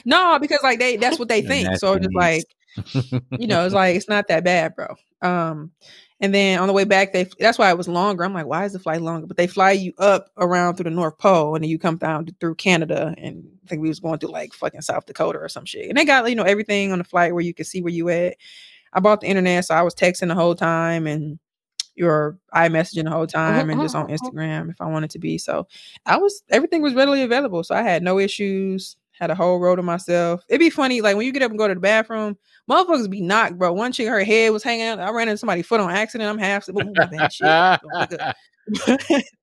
no, 0.05 0.39
because 0.39 0.61
like 0.63 0.79
they 0.79 0.97
that's 0.97 1.19
what 1.19 1.29
they 1.29 1.41
You're 1.41 1.49
think. 1.49 1.77
So 1.77 1.95
it's 1.95 2.07
just 2.07 2.15
like, 2.15 2.45
you 3.39 3.47
know, 3.47 3.65
it's 3.65 3.75
like 3.75 3.97
it's 3.97 4.09
not 4.09 4.29
that 4.29 4.45
bad, 4.45 4.75
bro. 4.75 4.95
Um, 5.23 5.73
and 6.21 6.35
then 6.35 6.59
on 6.61 6.69
the 6.69 6.73
way 6.73 6.85
back, 6.85 7.13
they 7.13 7.25
that's 7.39 7.59
why 7.59 7.71
it 7.71 7.77
was 7.77 7.89
longer. 7.89 8.25
I'm 8.25 8.33
like, 8.33 8.47
why 8.47 8.65
is 8.65 8.73
the 8.73 8.79
flight 8.79 9.03
longer? 9.03 9.27
But 9.27 9.37
they 9.37 9.47
fly 9.47 9.73
you 9.73 9.93
up 9.99 10.31
around 10.37 10.77
through 10.77 10.85
the 10.85 10.91
North 10.91 11.19
Pole, 11.19 11.55
and 11.55 11.65
then 11.65 11.71
you 11.71 11.79
come 11.79 11.97
down 11.97 12.29
through 12.41 12.55
Canada, 12.55 13.15
and 13.19 13.45
I 13.65 13.69
think 13.69 13.83
we 13.83 13.89
was 13.89 14.01
going 14.01 14.19
through 14.19 14.31
like 14.31 14.53
fucking 14.53 14.83
South 14.83 15.07
Dakota 15.07 15.39
or 15.39 15.49
some 15.49 15.65
shit. 15.65 15.89
And 15.89 15.99
they 15.99 16.05
got 16.05 16.29
you 16.29 16.37
know 16.37 16.45
everything 16.45 16.93
on 16.93 16.99
the 16.99 17.05
flight 17.05 17.35
where 17.35 17.43
you 17.43 17.53
can 17.55 17.65
see 17.65 17.83
where 17.83 17.93
you 17.93 18.09
at. 18.11 18.37
I 18.93 19.01
bought 19.01 19.21
the 19.21 19.27
internet, 19.27 19.65
so 19.65 19.75
I 19.75 19.83
was 19.83 19.95
texting 19.95 20.29
the 20.29 20.35
whole 20.37 20.55
time 20.55 21.09
and 21.09 21.39
your 21.97 22.39
iMessaging 22.55 23.05
the 23.05 23.11
whole 23.11 23.23
uh-huh, 23.23 23.53
time 23.53 23.71
and 23.71 23.81
just 23.81 23.95
uh-huh, 23.95 24.05
on 24.05 24.11
uh-huh. 24.11 24.31
Instagram 24.31 24.71
if 24.71 24.81
I 24.81 24.87
wanted 24.87 25.11
to 25.11 25.19
be. 25.19 25.39
So 25.39 25.67
I 26.07 26.17
was 26.17 26.43
everything 26.51 26.83
was 26.83 26.95
readily 26.95 27.23
available. 27.23 27.65
So 27.65 27.75
I 27.75 27.83
had 27.83 28.03
no 28.03 28.19
issues. 28.19 28.97
Had 29.19 29.31
a 29.31 29.35
whole 29.35 29.61
row 29.61 29.77
to 29.77 29.83
myself. 29.83 30.43
It'd 30.49 30.59
be 30.59 30.71
funny, 30.71 31.01
like 31.01 31.17
when 31.17 31.25
you 31.25 31.33
get 31.33 31.43
up 31.43 31.51
and 31.51 31.59
go 31.59 31.69
to 31.69 31.75
the 31.75 31.81
bathroom, 31.81 32.37
motherfuckers 32.69 33.09
be 33.09 33.21
knocked, 33.21 33.59
bro. 33.59 33.73
One 33.73 33.93
chick, 33.93 34.09
her 34.09 34.25
head 34.25 34.53
was 34.53 34.63
hanging 34.63 34.87
out. 34.87 34.99
I 34.99 35.11
ran 35.11 35.29
into 35.29 35.39
somebody's 35.39 35.67
foot 35.67 35.81
on 35.81 35.91
accident. 35.91 36.29
I'm 36.29 36.39
half 36.39 36.63
asleep. 36.63 36.87
Ooh, 36.87 36.93
my 37.13 37.29
shit. 37.29 37.47
Don't 37.47 38.11
look 38.11 38.21
up. 38.21 38.37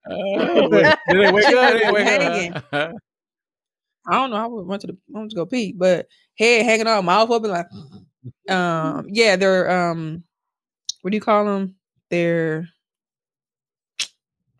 Uh, 0.09 0.67
wait, 0.69 0.95
did 1.09 1.33
wake 1.33 1.45
up? 1.45 1.73
Did 1.79 1.93
wake 1.93 2.55
up? 2.73 2.95
I 4.07 4.13
don't 4.13 4.31
know. 4.31 4.37
I 4.37 4.47
went 4.47 4.81
to 4.81 4.87
the 4.87 4.97
I 5.15 5.19
went 5.19 5.29
to 5.31 5.35
go 5.35 5.45
pee, 5.45 5.73
but 5.73 6.07
head 6.37 6.65
hanging 6.65 6.87
out, 6.87 7.05
mouth 7.05 7.29
open, 7.29 7.51
like 7.51 7.67
um, 8.49 9.05
yeah, 9.09 9.35
they're 9.35 9.91
um, 9.91 10.23
what 11.01 11.11
do 11.11 11.17
you 11.17 11.21
call 11.21 11.45
them? 11.45 11.75
They're 12.09 12.67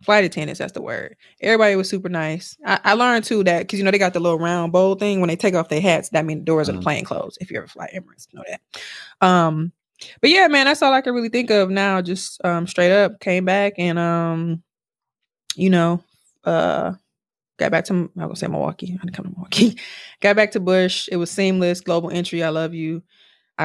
flight 0.03 0.23
attendants. 0.25 0.59
That's 0.59 0.73
the 0.73 0.81
word. 0.81 1.15
Everybody 1.41 1.75
was 1.75 1.89
super 1.89 2.09
nice. 2.09 2.57
I, 2.65 2.79
I 2.83 2.93
learned 2.93 3.25
too 3.25 3.43
that 3.45 3.59
because 3.59 3.79
you 3.79 3.85
know 3.85 3.91
they 3.91 3.97
got 3.97 4.13
the 4.13 4.19
little 4.19 4.39
round 4.39 4.71
bowl 4.71 4.95
thing 4.95 5.19
when 5.21 5.27
they 5.27 5.35
take 5.35 5.55
off 5.55 5.69
their 5.69 5.81
hats. 5.81 6.09
That 6.09 6.25
means 6.25 6.41
the 6.41 6.45
doors 6.45 6.69
of 6.69 6.75
the 6.75 6.81
Mhm. 6.81 6.83
plane 6.83 7.05
closed 7.05 7.37
If 7.41 7.51
you 7.51 7.57
ever 7.57 7.67
fly 7.67 7.87
Emirates, 7.95 8.27
you 8.31 8.39
know 8.39 8.43
that. 8.49 8.61
Um, 9.27 9.71
but 10.21 10.29
yeah, 10.31 10.47
man, 10.47 10.65
that's 10.65 10.81
all 10.81 10.93
I 10.93 11.01
can 11.01 11.13
really 11.13 11.29
think 11.29 11.51
of 11.51 11.69
now. 11.69 12.01
Just 12.01 12.43
um, 12.43 12.67
straight 12.67 12.91
up 12.91 13.19
came 13.19 13.45
back 13.45 13.73
and 13.77 13.99
um, 13.99 14.63
you 15.55 15.69
know, 15.69 16.03
uh, 16.43 16.93
got 17.57 17.71
back 17.71 17.85
to 17.85 17.93
I'm 17.93 18.09
gonna 18.17 18.35
say 18.35 18.47
Milwaukee. 18.47 18.97
I 18.99 19.03
didn't 19.05 19.15
come 19.15 19.25
to 19.25 19.31
Milwaukee. 19.31 19.77
got 20.21 20.35
back 20.35 20.51
to 20.51 20.59
Bush. 20.59 21.07
It 21.11 21.17
was 21.17 21.29
seamless. 21.31 21.81
Global 21.81 22.09
entry. 22.11 22.43
I 22.43 22.49
love 22.49 22.73
you. 22.73 23.03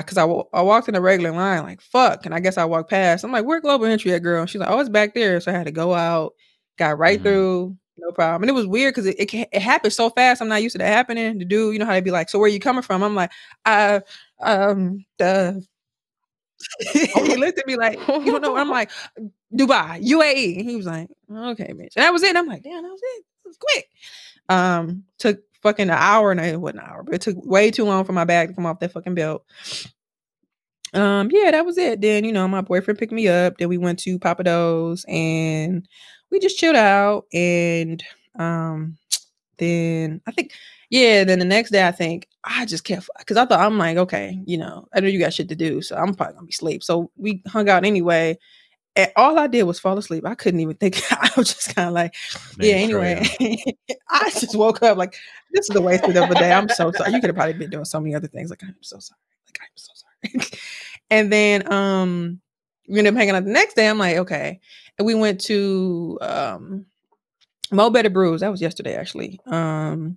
Because 0.05 0.19
I, 0.19 0.25
wa- 0.25 0.45
I 0.53 0.63
walked 0.63 0.89
in 0.89 0.95
a 0.95 1.01
regular 1.01 1.33
line, 1.33 1.63
like 1.63 1.81
fuck, 1.81 2.27
and 2.27 2.35
I 2.35 2.41
guess 2.41 2.59
I 2.59 2.65
walked 2.65 2.91
past. 2.91 3.25
I'm 3.25 3.33
like, 3.33 3.45
"Where 3.45 3.61
global 3.61 3.87
entry 3.87 4.13
at, 4.13 4.23
girl?" 4.23 4.47
She's 4.47 4.61
like, 4.61 4.71
"Oh, 4.71 4.81
it's 4.81 4.89
back 4.89 5.15
there." 5.15 5.41
So 5.41 5.53
I 5.53 5.55
had 5.57 5.67
to 5.67 5.73
go 5.73 5.95
out, 5.95 6.35
got 6.79 6.99
right 6.99 7.21
Mhm. 7.21 7.23
through, 7.23 7.77
no 7.99 8.13
problem. 8.13 8.43
And 8.43 8.51
it 8.51 8.55
was 8.55 8.67
weird 8.67 8.95
because 8.95 9.07
it, 9.07 9.17
it 9.21 9.49
it 9.53 9.63
happened 9.63 9.93
so 9.93 10.11
fast. 10.11 10.41
I'm 10.43 10.49
not 10.49 10.63
used 10.63 10.75
to 10.75 10.79
that 10.79 10.89
happening. 10.93 11.39
The 11.39 11.45
dude, 11.45 11.73
you 11.75 11.79
know 11.79 11.87
how 11.87 11.93
they 11.93 12.01
be 12.01 12.11
like, 12.11 12.29
"So 12.31 12.39
where 12.39 12.49
you 12.49 12.61
coming 12.61 12.83
from?" 12.83 13.03
I'm 13.03 13.15
like, 13.15 13.31
"I, 13.65 14.03
um, 14.41 15.05
the." 15.19 15.65
he 16.93 17.37
looked 17.37 17.59
at 17.59 17.67
me 17.67 17.77
like, 17.77 17.99
"You 18.09 18.25
don't 18.33 18.41
know?" 18.43 18.57
I'm 18.57 18.71
like, 18.71 18.91
"Dubai, 19.55 20.01
UAE." 20.03 20.59
And 20.61 20.69
he 20.71 20.77
was 20.77 20.87
like, 20.87 21.09
"Okay, 21.31 21.73
bitch," 21.73 21.97
and 21.97 22.05
that 22.05 22.13
was 22.13 22.23
it. 22.23 22.31
And 22.31 22.39
I'm 22.39 22.47
like, 22.47 22.63
"Damn, 22.63 22.83
that 22.83 22.91
was 22.91 23.01
it. 23.03 23.25
It 23.45 23.49
was 23.49 23.57
quick." 23.59 23.89
Um, 24.49 25.05
took 25.19 25.41
fucking 25.67 25.91
an 25.91 25.97
hour 25.99 26.31
and 26.31 26.41
it 26.41 26.61
wasn't 26.61 26.81
an 26.83 26.89
hour, 26.89 27.03
but 27.03 27.15
it 27.15 27.21
took 27.21 27.45
way 27.45 27.73
too 27.73 27.85
long 27.85 28.05
for 28.05 28.13
my 28.13 28.25
bag 28.25 28.49
to 28.49 28.55
come 28.55 28.67
off 28.67 28.79
that 28.79 28.93
fucking 28.93 29.17
belt. 29.17 29.45
Um, 30.95 31.29
yeah, 31.33 31.51
that 31.51 31.67
was 31.67 31.77
it. 31.77 32.01
Then, 32.01 32.25
you 32.25 32.33
know, 32.33 32.47
my 32.47 32.61
boyfriend 32.61 32.99
picked 32.99 33.13
me 33.13 33.27
up. 33.27 33.59
Then 33.59 33.69
we 33.69 33.79
went 33.79 33.99
to 34.01 34.19
Pappadeaux 34.21 35.05
and 35.09 35.87
we 36.31 36.39
just 36.39 36.57
chilled 36.57 36.77
out. 36.77 37.25
And 37.33 38.03
um, 38.39 38.97
then 39.59 40.21
I 40.29 40.31
think, 40.31 40.53
yeah, 40.89 41.25
then 41.25 41.41
the 41.41 41.45
next 41.45 41.73
day 41.73 41.87
I 41.87 41.91
think 41.91 42.29
I 42.45 42.65
just 42.65 42.85
kept 42.85 43.09
because 43.19 43.37
I 43.37 43.45
thought 43.45 43.61
I'm 43.61 43.77
like, 43.77 43.97
okay, 43.97 44.41
you 44.47 44.57
know, 44.57 44.87
I 44.95 45.01
know 45.01 45.09
you 45.09 45.19
got 45.19 45.35
shit 45.35 45.49
to 45.49 45.57
do, 45.57 45.83
so 45.83 45.97
I'm 45.97 46.15
probably 46.15 46.35
gonna 46.35 46.47
be 46.47 46.53
asleep. 46.53 46.85
So 46.85 47.11
we 47.17 47.43
hung 47.49 47.69
out 47.69 47.85
anyway. 47.85 48.39
And 48.97 49.13
all 49.15 49.39
I 49.39 49.47
did 49.47 49.65
was 49.65 49.79
fall 49.79 49.99
asleep. 49.99 50.27
I 50.27 50.35
couldn't 50.35 50.61
even 50.61 50.75
think. 50.77 51.03
I 51.11 51.31
was 51.37 51.53
just 51.53 51.75
kind 51.75 51.89
of 51.89 51.95
like, 51.95 52.15
Man, 52.57 52.69
yeah. 52.69 52.75
Anyway, 52.77 53.27
I 54.11 54.31
just 54.31 54.57
woke 54.57 54.83
up 54.83 54.97
like 54.97 55.17
this 55.53 55.69
is 55.69 55.75
the 55.75 55.83
wasted 55.83 56.17
of 56.17 56.31
a 56.31 56.35
day. 56.35 56.53
I'm 56.53 56.69
so 56.69 56.91
sorry. 56.93 57.13
You 57.13 57.21
could 57.21 57.29
have 57.29 57.37
probably 57.37 57.53
been 57.53 57.71
doing 57.71 57.85
so 57.85 58.01
many 58.01 58.15
other 58.15 58.29
things. 58.29 58.51
Like 58.51 58.63
I'm 58.63 58.75
so 58.81 58.99
sorry. 58.99 59.19
Like 59.47 59.61
I'm 59.61 59.69
so 59.75 59.93
sorry. 59.95 60.51
and 61.11 61.33
then 61.33 61.71
um, 61.71 62.41
we 62.89 62.99
ended 62.99 63.13
up 63.13 63.19
hanging 63.19 63.35
out 63.35 63.45
the 63.45 63.51
next 63.51 63.75
day. 63.75 63.89
I'm 63.89 63.99
like, 63.99 64.17
okay, 64.17 64.61
and 64.99 65.07
we 65.07 65.15
went 65.15 65.43
to 65.43 66.19
um, 66.23 66.87
Mo 67.71 67.91
Better 67.91 68.11
Brews. 68.11 68.41
That 68.41 68.51
was 68.51 68.63
yesterday 68.63 68.97
actually. 68.97 69.39
Um, 69.47 70.17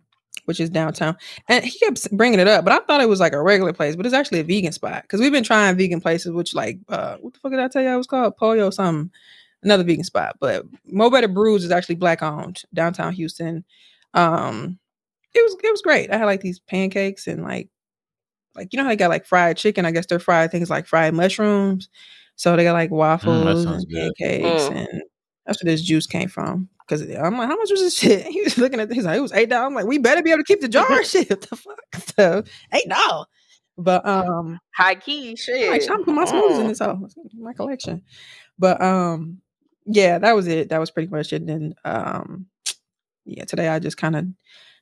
which 0.49 0.59
is 0.59 0.69
downtown. 0.69 1.15
And 1.47 1.63
he 1.63 1.79
kept 1.79 2.11
bringing 2.11 2.39
it 2.41 2.47
up, 2.49 2.65
but 2.65 2.73
I 2.73 2.79
thought 2.79 2.99
it 3.01 3.07
was 3.07 3.21
like 3.21 3.31
a 3.33 3.41
regular 3.41 3.71
place, 3.71 3.95
but 3.95 4.05
it's 4.05 4.15
actually 4.15 4.39
a 4.41 4.43
vegan 4.43 4.73
spot 4.73 5.03
because 5.03 5.21
we've 5.21 5.31
been 5.31 5.43
trying 5.45 5.77
vegan 5.77 6.01
places, 6.01 6.33
which 6.33 6.53
like 6.53 6.79
uh, 6.89 7.17
what 7.21 7.33
the 7.33 7.39
fuck 7.39 7.51
did 7.51 7.61
I 7.61 7.67
tell 7.69 7.83
you? 7.83 7.89
I 7.89 7.95
was 7.97 8.07
called 8.07 8.35
Pollo 8.35 8.71
something, 8.71 9.11
another 9.63 9.83
vegan 9.85 10.03
spot. 10.03 10.37
But 10.41 10.65
Mo 10.85 11.09
Better 11.09 11.27
Brews 11.29 11.63
is 11.63 11.71
actually 11.71 11.95
black 11.95 12.21
owned 12.23 12.63
downtown 12.73 13.13
Houston. 13.13 13.63
Um, 14.15 14.79
it 15.35 15.41
was 15.43 15.55
it 15.63 15.71
was 15.71 15.81
great. 15.83 16.11
I 16.11 16.17
had 16.17 16.25
like 16.25 16.41
these 16.41 16.59
pancakes 16.59 17.27
and 17.27 17.43
like 17.43 17.69
like 18.55 18.73
you 18.73 18.77
know 18.77 18.83
how 18.83 18.89
they 18.89 18.95
got 18.95 19.09
like 19.11 19.25
fried 19.25 19.57
chicken. 19.57 19.85
I 19.85 19.91
guess 19.91 20.07
they're 20.07 20.19
fried 20.19 20.51
things 20.51 20.69
like 20.69 20.87
fried 20.87 21.13
mushrooms. 21.13 21.89
So 22.35 22.55
they 22.55 22.63
got 22.63 22.73
like 22.73 22.91
waffles 22.91 23.63
sounds 23.63 23.85
and 23.85 23.93
pancakes, 24.19 24.63
Mm. 24.69 24.75
and 24.75 25.01
that's 25.45 25.63
where 25.63 25.71
this 25.71 25.81
juice 25.83 26.07
came 26.07 26.29
from. 26.29 26.69
Cause 26.89 27.01
I'm 27.03 27.37
like, 27.37 27.47
how 27.47 27.55
much 27.55 27.69
was 27.71 27.81
this 27.81 27.97
shit? 27.97 28.25
He 28.33 28.41
was 28.41 28.57
looking 28.57 28.79
at, 28.79 28.91
he's 28.91 29.05
like, 29.05 29.17
it 29.17 29.21
was 29.21 29.31
eight 29.31 29.49
dollars. 29.49 29.67
I'm 29.67 29.75
like, 29.75 29.85
we 29.85 29.99
better 29.99 30.21
be 30.23 30.31
able 30.31 30.39
to 30.39 30.43
keep 30.43 30.59
the 30.59 30.67
jar. 30.67 31.03
shit, 31.03 31.29
what 31.29 31.41
the 31.41 31.55
fuck? 31.55 31.79
So 32.17 32.43
eight 32.73 32.89
dollars. 32.89 33.27
But 33.77 34.05
um, 34.05 34.59
High 34.75 34.95
key 34.95 35.29
I'm 35.29 35.35
shit. 35.37 35.69
like, 35.69 35.89
I'm 35.89 36.03
put 36.03 36.13
my 36.13 36.25
smoothies 36.25 36.59
in 36.59 36.65
Mm. 36.65 36.67
this 36.69 36.79
house, 36.79 37.15
my 37.37 37.53
collection. 37.53 38.01
But 38.57 38.81
um, 38.81 39.39
yeah, 39.85 40.17
that 40.19 40.35
was 40.35 40.47
it. 40.47 40.67
That 40.69 40.79
was 40.79 40.91
pretty 40.91 41.07
much 41.09 41.31
it. 41.31 41.41
And 41.43 41.47
then 41.49 41.75
um, 41.85 42.47
yeah, 43.25 43.45
today 43.45 43.69
I 43.69 43.79
just 43.79 43.95
kind 43.95 44.15
of 44.17 44.25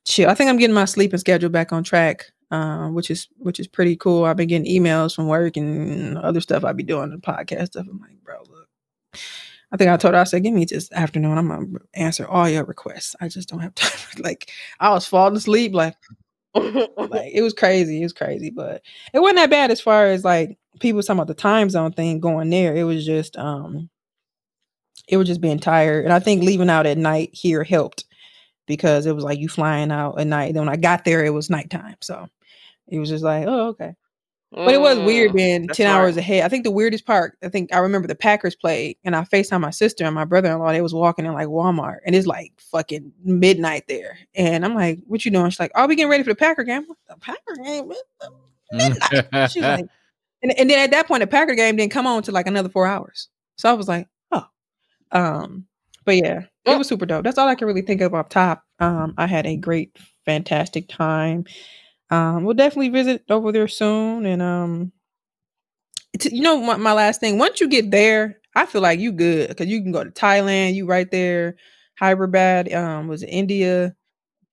chill. 0.05 0.30
I 0.30 0.34
think 0.34 0.49
I'm 0.49 0.58
getting 0.58 0.74
my 0.74 0.86
sleeping 0.86 1.20
schedule 1.20 1.49
back 1.49 1.72
on 1.74 1.84
track, 1.84 2.32
um, 2.49 2.95
which 2.95 3.12
is 3.12 3.28
which 3.38 3.60
is 3.60 3.68
pretty 3.68 3.95
cool. 3.97 4.26
I've 4.26 4.38
been 4.38 4.47
getting 4.47 4.66
emails 4.82 5.14
from 5.14 5.28
work 5.28 5.58
and 5.58 6.18
other 6.18 6.41
stuff 6.41 6.64
I 6.64 6.72
be 6.74 6.82
doing, 6.84 7.12
the 7.12 7.18
podcast 7.18 7.68
stuff. 7.68 7.86
I'm 7.88 7.99
like, 7.99 8.24
bro, 8.24 8.39
look. 8.49 8.57
I 9.72 9.78
think 9.78 9.89
I 9.89 9.97
told 9.97 10.13
her 10.13 10.22
I 10.22 10.24
said, 10.24 10.43
give 10.43 10.53
me 10.53 10.65
this 10.65 10.91
afternoon. 10.93 11.38
I'm 11.38 11.47
gonna 11.47 11.80
answer 11.93 12.28
all 12.28 12.47
your 12.47 12.63
requests. 12.63 13.15
I 13.20 13.28
just 13.28 13.49
don't 13.49 13.59
have 13.59 13.76
time. 13.76 13.99
like 14.24 14.51
I 14.80 14.89
was 14.91 15.05
falling 15.05 15.36
asleep, 15.36 15.74
like 15.74 15.95
like 16.55 17.32
it 17.34 17.41
was 17.41 17.53
crazy. 17.53 18.01
It 18.01 18.05
was 18.05 18.13
crazy, 18.13 18.49
but 18.49 18.82
it 19.13 19.20
wasn't 19.20 19.38
that 19.38 19.49
bad 19.49 19.72
as 19.72 19.82
far 19.82 20.07
as 20.07 20.24
like 20.24 20.57
people 20.80 21.01
talking 21.01 21.18
about 21.18 21.28
the 21.28 21.34
time 21.34 21.70
zone 21.70 21.91
thing 21.91 22.20
going 22.20 22.49
there. 22.49 22.76
It 22.76 22.84
was 22.84 23.05
just 23.05 23.36
um 23.38 23.89
it 25.07 25.18
was 25.18 25.28
just 25.28 25.41
being 25.41 25.59
tired. 25.59 26.05
And 26.05 26.13
I 26.13 26.20
think 26.20 26.43
leaving 26.43 26.70
out 26.70 26.86
at 26.86 26.97
night 26.97 27.30
here 27.34 27.63
helped 27.63 28.05
because 28.68 29.05
it 29.05 29.15
was 29.15 29.24
like 29.24 29.39
you 29.39 29.49
flying 29.49 29.91
out 29.91 30.20
at 30.20 30.28
night. 30.28 30.53
Then 30.53 30.65
when 30.65 30.74
I 30.74 30.78
got 30.78 31.05
there, 31.05 31.24
it 31.24 31.34
was 31.34 31.49
nighttime. 31.49 31.95
So 32.01 32.28
it 32.88 32.99
was 32.99 33.09
just 33.09 33.24
like, 33.24 33.45
oh, 33.47 33.70
okay. 33.70 33.95
But 34.52 34.74
it 34.74 34.80
was 34.80 34.98
weird 35.00 35.32
Mm, 35.32 35.36
being 35.36 35.68
that's 35.68 35.78
10 35.78 35.88
hours 35.88 36.16
ahead. 36.16 36.43
I 36.43 36.48
think 36.48 36.64
the 36.64 36.72
weirdest 36.72 37.06
part, 37.06 37.38
I 37.43 37.50
think 37.50 37.74
I 37.74 37.80
remember 37.80 38.08
the 38.08 38.16
Packers 38.16 38.56
played 38.56 38.98
and 39.04 39.14
I 39.16 39.24
FaceTime 39.24 39.60
my 39.60 39.72
sister 39.72 40.06
and 40.06 40.16
my 40.16 40.24
brother 40.24 40.50
in 40.50 40.60
law. 40.60 40.72
They 40.72 40.82
was 40.82 40.93
walking 40.93 41.26
in 41.26 41.34
like 41.34 41.48
Walmart 41.48 41.98
and 42.06 42.16
it's 42.16 42.28
like 42.28 42.54
fucking 42.58 43.12
midnight 43.24 43.84
there. 43.89 44.18
And 44.36 44.64
I'm 44.64 44.74
like, 44.74 45.00
what 45.06 45.26
you 45.26 45.32
doing? 45.32 45.50
She's 45.50 45.60
like, 45.60 45.72
oh, 45.76 45.86
we 45.86 45.95
getting 45.95 46.10
ready 46.10 46.24
for 46.24 46.30
the 46.30 46.36
Packer 46.36 46.64
game. 46.64 46.86
What 46.86 46.98
the 47.10 47.18
Packer 47.18 47.56
game? 47.62 47.91
Midnight. 48.72 49.52
She 49.52 49.60
was 49.60 49.68
like, 49.68 49.86
and, 50.43 50.58
and 50.58 50.70
then 50.70 50.80
at 50.80 50.91
that 50.91 51.08
point, 51.08 51.22
the 51.22 51.28
Packer 51.28 51.56
game 51.56 51.76
didn't 51.76 51.91
come 51.91 52.08
on 52.08 52.24
to 52.24 52.32
like 52.32 52.48
another 52.48 52.70
four 52.70 52.88
hours. 52.88 53.28
So 53.58 53.70
I 53.70 53.74
was 53.74 53.89
like, 53.89 54.08
oh. 54.32 54.45
Um, 55.12 55.66
but 56.06 56.16
yeah, 56.16 56.43
it 56.64 56.78
was 56.78 56.88
super 56.88 57.06
dope. 57.06 57.26
That's 57.26 57.38
all 57.38 57.50
I 57.50 57.56
can 57.56 57.68
really 57.68 57.82
think 57.82 58.00
of 58.00 58.16
up 58.16 58.30
top. 58.30 58.64
Um, 58.80 59.14
I 59.18 59.28
had 59.28 59.45
a 59.45 59.58
great, 59.58 59.98
fantastic 60.26 60.88
time. 60.88 61.43
Um, 62.10 62.43
we'll 62.43 62.53
definitely 62.53 62.89
visit 62.89 63.24
over 63.30 63.51
there 63.51 63.68
soon. 63.68 64.26
And 64.26 64.41
um, 64.41 64.91
you 66.24 66.41
know, 66.41 66.62
my, 66.62 66.78
my 66.78 66.93
last 66.93 67.20
thing. 67.20 67.38
Once 67.38 67.60
you 67.60 67.68
get 67.68 67.91
there, 67.91 68.39
I 68.55 68.66
feel 68.66 68.82
like 68.82 68.99
you 68.99 69.12
good 69.12 69.49
because 69.49 69.68
you 69.68 69.82
can 69.82 69.91
go 69.91 70.03
to 70.03 70.10
Thailand. 70.12 70.76
You 70.76 70.86
right 70.86 71.10
there. 71.12 71.58
Hyderabad. 71.99 72.72
Um, 72.74 73.08
was 73.08 73.24
it 73.24 73.28
India? 73.28 73.95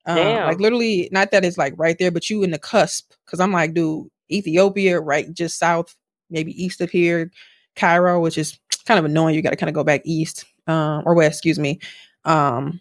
Um, 0.06 0.16
Damn. 0.16 0.46
like 0.46 0.60
literally, 0.60 1.08
not 1.12 1.30
that 1.30 1.44
it's 1.44 1.58
like 1.58 1.74
right 1.76 1.96
there, 1.98 2.10
but 2.10 2.28
you 2.28 2.42
in 2.42 2.50
the 2.50 2.58
cusp. 2.58 3.12
Because 3.24 3.40
I'm 3.40 3.52
like, 3.52 3.74
dude, 3.74 4.08
Ethiopia, 4.30 5.00
right, 5.00 5.32
just 5.32 5.58
south, 5.58 5.94
maybe 6.30 6.52
east 6.62 6.80
of 6.80 6.90
here. 6.90 7.30
Cairo, 7.76 8.20
which 8.20 8.38
is 8.38 8.58
kind 8.86 8.98
of 8.98 9.04
annoying. 9.04 9.34
You 9.34 9.42
got 9.42 9.50
to 9.50 9.56
kind 9.56 9.68
of 9.68 9.74
go 9.74 9.84
back 9.84 10.02
east, 10.04 10.44
um, 10.66 11.02
or 11.06 11.14
west. 11.14 11.38
Excuse 11.38 11.58
me. 11.58 11.80
Um, 12.24 12.80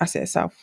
I 0.00 0.06
said 0.06 0.28
south 0.28 0.54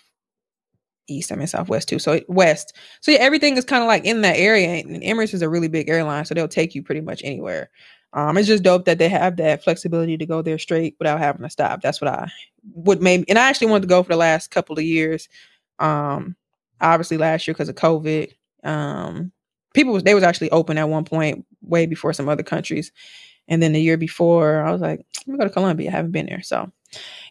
east. 1.07 1.31
I 1.31 1.35
mean 1.35 1.47
southwest 1.47 1.89
too. 1.89 1.99
So 1.99 2.21
west. 2.27 2.73
So 3.01 3.11
yeah, 3.11 3.19
everything 3.19 3.57
is 3.57 3.65
kind 3.65 3.83
of 3.83 3.87
like 3.87 4.05
in 4.05 4.21
that 4.21 4.37
area. 4.37 4.83
And 4.83 5.01
Emirates 5.01 5.33
is 5.33 5.41
a 5.41 5.49
really 5.49 5.67
big 5.67 5.89
airline, 5.89 6.25
so 6.25 6.33
they'll 6.33 6.47
take 6.47 6.75
you 6.75 6.83
pretty 6.83 7.01
much 7.01 7.21
anywhere. 7.23 7.69
Um, 8.13 8.37
it's 8.37 8.47
just 8.47 8.63
dope 8.63 8.85
that 8.85 8.99
they 8.99 9.09
have 9.09 9.37
that 9.37 9.63
flexibility 9.63 10.17
to 10.17 10.25
go 10.25 10.41
there 10.41 10.57
straight 10.57 10.95
without 10.97 11.19
having 11.19 11.43
to 11.43 11.49
stop. 11.49 11.81
That's 11.81 12.01
what 12.01 12.07
I 12.07 12.31
would 12.73 13.01
maybe. 13.01 13.25
And 13.29 13.37
I 13.37 13.49
actually 13.49 13.67
wanted 13.67 13.81
to 13.81 13.87
go 13.87 14.01
for 14.01 14.09
the 14.09 14.17
last 14.17 14.49
couple 14.49 14.77
of 14.77 14.83
years. 14.83 15.27
Um, 15.79 16.35
obviously 16.81 17.17
last 17.17 17.47
year 17.47 17.53
because 17.53 17.69
of 17.69 17.75
COVID. 17.75 18.31
Um, 18.63 19.31
people 19.73 19.93
was 19.93 20.03
they 20.03 20.13
was 20.13 20.23
actually 20.23 20.51
open 20.51 20.77
at 20.77 20.89
one 20.89 21.05
point 21.05 21.45
way 21.61 21.85
before 21.85 22.13
some 22.13 22.29
other 22.29 22.43
countries. 22.43 22.91
And 23.47 23.63
then 23.63 23.71
the 23.71 23.81
year 23.81 23.97
before, 23.97 24.61
I 24.61 24.71
was 24.71 24.81
like, 24.81 25.05
let 25.25 25.27
me 25.27 25.37
go 25.37 25.45
to 25.45 25.49
Colombia. 25.49 25.89
I 25.89 25.93
haven't 25.93 26.11
been 26.11 26.25
there. 26.25 26.41
So 26.41 26.71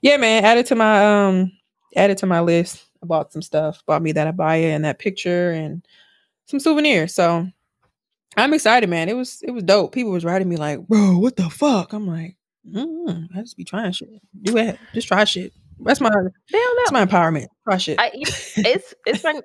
yeah, 0.02 0.16
man, 0.16 0.44
add 0.44 0.58
it 0.58 0.66
to 0.66 0.74
my 0.74 1.26
um 1.26 1.52
add 1.94 2.10
it 2.10 2.18
to 2.18 2.26
my 2.26 2.40
list. 2.40 2.84
I 3.06 3.08
bought 3.08 3.32
some 3.32 3.42
stuff, 3.42 3.82
bought 3.86 4.02
me 4.02 4.12
that 4.12 4.34
abaya 4.34 4.70
and 4.70 4.84
that 4.84 4.98
picture 4.98 5.50
and 5.52 5.86
some 6.46 6.60
souvenirs. 6.60 7.14
So 7.14 7.48
I'm 8.36 8.54
excited, 8.54 8.88
man. 8.88 9.08
It 9.08 9.16
was 9.16 9.42
it 9.42 9.52
was 9.52 9.62
dope. 9.62 9.92
People 9.92 10.12
was 10.12 10.24
writing 10.24 10.48
me 10.48 10.56
like, 10.56 10.86
bro, 10.86 11.18
what 11.18 11.36
the 11.36 11.48
fuck? 11.48 11.92
I'm 11.92 12.06
like, 12.06 12.36
mm, 12.68 13.28
I 13.34 13.40
just 13.40 13.56
be 13.56 13.64
trying 13.64 13.92
shit. 13.92 14.08
Do 14.42 14.56
it. 14.56 14.78
Just 14.94 15.08
try 15.08 15.24
shit. 15.24 15.52
That's 15.80 16.00
my 16.00 16.10
that's 16.10 16.92
my 16.92 17.04
empowerment. 17.04 17.46
Try 17.64 17.76
shit. 17.78 18.00
I, 18.00 18.10
it's 18.14 18.94
it's 19.06 19.20
funny. 19.20 19.40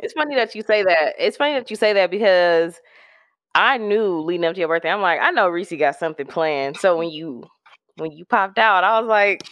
It's 0.00 0.12
funny 0.12 0.34
that 0.34 0.54
you 0.54 0.62
say 0.62 0.82
that. 0.82 1.14
It's 1.18 1.38
funny 1.38 1.54
that 1.54 1.70
you 1.70 1.76
say 1.76 1.94
that 1.94 2.10
because 2.10 2.78
I 3.54 3.78
knew 3.78 4.20
leading 4.20 4.44
up 4.44 4.54
to 4.54 4.60
your 4.60 4.68
birthday. 4.68 4.90
I'm 4.90 5.00
like, 5.00 5.20
I 5.20 5.30
know 5.30 5.48
Reese 5.48 5.72
got 5.78 5.96
something 5.96 6.26
planned. 6.26 6.76
So 6.76 6.98
when 6.98 7.10
you 7.10 7.44
when 7.96 8.12
you 8.12 8.26
popped 8.26 8.58
out, 8.58 8.84
I 8.84 9.00
was 9.00 9.08
like, 9.08 9.42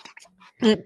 Mm. 0.63 0.83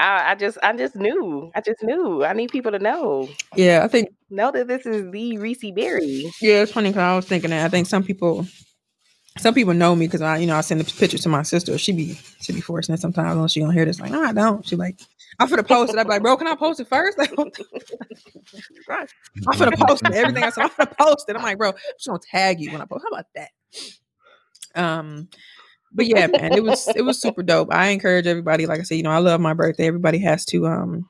I, 0.00 0.32
I 0.32 0.34
just 0.34 0.58
I 0.62 0.72
just 0.76 0.96
knew. 0.96 1.50
I 1.54 1.60
just 1.60 1.82
knew. 1.82 2.24
I 2.24 2.32
need 2.32 2.50
people 2.50 2.72
to 2.72 2.78
know 2.78 3.28
yeah, 3.56 3.82
I 3.84 3.88
think 3.88 4.10
know 4.30 4.50
that 4.52 4.68
this 4.68 4.86
is 4.86 5.10
the 5.10 5.38
Reese 5.38 5.62
Berra. 5.62 6.32
Yeah, 6.40 6.62
it's 6.62 6.72
funny 6.72 6.90
because 6.90 7.02
I 7.02 7.16
was 7.16 7.26
thinking 7.26 7.50
that 7.50 7.64
I 7.64 7.68
think 7.68 7.86
some 7.86 8.02
people, 8.02 8.46
some 9.38 9.54
people 9.54 9.74
know 9.74 9.94
me 9.96 10.06
because 10.06 10.22
I, 10.22 10.38
you 10.38 10.46
know, 10.46 10.56
I 10.56 10.60
send 10.60 10.80
the 10.80 10.84
pictures 10.84 11.22
to 11.22 11.28
my 11.28 11.42
sister. 11.42 11.76
She 11.78 11.92
be, 11.92 12.14
she 12.40 12.52
be 12.52 12.60
forcing 12.60 12.94
it 12.94 13.00
sometimes. 13.00 13.38
When 13.38 13.48
she 13.48 13.60
gonna 13.60 13.72
hear 13.72 13.84
this, 13.84 14.00
like, 14.00 14.12
no, 14.12 14.22
I 14.22 14.32
don't. 14.32 14.66
She 14.66 14.76
like, 14.76 15.00
I'm 15.38 15.48
for 15.48 15.56
the 15.56 15.64
post 15.64 15.92
it. 15.94 15.98
I'm 15.98 16.06
like, 16.06 16.22
bro, 16.22 16.36
can 16.36 16.46
I 16.46 16.54
post 16.54 16.80
it 16.80 16.88
first? 16.88 17.18
Like, 18.88 18.98
I'm 19.48 19.56
for 19.56 19.66
the 19.66 19.76
post 19.86 20.02
it. 20.04 20.14
Everything 20.14 20.44
I 20.44 20.50
said, 20.50 20.64
I'm 20.64 20.70
for 20.70 20.84
the 20.84 20.94
post 20.98 21.28
it. 21.28 21.36
I'm 21.36 21.42
like, 21.42 21.58
bro, 21.58 21.70
I'm 21.70 21.74
just 21.96 22.06
gonna 22.06 22.20
tag 22.30 22.60
you 22.60 22.72
when 22.72 22.80
I 22.80 22.84
post. 22.84 23.04
How 23.04 23.16
about 23.16 23.26
that? 23.34 23.50
Um, 24.74 25.28
but 25.92 26.06
yeah, 26.06 26.26
man, 26.26 26.54
it 26.54 26.62
was 26.62 26.88
it 26.94 27.02
was 27.02 27.20
super 27.20 27.42
dope. 27.42 27.72
I 27.72 27.88
encourage 27.88 28.26
everybody. 28.26 28.66
Like 28.66 28.80
I 28.80 28.82
said, 28.84 28.96
you 28.96 29.02
know, 29.02 29.10
I 29.10 29.18
love 29.18 29.40
my 29.40 29.54
birthday. 29.54 29.86
Everybody 29.86 30.18
has 30.18 30.44
to 30.46 30.66
um 30.66 31.08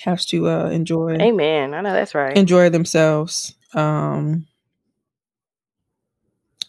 has 0.00 0.26
to 0.26 0.48
uh 0.48 0.70
enjoy 0.70 1.14
Amen. 1.20 1.74
I 1.74 1.80
know 1.80 1.92
that's 1.92 2.14
right. 2.14 2.36
enjoy 2.36 2.70
themselves. 2.70 3.54
Um, 3.74 4.46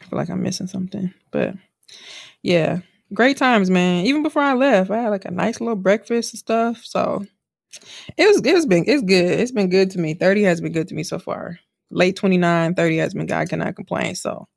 I 0.02 0.06
feel 0.06 0.20
like 0.20 0.30
I'm 0.30 0.44
missing 0.44 0.68
something, 0.68 1.14
but 1.32 1.56
yeah, 2.42 2.80
great 3.14 3.38
times, 3.38 3.70
man. 3.70 4.06
Even 4.06 4.24
before 4.24 4.42
I 4.42 4.54
left, 4.54 4.92
I 4.92 5.02
had 5.02 5.10
like 5.10 5.26
a 5.26 5.32
nice 5.32 5.60
little 5.60 5.76
breakfast 5.76 6.34
and 6.34 6.40
stuff. 6.40 6.82
So 6.84 7.26
it 8.18 8.28
was 8.28 8.42
it 8.46 8.54
was 8.54 8.66
been 8.66 8.86
it's 8.88 9.04
good. 9.04 9.40
It's 9.40 9.52
been 9.52 9.70
good 9.70 9.92
to 9.92 10.00
me. 10.00 10.14
30 10.14 10.44
has 10.44 10.62
been 10.62 10.72
good 10.72 10.88
to 10.90 10.96
me 10.96 11.04
so 11.04 11.20
far. 11.20 11.60
Late 11.90 12.16
29, 12.16 12.76
30 12.76 12.98
has 12.98 13.14
been 13.14 13.26
God 13.26 13.50
cannot 13.50 13.76
complain. 13.76 14.16
So 14.16 14.48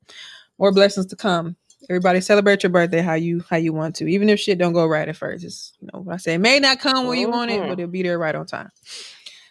more 0.57 0.71
blessings 0.71 1.07
to 1.07 1.15
come. 1.15 1.55
Everybody 1.89 2.21
celebrate 2.21 2.63
your 2.63 2.71
birthday 2.71 3.01
how 3.01 3.13
you 3.13 3.43
how 3.49 3.57
you 3.57 3.73
want 3.73 3.95
to. 3.97 4.07
Even 4.07 4.29
if 4.29 4.39
shit 4.39 4.57
don't 4.57 4.73
go 4.73 4.85
right 4.85 5.07
at 5.07 5.15
first. 5.15 5.43
It's 5.43 5.73
you 5.79 5.89
know 5.93 6.01
what 6.01 6.13
I 6.13 6.17
say, 6.17 6.33
it 6.35 6.39
may 6.39 6.59
not 6.59 6.79
come 6.79 7.07
when 7.07 7.19
you 7.19 7.29
want 7.29 7.51
it, 7.51 7.61
but 7.61 7.79
it'll 7.79 7.87
be 7.87 8.03
there 8.03 8.17
right 8.19 8.35
on 8.35 8.45
time. 8.45 8.71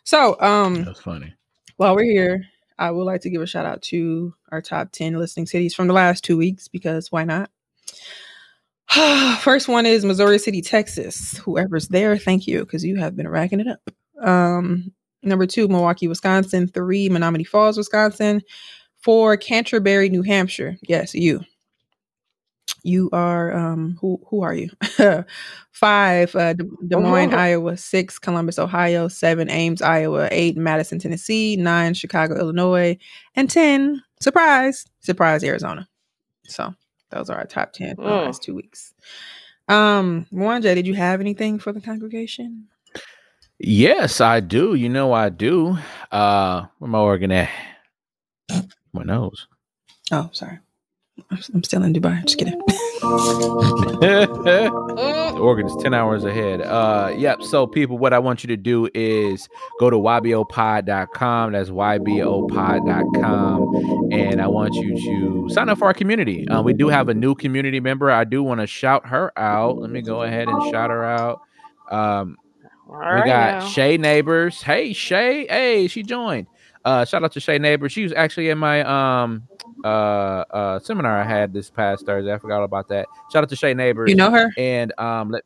So 0.04 0.40
um 0.40 0.84
That's 0.84 1.00
funny. 1.00 1.34
while 1.76 1.94
we're 1.94 2.04
here, 2.04 2.44
I 2.78 2.90
would 2.90 3.04
like 3.04 3.20
to 3.22 3.30
give 3.30 3.42
a 3.42 3.46
shout 3.46 3.66
out 3.66 3.82
to 3.82 4.34
our 4.50 4.60
top 4.60 4.90
10 4.92 5.14
listening 5.14 5.46
cities 5.46 5.74
from 5.74 5.86
the 5.86 5.94
last 5.94 6.24
two 6.24 6.36
weeks 6.36 6.68
because 6.68 7.12
why 7.12 7.24
not? 7.24 7.50
First 9.40 9.68
one 9.68 9.86
is 9.86 10.04
Missouri 10.04 10.38
City, 10.38 10.60
Texas. 10.60 11.38
Whoever's 11.38 11.88
there, 11.88 12.16
thank 12.18 12.46
you 12.46 12.60
because 12.60 12.84
you 12.84 12.96
have 12.96 13.16
been 13.16 13.28
racking 13.28 13.60
it 13.60 13.66
up. 13.68 13.80
Um, 14.26 14.92
number 15.22 15.46
two, 15.46 15.68
Milwaukee, 15.68 16.08
Wisconsin. 16.08 16.68
Three, 16.68 17.08
Menomonee 17.08 17.46
Falls, 17.46 17.76
Wisconsin. 17.76 18.42
Four, 19.00 19.36
Canterbury, 19.36 20.08
New 20.08 20.22
Hampshire. 20.22 20.76
Yes, 20.82 21.14
you. 21.14 21.44
You 22.82 23.08
are 23.12 23.52
um 23.54 23.96
who 24.00 24.20
who 24.28 24.42
are 24.42 24.54
you? 24.54 24.70
Five, 25.72 26.34
uh, 26.36 26.52
Des 26.52 26.64
Des 26.86 26.96
Moines, 26.96 27.30
Mhm. 27.30 27.38
Iowa. 27.38 27.76
Six, 27.76 28.18
Columbus, 28.18 28.58
Ohio. 28.58 29.08
Seven, 29.08 29.50
Ames, 29.50 29.82
Iowa. 29.82 30.28
Eight, 30.30 30.56
Madison, 30.56 30.98
Tennessee. 30.98 31.56
Nine, 31.56 31.94
Chicago, 31.94 32.36
Illinois. 32.38 32.96
And 33.34 33.50
ten, 33.50 34.02
surprise, 34.20 34.84
surprise, 35.00 35.42
Arizona. 35.44 35.88
So 36.46 36.74
those 37.10 37.30
are 37.30 37.36
our 37.38 37.46
top 37.46 37.72
ten 37.72 37.96
for 37.96 38.02
the 38.02 38.08
Mm. 38.10 38.24
last 38.26 38.42
two 38.42 38.54
weeks. 38.54 38.92
Um, 39.68 40.26
Wanja, 40.32 40.74
did 40.74 40.86
you 40.86 40.94
have 40.94 41.20
anything 41.20 41.58
for 41.58 41.72
the 41.72 41.80
congregation? 41.80 42.68
Yes, 43.58 44.20
I 44.20 44.40
do. 44.40 44.74
You 44.74 44.88
know 44.90 45.12
I 45.12 45.30
do. 45.30 45.78
Uh 46.12 46.66
where 46.78 46.90
my 46.90 46.98
organ 46.98 47.32
at? 47.32 47.50
My 48.92 49.02
nose. 49.04 49.46
Oh, 50.12 50.28
sorry. 50.32 50.58
I'm 51.30 51.38
I'm 51.54 51.62
still 51.62 51.82
in 51.84 51.92
Dubai. 51.92 52.22
Just 52.24 52.38
kidding. 52.38 52.60
the 54.00 55.38
organ 55.40 55.66
is 55.66 55.76
10 55.80 55.94
hours 55.94 56.24
ahead. 56.24 56.60
Uh 56.60 57.12
yep. 57.16 57.42
So 57.42 57.66
people, 57.66 57.98
what 57.98 58.12
I 58.12 58.18
want 58.18 58.42
you 58.42 58.48
to 58.48 58.56
do 58.56 58.88
is 58.94 59.48
go 59.78 59.90
to 59.90 59.96
ybopod.com. 59.96 61.52
That's 61.52 61.70
ybopod.com. 61.70 62.92
And 64.12 64.42
I 64.42 64.48
want 64.48 64.74
you 64.74 64.96
to 64.96 65.48
sign 65.54 65.68
up 65.68 65.78
for 65.78 65.84
our 65.84 65.94
community. 65.94 66.48
Uh, 66.48 66.62
we 66.62 66.72
do 66.72 66.88
have 66.88 67.08
a 67.08 67.14
new 67.14 67.36
community 67.36 67.78
member. 67.78 68.10
I 68.10 68.24
do 68.24 68.42
want 68.42 68.60
to 68.60 68.66
shout 68.66 69.06
her 69.06 69.32
out. 69.38 69.78
Let 69.78 69.90
me 69.90 70.02
go 70.02 70.22
ahead 70.22 70.48
and 70.48 70.62
shout 70.72 70.90
her 70.90 71.04
out. 71.04 71.40
Um 71.90 72.36
All 72.88 72.96
we 72.98 73.20
got 73.20 73.60
now. 73.60 73.66
Shay 73.68 73.96
Neighbors. 73.98 74.62
Hey 74.62 74.92
Shay. 74.92 75.46
Hey, 75.46 75.86
she 75.86 76.02
joined. 76.02 76.48
Uh 76.84 77.04
shout 77.04 77.22
out 77.22 77.30
to 77.32 77.40
Shay 77.40 77.58
Neighbors. 77.58 77.92
She 77.92 78.02
was 78.02 78.12
actually 78.12 78.48
in 78.48 78.58
my 78.58 78.82
um 79.22 79.46
uh 79.84 80.44
uh 80.50 80.78
seminar 80.78 81.20
I 81.20 81.24
had 81.24 81.52
this 81.52 81.70
past 81.70 82.06
Thursday. 82.06 82.32
I 82.32 82.38
forgot 82.38 82.62
about 82.62 82.88
that. 82.88 83.06
Shout 83.32 83.42
out 83.42 83.48
to 83.50 83.56
Shay 83.56 83.74
Neighbors. 83.74 84.10
You 84.10 84.16
know 84.16 84.30
her? 84.30 84.50
And 84.56 84.92
um 84.98 85.30
let 85.30 85.44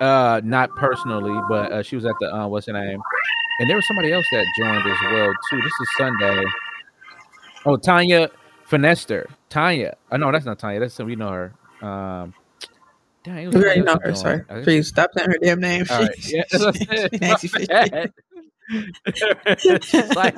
uh 0.00 0.40
not 0.44 0.70
personally, 0.76 1.38
but 1.48 1.72
uh, 1.72 1.82
she 1.82 1.96
was 1.96 2.04
at 2.04 2.14
the 2.20 2.34
uh 2.34 2.46
what's 2.48 2.66
her 2.66 2.72
name? 2.72 3.00
And 3.60 3.70
there 3.70 3.76
was 3.76 3.86
somebody 3.86 4.12
else 4.12 4.26
that 4.32 4.44
joined 4.58 4.86
as 4.86 4.98
well 5.12 5.32
too. 5.50 5.60
This 5.62 5.72
is 5.80 5.88
Sunday. 5.96 6.44
Oh, 7.64 7.76
Tanya 7.76 8.30
Finester. 8.68 9.26
Tanya. 9.48 9.96
Oh 10.12 10.16
no, 10.16 10.30
that's 10.32 10.44
not 10.44 10.58
Tanya. 10.58 10.80
That's 10.80 10.98
we 10.98 11.16
know 11.16 11.30
her. 11.30 11.54
Um 11.86 12.34
dang, 13.22 13.50
We 13.50 13.56
already 13.64 13.82
know 13.82 13.98
her. 14.02 14.14
Sorry. 14.14 14.42
Please 14.64 14.88
stop 14.88 15.10
saying 15.16 15.30
her 15.30 15.38
damn 15.42 15.60
name. 15.60 15.86
all 15.88 16.00
right. 16.00 16.16
Yeah, 16.28 16.42
that's 16.50 18.10
what 18.70 18.78
I 18.78 18.84
said. 18.84 18.98
Nancy 19.04 19.22
My 19.22 19.34
Fisher. 19.44 19.44
bad. 19.44 19.58
It's 19.94 20.14
like, 20.14 20.34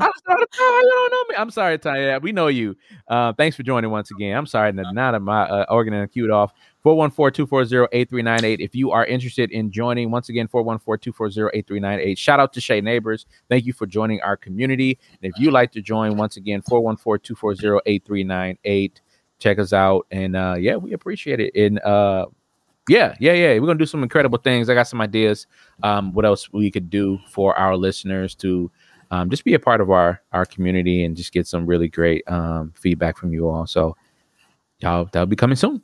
I'm 0.00 0.10
sorry, 0.26 0.44
Tanya, 0.52 0.82
you 0.82 0.90
don't 0.90 1.10
know 1.12 1.24
me. 1.28 1.34
I'm 1.38 1.50
sorry, 1.50 1.78
Tanya. 1.78 2.18
We 2.22 2.32
know 2.32 2.48
you. 2.48 2.76
Uh, 3.08 3.32
thanks 3.32 3.56
for 3.56 3.62
joining 3.62 3.90
once 3.90 4.10
again. 4.10 4.36
I'm 4.36 4.46
sorry 4.46 4.72
that 4.72 4.86
none 4.90 5.14
of 5.14 5.22
my 5.22 5.42
uh, 5.42 5.64
organ 5.70 5.94
and 5.94 6.10
queued 6.10 6.30
off. 6.30 6.52
414-240-8398. 6.84 8.56
If 8.60 8.74
you 8.74 8.90
are 8.90 9.04
interested 9.04 9.50
in 9.50 9.70
joining, 9.70 10.10
once 10.10 10.28
again, 10.30 10.48
414-240-8398. 10.48 12.18
Shout 12.18 12.40
out 12.40 12.52
to 12.54 12.60
Shay 12.60 12.80
Neighbors. 12.80 13.26
Thank 13.48 13.66
you 13.66 13.72
for 13.72 13.86
joining 13.86 14.20
our 14.22 14.36
community. 14.36 14.98
And 15.22 15.32
if 15.32 15.38
you 15.40 15.50
like 15.50 15.72
to 15.72 15.82
join, 15.82 16.16
once 16.16 16.36
again, 16.36 16.62
414-240-8398. 16.62 18.92
Check 19.38 19.58
us 19.58 19.72
out. 19.72 20.06
And 20.10 20.36
uh, 20.36 20.56
yeah, 20.58 20.76
we 20.76 20.92
appreciate 20.92 21.40
it. 21.40 21.54
And 21.54 21.78
uh, 21.80 22.26
yeah, 22.88 23.14
yeah, 23.20 23.32
yeah. 23.32 23.58
We're 23.58 23.66
gonna 23.66 23.78
do 23.78 23.86
some 23.86 24.02
incredible 24.02 24.38
things. 24.38 24.68
I 24.68 24.74
got 24.74 24.88
some 24.88 25.00
ideas. 25.00 25.46
Um, 25.82 26.12
what 26.12 26.24
else 26.24 26.52
we 26.52 26.70
could 26.70 26.90
do 26.90 27.18
for 27.28 27.56
our 27.56 27.76
listeners 27.76 28.34
to 28.36 28.70
um, 29.10 29.28
just 29.30 29.44
be 29.44 29.54
a 29.54 29.58
part 29.58 29.80
of 29.80 29.90
our 29.90 30.22
our 30.32 30.44
community 30.44 31.04
and 31.04 31.16
just 31.16 31.32
get 31.32 31.46
some 31.46 31.66
really 31.66 31.88
great 31.88 32.22
um, 32.30 32.72
feedback 32.76 33.16
from 33.16 33.32
you 33.32 33.48
all. 33.48 33.66
So 33.66 33.96
y'all 34.80 35.06
that'll 35.12 35.26
be 35.26 35.36
coming 35.36 35.56
soon. 35.56 35.82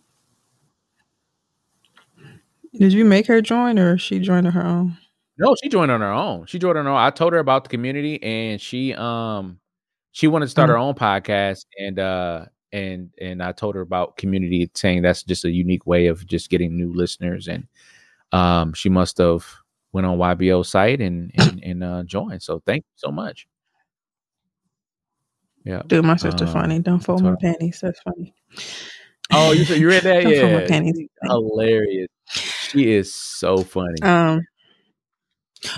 Did 2.79 2.93
you 2.93 3.05
make 3.05 3.27
her 3.27 3.41
join 3.41 3.79
or 3.79 3.97
she 3.97 4.19
joined 4.19 4.47
on 4.47 4.53
her 4.53 4.67
own? 4.67 4.99
No, 5.39 5.55
she 5.63 5.69
joined 5.69 5.91
on 5.91 6.01
her 6.01 6.13
own. 6.13 6.47
She 6.47 6.59
joined 6.59 6.79
on 6.79 6.87
her 6.87 6.91
own. 6.91 6.99
I 6.99 7.11
told 7.11 7.33
her 7.33 7.39
about 7.39 7.65
the 7.65 7.71
community 7.71 8.23
and 8.23 8.61
she 8.61 8.95
um 8.95 9.59
she 10.13 10.29
wanted 10.29 10.47
to 10.47 10.51
start 10.51 10.69
her 10.69 10.79
own 10.79 10.95
podcast 10.95 11.67
and 11.79 11.99
uh 11.99 12.47
and 12.73 13.11
and 13.21 13.43
I 13.43 13.53
told 13.53 13.75
her 13.75 13.81
about 13.81 14.17
community 14.17 14.71
saying 14.75 15.03
that's 15.03 15.23
just 15.23 15.45
a 15.45 15.51
unique 15.51 15.87
way 15.87 16.07
of 16.07 16.27
just 16.27 16.51
getting 16.51 16.77
new 16.77 16.93
listeners 16.93 17.49
and 17.49 17.67
um 18.33 18.73
she 18.73 18.89
must 18.89 19.19
have 19.19 19.47
went 19.93 20.07
on 20.07 20.19
YBO 20.19 20.65
site 20.67 21.01
and 21.01 21.31
and, 21.37 21.63
and 21.63 21.85
uh 21.85 22.03
joined. 22.05 22.43
So 22.43 22.63
thank 22.67 22.85
you 22.85 22.93
so 22.97 23.11
much. 23.11 23.47
Yeah. 25.65 25.83
Dude, 25.87 26.05
my 26.05 26.17
sister 26.17 26.45
Um, 26.45 26.53
funny. 26.53 26.79
Don't 26.81 27.01
fold 27.01 27.23
my 27.23 27.35
panties. 27.41 27.81
That's 27.81 28.01
funny. 28.01 28.35
Oh, 29.33 29.51
you 29.53 29.65
said 29.65 29.79
you 29.81 29.89
read 29.89 30.05
that? 30.05 30.23
Don't 30.23 30.37
fold 30.37 30.53
my 30.53 30.61
Yeah. 30.61 30.67
panties. 30.69 31.09
Hilarious. 31.23 32.09
She 32.29 32.93
is 32.93 33.13
so 33.13 33.65
funny. 33.65 34.01
Um, 34.03 34.43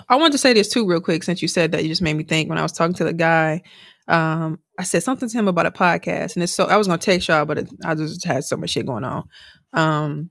I 0.08 0.16
wanted 0.16 0.32
to 0.32 0.38
say 0.38 0.52
this 0.52 0.68
too, 0.68 0.86
real 0.86 1.00
quick, 1.00 1.22
since 1.22 1.40
you 1.40 1.48
said 1.48 1.72
that. 1.72 1.82
You 1.82 1.88
just 1.88 2.02
made 2.02 2.14
me 2.14 2.24
think. 2.24 2.48
When 2.48 2.58
I 2.58 2.62
was 2.62 2.72
talking 2.72 2.94
to 2.96 3.04
the 3.04 3.12
guy, 3.12 3.62
um, 4.08 4.58
I 4.78 4.84
said 4.84 5.02
something 5.02 5.28
to 5.28 5.38
him 5.38 5.48
about 5.48 5.66
a 5.66 5.70
podcast, 5.70 6.34
and 6.34 6.42
it's 6.42 6.52
so 6.52 6.64
I 6.64 6.76
was 6.76 6.86
gonna 6.86 6.98
text 6.98 7.28
y'all, 7.28 7.44
but 7.44 7.58
it, 7.58 7.68
I 7.84 7.94
just 7.94 8.24
had 8.24 8.44
so 8.44 8.56
much 8.56 8.70
shit 8.70 8.86
going 8.86 9.04
on. 9.04 9.28
Um, 9.72 10.30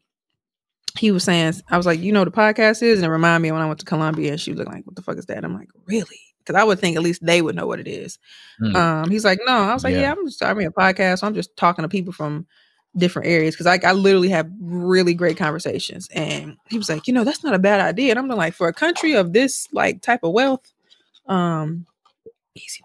he 0.98 1.12
was 1.12 1.24
saying, 1.24 1.54
I 1.70 1.78
was 1.78 1.86
like, 1.86 2.00
you 2.00 2.12
know, 2.12 2.22
what 2.22 2.34
the 2.34 2.40
podcast 2.40 2.82
is, 2.82 3.00
and 3.00 3.06
it 3.06 3.10
reminded 3.10 3.44
me 3.44 3.52
when 3.52 3.62
I 3.62 3.68
went 3.68 3.80
to 3.80 3.86
Colombia, 3.86 4.32
and 4.32 4.42
she 4.42 4.52
was 4.52 4.66
like, 4.66 4.86
what 4.86 4.96
the 4.96 5.02
fuck 5.02 5.18
is 5.18 5.28
that? 5.28 5.44
I'm 5.44 5.54
like, 5.54 5.70
really? 5.86 6.20
Because 6.40 6.60
I 6.60 6.64
would 6.64 6.80
think 6.80 6.96
at 6.96 7.04
least 7.04 7.26
they 7.26 7.42
would 7.42 7.56
know 7.56 7.68
what 7.68 7.80
it 7.80 7.88
is. 7.88 8.18
Mm. 8.62 8.76
Um, 8.76 9.10
he's 9.12 9.26
like, 9.26 9.40
no. 9.46 9.52
I 9.52 9.74
was 9.74 9.84
like, 9.84 9.94
yeah, 9.94 10.02
Yeah. 10.02 10.12
I'm 10.14 10.26
just 10.26 10.38
starting 10.38 10.66
a 10.66 10.72
podcast. 10.72 11.20
So 11.20 11.28
I'm 11.28 11.36
just 11.36 11.56
talking 11.58 11.84
to 11.84 11.90
people 11.90 12.14
from 12.14 12.48
different 12.96 13.28
areas 13.28 13.54
because 13.54 13.68
I, 13.68 13.80
I 13.86 13.92
literally 13.92 14.30
have 14.30 14.50
really 14.60 15.14
great 15.14 15.36
conversations. 15.38 16.08
And 16.14 16.56
he 16.70 16.78
was 16.78 16.90
like, 16.90 17.06
you 17.06 17.14
know, 17.14 17.26
that's 17.26 17.44
not 17.44 17.54
a 17.54 17.60
bad 17.60 17.82
idea. 17.82 18.12
And 18.12 18.20
I'm 18.20 18.28
like, 18.30 18.54
for 18.54 18.70
a 18.70 18.74
country 18.74 19.14
of 19.14 19.34
this 19.34 19.68
like 19.74 20.02
type 20.02 20.22
of 20.24 20.32
wealth, 20.32 20.72
um, 21.28 21.86
easy 22.56 22.82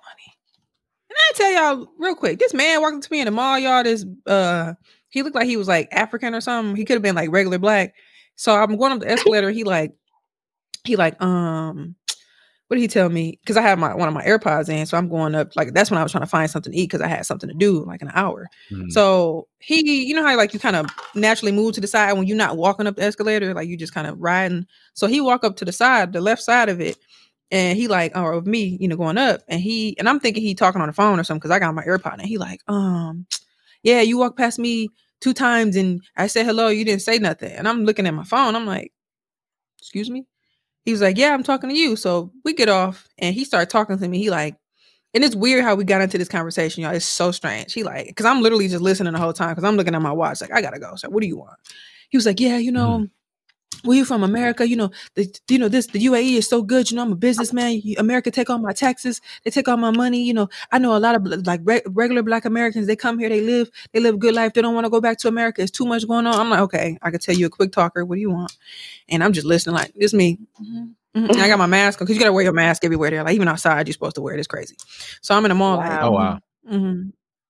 I 1.23 1.33
tell 1.35 1.53
y'all 1.53 1.89
real 1.99 2.15
quick, 2.15 2.39
this 2.39 2.55
man 2.55 2.81
walked 2.81 2.97
up 2.97 3.03
to 3.03 3.13
me 3.13 3.21
in 3.21 3.27
the 3.27 3.31
mall, 3.31 3.59
y'all. 3.59 3.83
This 3.83 4.05
uh, 4.27 4.75
he 5.09 5.23
looked 5.23 5.37
like 5.37 5.47
he 5.47 5.57
was 5.57 5.69
like 5.69 5.89
African 5.93 6.35
or 6.35 6.41
something. 6.41 6.77
He 6.77 6.85
could 6.85 6.95
have 6.95 7.03
been 7.03 7.15
like 7.15 7.31
regular 7.31 7.59
black. 7.59 7.95
So 8.37 8.55
I'm 8.55 8.77
going 8.77 8.93
up 8.93 9.01
the 9.01 9.11
escalator. 9.11 9.51
He 9.51 9.65
like, 9.65 9.93
he 10.85 10.97
like, 10.97 11.21
um, 11.23 11.95
what 12.67 12.77
did 12.77 12.83
he 12.83 12.89
tell 12.89 13.11
me? 13.11 13.39
Because 13.43 13.59
I 13.59 13.61
had 13.61 13.79
my 13.79 13.95
one 13.95 14.09
of 14.09 14.15
my 14.15 14.25
AirPods 14.25 14.71
in, 14.71 14.87
so 14.87 14.97
I'm 14.97 15.11
going 15.11 15.35
up. 15.35 15.55
Like 15.57 15.75
that's 15.75 15.91
when 15.91 15.99
I 15.99 16.03
was 16.03 16.11
trying 16.13 16.25
to 16.25 16.31
find 16.31 16.51
something 16.51 16.73
to 16.73 16.79
eat 16.79 16.87
because 16.87 17.03
I 17.03 17.07
had 17.07 17.27
something 17.27 17.51
to 17.51 17.55
do 17.55 17.85
like 17.85 18.01
an 18.01 18.11
hour. 18.15 18.49
Mhm. 18.71 18.91
So 18.91 19.47
he, 19.59 20.05
you 20.07 20.15
know 20.15 20.27
how 20.27 20.35
like 20.39 20.55
you 20.55 20.59
kind 20.59 20.77
of 20.77 20.87
naturally 21.15 21.53
move 21.53 21.75
to 21.75 21.83
the 21.83 21.87
side 21.87 22.15
when 22.15 22.27
you're 22.27 22.37
not 22.37 22.57
walking 22.57 22.87
up 22.87 22.97
the 22.97 23.03
escalator, 23.03 23.53
like 23.53 23.69
you 23.69 23.77
just 23.77 23.93
kind 23.93 24.07
of 24.07 24.19
riding. 24.19 24.67
So 24.95 25.07
he 25.07 25.21
walk 25.21 25.45
up 25.45 25.57
to 25.57 25.67
the 25.67 25.73
side, 25.73 26.15
the 26.15 26.23
left 26.23 26.43
side 26.43 26.71
of 26.71 26.81
it, 26.81 26.97
and 27.53 27.79
he 27.79 27.87
like, 27.87 28.17
or 28.17 28.33
of 28.33 28.47
me, 28.47 28.79
you 28.81 28.89
know, 28.89 28.97
going 28.97 29.19
up, 29.19 29.43
and 29.47 29.61
he 29.61 29.97
and 29.99 30.09
I'm 30.09 30.19
thinking 30.19 30.43
he 30.43 30.55
talking 30.55 30.81
on 30.81 30.89
the 30.89 30.93
phone 30.95 31.21
or 31.21 31.25
something 31.25 31.39
because 31.39 31.53
I 31.53 31.61
got 31.61 31.75
my 31.75 31.85
AirPod, 31.85 32.15
and 32.15 32.23
he 32.23 32.39
like, 32.39 32.61
um, 32.67 33.27
yeah, 33.85 34.01
you 34.01 34.19
walked 34.19 34.39
past 34.39 34.59
me 34.59 34.89
two 35.21 35.35
times, 35.35 35.77
and 35.77 36.03
I 36.17 36.27
said 36.27 36.47
hello, 36.47 36.69
you 36.69 36.85
didn't 36.85 37.03
say 37.03 37.19
nothing, 37.19 37.53
and 37.53 37.69
I'm 37.69 37.85
looking 37.85 38.07
at 38.07 38.15
my 38.15 38.25
phone, 38.25 38.57
I'm 38.57 38.67
like, 38.67 38.93
excuse 39.79 40.11
me. 40.11 40.27
He 40.85 40.93
was 40.93 41.03
like, 41.03 41.17
yeah, 41.17 41.33
I'm 41.33 41.45
talking 41.45 41.71
to 41.71 41.77
you. 41.77 41.95
So 41.95 42.33
we 42.45 42.55
get 42.55 42.69
off, 42.69 43.07
and 43.19 43.35
he 43.35 43.45
started 43.45 43.71
talking 43.71 43.99
to 43.99 44.09
me. 44.09 44.19
He 44.19 44.31
like. 44.31 44.57
And 45.15 45.23
it's 45.23 45.37
weird 45.37 45.63
how 45.63 45.75
we 45.75 45.85
got 45.85 46.01
into 46.01 46.17
this 46.17 46.29
conversation, 46.29 46.83
y'all. 46.83 46.95
It's 46.95 47.05
so 47.05 47.33
strange. 47.33 47.75
He 47.75 47.83
like, 47.83 48.07
because 48.07 48.25
I'm 48.25 48.41
literally 48.41 48.67
just 48.67 48.81
listening 48.83 49.13
the 49.13 49.19
whole 49.19 49.35
time 49.35 49.51
because 49.51 49.65
I'm 49.65 49.77
looking 49.77 49.95
at 49.95 50.01
my 50.01 50.11
watch. 50.11 50.41
Like, 50.41 50.55
I 50.55 50.63
gotta 50.63 50.79
go. 50.79 50.95
So, 50.97 51.11
what 51.11 51.21
do 51.21 51.27
you 51.27 51.37
want? 51.37 51.59
He 52.09 52.17
was 52.17 52.25
like, 52.25 52.41
Yeah, 52.41 52.57
you 52.57 52.73
know, 52.73 53.09
where 53.85 53.97
you 53.97 54.05
from? 54.05 54.23
America? 54.23 54.67
You 54.69 54.77
know, 54.77 54.91
the 55.15 55.29
you 55.49 55.59
know 55.59 55.69
this 55.69 55.87
the 55.89 56.05
UAE 56.05 56.35
is 56.39 56.49
so 56.49 56.63
good. 56.63 56.91
You 56.91 56.97
know, 56.97 57.03
I'm 57.03 57.13
a 57.13 57.17
businessman. 57.17 57.81
America 57.99 58.31
take 58.31 58.51
all 58.51 58.59
my 58.59 58.73
taxes. 58.73 59.21
They 59.45 59.51
take 59.51 59.69
all 59.69 59.77
my 59.77 59.91
money. 59.91 60.23
You 60.25 60.35
know, 60.35 60.49
I 60.71 60.79
know 60.79 60.97
a 60.97 60.99
lot 60.99 61.15
of 61.15 61.47
like 61.47 61.61
re- 61.65 61.83
regular 61.87 62.23
Black 62.23 62.45
Americans. 62.45 62.87
They 62.87 62.97
come 62.97 63.19
here. 63.19 63.29
They 63.29 63.41
live. 63.41 63.71
They 63.93 64.01
live 64.01 64.15
a 64.15 64.19
good 64.19 64.35
life. 64.35 64.53
They 64.55 64.63
don't 64.63 64.75
want 64.75 64.87
to 64.87 64.91
go 64.91 65.01
back 65.01 65.19
to 65.19 65.29
America. 65.29 65.63
It's 65.63 65.71
too 65.71 65.87
much 65.87 66.07
going 66.07 66.27
on. 66.27 66.35
I'm 66.35 66.51
like, 66.51 66.61
okay, 66.61 66.99
I 67.03 67.11
could 67.11 67.21
tell 67.21 67.35
you 67.35 67.47
a 67.47 67.51
quick 67.51 67.73
talker. 67.73 68.05
What 68.05 68.17
do 68.17 68.21
you 68.21 68.31
want? 68.31 68.57
And 69.09 69.23
I'm 69.25 69.33
just 69.33 69.47
listening. 69.47 69.77
Like, 69.77 69.93
this 69.95 70.15
me. 70.15 70.39
Mhm, 70.61 70.95
mhm. 71.17 71.31
And 71.31 71.41
I 71.43 71.49
got 71.49 71.59
my 71.59 71.67
mask 71.67 72.01
on 72.01 72.07
because 72.07 72.17
you 72.17 72.21
gotta 72.21 72.33
wear 72.33 72.45
your 72.45 72.53
mask 72.53 72.85
everywhere 72.85 73.11
there. 73.11 73.23
Like 73.25 73.35
even 73.35 73.49
outside, 73.49 73.87
you're 73.89 73.93
supposed 73.93 74.17
to 74.17 74.23
wear 74.23 74.35
it. 74.35 74.39
It's 74.39 74.49
crazy. 74.49 74.77
So 75.21 75.35
I'm 75.35 75.45
in 75.45 75.51
the 75.51 75.55
mall. 75.55 75.79
Like, 75.79 75.91
Wow. 75.91 76.09
Oh 76.09 76.11
wow. 76.13 76.41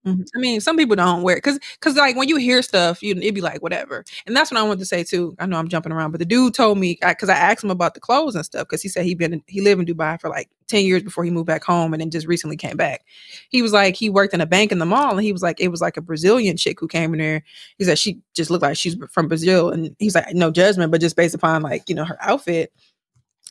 Hmm 0.05 0.23
I 0.35 0.39
mean, 0.39 0.61
some 0.61 0.77
people 0.77 0.97
don't 0.97 1.23
wear 1.23 1.37
it 1.37 1.39
because, 1.39 1.61
because 1.75 1.97
like 1.97 2.17
when 2.17 2.29
you 2.29 2.37
hear 2.37 2.61
stuff, 2.63 3.03
you 3.03 3.15
it'd 3.15 3.35
be 3.35 3.41
like 3.41 3.63
whatever. 3.63 4.05
And 4.27 4.35
that's 4.37 4.51
what 4.51 4.59
I 4.59 4.63
wanted 4.65 4.81
to 4.81 4.87
say 4.87 5.05
too. 5.05 5.35
I 5.39 5.47
know 5.47 5.57
I'm 5.59 5.69
jumping 5.69 5.93
around, 5.93 6.11
but 6.11 6.19
the 6.19 6.25
dude 6.25 6.55
told 6.55 6.79
me 6.79 6.99
because 7.01 7.29
I, 7.29 7.35
asked 7.37 7.63
him 7.63 7.71
about 7.71 7.95
the 7.95 8.01
clothes 8.01 8.35
and 8.35 8.45
stuff 8.45 8.67
because 8.69 8.83
he 8.83 8.89
said 8.89 9.05
he 9.05 9.15
been 9.15 9.43
he 9.47 9.61
lived 9.61 9.81
in 9.81 9.87
Dubai 9.97 10.21
for 10.21 10.29
like 10.29 10.49
ten 10.69 10.85
years 10.85 11.03
before 11.03 11.25
he 11.25 11.31
moved 11.31 11.47
back 11.47 11.63
home 11.65 11.93
and 11.95 12.01
then 12.01 12.11
just 12.11 12.27
recently 12.27 12.57
came 12.57 12.77
back. 12.77 13.05
He 13.51 13.63
was 13.63 13.73
like 13.73 13.95
he 13.97 14.11
worked 14.11 14.35
in 14.35 14.41
a 14.41 14.47
bank 14.47 14.73
in 14.73 14.79
the 14.79 14.87
mall 14.87 15.13
and 15.13 15.23
he 15.23 15.33
was 15.33 15.43
like 15.43 15.61
it 15.61 15.69
was 15.69 15.81
like 15.81 15.97
a 15.97 16.01
Brazilian 16.03 16.57
chick 16.57 16.81
who 16.81 16.89
came 16.89 17.13
in 17.15 17.21
there. 17.21 17.43
He 17.79 17.85
said 17.85 17.99
she 17.99 18.21
just 18.35 18.51
looked 18.51 18.63
like 18.63 18.77
she's 18.77 18.97
from 19.13 19.29
Brazil 19.29 19.71
and 19.71 19.95
he's 19.99 20.15
like 20.17 20.35
no 20.35 20.51
judgment, 20.51 20.91
but 20.91 21.01
just 21.01 21.17
based 21.17 21.35
upon 21.35 21.63
like 21.63 21.89
you 21.89 21.95
know 21.95 22.05
her 22.05 22.19
outfit. 22.21 22.73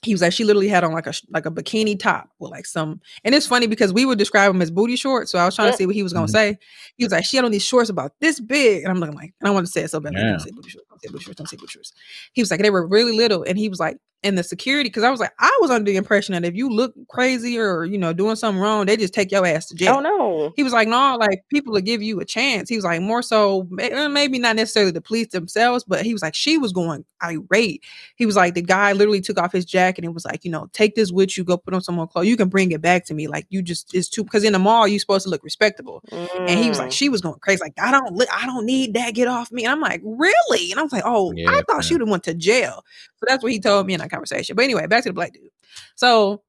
He 0.03 0.13
was 0.13 0.21
like 0.21 0.33
she 0.33 0.43
literally 0.43 0.67
had 0.67 0.83
on 0.83 0.91
like 0.93 1.05
a 1.07 1.13
like 1.29 1.45
a 1.45 1.51
bikini 1.51 1.97
top 1.99 2.29
with 2.39 2.49
like 2.51 2.65
some 2.65 2.99
and 3.23 3.35
it's 3.35 3.45
funny 3.45 3.67
because 3.67 3.93
we 3.93 4.05
would 4.05 4.17
describe 4.17 4.51
them 4.51 4.61
as 4.61 4.71
booty 4.71 4.95
shorts 4.95 5.31
so 5.31 5.37
i 5.37 5.45
was 5.45 5.55
trying 5.55 5.71
to 5.71 5.77
see 5.77 5.85
what 5.85 5.93
he 5.95 6.01
was 6.03 6.11
gonna 6.13 6.25
Mhm. 6.25 6.31
say 6.31 6.57
he 6.97 7.03
was 7.05 7.11
like 7.11 7.23
she 7.23 7.37
had 7.37 7.45
on 7.45 7.51
these 7.51 7.63
shorts 7.63 7.89
about 7.89 8.13
this 8.19 8.39
big 8.39 8.81
and 8.83 8.91
i'm 8.91 8.99
looking 8.99 9.15
like 9.15 9.33
and 9.39 9.47
i 9.47 9.51
wanted 9.51 9.67
to 9.67 9.71
say 9.71 9.81
it 9.83 9.89
so 9.91 9.99
bad 9.99 10.13
but 10.13 10.19
Yeah. 10.23 10.29
don't 10.31 10.39
say 10.39 10.51
booty 10.51 10.69
shorts 10.69 10.87
don't 10.89 11.01
say 11.01 11.09
booty 11.11 11.23
shorts 11.23 11.37
don't 11.37 11.47
say 11.49 11.57
booty 11.57 11.71
shorts 11.71 11.93
he 12.33 12.41
was 12.41 12.49
like 12.49 12.61
they 12.61 12.69
were 12.71 12.87
really 12.87 13.15
little 13.15 13.43
and 13.43 13.57
he 13.59 13.69
was 13.69 13.79
like 13.79 13.97
and 14.23 14.37
the 14.37 14.43
security 14.43 14.89
because 14.89 15.03
i 15.03 15.09
was 15.09 15.19
like 15.19 15.31
i 15.39 15.57
was 15.61 15.71
under 15.71 15.89
the 15.91 15.97
impression 15.97 16.33
that 16.33 16.45
if 16.45 16.55
you 16.55 16.69
look 16.69 16.93
crazy 17.07 17.57
or 17.57 17.85
you 17.85 17.97
know 17.97 18.13
doing 18.13 18.35
something 18.35 18.61
wrong 18.61 18.85
they 18.85 18.95
just 18.95 19.13
take 19.13 19.31
your 19.31 19.45
ass 19.45 19.67
to 19.67 19.75
jail 19.75 19.95
Oh 19.97 19.99
no. 19.99 20.53
he 20.55 20.63
was 20.63 20.73
like, 20.73 20.87
no, 20.87 21.15
like 21.19 21.43
people 21.49 21.73
will 21.73 21.81
give 21.81 22.01
you 22.01 22.19
a 22.19 22.25
chance. 22.25 22.69
He 22.69 22.75
was 22.75 22.85
like, 22.85 23.01
more 23.01 23.21
so, 23.21 23.67
uh, 23.79 24.09
maybe 24.09 24.39
not 24.39 24.55
necessarily 24.55 24.91
the 24.91 25.01
police 25.01 25.27
themselves, 25.29 25.83
but 25.83 26.03
he 26.05 26.13
was 26.13 26.21
like, 26.21 26.33
she 26.35 26.57
was 26.57 26.71
going 26.71 27.03
irate. 27.23 27.83
He 28.15 28.25
was 28.25 28.35
like, 28.35 28.53
the 28.53 28.61
guy 28.61 28.93
literally 28.93 29.21
took 29.21 29.37
off 29.39 29.51
his 29.51 29.65
jacket 29.65 30.03
and 30.05 30.13
was 30.13 30.25
like, 30.25 30.43
you 30.45 30.51
know, 30.51 30.69
take 30.73 30.95
this 30.95 31.11
with 31.11 31.37
you, 31.37 31.43
go 31.43 31.57
put 31.57 31.73
on 31.73 31.81
some 31.81 31.95
more 31.95 32.07
clothes. 32.07 32.27
You 32.27 32.37
can 32.37 32.49
bring 32.49 32.71
it 32.71 32.81
back 32.81 33.05
to 33.05 33.13
me. 33.13 33.27
Like 33.27 33.45
you 33.49 33.61
just 33.61 33.93
it's 33.93 34.09
too 34.09 34.23
because 34.23 34.43
in 34.43 34.53
the 34.53 34.59
mall 34.59 34.87
you're 34.87 34.99
supposed 34.99 35.23
to 35.23 35.29
look 35.29 35.43
respectable. 35.43 36.03
And 36.11 36.49
he 36.59 36.69
was 36.69 36.79
like, 36.79 36.89
Mm. 36.89 36.93
she 36.93 37.09
was 37.09 37.21
going 37.21 37.39
crazy. 37.39 37.61
Like 37.61 37.73
I 37.79 37.91
don't, 37.91 38.15
li- 38.15 38.27
I 38.33 38.45
don't 38.45 38.65
need 38.65 38.93
that. 38.95 39.13
Get 39.13 39.27
off 39.27 39.51
me. 39.51 39.63
And 39.65 39.71
I'm 39.71 39.81
like, 39.81 40.01
really? 40.03 40.71
And 40.71 40.79
I 40.79 40.83
was 40.83 40.91
like, 40.93 41.03
oh, 41.05 41.31
Yeah, 41.35 41.49
I 41.51 41.61
thought 41.63 41.83
she 41.83 41.93
would 41.93 42.01
have 42.01 42.09
went 42.09 42.23
to 42.25 42.33
jail. 42.33 42.83
So 43.17 43.25
that's 43.27 43.43
what 43.43 43.51
he 43.51 43.59
told 43.59 43.85
me 43.85 43.93
in 43.93 44.01
conversation. 44.11 44.55
But 44.55 44.63
anyway, 44.65 44.87
back 44.87 45.03
to 45.03 45.09
the 45.09 45.13
black 45.13 45.33
dude. 45.33 45.49
So 45.95 46.43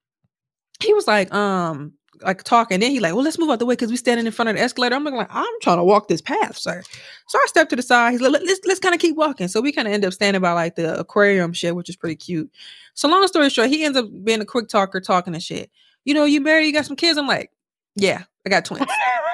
he 0.83 0.93
was 0.95 1.07
like, 1.07 1.33
um, 1.33 1.95
like 2.23 2.43
talking. 2.43 2.81
Then 2.81 2.91
he 2.91 3.01
like, 3.01 3.15
well, 3.15 3.25
let's 3.25 3.39
move 3.39 3.51
out 3.51 3.59
the 3.59 3.67
way 3.67 3.75
because 3.75 3.91
we 3.91 3.97
standing 3.97 4.27
in 4.27 4.33
front 4.33 4.49
of 4.49 4.57
the 4.57 4.63
escalator. 4.63 4.95
I'm 4.95 5.05
like, 5.05 5.29
I'm 5.31 5.61
trying 5.61 5.79
to 5.79 5.85
walk 5.85 6.09
this 6.09 6.21
path, 6.21 6.57
sir. 6.57 6.83
So 7.29 7.39
I 7.39 7.45
stepped 7.47 7.71
to 7.71 7.77
the 7.77 7.83
side. 7.83 8.13
He's 8.13 8.21
like, 8.21 8.33
"Let- 8.33 8.45
let's 8.45 8.61
let's 8.67 8.81
kind 8.81 8.95
of 8.95 9.01
keep 9.01 9.17
walking. 9.17 9.49
So 9.49 9.61
we 9.61 9.73
kind 9.73 9.89
of 9.89 9.95
end 9.95 10.05
up 10.05 10.13
standing 10.13 10.43
by 10.43 10.53
like 10.53 10.77
the 10.77 10.99
aquarium 10.99 11.53
shit, 11.53 11.75
which 11.75 11.89
is 11.89 11.97
pretty 11.97 12.17
cute. 12.17 12.51
So 12.95 13.09
long 13.09 13.27
story 13.27 13.49
short, 13.51 13.69
he 13.69 13.85
ends 13.85 13.99
up 13.99 14.07
being 14.25 14.41
a 14.41 14.47
quick 14.47 14.69
talker, 14.69 15.01
talking 15.01 15.35
and 15.35 15.43
shit. 15.43 15.71
You 16.05 16.15
know, 16.15 16.25
you 16.25 16.41
married, 16.41 16.67
you 16.67 16.73
got 16.73 16.87
some 16.87 16.97
kids. 16.97 17.19
I'm 17.19 17.29
like, 17.29 17.51
yeah, 17.95 18.25
I 18.47 18.51
got 18.51 18.65
twins. 18.65 18.87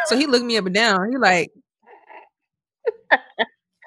so 0.06 0.16
he 0.16 0.26
looked 0.26 0.44
me 0.44 0.56
up 0.56 0.66
and 0.66 0.74
down. 0.74 1.10
He 1.10 1.16
like, 1.16 1.50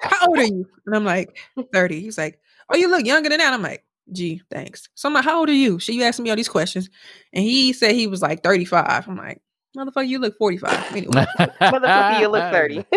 how 0.02 0.26
old 0.28 0.38
are 0.38 0.44
you? 0.44 0.68
And 0.86 0.94
I'm 0.96 1.04
like, 1.04 1.38
30. 1.72 2.00
He's 2.00 2.18
like, 2.18 2.40
oh, 2.68 2.76
you 2.76 2.88
look 2.88 3.06
younger 3.06 3.28
than 3.28 3.38
that. 3.38 3.52
I'm 3.52 3.62
like, 3.62 3.84
gee, 4.10 4.42
thanks. 4.50 4.88
So 4.94 5.08
I'm 5.08 5.14
like, 5.14 5.24
how 5.24 5.38
old 5.38 5.48
are 5.48 5.54
you? 5.54 5.78
So 5.78 5.92
you 5.92 6.02
asking 6.02 6.24
me 6.24 6.30
all 6.30 6.36
these 6.36 6.48
questions. 6.48 6.88
And 7.32 7.44
he 7.44 7.72
said 7.72 7.94
he 7.94 8.06
was 8.06 8.22
like 8.22 8.42
35. 8.42 9.08
I'm 9.08 9.16
like, 9.16 9.40
motherfucker, 9.76 10.08
you 10.08 10.18
look 10.18 10.36
45. 10.38 10.96
Anyway. 10.96 11.26
Motherfucker, 11.38 12.20
you 12.20 12.28
look 12.28 12.50
30. 12.50 12.84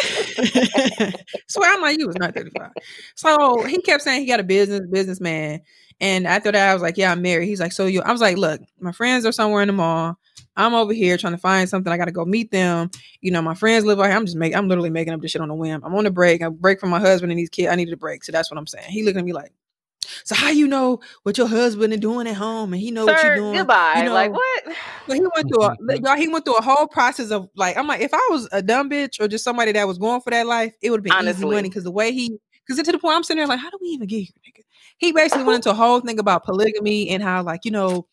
Swear 1.48 1.72
I'm 1.72 1.82
like, 1.82 1.98
you 1.98 2.06
was 2.06 2.16
not 2.16 2.34
35. 2.34 2.70
So 3.16 3.62
he 3.64 3.80
kept 3.82 4.02
saying 4.02 4.20
he 4.20 4.26
got 4.26 4.40
a 4.40 4.44
business, 4.44 4.82
businessman. 4.90 5.60
And 6.00 6.26
after 6.26 6.50
that, 6.50 6.70
I 6.70 6.72
was 6.72 6.82
like, 6.82 6.96
yeah, 6.96 7.12
I'm 7.12 7.20
married. 7.20 7.46
He's 7.46 7.60
like, 7.60 7.72
so 7.72 7.86
you, 7.86 8.00
I 8.00 8.12
was 8.12 8.22
like, 8.22 8.38
look, 8.38 8.62
my 8.80 8.92
friends 8.92 9.26
are 9.26 9.32
somewhere 9.32 9.60
in 9.62 9.66
the 9.66 9.74
mall. 9.74 10.16
I'm 10.56 10.74
over 10.74 10.92
here 10.92 11.16
trying 11.18 11.34
to 11.34 11.38
find 11.38 11.68
something. 11.68 11.92
I 11.92 11.96
got 11.96 12.06
to 12.06 12.12
go 12.12 12.24
meet 12.24 12.50
them. 12.50 12.90
You 13.20 13.30
know, 13.30 13.42
my 13.42 13.54
friends 13.54 13.84
live 13.84 14.00
out 14.00 14.06
here. 14.06 14.16
I'm 14.16 14.24
just 14.24 14.36
making, 14.36 14.56
I'm 14.56 14.68
literally 14.68 14.90
making 14.90 15.12
up 15.12 15.20
this 15.20 15.30
shit 15.30 15.42
on 15.42 15.50
a 15.50 15.54
whim. 15.54 15.82
I'm 15.84 15.94
on 15.94 16.06
a 16.06 16.10
break. 16.10 16.42
I 16.42 16.48
break 16.48 16.80
from 16.80 16.90
my 16.90 17.00
husband 17.00 17.30
and 17.30 17.38
these 17.38 17.50
kids. 17.50 17.68
I 17.68 17.74
needed 17.74 17.92
a 17.92 17.98
break. 17.98 18.24
So 18.24 18.32
that's 18.32 18.50
what 18.50 18.58
I'm 18.58 18.66
saying. 18.66 18.90
He 18.90 19.02
looking 19.02 19.20
at 19.20 19.24
me 19.24 19.32
like, 19.32 19.52
so 20.24 20.34
how 20.34 20.50
you 20.50 20.66
know 20.66 21.00
what 21.22 21.38
your 21.38 21.48
husband 21.48 21.92
is 21.92 22.00
doing 22.00 22.26
at 22.26 22.34
home 22.36 22.72
and 22.72 22.80
he 22.80 22.90
know 22.90 23.06
what 23.06 23.22
you're 23.22 23.34
doing? 23.34 23.56
goodbye. 23.58 23.98
You 23.98 24.04
know, 24.04 24.14
like 24.14 24.32
what? 24.32 24.64
But 25.06 25.16
he 25.16 25.22
went 25.34 25.48
through 25.48 25.62
a 25.64 25.76
y'all. 26.02 26.16
He 26.16 26.28
went 26.28 26.44
through 26.44 26.56
a 26.56 26.62
whole 26.62 26.86
process 26.86 27.30
of 27.30 27.48
like 27.56 27.76
I'm 27.76 27.86
like, 27.86 28.00
if 28.00 28.14
I 28.14 28.28
was 28.30 28.48
a 28.52 28.62
dumb 28.62 28.88
bitch 28.90 29.20
or 29.20 29.28
just 29.28 29.44
somebody 29.44 29.72
that 29.72 29.86
was 29.86 29.98
going 29.98 30.20
for 30.20 30.30
that 30.30 30.46
life, 30.46 30.74
it 30.82 30.90
would 30.90 30.98
have 30.98 31.04
been 31.04 31.14
easy 31.14 31.44
Honestly. 31.44 31.56
money 31.56 31.68
because 31.68 31.84
the 31.84 31.90
way 31.90 32.12
he 32.12 32.38
because 32.66 32.82
to 32.84 32.92
the 32.92 32.98
point 32.98 33.16
I'm 33.16 33.22
sitting 33.24 33.38
there 33.38 33.48
like, 33.48 33.58
how 33.58 33.70
do 33.70 33.78
we 33.80 33.88
even 33.88 34.06
get 34.06 34.18
here, 34.18 34.34
nigga? 34.46 34.62
He 34.98 35.12
basically 35.12 35.44
went 35.44 35.56
into 35.56 35.70
a 35.70 35.74
whole 35.74 36.00
thing 36.00 36.18
about 36.18 36.44
polygamy 36.44 37.08
and 37.10 37.22
how 37.22 37.42
like 37.42 37.64
you 37.64 37.70
know. 37.70 38.06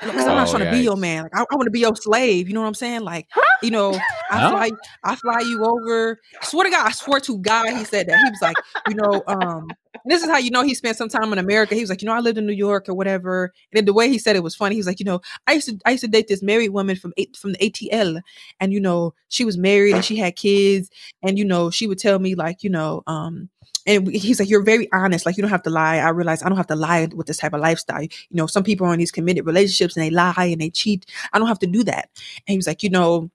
Because 0.00 0.28
I'm 0.28 0.36
not 0.36 0.46
Oh, 0.46 0.52
trying 0.52 0.64
to 0.64 0.70
be 0.70 0.78
your 0.78 0.96
man. 0.96 1.24
Like 1.24 1.36
I, 1.36 1.40
I 1.40 1.56
want 1.56 1.66
to 1.66 1.72
be 1.72 1.80
your 1.80 1.96
slave. 1.96 2.46
You 2.48 2.54
know 2.54 2.60
what 2.60 2.68
I'm 2.68 2.74
saying? 2.74 3.00
Like, 3.00 3.26
you 3.62 3.70
know, 3.72 3.92
I 4.30 4.38
Huh? 4.38 4.50
fly, 4.50 4.70
I 5.02 5.16
fly 5.16 5.40
you 5.40 5.64
over. 5.64 6.20
Swear 6.40 6.64
to 6.64 6.70
God, 6.70 6.86
I 6.86 6.92
swear 6.92 7.18
to 7.20 7.38
God, 7.38 7.72
he 7.72 7.84
said 7.84 8.06
that. 8.08 8.18
He 8.18 8.30
was 8.30 8.40
like, 8.40 8.58
you 8.84 8.94
know, 8.94 9.24
um, 9.26 9.76
this 10.04 10.22
is 10.22 10.28
how 10.28 10.38
you 10.38 10.50
know 10.50 10.62
he 10.62 10.74
spent 10.74 10.96
some 10.96 11.08
time 11.08 11.32
in 11.32 11.38
America. 11.38 11.74
He 11.74 11.80
was 11.80 11.90
like, 11.90 12.02
you 12.02 12.06
know, 12.06 12.14
I 12.14 12.20
lived 12.20 12.38
in 12.38 12.46
New 12.46 12.52
York 12.52 12.88
or 12.88 12.94
whatever. 12.94 13.44
And 13.44 13.78
then 13.78 13.84
the 13.84 13.92
way 13.92 14.08
he 14.08 14.18
said 14.18 14.36
it 14.36 14.42
was 14.42 14.54
funny. 14.54 14.74
He 14.74 14.80
was 14.80 14.86
like, 14.86 15.00
you 15.00 15.06
know, 15.06 15.20
I 15.46 15.54
used 15.54 15.68
to 15.68 15.78
I 15.84 15.92
used 15.92 16.04
to 16.04 16.08
date 16.08 16.28
this 16.28 16.42
married 16.42 16.70
woman 16.70 16.96
from 16.96 17.12
from 17.38 17.52
the 17.52 17.58
ATL, 17.58 18.20
and 18.60 18.72
you 18.72 18.80
know, 18.80 19.14
she 19.28 19.44
was 19.44 19.58
married 19.58 19.94
and 19.94 20.04
she 20.04 20.16
had 20.16 20.36
kids, 20.36 20.90
and 21.22 21.38
you 21.38 21.44
know, 21.44 21.70
she 21.70 21.86
would 21.86 21.98
tell 21.98 22.18
me 22.18 22.34
like, 22.34 22.62
you 22.62 22.70
know, 22.70 23.02
um, 23.06 23.48
and 23.86 24.06
he's 24.08 24.38
like, 24.38 24.50
you're 24.50 24.62
very 24.62 24.86
honest. 24.92 25.24
Like 25.24 25.38
you 25.38 25.42
don't 25.42 25.50
have 25.50 25.62
to 25.62 25.70
lie. 25.70 25.96
I 25.96 26.10
realize 26.10 26.42
I 26.42 26.48
don't 26.48 26.58
have 26.58 26.66
to 26.66 26.76
lie 26.76 27.08
with 27.14 27.26
this 27.26 27.38
type 27.38 27.54
of 27.54 27.60
lifestyle. 27.60 28.02
You 28.02 28.08
know, 28.30 28.46
some 28.46 28.62
people 28.62 28.86
are 28.86 28.92
in 28.92 28.98
these 28.98 29.10
committed 29.10 29.46
relationships 29.46 29.96
and 29.96 30.04
they 30.04 30.10
lie 30.10 30.34
and 30.36 30.60
they 30.60 30.68
cheat. 30.68 31.06
I 31.32 31.38
don't 31.38 31.48
have 31.48 31.58
to 31.60 31.66
do 31.66 31.82
that. 31.84 32.10
And 32.46 32.52
he 32.52 32.56
was 32.56 32.66
like, 32.66 32.82
you 32.82 32.90
know, 32.90 33.30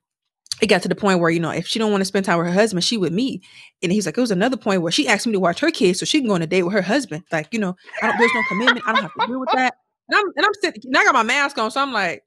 it 0.61 0.67
got 0.67 0.81
to 0.83 0.87
the 0.87 0.95
point 0.95 1.19
where 1.19 1.29
you 1.29 1.39
know 1.39 1.49
if 1.49 1.67
she 1.67 1.79
don't 1.79 1.91
want 1.91 2.01
to 2.01 2.05
spend 2.05 2.25
time 2.25 2.37
with 2.37 2.47
her 2.47 2.53
husband 2.53 2.83
she 2.83 2.97
with 2.97 3.13
me. 3.13 3.41
And 3.81 3.91
he's 3.91 4.05
like 4.05 4.17
it 4.17 4.21
was 4.21 4.31
another 4.31 4.57
point 4.57 4.81
where 4.81 4.91
she 4.91 5.07
asked 5.07 5.27
me 5.27 5.33
to 5.33 5.39
watch 5.39 5.59
her 5.59 5.71
kids 5.71 5.99
so 5.99 6.05
she 6.05 6.19
can 6.19 6.27
go 6.27 6.35
on 6.35 6.41
a 6.41 6.47
date 6.47 6.63
with 6.63 6.73
her 6.73 6.81
husband. 6.81 7.23
Like 7.31 7.47
you 7.51 7.59
know 7.59 7.75
I 8.01 8.07
don't, 8.07 8.17
there's 8.17 8.31
no 8.33 8.43
commitment. 8.47 8.87
I 8.87 8.93
don't 8.93 9.01
have 9.03 9.13
to 9.19 9.27
deal 9.27 9.39
with 9.39 9.49
that. 9.53 9.75
And 10.09 10.19
i'm 10.19 10.25
and 10.35 10.45
i'm 10.45 10.53
sitting 10.61 10.81
and 10.85 10.97
i 10.97 11.03
got 11.03 11.13
my 11.13 11.23
mask 11.23 11.57
on 11.57 11.71
so 11.71 11.81
i'm 11.81 11.93
like 11.93 12.23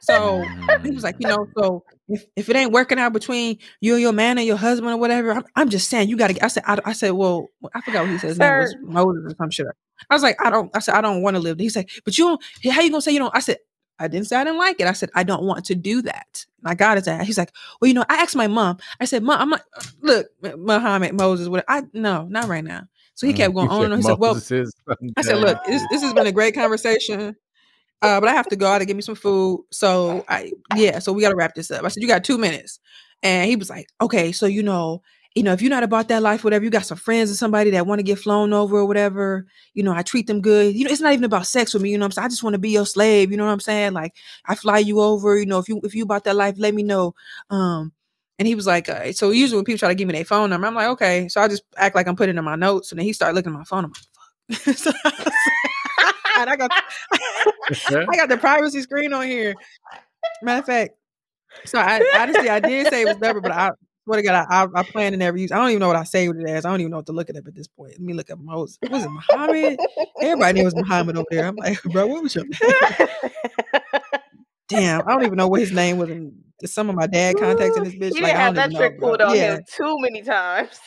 so 0.00 0.44
he 0.82 0.90
was 0.90 1.02
like 1.02 1.16
you 1.18 1.26
know 1.26 1.46
so 1.56 1.84
if, 2.08 2.26
if 2.36 2.48
it 2.50 2.56
ain't 2.56 2.72
working 2.72 2.98
out 2.98 3.14
between 3.14 3.58
you 3.80 3.94
and 3.94 4.02
your 4.02 4.12
man 4.12 4.36
and 4.36 4.46
your 4.46 4.58
husband 4.58 4.92
or 4.92 4.98
whatever 4.98 5.32
i'm, 5.32 5.44
I'm 5.56 5.70
just 5.70 5.88
saying 5.88 6.10
you 6.10 6.18
gotta 6.18 6.42
i 6.44 6.48
said 6.48 6.62
I, 6.66 6.78
I 6.84 6.92
said 6.92 7.12
well 7.12 7.48
i 7.74 7.80
forgot 7.80 8.02
what 8.02 8.10
he 8.10 8.18
said 8.18 8.28
his 8.28 8.38
name 8.38 8.58
was 8.58 8.76
moses 8.82 9.32
or 9.32 9.36
some 9.36 9.50
shit. 9.50 9.66
I 10.10 10.14
was 10.14 10.22
like 10.22 10.36
i 10.44 10.50
don't 10.50 10.70
i 10.76 10.80
said 10.80 10.94
i 10.94 11.00
don't 11.00 11.22
want 11.22 11.36
to 11.36 11.40
live. 11.40 11.58
He's 11.58 11.76
like 11.76 11.88
but 12.04 12.18
you 12.18 12.24
don't 12.26 12.74
how 12.74 12.82
you 12.82 12.90
gonna 12.90 13.00
say 13.00 13.12
you 13.12 13.18
don't 13.18 13.34
i 13.34 13.40
said 13.40 13.56
I 13.98 14.08
didn't 14.08 14.26
say 14.26 14.36
I 14.36 14.44
didn't 14.44 14.58
like 14.58 14.80
it. 14.80 14.86
I 14.86 14.92
said 14.92 15.10
I 15.14 15.22
don't 15.22 15.44
want 15.44 15.64
to 15.66 15.74
do 15.74 16.02
that. 16.02 16.46
My 16.62 16.74
God 16.74 16.98
is 16.98 17.04
that. 17.04 17.24
He's 17.26 17.38
like, 17.38 17.52
well, 17.80 17.88
you 17.88 17.94
know, 17.94 18.04
I 18.08 18.16
asked 18.22 18.36
my 18.36 18.46
mom. 18.48 18.78
I 19.00 19.04
said, 19.04 19.22
Mom, 19.22 19.40
I'm 19.40 19.50
like, 19.50 19.62
look, 20.02 20.26
Muhammad, 20.58 21.14
Moses, 21.14 21.48
what? 21.48 21.64
I 21.68 21.82
no, 21.92 22.26
not 22.28 22.48
right 22.48 22.64
now. 22.64 22.84
So 23.14 23.26
he 23.26 23.32
Mm, 23.32 23.36
kept 23.36 23.54
going 23.54 23.68
on 23.70 23.84
and 23.84 23.92
on. 23.92 23.98
He 23.98 24.02
said, 24.02 24.18
well, 24.18 24.42
I 25.16 25.22
said, 25.22 25.38
look, 25.40 25.64
this, 25.64 25.86
this 25.90 26.02
has 26.02 26.14
been 26.14 26.26
a 26.26 26.32
great 26.32 26.54
conversation. 26.54 27.36
Uh, 28.02 28.20
but 28.20 28.28
I 28.28 28.34
have 28.34 28.48
to 28.48 28.56
go 28.56 28.66
out 28.66 28.78
to 28.78 28.84
get 28.86 28.96
me 28.96 29.02
some 29.02 29.14
food. 29.14 29.64
So 29.70 30.24
I 30.28 30.52
yeah, 30.68 30.98
so 30.98 31.12
we 31.12 31.22
gotta 31.22 31.36
wrap 31.36 31.54
this 31.54 31.70
up. 31.70 31.84
I 31.84 31.88
said, 31.88 32.02
You 32.02 32.08
got 32.08 32.24
two 32.24 32.38
minutes. 32.38 32.80
And 33.22 33.48
he 33.48 33.56
was 33.56 33.70
like, 33.70 33.88
Okay, 34.00 34.32
so 34.32 34.46
you 34.46 34.62
know, 34.62 35.02
you 35.34 35.42
know, 35.42 35.52
if 35.52 35.60
you're 35.60 35.70
not 35.70 35.82
about 35.82 36.08
that 36.08 36.22
life, 36.22 36.44
whatever, 36.44 36.64
you 36.64 36.70
got 36.70 36.86
some 36.86 36.96
friends 36.96 37.30
or 37.30 37.34
somebody 37.34 37.70
that 37.70 37.86
want 37.86 37.98
to 37.98 38.04
get 38.04 38.20
flown 38.20 38.52
over 38.52 38.78
or 38.78 38.86
whatever, 38.86 39.46
you 39.72 39.82
know, 39.82 39.92
I 39.92 40.02
treat 40.02 40.28
them 40.28 40.40
good. 40.40 40.76
You 40.76 40.84
know, 40.84 40.90
it's 40.90 41.00
not 41.00 41.12
even 41.12 41.24
about 41.24 41.46
sex 41.46 41.74
with 41.74 41.82
me, 41.82 41.90
you 41.90 41.98
know 41.98 42.04
I'm 42.04 42.12
saying? 42.12 42.26
I 42.26 42.28
just 42.28 42.44
want 42.44 42.54
to 42.54 42.58
be 42.58 42.70
your 42.70 42.86
slave, 42.86 43.32
you 43.32 43.36
know 43.36 43.44
what 43.44 43.52
I'm 43.52 43.60
saying? 43.60 43.94
Like 43.94 44.14
I 44.46 44.54
fly 44.54 44.78
you 44.78 45.00
over, 45.00 45.36
you 45.36 45.46
know, 45.46 45.58
if 45.58 45.68
you 45.68 45.80
if 45.82 45.94
you 45.94 46.04
about 46.04 46.24
that 46.24 46.36
life, 46.36 46.54
let 46.58 46.74
me 46.74 46.84
know. 46.84 47.14
Um 47.50 47.92
and 48.38 48.48
he 48.48 48.54
was 48.54 48.66
like, 48.66 48.88
uh, 48.88 49.12
so 49.12 49.30
usually 49.30 49.58
when 49.58 49.64
people 49.64 49.78
try 49.78 49.88
to 49.88 49.94
give 49.94 50.08
me 50.08 50.14
their 50.14 50.24
phone 50.24 50.50
number, 50.50 50.66
I'm 50.66 50.74
like, 50.74 50.88
okay. 50.88 51.28
So 51.28 51.40
I 51.40 51.46
just 51.46 51.62
act 51.76 51.94
like 51.94 52.08
I'm 52.08 52.16
putting 52.16 52.36
in 52.36 52.44
my 52.44 52.56
notes. 52.56 52.90
And 52.90 52.98
then 52.98 53.06
he 53.06 53.12
started 53.12 53.36
looking 53.36 53.52
at 53.52 53.58
my 53.58 53.64
phone. 53.64 53.84
I'm 53.84 53.92
like, 53.92 54.66
fuck. 54.66 54.76
So 54.76 54.92
I 55.04 56.40
and 56.40 56.50
I 56.50 56.56
got 56.56 56.70
I 57.12 58.16
got 58.16 58.28
the 58.28 58.36
privacy 58.38 58.82
screen 58.82 59.12
on 59.12 59.26
here. 59.26 59.54
Matter 60.42 60.60
of 60.60 60.66
fact, 60.66 60.94
so 61.64 61.78
I 61.78 62.04
honestly 62.16 62.48
I 62.48 62.60
did 62.60 62.88
say 62.88 63.02
it 63.02 63.06
was 63.06 63.18
number, 63.18 63.40
but 63.40 63.52
I 63.52 63.70
swear 64.04 64.16
to 64.16 64.22
God, 64.22 64.46
I, 64.48 64.62
I, 64.62 64.80
I 64.80 64.82
plan 64.82 65.12
to 65.12 65.18
never 65.18 65.36
use. 65.36 65.52
I 65.52 65.56
don't 65.56 65.70
even 65.70 65.80
know 65.80 65.88
what 65.88 65.96
I 65.96 66.04
saved 66.04 66.38
it 66.38 66.48
as. 66.48 66.64
I 66.64 66.70
don't 66.70 66.80
even 66.80 66.90
know 66.90 66.98
what 66.98 67.06
to 67.06 67.12
look 67.12 67.30
at 67.30 67.36
it 67.36 67.46
at 67.46 67.54
this 67.54 67.66
point. 67.66 67.92
Let 67.92 68.00
me 68.00 68.12
look 68.12 68.30
at 68.30 68.38
Moses. 68.38 68.78
Was 68.90 69.04
it 69.04 69.10
Muhammad? 69.10 69.78
Everybody 70.20 70.52
knew 70.54 70.62
it 70.62 70.64
was 70.64 70.76
Muhammad 70.76 71.16
over 71.16 71.26
there. 71.30 71.46
I'm 71.46 71.56
like, 71.56 71.82
bro, 71.92 72.06
what 72.06 72.22
was 72.22 72.34
your 72.34 72.44
name? 72.44 73.08
Damn, 74.68 75.02
I 75.06 75.12
don't 75.12 75.24
even 75.24 75.36
know 75.36 75.48
what 75.48 75.60
his 75.60 75.72
name 75.72 75.98
was. 75.98 76.10
In 76.10 76.32
some 76.64 76.88
of 76.88 76.96
my 76.96 77.06
dad 77.06 77.36
contacts 77.36 77.76
in 77.76 77.84
this 77.84 77.94
bitch. 77.94 78.14
You 78.14 78.22
like, 78.22 78.32
didn't 78.32 78.36
I 78.36 78.40
have 78.40 78.54
don't 78.54 78.54
that 78.54 78.70
even 78.70 78.80
trick 78.80 79.00
know, 79.00 79.06
pulled 79.06 79.20
on 79.20 79.36
yeah. 79.36 79.56
him 79.56 79.64
too 79.70 79.96
many 80.00 80.22
times. 80.22 80.80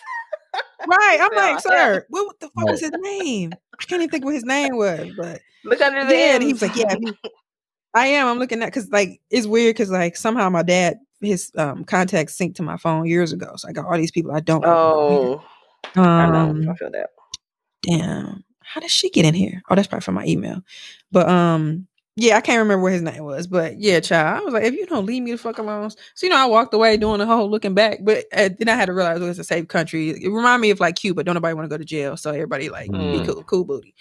Right. 0.88 1.18
I'm 1.22 1.30
Yeah, 1.34 1.40
like, 1.40 1.60
sir, 1.60 2.06
what, 2.10 2.26
what 2.26 2.40
the 2.40 2.50
fuck 2.50 2.66
was 2.66 2.82
his 2.82 2.92
name? 3.00 3.52
I 3.80 3.84
can't 3.84 4.02
even 4.02 4.10
think 4.10 4.26
what 4.26 4.34
his 4.34 4.46
name 4.46 4.76
was, 4.78 5.12
but 5.18 5.42
Look 5.64 5.82
under 5.82 6.06
the 6.06 6.16
yeah, 6.16 6.36
and 6.36 6.44
he 6.44 6.54
was 6.54 6.62
like, 6.62 6.76
yeah, 6.76 6.96
I 7.94 8.08
am. 8.08 8.28
I'm 8.28 8.40
looking 8.40 8.62
at 8.62 8.68
because 8.68 8.90
like 8.90 9.20
it's 9.30 9.48
weird 9.48 9.76
because 9.76 9.90
like 9.90 10.16
somehow 10.16 10.50
my 10.50 10.64
dad 10.64 10.98
his 11.22 11.52
um 11.58 11.84
contacts 11.84 12.38
synced 12.38 12.56
to 12.56 12.64
my 12.64 12.78
phone 12.78 13.06
years 13.06 13.32
ago, 13.34 13.54
so 13.58 13.68
I 13.68 13.72
got 13.74 13.86
all 13.86 13.98
these 13.98 14.12
people 14.12 14.32
I 14.34 14.40
don't. 14.40 14.62
know. 14.62 15.42
Oh, 15.98 16.02
I 16.02 16.30
know. 16.30 16.40
um, 16.50 16.70
I 16.70 16.76
feel 16.76 16.92
that. 16.92 17.10
damn, 17.84 18.44
how 18.62 18.82
did 18.82 18.92
she 18.92 19.10
get 19.10 19.26
in 19.26 19.34
here? 19.34 19.62
Oh, 19.70 19.76
that's 19.76 19.88
probably 19.88 20.04
from 20.04 20.16
my 20.16 20.26
email. 20.26 20.62
But 21.12 21.28
um, 21.30 21.88
yeah, 22.16 22.38
I 22.38 22.42
can't 22.42 22.60
remember 22.60 22.84
what 22.84 22.92
his 22.94 23.02
name 23.02 23.24
was, 23.24 23.48
but 23.48 23.80
yeah, 23.80 24.00
child, 24.00 24.42
I 24.42 24.44
was 24.44 24.54
like, 24.54 24.64
if 24.64 24.74
you 24.74 24.86
don't 24.88 25.06
leave 25.06 25.24
me 25.24 25.32
the 25.32 25.38
fuck 25.38 25.58
alone, 25.60 25.90
so 25.90 26.26
you 26.26 26.30
know, 26.30 26.38
I 26.38 26.46
walked 26.46 26.74
away 26.74 26.98
doing 26.98 27.20
the 27.20 27.26
whole 27.26 27.50
looking 27.50 27.74
back, 27.74 28.00
but 28.04 28.26
uh, 28.34 28.50
then 28.58 28.70
I 28.70 28.76
had 28.76 28.88
to 28.88 28.94
realize 28.94 29.20
it 29.22 29.24
was 29.26 29.40
a 29.40 29.44
safe 29.44 29.68
country. 29.68 30.10
It 30.10 30.30
reminded 30.30 30.62
me 30.62 30.70
of 30.72 30.80
like 30.80 30.96
Cuba. 30.96 31.24
Don't 31.24 31.36
nobody 31.36 31.54
want 31.54 31.66
to 31.66 31.70
go 31.70 31.78
to 31.78 31.86
jail, 31.86 32.18
so 32.18 32.32
everybody 32.32 32.70
like 32.70 32.90
be 32.92 32.98
Mm. 32.98 33.26
cool, 33.26 33.44
cool 33.44 33.66
booty. 33.66 33.94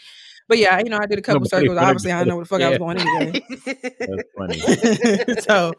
But 0.49 0.59
yeah, 0.59 0.79
you 0.79 0.91
know, 0.91 0.99
I 1.01 1.07
did 1.07 1.19
a 1.19 1.23
couple 1.23 1.41
Nobody 1.41 1.69
circles. 1.69 1.77
wanna 1.77 1.89
Obviously, 1.89 2.13
I 2.13 2.25
go 2.25 2.29
know 2.31 2.37
what 2.37 2.43
the 2.43 2.49
fuck 2.49 2.63
I 2.63 2.69
was 2.69 2.79
going 2.79 2.99
anyway. 2.99 3.33
That's 4.07 4.29
funny. 4.37 5.41
so 5.41 5.75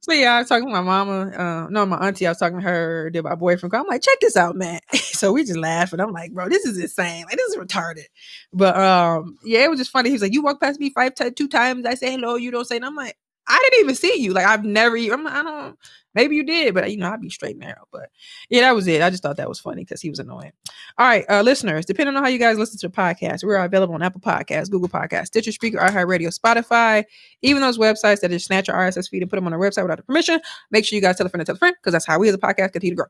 So 0.00 0.12
yeah, 0.14 0.34
I 0.36 0.38
was 0.40 0.48
talking 0.48 0.66
to 0.68 0.72
my 0.72 0.80
mama. 0.80 1.30
Uh, 1.30 1.68
no, 1.70 1.84
my 1.86 1.98
auntie. 2.08 2.26
I 2.26 2.30
was 2.30 2.38
talking 2.38 2.58
to 2.58 2.64
her. 2.64 3.10
Did 3.10 3.24
my 3.24 3.34
boyfriend? 3.34 3.74
I'm 3.74 3.86
like, 3.86 4.02
check 4.02 4.18
this 4.20 4.36
out, 4.36 4.56
man. 4.56 4.80
so 4.94 5.32
we 5.32 5.44
just 5.44 5.58
laugh, 5.58 5.92
and 5.92 6.00
I'm 6.00 6.12
like, 6.12 6.32
bro, 6.32 6.48
this 6.48 6.64
is 6.64 6.78
insane. 6.78 7.24
Like 7.26 7.36
this 7.36 7.52
is 7.52 7.56
retarded. 7.58 8.04
But 8.52 8.76
um, 8.76 9.38
yeah, 9.44 9.64
it 9.64 9.70
was 9.70 9.78
just 9.78 9.90
funny. 9.90 10.10
He 10.10 10.14
was 10.14 10.22
like, 10.22 10.32
you 10.32 10.42
walk 10.42 10.60
past 10.60 10.80
me 10.80 10.90
five 10.90 11.14
t- 11.14 11.30
two 11.32 11.48
times. 11.48 11.86
I 11.86 11.94
say 11.94 12.12
hello. 12.12 12.36
You 12.36 12.50
don't 12.50 12.66
say. 12.66 12.76
And 12.76 12.84
I'm 12.86 12.96
like, 12.96 13.16
I 13.46 13.58
didn't 13.64 13.80
even 13.84 13.94
see 13.96 14.20
you. 14.20 14.32
Like 14.32 14.46
I've 14.46 14.64
never. 14.64 14.96
I'm. 14.96 15.26
I 15.26 15.42
don't. 15.42 15.78
Maybe 16.14 16.36
you 16.36 16.44
did, 16.44 16.74
but 16.74 16.90
you 16.90 16.96
know, 16.96 17.10
I'd 17.10 17.20
be 17.20 17.30
straight 17.30 17.52
and 17.52 17.60
narrow. 17.60 17.86
But 17.92 18.10
yeah, 18.48 18.62
that 18.62 18.74
was 18.74 18.86
it. 18.86 19.02
I 19.02 19.10
just 19.10 19.22
thought 19.22 19.36
that 19.36 19.48
was 19.48 19.60
funny 19.60 19.82
because 19.84 20.00
he 20.00 20.10
was 20.10 20.18
annoying. 20.18 20.52
All 20.98 21.06
right, 21.06 21.24
uh, 21.28 21.42
listeners, 21.42 21.86
depending 21.86 22.16
on 22.16 22.22
how 22.22 22.28
you 22.28 22.38
guys 22.38 22.58
listen 22.58 22.78
to 22.80 22.88
the 22.88 22.92
podcast, 22.94 23.44
we're 23.44 23.56
available 23.56 23.94
on 23.94 24.02
Apple 24.02 24.20
Podcasts, 24.20 24.70
Google 24.70 24.88
Podcasts, 24.88 25.26
Stitcher 25.26 25.52
Speaker, 25.52 25.78
iHeartRadio, 25.78 26.36
Spotify, 26.36 27.04
even 27.42 27.62
those 27.62 27.78
websites 27.78 28.20
that 28.20 28.30
just 28.30 28.46
snatch 28.46 28.68
your 28.68 28.76
RSS 28.76 29.08
feed 29.08 29.22
and 29.22 29.30
put 29.30 29.36
them 29.36 29.46
on 29.46 29.52
our 29.52 29.58
website 29.58 29.82
without 29.82 29.98
the 29.98 30.04
permission. 30.04 30.40
Make 30.70 30.84
sure 30.84 30.96
you 30.96 31.02
guys 31.02 31.16
tell 31.16 31.26
a 31.26 31.30
friend 31.30 31.40
to 31.40 31.46
tell 31.46 31.56
a 31.56 31.58
friend 31.58 31.76
because 31.80 31.92
that's 31.92 32.06
how 32.06 32.18
we 32.18 32.28
as 32.28 32.34
a 32.34 32.38
podcast 32.38 32.72
continue 32.72 32.96
to 32.96 33.02
grow. 33.02 33.06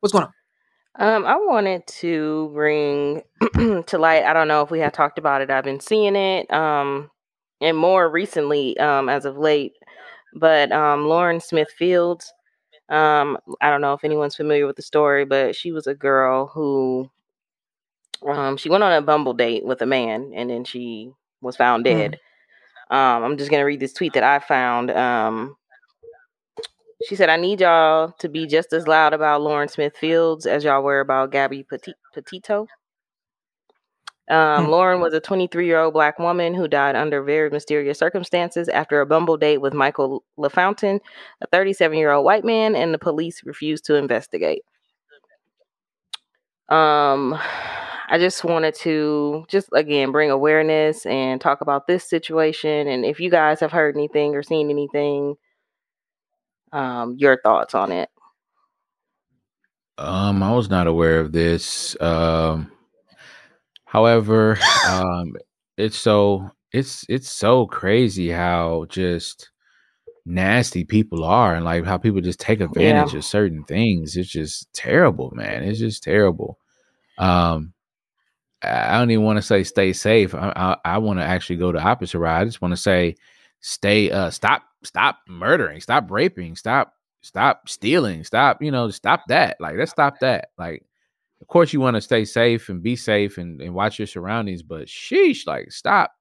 What's 0.00 0.12
going 0.12 0.24
on? 0.24 0.32
Um, 0.98 1.24
I 1.24 1.36
wanted 1.36 1.86
to 1.86 2.50
bring 2.52 3.22
to 3.86 3.98
light. 3.98 4.24
I 4.24 4.32
don't 4.32 4.48
know 4.48 4.62
if 4.62 4.70
we 4.70 4.80
have 4.80 4.92
talked 4.92 5.18
about 5.18 5.40
it. 5.40 5.50
I've 5.50 5.64
been 5.64 5.80
seeing 5.80 6.16
it, 6.16 6.52
um, 6.52 7.10
and 7.60 7.76
more 7.76 8.10
recently, 8.10 8.78
um, 8.78 9.08
as 9.08 9.24
of 9.24 9.38
late. 9.38 9.72
But 10.34 10.72
um, 10.72 11.06
Lauren 11.06 11.40
Smith 11.40 11.70
Fields, 11.76 12.32
um, 12.88 13.38
I 13.60 13.70
don't 13.70 13.80
know 13.80 13.94
if 13.94 14.04
anyone's 14.04 14.36
familiar 14.36 14.66
with 14.66 14.76
the 14.76 14.82
story, 14.82 15.24
but 15.24 15.54
she 15.56 15.72
was 15.72 15.86
a 15.86 15.94
girl 15.94 16.46
who 16.46 17.10
um, 18.26 18.56
she 18.56 18.68
went 18.68 18.84
on 18.84 18.92
a 18.92 19.02
Bumble 19.02 19.34
date 19.34 19.64
with 19.64 19.82
a 19.82 19.86
man, 19.86 20.32
and 20.34 20.50
then 20.50 20.64
she 20.64 21.12
was 21.40 21.56
found 21.56 21.84
Mm. 21.84 22.12
dead. 22.12 22.20
Um, 22.90 23.24
I'm 23.24 23.36
just 23.38 23.50
gonna 23.50 23.64
read 23.64 23.80
this 23.80 23.92
tweet 23.94 24.12
that 24.14 24.22
I 24.22 24.38
found. 24.38 24.90
Um, 24.90 25.56
she 27.04 27.16
said, 27.16 27.28
"I 27.28 27.36
need 27.36 27.60
y'all 27.60 28.12
to 28.18 28.28
be 28.28 28.46
just 28.46 28.72
as 28.72 28.86
loud 28.86 29.12
about 29.12 29.42
Lauren 29.42 29.68
Smith 29.68 29.96
Fields 29.96 30.46
as 30.46 30.64
y'all 30.64 30.82
were 30.82 31.00
about 31.00 31.30
Gabby 31.32 31.64
Petit- 31.64 31.94
Petito." 32.14 32.68
Um, 34.32 34.64
Hmm. 34.64 34.70
Lauren 34.70 35.00
was 35.02 35.12
a 35.12 35.20
23 35.20 35.66
year 35.66 35.78
old 35.80 35.92
black 35.94 36.18
woman 36.18 36.54
who 36.54 36.66
died 36.66 36.96
under 36.96 37.22
very 37.22 37.50
mysterious 37.50 37.98
circumstances 37.98 38.68
after 38.68 39.00
a 39.00 39.06
Bumble 39.06 39.36
date 39.36 39.58
with 39.58 39.74
Michael 39.74 40.24
LaFountain, 40.38 41.00
a 41.42 41.46
37 41.48 41.98
year 41.98 42.12
old 42.12 42.24
white 42.24 42.44
man, 42.44 42.74
and 42.74 42.94
the 42.94 42.98
police 42.98 43.42
refused 43.44 43.84
to 43.86 43.96
investigate. 43.96 44.62
Um, 46.70 47.34
I 48.08 48.18
just 48.18 48.42
wanted 48.44 48.74
to 48.76 49.44
just 49.48 49.68
again 49.74 50.12
bring 50.12 50.30
awareness 50.30 51.04
and 51.04 51.40
talk 51.40 51.60
about 51.60 51.86
this 51.86 52.08
situation. 52.08 52.88
And 52.88 53.04
if 53.04 53.20
you 53.20 53.30
guys 53.30 53.60
have 53.60 53.72
heard 53.72 53.96
anything 53.96 54.34
or 54.34 54.42
seen 54.42 54.70
anything, 54.70 55.34
um, 56.72 57.16
your 57.18 57.38
thoughts 57.42 57.74
on 57.74 57.92
it. 57.92 58.08
Um, 59.98 60.42
I 60.42 60.54
was 60.54 60.70
not 60.70 60.86
aware 60.86 61.20
of 61.20 61.32
this. 61.32 62.00
Um, 62.00 62.72
however, 63.92 64.58
um, 64.88 65.34
it's 65.76 65.98
so 65.98 66.50
it's 66.72 67.04
it's 67.10 67.28
so 67.28 67.66
crazy 67.66 68.30
how 68.30 68.86
just 68.88 69.50
nasty 70.24 70.84
people 70.84 71.24
are 71.24 71.54
and 71.54 71.64
like 71.64 71.84
how 71.84 71.98
people 71.98 72.20
just 72.22 72.40
take 72.40 72.60
advantage 72.62 73.12
of 73.14 73.24
certain 73.24 73.64
things. 73.64 74.16
It's 74.16 74.30
just 74.30 74.72
terrible, 74.72 75.30
man. 75.34 75.62
It's 75.62 75.78
just 75.78 76.02
terrible. 76.02 76.58
Um, 77.18 77.74
I 78.62 78.96
I 78.96 78.98
don't 78.98 79.10
even 79.10 79.24
want 79.26 79.36
to 79.36 79.42
say 79.42 79.62
stay 79.62 79.92
safe. 79.92 80.34
I 80.34 80.52
I, 80.56 80.94
I 80.94 80.98
want 80.98 81.18
to 81.18 81.24
actually 81.24 81.56
go 81.56 81.70
the 81.70 81.82
opposite 81.82 82.18
route. 82.18 82.40
I 82.40 82.44
just 82.46 82.62
want 82.62 82.72
to 82.72 82.80
say 82.80 83.16
stay 83.60 84.10
uh 84.10 84.30
stop 84.30 84.62
stop 84.84 85.18
murdering, 85.28 85.82
stop 85.82 86.10
raping, 86.10 86.56
stop 86.56 86.94
stop 87.20 87.68
stealing, 87.68 88.24
stop, 88.24 88.62
you 88.62 88.70
know, 88.70 88.88
stop 88.88 89.24
that. 89.28 89.58
Like 89.60 89.76
let's 89.76 89.90
stop 89.90 90.20
that. 90.20 90.48
Like 90.56 90.82
of 91.42 91.48
course 91.48 91.72
you 91.72 91.80
want 91.80 91.96
to 91.96 92.00
stay 92.00 92.24
safe 92.24 92.68
and 92.68 92.82
be 92.82 92.94
safe 92.94 93.36
and, 93.36 93.60
and 93.60 93.74
watch 93.74 93.98
your 93.98 94.06
surroundings, 94.06 94.62
but 94.62 94.86
sheesh, 94.86 95.44
like 95.46 95.72
stop. 95.72 96.12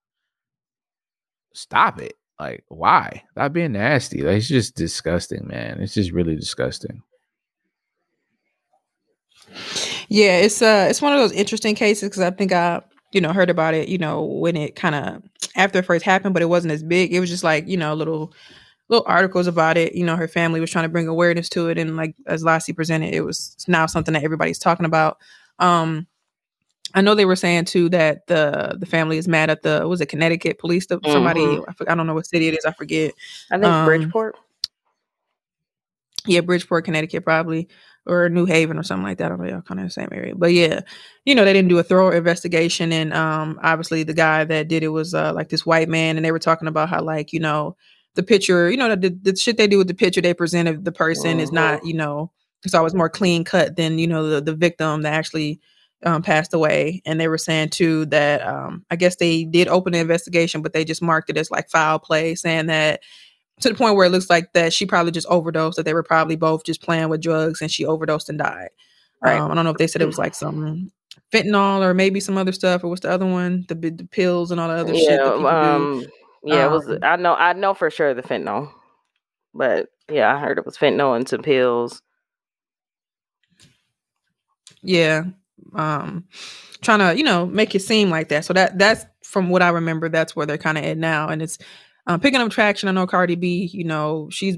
Stop 1.53 2.01
it. 2.01 2.13
Like 2.39 2.65
why? 2.69 3.23
Stop 3.33 3.53
being 3.53 3.73
nasty. 3.73 4.23
Like, 4.23 4.37
it's 4.37 4.47
just 4.47 4.75
disgusting, 4.75 5.47
man. 5.47 5.79
It's 5.79 5.93
just 5.93 6.11
really 6.11 6.35
disgusting. 6.35 7.03
Yeah, 10.09 10.37
it's 10.37 10.61
uh 10.61 10.87
it's 10.89 11.01
one 11.03 11.13
of 11.13 11.19
those 11.19 11.33
interesting 11.33 11.75
cases 11.75 12.09
because 12.09 12.23
I 12.23 12.31
think 12.31 12.51
I 12.51 12.81
you 13.11 13.21
know 13.21 13.31
heard 13.31 13.49
about 13.49 13.73
it 13.75 13.89
you 13.89 13.97
know 13.97 14.23
when 14.23 14.57
it 14.57 14.75
kind 14.75 14.95
of 14.95 15.21
after 15.55 15.79
it 15.79 15.85
first 15.85 16.03
happened, 16.03 16.33
but 16.33 16.41
it 16.41 16.47
wasn't 16.47 16.73
as 16.73 16.81
big. 16.81 17.13
It 17.13 17.19
was 17.19 17.29
just 17.29 17.43
like 17.43 17.67
you 17.67 17.77
know 17.77 17.93
a 17.93 17.95
little 17.95 18.33
little 18.91 19.05
articles 19.07 19.47
about 19.47 19.77
it. 19.77 19.95
You 19.95 20.05
know, 20.05 20.15
her 20.17 20.27
family 20.27 20.59
was 20.59 20.69
trying 20.69 20.83
to 20.85 20.89
bring 20.89 21.07
awareness 21.07 21.49
to 21.49 21.69
it, 21.69 21.79
and 21.79 21.97
like 21.97 22.13
as 22.27 22.43
Lassie 22.43 22.73
presented, 22.73 23.15
it 23.15 23.21
was 23.21 23.55
now 23.67 23.87
something 23.87 24.13
that 24.13 24.23
everybody's 24.23 24.59
talking 24.59 24.85
about. 24.85 25.17
Um, 25.57 26.05
I 26.93 26.99
know 27.01 27.15
they 27.15 27.25
were 27.25 27.37
saying 27.37 27.65
too 27.65 27.87
that 27.89 28.27
the 28.27 28.75
the 28.77 28.85
family 28.85 29.17
is 29.17 29.27
mad 29.27 29.49
at 29.49 29.63
the 29.63 29.87
was 29.87 30.01
it 30.01 30.07
Connecticut 30.07 30.59
police? 30.59 30.85
The, 30.87 30.99
Somebody 31.07 31.39
Mhm. 31.39 31.63
I, 31.87 31.93
I 31.93 31.95
don't 31.95 32.05
know 32.05 32.13
what 32.13 32.27
city 32.27 32.49
it 32.49 32.53
is. 32.53 32.65
I 32.65 32.73
forget. 32.73 33.13
I 33.49 33.55
think 33.57 33.65
Um, 33.65 33.85
Bridgeport. 33.85 34.35
yeah, 36.27 36.41
Bridgeport, 36.41 36.85
Connecticut, 36.85 37.23
probably, 37.23 37.67
or 38.05 38.29
New 38.29 38.45
Haven 38.45 38.77
or 38.77 38.83
something 38.83 39.05
like 39.05 39.17
that. 39.19 39.27
I 39.27 39.29
don't 39.29 39.41
know, 39.41 39.49
y'all 39.49 39.61
kind 39.61 39.79
of 39.79 39.87
the 39.87 39.91
same 39.91 40.09
area. 40.11 40.35
But 40.35 40.53
yeah, 40.53 40.81
you 41.25 41.33
know, 41.33 41.45
they 41.45 41.53
didn't 41.53 41.69
do 41.69 41.79
a 41.79 41.83
thorough 41.83 42.11
investigation, 42.11 42.91
and 42.91 43.13
um, 43.13 43.57
obviously 43.63 44.03
the 44.03 44.13
guy 44.13 44.43
that 44.43 44.67
did 44.67 44.83
it 44.83 44.89
was 44.89 45.13
uh, 45.13 45.31
like 45.33 45.47
this 45.49 45.65
white 45.65 45.87
man, 45.89 46.17
and 46.17 46.25
they 46.25 46.31
were 46.33 46.39
talking 46.39 46.67
about 46.67 46.89
how 46.89 47.01
like 47.01 47.31
you 47.31 47.39
know 47.39 47.77
the 48.15 48.23
picture, 48.23 48.69
you 48.69 48.77
know, 48.77 48.95
the, 48.95 49.09
the 49.09 49.35
shit 49.35 49.57
they 49.57 49.67
do 49.67 49.77
with 49.77 49.87
the 49.87 49.93
picture 49.93 50.21
they 50.21 50.33
present 50.33 50.67
of 50.67 50.83
the 50.83 50.91
person 50.91 51.39
is 51.39 51.51
not, 51.51 51.85
you 51.85 51.93
know, 51.93 52.31
it's 52.63 52.73
always 52.73 52.93
more 52.93 53.09
clean 53.09 53.43
cut 53.43 53.75
than 53.75 53.97
you 53.97 54.07
know 54.07 54.27
the 54.27 54.41
the 54.41 54.55
victim 54.55 55.01
that 55.03 55.13
actually. 55.13 55.59
Um, 56.03 56.23
passed 56.23 56.51
away, 56.51 56.99
and 57.05 57.21
they 57.21 57.27
were 57.27 57.37
saying 57.37 57.69
too 57.69 58.07
that 58.07 58.41
um, 58.41 58.83
I 58.89 58.95
guess 58.95 59.17
they 59.17 59.43
did 59.43 59.67
open 59.67 59.93
an 59.93 60.01
investigation, 60.01 60.63
but 60.63 60.73
they 60.73 60.83
just 60.83 60.99
marked 60.99 61.29
it 61.29 61.37
as 61.37 61.51
like 61.51 61.69
foul 61.69 61.99
play, 61.99 62.33
saying 62.33 62.65
that 62.65 63.01
to 63.59 63.69
the 63.69 63.75
point 63.75 63.95
where 63.95 64.07
it 64.07 64.09
looks 64.09 64.27
like 64.29 64.51
that 64.53 64.73
she 64.73 64.85
probably 64.85 65.11
just 65.11 65.27
overdosed 65.27 65.77
that 65.77 65.83
they 65.83 65.93
were 65.93 66.01
probably 66.03 66.35
both 66.35 66.63
just 66.63 66.81
playing 66.81 67.09
with 67.09 67.21
drugs 67.21 67.61
and 67.61 67.71
she 67.71 67.85
overdosed 67.85 68.29
and 68.29 68.39
died 68.39 68.69
Right. 69.21 69.39
um, 69.39 69.51
i 69.51 69.53
don't 69.55 69.63
know 69.63 69.71
if 69.71 69.77
they 69.77 69.85
said 69.87 70.01
it 70.01 70.07
was 70.07 70.17
like 70.17 70.33
some 70.33 70.91
fentanyl 71.31 71.81
or 71.81 71.93
maybe 71.93 72.19
some 72.19 72.37
other 72.37 72.51
stuff 72.51 72.83
or 72.83 72.87
what's 72.87 73.01
the 73.01 73.11
other 73.11 73.25
one 73.25 73.65
the, 73.67 73.75
the 73.75 74.07
pills 74.11 74.51
and 74.51 74.59
all 74.59 74.67
the 74.67 74.73
other 74.73 74.95
shit 74.95 75.11
Yeah, 75.11 75.17
that 75.17 75.37
people 75.37 76.01
do 76.03 76.07
um, 76.49 76.57
yeah, 76.57 76.65
it 76.65 76.71
was. 76.71 76.87
Um, 76.87 76.99
I 77.01 77.15
know, 77.17 77.33
I 77.35 77.53
know 77.53 77.73
for 77.73 77.89
sure 77.89 78.13
the 78.13 78.23
fentanyl, 78.23 78.71
but 79.53 79.89
yeah, 80.09 80.33
I 80.35 80.39
heard 80.39 80.57
it 80.57 80.65
was 80.65 80.77
fentanyl 80.77 81.15
and 81.15 81.27
some 81.27 81.41
pills. 81.43 82.01
yeah 84.83 85.23
um 85.75 86.25
trying 86.81 86.99
to 86.99 87.17
you 87.17 87.23
know 87.23 87.45
make 87.45 87.75
it 87.75 87.81
seem 87.81 88.09
like 88.09 88.29
that 88.29 88.45
so 88.45 88.53
that 88.53 88.77
that's 88.77 89.05
from 89.23 89.49
what 89.49 89.61
i 89.61 89.69
remember 89.69 90.09
that's 90.09 90.35
where 90.35 90.45
they're 90.45 90.57
kind 90.57 90.77
of 90.77 90.83
at 90.83 90.97
now 90.97 91.27
and 91.29 91.41
it's 91.41 91.57
um, 92.07 92.19
picking 92.19 92.41
up 92.41 92.49
traction 92.51 92.89
i 92.89 92.91
know 92.91 93.05
cardi 93.07 93.35
b 93.35 93.69
you 93.71 93.83
know 93.83 94.27
she's 94.31 94.57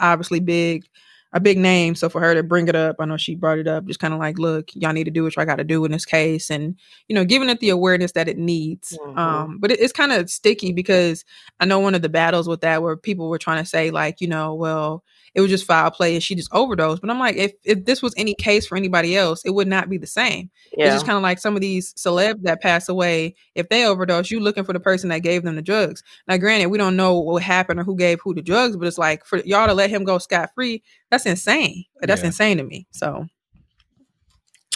obviously 0.00 0.40
big 0.40 0.84
a 1.32 1.38
big 1.40 1.58
name 1.58 1.94
so 1.94 2.08
for 2.08 2.20
her 2.20 2.34
to 2.34 2.42
bring 2.42 2.66
it 2.66 2.74
up 2.74 2.96
i 2.98 3.04
know 3.04 3.16
she 3.16 3.34
brought 3.36 3.58
it 3.58 3.68
up 3.68 3.84
just 3.86 4.00
kind 4.00 4.12
of 4.12 4.18
like 4.18 4.38
look 4.38 4.70
y'all 4.74 4.92
need 4.92 5.04
to 5.04 5.10
do 5.12 5.22
what 5.22 5.36
y'all 5.36 5.44
got 5.44 5.56
to 5.56 5.64
do 5.64 5.84
in 5.84 5.92
this 5.92 6.04
case 6.04 6.50
and 6.50 6.74
you 7.08 7.14
know 7.14 7.24
giving 7.24 7.48
it 7.48 7.60
the 7.60 7.68
awareness 7.70 8.12
that 8.12 8.28
it 8.28 8.36
needs 8.38 8.98
Mhm. 9.00 9.16
um 9.18 9.58
but 9.60 9.70
it, 9.70 9.78
it's 9.80 9.92
kind 9.92 10.10
of 10.12 10.28
sticky 10.28 10.72
because 10.72 11.24
i 11.60 11.64
know 11.64 11.78
one 11.78 11.94
of 11.94 12.02
the 12.02 12.08
battles 12.08 12.48
with 12.48 12.62
that 12.62 12.82
where 12.82 12.96
people 12.96 13.28
were 13.28 13.38
trying 13.38 13.62
to 13.62 13.68
say 13.68 13.90
like 13.90 14.20
you 14.20 14.26
know 14.28 14.54
well 14.54 15.04
it 15.34 15.40
was 15.40 15.50
just 15.50 15.64
foul 15.66 15.90
play 15.90 16.14
and 16.14 16.22
she 16.22 16.34
just 16.34 16.52
overdosed. 16.52 17.00
But 17.00 17.10
I'm 17.10 17.18
like, 17.18 17.36
if, 17.36 17.52
if 17.64 17.84
this 17.84 18.02
was 18.02 18.14
any 18.16 18.34
case 18.34 18.66
for 18.66 18.76
anybody 18.76 19.16
else, 19.16 19.42
it 19.44 19.50
would 19.50 19.68
not 19.68 19.88
be 19.88 19.98
the 19.98 20.06
same. 20.06 20.50
It's 20.86 20.94
just 20.94 21.06
kind 21.06 21.16
of 21.16 21.22
like 21.22 21.38
some 21.38 21.54
of 21.54 21.60
these 21.60 21.94
celebs 21.94 22.42
that 22.42 22.60
pass 22.60 22.88
away. 22.88 23.34
If 23.54 23.68
they 23.68 23.84
overdose, 23.86 24.30
you 24.30 24.40
looking 24.40 24.64
for 24.64 24.72
the 24.72 24.80
person 24.80 25.08
that 25.10 25.20
gave 25.20 25.42
them 25.42 25.56
the 25.56 25.62
drugs. 25.62 26.02
Now, 26.26 26.36
granted, 26.36 26.66
we 26.68 26.78
don't 26.78 26.96
know 26.96 27.18
what 27.18 27.42
happened 27.42 27.80
or 27.80 27.84
who 27.84 27.96
gave 27.96 28.20
who 28.20 28.34
the 28.34 28.42
drugs, 28.42 28.76
but 28.76 28.86
it's 28.88 28.98
like 28.98 29.24
for 29.24 29.38
y'all 29.38 29.66
to 29.66 29.74
let 29.74 29.90
him 29.90 30.04
go 30.04 30.18
scot 30.18 30.50
free, 30.54 30.82
that's 31.10 31.26
insane. 31.26 31.84
That's 32.00 32.22
Yeah. 32.22 32.26
insane 32.28 32.56
to 32.58 32.64
me. 32.64 32.86
So 32.90 33.26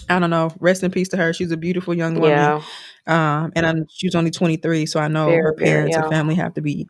I 0.09 0.19
don't 0.19 0.31
know. 0.31 0.51
Rest 0.61 0.83
in 0.83 0.91
peace 0.91 1.09
to 1.11 1.17
her. 1.17 1.33
She's 1.33 1.51
a 1.51 1.57
beautiful 1.57 1.95
young 1.95 2.15
woman. 2.21 2.33
yeah, 2.39 2.61
Um, 3.07 3.53
and 3.57 3.67
I, 3.67 3.75
she 3.91 4.07
was 4.07 4.15
only 4.15 4.31
23, 4.31 4.87
so 4.87 5.01
I 5.01 5.09
know 5.09 5.27
Very, 5.27 5.43
her 5.43 5.55
very 5.57 5.71
parents 5.71 5.97
and 5.97 6.07
family 6.09 6.35
have 6.35 6.55
to 6.55 6.61
be 6.61 6.87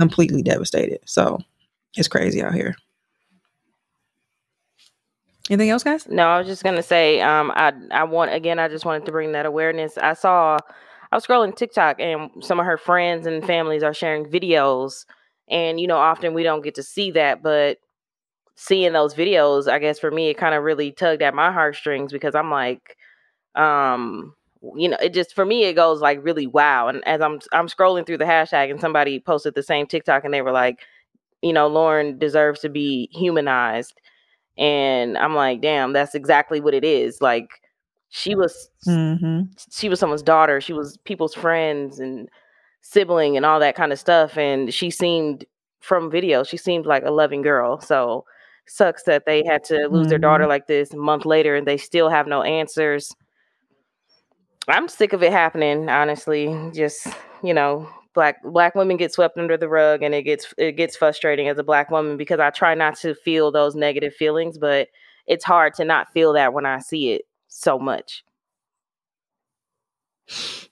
completely 0.00 0.42
devastated. 0.42 0.98
So 1.06 1.38
it's 1.96 2.08
crazy 2.08 2.42
out 2.42 2.54
here. 2.54 2.74
Anything 5.48 5.70
else, 5.70 5.84
guys? 5.84 6.08
No, 6.08 6.26
I 6.26 6.38
was 6.38 6.48
just 6.48 6.64
gonna 6.64 6.82
say, 6.82 7.20
um, 7.20 7.52
I 7.54 7.72
I 7.92 8.04
want 8.04 8.32
again. 8.34 8.58
I 8.58 8.68
just 8.68 8.84
wanted 8.84 9.06
to 9.06 9.12
bring 9.12 9.32
that 9.32 9.46
awareness. 9.46 9.96
I 9.96 10.14
saw, 10.14 10.58
I 11.12 11.16
was 11.16 11.24
scrolling 11.24 11.54
TikTok, 11.54 12.00
and 12.00 12.30
some 12.40 12.58
of 12.58 12.66
her 12.66 12.76
friends 12.76 13.26
and 13.26 13.44
families 13.44 13.84
are 13.84 13.94
sharing 13.94 14.26
videos, 14.26 15.04
and 15.48 15.78
you 15.80 15.86
know, 15.86 15.98
often 15.98 16.34
we 16.34 16.42
don't 16.42 16.64
get 16.64 16.74
to 16.76 16.82
see 16.82 17.12
that, 17.12 17.42
but 17.44 17.78
seeing 18.56 18.92
those 18.94 19.14
videos, 19.14 19.68
I 19.70 19.78
guess 19.80 19.98
for 19.98 20.10
me, 20.10 20.28
it 20.30 20.38
kind 20.38 20.54
of 20.54 20.64
really 20.64 20.92
tugged 20.92 21.22
at 21.22 21.34
my 21.34 21.52
heartstrings 21.52 22.12
because 22.12 22.34
I'm 22.34 22.50
like, 22.50 22.96
um, 23.56 24.34
you 24.76 24.88
know, 24.88 24.98
it 25.02 25.14
just 25.14 25.34
for 25.34 25.44
me 25.46 25.64
it 25.64 25.74
goes 25.74 26.00
like 26.00 26.24
really 26.24 26.46
wow. 26.46 26.88
And 26.88 27.06
as 27.08 27.20
I'm 27.20 27.40
I'm 27.52 27.68
scrolling 27.68 28.06
through 28.06 28.18
the 28.18 28.24
hashtag 28.24 28.70
and 28.70 28.80
somebody 28.80 29.20
posted 29.20 29.54
the 29.54 29.62
same 29.62 29.86
TikTok 29.86 30.24
and 30.24 30.34
they 30.34 30.42
were 30.42 30.52
like, 30.52 30.80
you 31.42 31.52
know, 31.52 31.68
Lauren 31.68 32.18
deserves 32.18 32.60
to 32.60 32.68
be 32.68 33.08
humanized. 33.12 33.94
And 34.58 35.18
I'm 35.18 35.34
like, 35.34 35.60
damn, 35.60 35.92
that's 35.92 36.14
exactly 36.14 36.60
what 36.60 36.74
it 36.74 36.84
is. 36.84 37.20
Like 37.20 37.48
she 38.08 38.34
was 38.34 38.70
hmm 38.84 39.42
she 39.72 39.88
was 39.88 39.98
someone's 40.00 40.22
daughter, 40.22 40.60
she 40.60 40.72
was 40.72 40.98
people's 41.04 41.34
friends 41.34 41.98
and 42.00 42.28
sibling 42.82 43.36
and 43.36 43.46
all 43.46 43.60
that 43.60 43.76
kind 43.76 43.92
of 43.92 43.98
stuff. 43.98 44.36
And 44.38 44.72
she 44.72 44.90
seemed 44.90 45.44
from 45.80 46.10
video, 46.10 46.44
she 46.44 46.56
seemed 46.56 46.86
like 46.86 47.04
a 47.04 47.10
loving 47.10 47.42
girl. 47.42 47.80
So 47.80 48.24
sucks 48.66 49.04
that 49.04 49.26
they 49.26 49.44
had 49.44 49.64
to 49.64 49.88
lose 49.88 50.08
their 50.08 50.18
daughter 50.18 50.46
like 50.46 50.66
this 50.66 50.92
a 50.92 50.96
month 50.96 51.24
later 51.24 51.54
and 51.56 51.66
they 51.66 51.76
still 51.76 52.08
have 52.08 52.26
no 52.26 52.42
answers. 52.42 53.14
I'm 54.68 54.88
sick 54.88 55.12
of 55.12 55.22
it 55.22 55.32
happening, 55.32 55.88
honestly. 55.88 56.70
Just, 56.74 57.06
you 57.42 57.54
know, 57.54 57.88
black 58.16 58.42
black 58.42 58.74
women 58.74 58.96
get 58.96 59.12
swept 59.12 59.38
under 59.38 59.56
the 59.56 59.68
rug 59.68 60.02
and 60.02 60.12
it 60.14 60.22
gets 60.24 60.52
it 60.58 60.72
gets 60.72 60.96
frustrating 60.96 61.46
as 61.48 61.58
a 61.58 61.62
black 61.62 61.90
woman 61.92 62.16
because 62.16 62.40
I 62.40 62.50
try 62.50 62.74
not 62.74 62.96
to 63.00 63.14
feel 63.14 63.52
those 63.52 63.76
negative 63.76 64.14
feelings, 64.14 64.58
but 64.58 64.88
it's 65.28 65.44
hard 65.44 65.74
to 65.74 65.84
not 65.84 66.12
feel 66.12 66.32
that 66.32 66.52
when 66.52 66.66
I 66.66 66.80
see 66.80 67.12
it 67.12 67.22
so 67.46 67.78
much. 67.78 68.24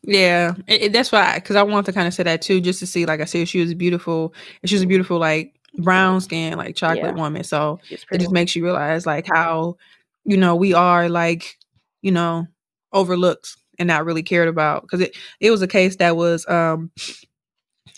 Yeah, 0.03 0.55
it, 0.67 0.83
it- 0.83 0.93
that's 0.93 1.13
why 1.13 1.35
because 1.37 1.57
I 1.57 1.63
want 1.63 1.87
to 1.87 1.93
kind 1.93 2.09
of 2.09 2.15
say 2.15 2.25
that 2.25 2.43
too, 2.43 2.61
just 2.61 2.81
to 2.81 2.87
see. 2.87 3.07
Like 3.07 3.21
I 3.21 3.25
said, 3.25 3.49
she 3.49 3.61
was 3.61 3.75
beautiful, 3.75 4.35
she 4.65 4.75
was 4.75 4.83
a 4.83 4.87
beautiful, 4.87 5.19
like 5.19 5.55
brown 5.79 6.21
skin, 6.21 6.57
like 6.59 6.77
chocolate 6.77 7.15
Yeah. 7.15 7.23
woman. 7.23 7.45
So 7.45 7.81
it 8.11 8.19
just 8.19 8.33
makes 8.33 8.55
you 8.57 8.65
realize 8.65 9.07
like 9.07 9.27
how 9.27 9.77
you 10.25 10.37
know 10.37 10.57
we 10.57 10.75
are 10.75 11.09
like 11.09 11.57
you 12.03 12.11
know 12.13 12.47
overlooked 12.93 13.57
and 13.79 13.87
not 13.89 14.05
really 14.05 14.23
cared 14.23 14.49
about 14.49 14.83
because 14.83 15.01
it 15.01 15.17
it 15.41 15.51
was 15.51 15.63
a 15.63 15.67
case 15.69 15.97
that 15.97 16.17
was 16.17 16.47
um 16.49 16.91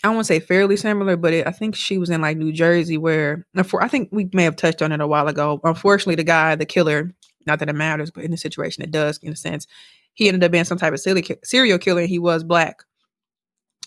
I 0.03 0.09
won't 0.09 0.27
say 0.27 0.39
fairly 0.39 0.77
similar, 0.77 1.17
but 1.17 1.33
it, 1.33 1.47
I 1.47 1.51
think 1.51 1.75
she 1.75 1.97
was 1.97 2.09
in 2.09 2.21
like 2.21 2.37
New 2.37 2.51
Jersey 2.51 2.97
where 2.97 3.45
I 3.55 3.87
think 3.87 4.09
we 4.11 4.29
may 4.31 4.43
have 4.43 4.55
touched 4.55 4.81
on 4.81 4.91
it 4.91 5.01
a 5.01 5.07
while 5.07 5.27
ago. 5.27 5.59
Unfortunately, 5.63 6.15
the 6.15 6.23
guy, 6.23 6.55
the 6.55 6.65
killer, 6.67 7.11
not 7.47 7.59
that 7.59 7.69
it 7.69 7.73
matters, 7.75 8.11
but 8.11 8.23
in 8.23 8.31
the 8.31 8.37
situation 8.37 8.83
it 8.83 8.91
does 8.91 9.17
in 9.23 9.33
a 9.33 9.35
sense. 9.35 9.65
He 10.13 10.27
ended 10.27 10.43
up 10.43 10.51
being 10.51 10.63
some 10.65 10.77
type 10.77 10.93
of 10.93 10.99
serial 10.99 11.23
ki- 11.23 11.35
serial 11.43 11.77
killer. 11.79 12.01
And 12.01 12.09
he 12.09 12.19
was 12.19 12.43
black, 12.43 12.83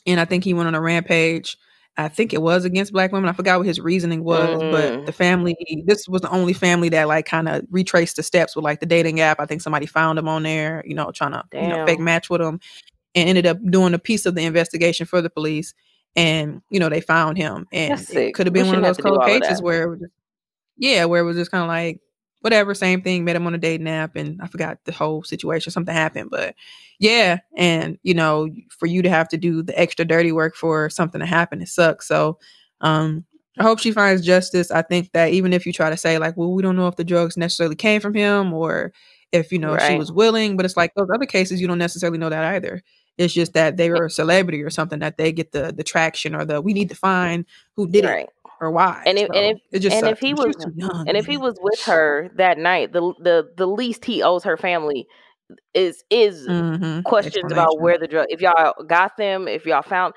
and 0.06 0.18
I 0.20 0.24
think 0.24 0.44
he 0.44 0.54
went 0.54 0.68
on 0.68 0.74
a 0.74 0.80
rampage. 0.80 1.56
I 1.96 2.08
think 2.08 2.32
it 2.32 2.40
was 2.40 2.64
against 2.64 2.92
black 2.92 3.12
women. 3.12 3.28
I 3.28 3.32
forgot 3.32 3.58
what 3.58 3.66
his 3.66 3.80
reasoning 3.80 4.24
was, 4.24 4.62
Mm. 4.62 4.72
but 4.72 5.06
the 5.06 5.12
family. 5.12 5.54
This 5.86 6.08
was 6.08 6.22
the 6.22 6.30
only 6.30 6.52
family 6.54 6.88
that 6.90 7.08
like 7.08 7.26
kind 7.26 7.48
of 7.48 7.62
retraced 7.70 8.16
the 8.16 8.22
steps 8.22 8.56
with 8.56 8.64
like 8.64 8.80
the 8.80 8.86
dating 8.86 9.20
app. 9.20 9.40
I 9.40 9.46
think 9.46 9.60
somebody 9.60 9.86
found 9.86 10.18
him 10.18 10.28
on 10.28 10.42
there, 10.44 10.82
you 10.86 10.94
know, 10.94 11.10
trying 11.12 11.32
to 11.32 11.44
you 11.52 11.68
know 11.68 11.84
fake 11.86 12.00
match 12.00 12.30
with 12.30 12.40
him, 12.40 12.60
and 13.14 13.28
ended 13.28 13.46
up 13.46 13.58
doing 13.70 13.92
a 13.94 13.98
piece 13.98 14.24
of 14.26 14.34
the 14.34 14.42
investigation 14.42 15.04
for 15.06 15.20
the 15.20 15.30
police. 15.30 15.74
And 16.16 16.60
you 16.70 16.80
know 16.80 16.88
they 16.88 17.00
found 17.00 17.38
him, 17.38 17.66
and 17.72 18.00
it 18.10 18.34
could 18.34 18.46
have 18.46 18.54
We 18.54 18.60
been 18.60 18.68
one 18.68 18.76
of 18.76 18.82
those 18.82 18.96
cold 18.96 19.24
cases 19.24 19.62
where, 19.62 19.84
it 19.84 19.90
was 19.90 20.00
just, 20.00 20.12
yeah, 20.76 21.04
where 21.04 21.22
it 21.22 21.24
was 21.24 21.36
just 21.36 21.52
kind 21.52 21.62
of 21.62 21.68
like 21.68 22.00
whatever, 22.40 22.74
same 22.74 23.02
thing. 23.02 23.24
Met 23.24 23.36
him 23.36 23.46
on 23.46 23.54
a 23.54 23.58
dating 23.58 23.84
nap 23.84 24.16
and 24.16 24.40
I 24.42 24.48
forgot 24.48 24.78
the 24.84 24.92
whole 24.92 25.22
situation. 25.22 25.70
Something 25.70 25.94
happened, 25.94 26.30
but 26.30 26.54
yeah, 26.98 27.38
and 27.56 27.98
you 28.02 28.14
know, 28.14 28.48
for 28.70 28.86
you 28.86 29.02
to 29.02 29.08
have 29.08 29.28
to 29.28 29.36
do 29.36 29.62
the 29.62 29.78
extra 29.78 30.04
dirty 30.04 30.32
work 30.32 30.56
for 30.56 30.90
something 30.90 31.20
to 31.20 31.26
happen, 31.26 31.62
it 31.62 31.68
sucks. 31.68 32.08
So, 32.08 32.38
um, 32.80 33.24
I 33.58 33.62
hope 33.62 33.78
she 33.78 33.92
finds 33.92 34.24
justice. 34.24 34.70
I 34.70 34.82
think 34.82 35.12
that 35.12 35.32
even 35.32 35.52
if 35.52 35.66
you 35.66 35.72
try 35.72 35.90
to 35.90 35.96
say 35.96 36.18
like, 36.18 36.36
well, 36.36 36.52
we 36.52 36.62
don't 36.62 36.76
know 36.76 36.88
if 36.88 36.96
the 36.96 37.04
drugs 37.04 37.36
necessarily 37.36 37.76
came 37.76 38.00
from 38.00 38.14
him 38.14 38.52
or 38.52 38.92
if 39.32 39.52
you 39.52 39.58
know 39.58 39.76
she 39.78 39.96
was 39.96 40.10
willing, 40.10 40.56
but 40.56 40.64
it's 40.64 40.76
like 40.76 40.94
those 40.94 41.08
other 41.14 41.26
cases 41.26 41.60
you 41.60 41.68
don't 41.68 41.78
necessarily 41.78 42.18
know 42.18 42.30
that 42.30 42.44
either. 42.44 42.82
It's 43.20 43.34
just 43.34 43.54
that 43.54 43.76
they 43.76 43.90
were 43.90 44.06
a 44.06 44.10
celebrity 44.10 44.62
or 44.62 44.70
something 44.70 45.00
that 45.00 45.18
they 45.18 45.32
get 45.32 45.52
the 45.52 45.72
the 45.72 45.84
traction 45.84 46.34
or 46.34 46.44
the 46.44 46.60
we 46.62 46.74
need 46.74 46.90
to 46.90 46.96
find 46.96 47.46
who 47.76 47.88
did 47.88 48.04
Right. 48.04 48.28
it 48.28 48.30
or 48.60 48.70
why. 48.70 49.06
And 49.06 49.18
if 49.18 49.28
So, 49.28 49.34
and 49.34 49.56
if 49.56 49.58
it 49.72 49.80
just 49.80 49.98
and 49.98 50.08
if 50.08 50.18
he 50.20 50.34
was 50.34 50.66
young, 50.76 51.06
and 51.06 51.16
if 51.16 51.26
he 51.26 51.38
was 51.38 51.56
with 51.60 51.80
her 51.84 52.30
that 52.36 52.58
night, 52.58 52.92
the 52.92 53.14
the 53.22 53.50
the 53.56 53.66
least 53.66 54.04
he 54.04 54.22
owes 54.22 54.44
her 54.44 54.56
family 54.56 55.06
is 55.74 56.04
is 56.10 56.48
Mhm. 56.48 57.04
questions 57.04 57.52
about 57.52 57.80
where 57.80 57.98
the 57.98 58.08
drug 58.08 58.26
if 58.30 58.40
y'all 58.40 58.74
got 58.86 59.16
them, 59.16 59.48
if 59.48 59.66
y'all 59.66 59.82
found 59.82 60.14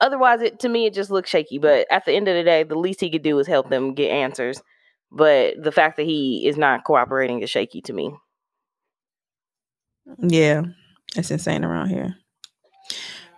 otherwise 0.00 0.42
it 0.42 0.60
to 0.60 0.68
me 0.68 0.86
it 0.86 0.94
just 0.94 1.10
looks 1.10 1.30
shaky. 1.30 1.58
But 1.58 1.86
at 1.90 2.04
the 2.04 2.12
end 2.12 2.28
of 2.28 2.34
the 2.36 2.44
day, 2.44 2.62
the 2.64 2.76
least 2.78 3.00
he 3.00 3.10
could 3.10 3.22
do 3.22 3.38
is 3.38 3.46
help 3.46 3.70
them 3.70 3.94
get 3.94 4.10
answers. 4.10 4.62
But 5.10 5.54
the 5.62 5.72
fact 5.72 5.96
that 5.96 6.04
he 6.06 6.46
is 6.46 6.56
not 6.56 6.84
cooperating 6.84 7.42
is 7.42 7.50
shaky 7.50 7.80
to 7.82 7.92
me. 7.92 8.12
Yeah, 10.18 10.62
it's 11.16 11.30
insane 11.30 11.64
around 11.64 11.88
here. 11.88 12.16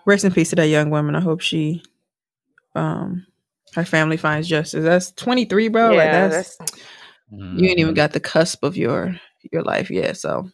Rest 0.04 0.24
in 0.24 0.32
peace 0.32 0.50
to 0.50 0.56
that 0.56 0.68
young 0.68 0.90
woman. 0.90 1.14
I 1.14 1.20
hope 1.20 1.40
she, 1.40 1.82
um, 2.74 3.26
her 3.74 3.84
family 3.84 4.16
finds 4.16 4.48
justice. 4.48 4.84
That's 4.84 5.12
twenty 5.12 5.44
three, 5.44 5.68
bro. 5.68 5.94
like 5.94 6.06
yeah, 6.06 6.28
that's, 6.28 6.56
that's 6.58 6.72
you 7.30 7.68
ain't 7.68 7.78
even 7.78 7.94
got 7.94 8.12
the 8.12 8.20
cusp 8.20 8.62
of 8.64 8.76
your 8.76 9.16
your 9.52 9.62
life 9.62 9.90
yet. 9.90 10.16
So 10.16 10.50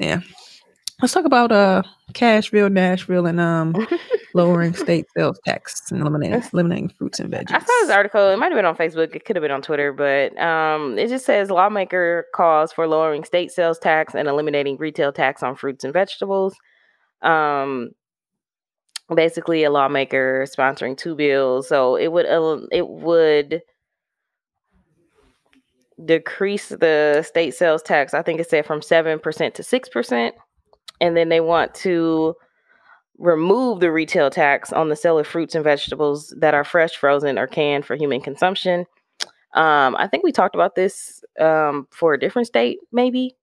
yeah, 0.00 0.20
let's 1.00 1.12
talk 1.12 1.24
about 1.24 1.52
uh 1.52 1.82
Cashville, 2.12 2.70
Nashville, 2.70 3.26
and 3.26 3.40
um 3.40 3.74
lowering 4.36 4.74
state 4.74 5.06
sales 5.16 5.40
tax 5.46 5.90
and 5.90 6.02
eliminating 6.02 6.42
eliminating 6.52 6.90
fruits 6.90 7.18
and 7.18 7.32
veggies. 7.32 7.50
I 7.52 7.58
saw 7.58 7.66
this 7.80 7.90
article. 7.90 8.28
It 8.28 8.36
might 8.36 8.52
have 8.52 8.58
been 8.58 8.66
on 8.66 8.76
Facebook. 8.76 9.16
It 9.16 9.24
could 9.24 9.34
have 9.34 9.42
been 9.42 9.50
on 9.50 9.62
Twitter, 9.62 9.92
but 9.92 10.38
um, 10.38 10.98
it 10.98 11.08
just 11.08 11.24
says 11.24 11.50
lawmaker 11.50 12.26
calls 12.34 12.72
for 12.72 12.86
lowering 12.86 13.24
state 13.24 13.50
sales 13.50 13.78
tax 13.78 14.14
and 14.14 14.28
eliminating 14.28 14.76
retail 14.76 15.12
tax 15.12 15.42
on 15.42 15.56
fruits 15.56 15.82
and 15.82 15.92
vegetables. 15.92 16.54
Um, 17.22 17.90
basically, 19.14 19.64
a 19.64 19.70
lawmaker 19.70 20.46
sponsoring 20.46 20.96
two 20.96 21.16
bills, 21.16 21.68
so 21.68 21.96
it 21.96 22.12
would 22.12 22.26
it 22.70 22.86
would 22.88 23.62
decrease 26.04 26.68
the 26.68 27.24
state 27.26 27.54
sales 27.54 27.82
tax. 27.82 28.12
I 28.12 28.20
think 28.20 28.38
it 28.38 28.50
said 28.50 28.66
from 28.66 28.82
seven 28.82 29.18
percent 29.18 29.54
to 29.54 29.62
six 29.62 29.88
percent, 29.88 30.34
and 31.00 31.16
then 31.16 31.30
they 31.30 31.40
want 31.40 31.74
to 31.76 32.34
remove 33.18 33.80
the 33.80 33.90
retail 33.90 34.30
tax 34.30 34.72
on 34.72 34.88
the 34.88 34.96
sale 34.96 35.18
of 35.18 35.26
fruits 35.26 35.54
and 35.54 35.64
vegetables 35.64 36.34
that 36.38 36.54
are 36.54 36.64
fresh, 36.64 36.96
frozen, 36.96 37.38
or 37.38 37.46
canned 37.46 37.84
for 37.86 37.96
human 37.96 38.20
consumption. 38.20 38.86
Um, 39.54 39.96
I 39.96 40.06
think 40.06 40.22
we 40.22 40.32
talked 40.32 40.54
about 40.54 40.74
this 40.74 41.24
um, 41.40 41.88
for 41.90 42.12
a 42.14 42.18
different 42.18 42.46
state, 42.46 42.78
maybe. 42.92 43.34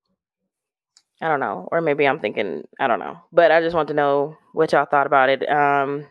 I 1.22 1.28
don't 1.28 1.40
know, 1.40 1.70
or 1.72 1.82
maybe 1.82 2.06
I'm 2.06 2.20
thinking 2.20 2.64
I 2.80 2.88
don't 2.88 3.00
know, 3.00 3.18
but 3.32 3.50
I 3.52 3.62
just 3.62 3.76
want 3.76 3.88
to 3.88 3.94
know 3.94 4.38
what 4.52 4.74
y'all 4.74 4.86
thought 4.86 5.08
about 5.08 5.30
it. 5.30 5.50
Um, 5.50 6.06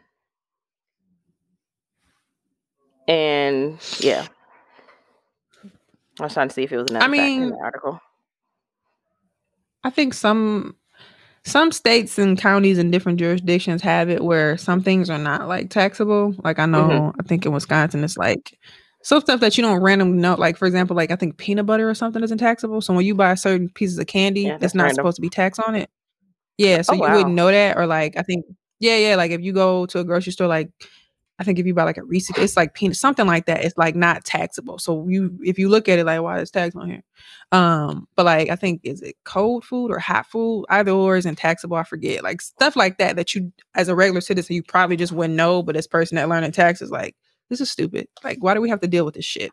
and 3.06 3.78
yeah, 4.00 4.26
I 6.18 6.24
was 6.24 6.34
trying 6.34 6.48
to 6.48 6.54
see 6.54 6.62
if 6.62 6.72
it 6.72 6.78
was 6.78 6.90
another 6.90 7.04
I 7.04 7.08
mean, 7.08 7.50
the 7.50 7.56
article. 7.56 8.00
I 9.84 9.90
think 9.90 10.14
some 10.14 10.76
some 11.44 11.72
states 11.72 12.18
and 12.18 12.38
counties 12.38 12.78
and 12.78 12.92
different 12.92 13.18
jurisdictions 13.18 13.82
have 13.82 14.08
it 14.08 14.22
where 14.22 14.56
some 14.56 14.82
things 14.82 15.10
are 15.10 15.18
not 15.18 15.48
like 15.48 15.70
taxable. 15.70 16.34
Like 16.44 16.58
I 16.58 16.66
know, 16.66 16.88
Mhm. 16.88 17.14
I 17.18 17.22
think 17.24 17.44
in 17.46 17.52
Wisconsin 17.52 18.04
it's 18.04 18.16
like 18.16 18.56
some 19.02 19.20
stuff 19.20 19.40
that 19.40 19.56
you 19.58 19.62
don't 19.62 19.82
randomly 19.82 20.18
know. 20.18 20.34
Like 20.34 20.56
for 20.56 20.66
example, 20.66 20.94
like 20.96 21.10
I 21.10 21.16
think 21.16 21.36
peanut 21.38 21.66
butter 21.66 21.88
or 21.90 21.94
something 21.94 22.22
isn't 22.22 22.38
taxable. 22.38 22.80
So 22.80 22.94
when 22.94 23.04
you 23.04 23.14
buy 23.16 23.34
certain 23.34 23.68
pieces 23.70 23.98
of 23.98 24.06
candy, 24.06 24.42
Yeah, 24.42 24.52
it's 24.54 24.60
that's 24.60 24.74
not 24.74 24.84
random. 24.84 24.96
supposed 24.96 25.16
to 25.16 25.22
be 25.22 25.30
taxed 25.30 25.60
on 25.66 25.74
it. 25.74 25.90
Yeah, 26.58 26.82
so 26.82 26.92
Oh 26.92 26.96
you 26.96 27.02
wow. 27.02 27.16
wouldn't 27.16 27.34
know 27.34 27.50
that. 27.50 27.76
Or 27.76 27.86
like 27.86 28.16
I 28.16 28.22
think, 28.22 28.44
yeah, 28.80 28.96
yeah, 28.96 29.16
like 29.16 29.30
if 29.32 29.40
you 29.40 29.52
go 29.52 29.86
to 29.86 29.98
a 30.00 30.04
grocery 30.04 30.32
store, 30.32 30.48
like 30.48 30.70
I 31.42 31.44
think 31.44 31.58
if 31.58 31.66
you 31.66 31.74
buy 31.74 31.82
like 31.82 31.96
a 31.96 32.04
Reese, 32.04 32.30
it's 32.38 32.56
like 32.56 32.72
peanut, 32.72 32.96
something 32.96 33.26
like 33.26 33.46
that. 33.46 33.64
It's 33.64 33.76
like 33.76 33.96
not 33.96 34.24
taxable. 34.24 34.78
So 34.78 35.08
you, 35.08 35.36
if 35.42 35.58
you 35.58 35.68
look 35.68 35.88
at 35.88 35.98
it, 35.98 36.06
like 36.06 36.20
why 36.20 36.38
is 36.38 36.52
tax 36.52 36.76
on 36.76 36.88
here? 36.88 37.02
Um, 37.50 38.06
but 38.14 38.26
like 38.26 38.48
I 38.48 38.54
think 38.54 38.82
is 38.84 39.02
it 39.02 39.16
cold 39.24 39.64
food 39.64 39.90
or 39.90 39.98
hot 39.98 40.26
food? 40.26 40.66
Either 40.68 40.92
or 40.92 41.16
isn't 41.16 41.34
taxable. 41.34 41.76
I 41.76 41.82
forget. 41.82 42.22
Like 42.22 42.40
stuff 42.40 42.76
like 42.76 42.98
that 42.98 43.16
that 43.16 43.34
you, 43.34 43.52
as 43.74 43.88
a 43.88 43.96
regular 43.96 44.20
citizen, 44.20 44.54
you 44.54 44.62
probably 44.62 44.96
just 44.96 45.10
wouldn't 45.10 45.34
know. 45.36 45.64
But 45.64 45.74
as 45.74 45.88
person 45.88 46.14
that 46.14 46.28
learning 46.28 46.52
taxes, 46.52 46.92
like 46.92 47.16
this 47.48 47.60
is 47.60 47.68
stupid. 47.68 48.06
Like 48.22 48.38
why 48.38 48.54
do 48.54 48.60
we 48.60 48.70
have 48.70 48.80
to 48.82 48.86
deal 48.86 49.04
with 49.04 49.14
this 49.14 49.24
shit? 49.24 49.50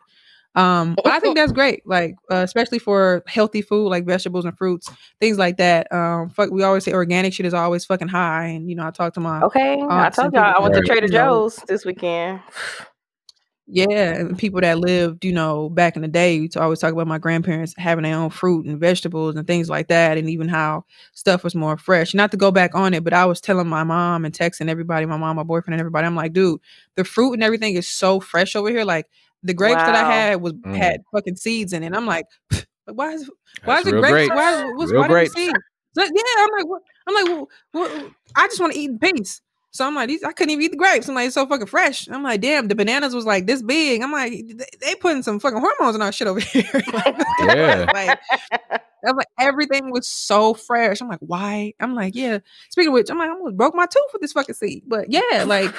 Um, 0.55 0.95
but 0.95 1.07
I 1.07 1.19
think 1.19 1.35
that's 1.37 1.51
great. 1.51 1.85
Like 1.85 2.15
uh, 2.31 2.37
especially 2.37 2.79
for 2.79 3.23
healthy 3.27 3.61
food 3.61 3.89
like 3.89 4.05
vegetables 4.05 4.45
and 4.45 4.57
fruits, 4.57 4.89
things 5.19 5.37
like 5.37 5.57
that. 5.57 5.91
Um, 5.91 6.29
fuck, 6.29 6.51
we 6.51 6.63
always 6.63 6.83
say 6.83 6.93
organic 6.93 7.33
shit 7.33 7.45
is 7.45 7.53
always 7.53 7.85
fucking 7.85 8.07
high, 8.07 8.45
and 8.45 8.69
you 8.69 8.75
know 8.75 8.85
I 8.87 8.91
talked 8.91 9.15
to 9.15 9.21
my 9.21 9.41
Okay, 9.43 9.81
I 9.89 10.09
told 10.09 10.33
y'all 10.33 10.53
I 10.55 10.59
went 10.59 10.73
to 10.75 10.81
Trader 10.81 11.07
you 11.07 11.13
know, 11.13 11.49
Joe's 11.49 11.55
this 11.67 11.85
weekend. 11.85 12.41
yeah, 13.67 14.15
and 14.15 14.37
people 14.37 14.59
that 14.61 14.79
lived, 14.79 15.23
you 15.23 15.31
know, 15.31 15.69
back 15.69 15.95
in 15.95 16.01
the 16.01 16.07
day, 16.07 16.47
to 16.47 16.61
always 16.61 16.79
talk 16.79 16.91
about 16.91 17.05
my 17.05 17.19
grandparents 17.19 17.75
having 17.77 18.03
their 18.03 18.17
own 18.17 18.31
fruit 18.31 18.65
and 18.65 18.79
vegetables 18.79 19.35
and 19.35 19.45
things 19.45 19.69
like 19.69 19.87
that, 19.89 20.17
and 20.17 20.27
even 20.29 20.47
how 20.49 20.83
stuff 21.13 21.43
was 21.43 21.53
more 21.53 21.77
fresh. 21.77 22.15
Not 22.15 22.31
to 22.31 22.37
go 22.37 22.51
back 22.51 22.73
on 22.73 22.95
it, 22.95 23.03
but 23.03 23.13
I 23.13 23.25
was 23.25 23.39
telling 23.39 23.67
my 23.67 23.83
mom 23.83 24.25
and 24.25 24.33
texting 24.33 24.69
everybody, 24.69 25.05
my 25.05 25.17
mom, 25.17 25.35
my 25.35 25.43
boyfriend, 25.43 25.75
and 25.75 25.79
everybody. 25.79 26.07
I'm 26.07 26.15
like, 26.15 26.33
dude, 26.33 26.59
the 26.95 27.03
fruit 27.03 27.33
and 27.33 27.43
everything 27.43 27.75
is 27.75 27.87
so 27.87 28.19
fresh 28.19 28.55
over 28.55 28.69
here. 28.69 28.83
Like 28.83 29.05
the 29.43 29.53
grapes 29.53 29.75
that 29.81 29.95
I 29.95 30.11
had 30.11 30.41
was 30.41 30.53
Mm. 30.53 30.75
had 30.75 31.01
fucking 31.13 31.35
seeds 31.37 31.73
in 31.73 31.83
it. 31.83 31.93
I'm 31.95 32.05
like, 32.05 32.25
why 32.85 33.13
is 33.13 33.29
why 33.63 33.75
That's 33.75 33.87
is 33.87 33.93
it 33.93 33.99
grapes? 33.99 34.11
grapes. 34.11 34.35
Why 34.35 34.71
what's 34.75 34.91
Real 34.91 35.01
why 35.01 35.07
do 35.07 35.13
you 35.13 35.19
grapes. 35.19 35.33
see? 35.33 35.51
So, 35.95 36.03
yeah, 36.03 36.21
I'm 36.37 36.49
like, 36.55 36.67
what? 36.67 36.81
I'm 37.07 37.15
like, 37.15 37.25
well, 37.25 37.49
well, 37.73 38.09
I 38.35 38.47
just 38.47 38.59
want 38.59 38.73
to 38.73 38.79
eat 38.79 38.89
in 38.91 38.99
peace. 38.99 39.41
So 39.71 39.85
I'm 39.85 39.93
like, 39.95 40.07
these, 40.07 40.23
I 40.23 40.31
couldn't 40.31 40.51
even 40.51 40.63
eat 40.65 40.71
the 40.71 40.77
grapes. 40.77 41.07
I'm 41.07 41.15
like, 41.15 41.27
it's 41.27 41.35
so 41.35 41.45
fucking 41.45 41.67
fresh. 41.67 42.07
I'm 42.09 42.23
like, 42.23 42.41
damn, 42.41 42.67
the 42.67 42.75
bananas 42.75 43.13
was 43.13 43.25
like 43.25 43.45
this 43.45 43.61
big. 43.61 44.01
I'm 44.01 44.11
like, 44.11 44.31
they, 44.31 44.65
they 44.81 44.95
putting 44.95 45.21
some 45.23 45.39
fucking 45.39 45.59
hormones 45.59 45.95
in 45.95 46.01
our 46.01 46.11
shit 46.11 46.27
over 46.27 46.39
here. 46.39 46.63
Yeah. 47.39 47.85
like, 47.93 48.19
I'm 49.05 49.15
like, 49.15 49.27
everything 49.39 49.91
was 49.91 50.07
so 50.07 50.53
fresh. 50.53 51.01
I'm 51.01 51.07
like, 51.07 51.19
why? 51.21 51.73
I'm 51.79 51.95
like, 51.95 52.15
yeah. 52.15 52.39
Speaking 52.69 52.89
of 52.89 52.93
which, 52.93 53.09
I'm 53.09 53.17
like, 53.19 53.29
I 53.29 53.33
almost 53.33 53.57
broke 53.57 53.75
my 53.75 53.85
tooth 53.85 54.03
with 54.11 54.21
this 54.21 54.33
fucking 54.33 54.55
seed. 54.55 54.83
But 54.87 55.11
yeah, 55.11 55.43
like 55.45 55.73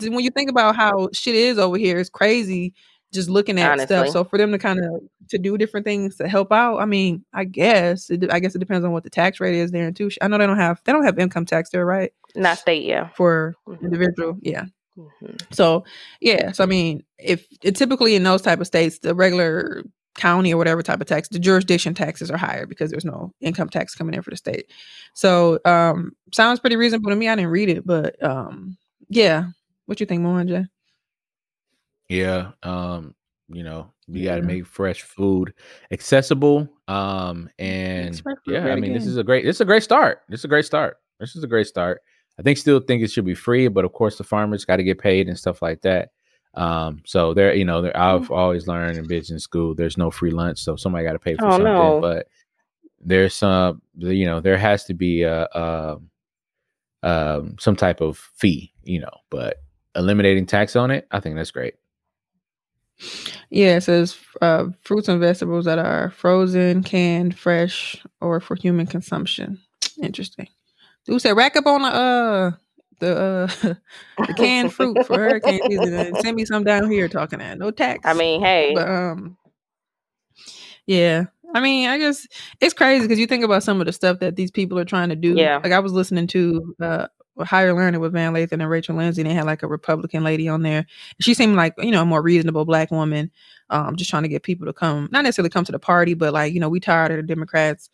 when 0.00 0.20
you 0.20 0.30
think 0.30 0.48
about 0.50 0.76
how 0.76 1.08
shit 1.12 1.34
is 1.34 1.58
over 1.58 1.76
here, 1.76 1.98
it's 1.98 2.10
crazy 2.10 2.74
just 3.12 3.28
looking 3.28 3.58
at 3.58 3.68
stuff. 3.88 4.06
So 4.12 4.24
for 4.24 4.38
them 4.38 4.52
to 4.52 4.58
kind 4.58 4.78
of 4.84 5.02
to 5.28 5.38
do 5.38 5.56
different 5.58 5.84
things 5.86 6.16
to 6.16 6.28
help 6.28 6.52
out, 6.52 6.78
I 6.78 6.84
mean, 6.84 7.24
I 7.32 7.44
guess 7.44 8.10
it, 8.10 8.32
I 8.32 8.38
guess 8.40 8.54
it 8.54 8.58
depends 8.58 8.84
on 8.84 8.92
what 8.92 9.04
the 9.04 9.10
tax 9.10 9.40
rate 9.40 9.54
is 9.54 9.70
there 9.70 9.90
too. 9.92 10.10
I 10.20 10.28
know 10.28 10.38
they 10.38 10.46
don't 10.46 10.58
have 10.58 10.80
they 10.84 10.92
don't 10.92 11.04
have 11.04 11.18
income 11.18 11.46
tax 11.46 11.70
there, 11.70 11.84
right? 11.86 12.12
Not 12.34 12.58
state, 12.58 12.84
yeah. 12.84 13.08
For 13.14 13.54
Mhm. 13.68 13.82
individual, 13.82 14.38
yeah. 14.42 14.64
Mhm. 14.98 15.40
So 15.54 15.84
yeah, 16.20 16.52
so 16.52 16.64
I 16.64 16.66
mean, 16.66 17.02
if 17.18 17.46
it 17.62 17.76
typically 17.76 18.14
in 18.14 18.22
those 18.24 18.42
type 18.42 18.60
of 18.60 18.66
states, 18.66 18.98
the 18.98 19.14
regular 19.14 19.82
county 20.14 20.52
or 20.52 20.58
whatever 20.58 20.82
type 20.82 21.00
of 21.00 21.06
tax, 21.06 21.28
the 21.28 21.38
jurisdiction 21.38 21.94
taxes 21.94 22.30
are 22.30 22.36
higher 22.36 22.66
because 22.66 22.90
there's 22.90 23.04
no 23.04 23.32
income 23.40 23.70
tax 23.70 23.94
coming 23.94 24.14
in 24.14 24.20
for 24.22 24.30
the 24.30 24.36
state. 24.36 24.70
So 25.14 25.58
um 25.64 26.12
sounds 26.34 26.60
pretty 26.60 26.76
reasonable 26.76 27.10
to 27.10 27.16
me. 27.16 27.28
I 27.28 27.34
didn't 27.34 27.50
read 27.50 27.68
it, 27.70 27.86
but 27.86 28.22
um 28.22 28.76
yeah. 29.08 29.46
What 29.86 30.00
you 30.00 30.06
think, 30.06 30.22
Mohan? 30.22 30.68
Yeah. 32.12 32.52
Um, 32.62 33.14
you 33.48 33.62
know, 33.62 33.90
you 34.06 34.24
got 34.24 34.36
to 34.36 34.42
make 34.42 34.66
fresh 34.66 35.02
food 35.02 35.54
accessible. 35.90 36.68
Um, 36.88 37.50
and 37.58 38.20
yeah, 38.46 38.66
I 38.72 38.76
mean, 38.76 38.92
this 38.92 39.06
is 39.06 39.16
a 39.16 39.24
great, 39.24 39.44
this 39.44 39.56
is 39.56 39.60
a 39.60 39.64
great 39.66 39.82
start. 39.82 40.22
This 40.28 40.40
is 40.40 40.44
a 40.44 40.48
great 40.48 40.64
start. 40.64 40.96
This 41.20 41.36
is 41.36 41.44
a 41.44 41.46
great 41.46 41.66
start. 41.66 42.00
I 42.38 42.42
think 42.42 42.56
still 42.58 42.80
think 42.80 43.02
it 43.02 43.10
should 43.10 43.24
be 43.26 43.34
free, 43.34 43.68
but 43.68 43.84
of 43.84 43.92
course 43.92 44.16
the 44.16 44.24
farmers 44.24 44.64
got 44.64 44.76
to 44.76 44.82
get 44.82 44.98
paid 44.98 45.28
and 45.28 45.38
stuff 45.38 45.60
like 45.62 45.82
that. 45.82 46.10
Um, 46.54 47.02
so 47.04 47.34
there, 47.34 47.54
you 47.54 47.64
know, 47.64 47.82
there, 47.82 47.96
I've 47.96 48.30
always 48.30 48.66
learned 48.66 48.98
in 48.98 49.06
business 49.06 49.42
school, 49.42 49.74
there's 49.74 49.96
no 49.98 50.10
free 50.10 50.30
lunch, 50.30 50.58
so 50.58 50.76
somebody 50.76 51.04
got 51.04 51.12
to 51.12 51.18
pay 51.18 51.34
for 51.36 51.46
Oh, 51.46 51.50
something. 51.52 51.64
no. 51.64 52.00
But 52.00 52.26
there's 53.00 53.34
some, 53.34 53.82
you 53.96 54.26
know, 54.26 54.40
there 54.40 54.58
has 54.58 54.84
to 54.84 54.94
be 54.94 55.22
a, 55.22 55.44
a 55.52 55.98
um, 57.02 57.56
some 57.58 57.76
type 57.76 58.00
of 58.00 58.18
fee, 58.36 58.72
you 58.82 59.00
know. 59.00 59.14
But 59.30 59.56
eliminating 59.94 60.46
tax 60.46 60.76
on 60.76 60.90
it, 60.90 61.06
I 61.10 61.20
think 61.20 61.36
that's 61.36 61.50
great. 61.50 61.74
Yeah, 63.50 63.76
it 63.76 63.82
says 63.82 64.16
uh, 64.40 64.66
fruits 64.82 65.08
and 65.08 65.20
vegetables 65.20 65.64
that 65.66 65.78
are 65.78 66.10
frozen, 66.10 66.82
canned, 66.82 67.38
fresh, 67.38 68.04
or 68.20 68.40
for 68.40 68.54
human 68.54 68.86
consumption. 68.86 69.60
Interesting. 70.00 70.48
Dude 71.04 71.20
said 71.20 71.36
rack 71.36 71.56
up 71.56 71.66
on 71.66 71.82
the 71.82 71.88
uh 71.88 72.50
the 73.00 73.18
uh 73.18 73.74
the 74.26 74.34
canned 74.34 74.72
fruit 74.72 75.04
for 75.06 75.18
hurricane 75.18 75.60
season 75.68 75.94
and 75.94 76.16
send 76.18 76.36
me 76.36 76.44
some 76.44 76.64
down 76.64 76.90
here 76.90 77.08
talking 77.08 77.40
that. 77.40 77.58
No 77.58 77.70
tax. 77.70 78.00
I 78.04 78.14
mean, 78.14 78.40
hey, 78.40 78.72
but 78.74 78.88
um 78.88 79.36
yeah. 80.86 81.24
I 81.54 81.60
mean, 81.60 81.88
I 81.88 81.98
guess 81.98 82.26
it's 82.60 82.72
crazy 82.72 83.04
because 83.04 83.18
you 83.18 83.26
think 83.26 83.44
about 83.44 83.62
some 83.62 83.80
of 83.80 83.86
the 83.86 83.92
stuff 83.92 84.20
that 84.20 84.36
these 84.36 84.50
people 84.50 84.78
are 84.78 84.84
trying 84.84 85.10
to 85.10 85.16
do. 85.16 85.34
Yeah. 85.34 85.60
Like 85.62 85.72
I 85.72 85.80
was 85.80 85.92
listening 85.92 86.28
to 86.28 86.74
uh 86.80 87.06
Higher 87.38 87.74
Learning 87.74 88.00
with 88.00 88.12
Van 88.12 88.32
Lathan 88.32 88.52
and 88.52 88.68
Rachel 88.68 88.96
Lindsay, 88.96 89.22
they 89.22 89.32
had 89.32 89.46
like 89.46 89.62
a 89.62 89.66
Republican 89.66 90.22
lady 90.22 90.48
on 90.48 90.62
there. 90.62 90.86
She 91.20 91.34
seemed 91.34 91.56
like, 91.56 91.74
you 91.78 91.90
know, 91.90 92.02
a 92.02 92.06
more 92.06 92.22
reasonable 92.22 92.64
black 92.64 92.90
woman, 92.90 93.30
um, 93.70 93.96
just 93.96 94.10
trying 94.10 94.22
to 94.22 94.28
get 94.28 94.42
people 94.42 94.66
to 94.66 94.72
come, 94.72 95.08
not 95.12 95.24
necessarily 95.24 95.50
come 95.50 95.64
to 95.64 95.72
the 95.72 95.78
party, 95.78 96.14
but 96.14 96.32
like, 96.32 96.52
you 96.52 96.60
know, 96.60 96.68
we 96.68 96.80
tired 96.80 97.10
of 97.10 97.16
the 97.16 97.22
Democrats. 97.22 97.88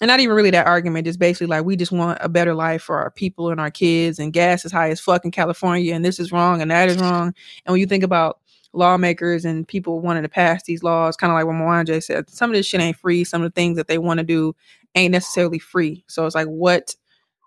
And 0.00 0.08
not 0.08 0.20
even 0.20 0.36
really 0.36 0.50
that 0.52 0.68
argument, 0.68 1.06
just 1.06 1.18
basically 1.18 1.48
like 1.48 1.64
we 1.64 1.74
just 1.74 1.90
want 1.90 2.18
a 2.20 2.28
better 2.28 2.54
life 2.54 2.82
for 2.82 2.98
our 2.98 3.10
people 3.10 3.50
and 3.50 3.60
our 3.60 3.70
kids, 3.70 4.20
and 4.20 4.32
gas 4.32 4.64
is 4.64 4.70
high 4.70 4.90
as 4.90 5.00
fuck 5.00 5.24
in 5.24 5.32
California, 5.32 5.92
and 5.92 6.04
this 6.04 6.20
is 6.20 6.30
wrong 6.30 6.62
and 6.62 6.70
that 6.70 6.88
is 6.88 6.98
wrong. 6.98 7.34
And 7.66 7.72
when 7.72 7.80
you 7.80 7.86
think 7.86 8.04
about 8.04 8.38
lawmakers 8.72 9.44
and 9.44 9.66
people 9.66 10.00
wanting 10.00 10.22
to 10.22 10.28
pass 10.28 10.62
these 10.62 10.82
laws, 10.82 11.16
kind 11.16 11.32
of 11.32 11.34
like 11.34 11.46
what 11.46 11.54
Mwanje 11.54 12.02
said, 12.02 12.30
some 12.30 12.50
of 12.50 12.54
this 12.54 12.66
shit 12.66 12.80
ain't 12.80 12.96
free. 12.96 13.24
Some 13.24 13.42
of 13.42 13.52
the 13.52 13.54
things 13.60 13.76
that 13.76 13.88
they 13.88 13.98
want 13.98 14.18
to 14.18 14.24
do 14.24 14.54
ain't 14.94 15.12
necessarily 15.12 15.58
free. 15.58 16.04
So 16.06 16.26
it's 16.26 16.34
like, 16.34 16.46
what 16.46 16.94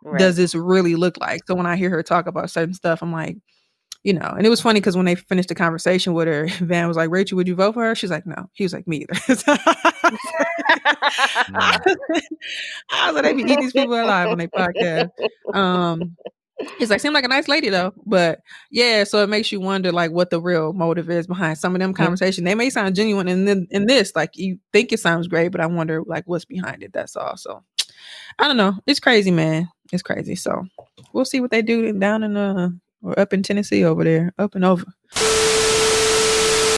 right. 0.04 0.20
does 0.20 0.36
this 0.36 0.56
really 0.56 0.96
look 0.96 1.18
like? 1.20 1.42
So 1.48 1.56
when 1.56 1.66
I 1.66 1.76
hear 1.76 1.90
her 1.90 2.04
talk 2.04 2.28
about 2.28 2.50
certain 2.50 2.74
stuff, 2.74 3.02
I'm 3.02 3.12
like, 3.12 3.38
you 4.04 4.14
know, 4.14 4.34
and 4.36 4.46
it 4.46 4.50
was 4.50 4.62
funny 4.62 4.80
because 4.80 4.98
when 4.98 5.06
they 5.06 5.16
finished 5.16 5.50
the 5.50 5.56
conversation 5.56 6.14
with 6.14 6.28
her, 6.28 6.48
Van 6.62 6.88
was 6.88 6.98
like, 6.98 7.10
Rachel, 7.12 7.36
would 7.36 7.48
you 7.48 7.56
vote 7.56 7.74
for 7.74 7.84
her? 7.84 7.96
She's 7.96 8.12
like, 8.12 8.26
no. 8.26 8.50
He 8.54 8.64
was 8.64 8.74
like, 8.74 8.88
me 8.88 9.06
either. 9.06 9.14
I 11.54 11.80
was 13.06 13.14
like, 13.14 13.24
they 13.24 13.34
be 13.34 13.44
eating 13.44 13.62
these 13.62 13.74
people 13.74 13.94
alive 13.94 14.30
on 14.30 14.38
their 14.40 14.48
podcast. 14.48 15.12
Um, 15.54 16.18
He's 16.78 16.90
like, 16.90 17.00
seemed 17.00 17.14
like 17.14 17.24
a 17.24 17.30
nice 17.30 17.48
lady 17.48 17.70
though, 17.70 17.94
but 18.06 18.40
yeah. 18.70 19.04
So 19.04 19.24
it 19.24 19.30
makes 19.30 19.52
you 19.52 19.60
wonder, 19.60 19.92
like, 19.92 20.12
what 20.12 20.30
the 20.30 20.42
real 20.42 20.74
motive 20.74 21.10
is 21.10 21.28
behind 21.28 21.58
some 21.58 21.76
of 21.76 21.80
them 21.80 21.94
conversations. 21.94 22.46
They 22.46 22.56
may 22.56 22.70
sound 22.70 22.96
genuine, 22.96 23.28
and 23.28 23.48
then 23.48 23.68
in 23.72 23.88
this, 23.88 24.16
like, 24.16 24.38
you 24.38 24.58
think 24.72 24.92
it 24.92 25.00
sounds 25.00 25.28
great, 25.28 25.50
but 25.50 25.62
I 25.62 25.66
wonder, 25.66 26.04
like, 26.06 26.24
what's 26.28 26.46
behind 26.46 26.84
it. 26.84 26.94
That's 26.94 27.16
all. 27.16 27.38
So 27.38 27.64
I 28.40 28.48
don't 28.48 28.58
know. 28.58 28.76
It's 28.86 29.00
crazy, 29.00 29.32
man. 29.32 29.70
It's 29.92 30.04
crazy. 30.04 30.36
So 30.36 30.66
we'll 31.14 31.26
see 31.26 31.42
what 31.42 31.52
they 31.52 31.62
do 31.62 31.92
down 31.94 32.24
in 32.24 32.38
uh 32.38 32.70
or 33.04 33.18
up 33.20 33.34
in 33.34 33.44
Tennessee 33.44 33.84
over 33.84 34.04
there, 34.04 34.34
up 34.38 34.56
and 34.56 34.64
over. 34.64 34.86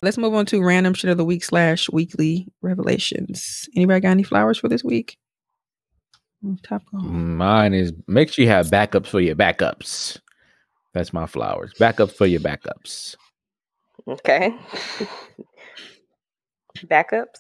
Let's 0.01 0.17
move 0.17 0.33
on 0.33 0.45
to 0.47 0.61
random 0.61 0.93
shit 0.93 1.09
of 1.09 1.17
the 1.17 1.25
week 1.25 1.43
slash 1.43 1.89
weekly 1.89 2.47
revelations. 2.61 3.69
Anybody 3.75 4.01
got 4.01 4.09
any 4.11 4.23
flowers 4.23 4.57
for 4.57 4.67
this 4.67 4.83
week? 4.83 5.17
Mm, 6.43 6.61
Top 6.61 6.83
goal. 6.91 7.01
Mine 7.01 7.73
is 7.73 7.93
make 8.07 8.31
sure 8.31 8.43
you 8.43 8.51
have 8.51 8.67
backups 8.67 9.07
for 9.07 9.21
your 9.21 9.35
backups. 9.35 10.19
That's 10.93 11.13
my 11.13 11.25
flowers. 11.25 11.73
Backups 11.79 12.11
for 12.13 12.25
your 12.25 12.41
backups. 12.41 13.15
okay. 14.07 14.53
Backups. 16.85 17.39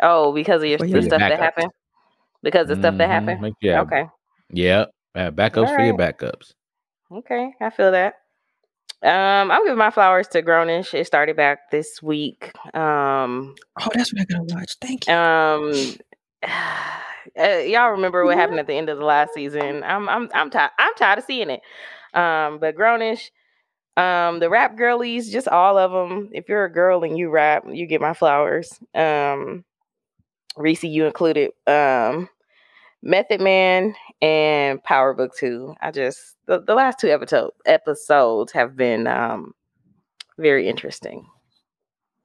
Oh, 0.00 0.32
because 0.32 0.62
of 0.62 0.68
your 0.68 0.78
the 0.78 0.88
your 0.88 1.02
stuff 1.02 1.20
that 1.20 1.38
happened. 1.38 1.70
Because 2.42 2.70
of 2.70 2.78
stuff 2.78 2.96
that 2.98 3.08
Mhm. 3.08 3.12
happened. 3.12 3.40
Make 3.40 3.54
sure 3.62 3.78
Okay. 3.80 4.04
Yeah. 4.50 4.86
Have 5.14 5.34
backups 5.34 5.74
for 5.74 5.82
your 5.82 5.96
backups. 5.96 6.52
Okay, 7.10 7.52
I 7.60 7.70
feel 7.70 7.92
that. 7.92 8.14
Um, 9.02 9.50
I'm 9.50 9.64
giving 9.64 9.78
my 9.78 9.90
flowers 9.90 10.26
to 10.28 10.42
Grownish. 10.42 10.92
It 10.94 11.06
started 11.06 11.36
back 11.36 11.70
this 11.70 12.02
week. 12.02 12.52
Um, 12.74 13.54
Oh, 13.80 13.88
that's 13.94 14.12
what 14.12 14.22
I 14.22 14.24
gotta 14.24 14.44
watch. 14.44 14.76
Thank 14.80 15.06
you. 15.06 15.14
um, 15.14 15.72
uh, 17.38 17.58
y'all 17.58 17.90
remember 17.92 18.24
what 18.24 18.36
happened 18.36 18.58
at 18.58 18.66
the 18.66 18.74
end 18.74 18.88
of 18.88 18.98
the 18.98 19.04
last 19.04 19.34
season? 19.34 19.82
I'm, 19.84 20.08
I'm, 20.08 20.28
I'm 20.34 20.50
tired. 20.50 20.72
I'm 20.78 20.94
tired 20.94 21.18
of 21.18 21.24
seeing 21.24 21.50
it. 21.50 21.60
Um, 22.14 22.58
but 22.58 22.74
Grownish, 22.74 23.30
um, 23.96 24.40
the 24.40 24.50
rap 24.50 24.76
girlies, 24.76 25.30
just 25.30 25.48
all 25.48 25.78
of 25.78 25.92
them. 25.92 26.30
If 26.32 26.48
you're 26.48 26.64
a 26.64 26.72
girl 26.72 27.04
and 27.04 27.16
you 27.16 27.30
rap, 27.30 27.64
you 27.70 27.86
get 27.86 28.00
my 28.00 28.14
flowers. 28.14 28.78
Um, 28.94 29.64
Reese, 30.56 30.84
you 30.84 31.04
included. 31.06 31.52
Um, 31.66 32.28
Method 33.02 33.40
Man 33.40 33.94
and 34.22 34.82
Power 34.82 35.14
Book 35.14 35.32
Two. 35.36 35.74
I 35.80 35.90
just 35.90 36.36
the, 36.46 36.60
the 36.60 36.74
last 36.74 36.98
two 36.98 37.08
episode 37.08 37.50
episodes 37.66 38.52
have 38.52 38.76
been 38.76 39.06
um 39.06 39.52
very 40.38 40.68
interesting. 40.68 41.26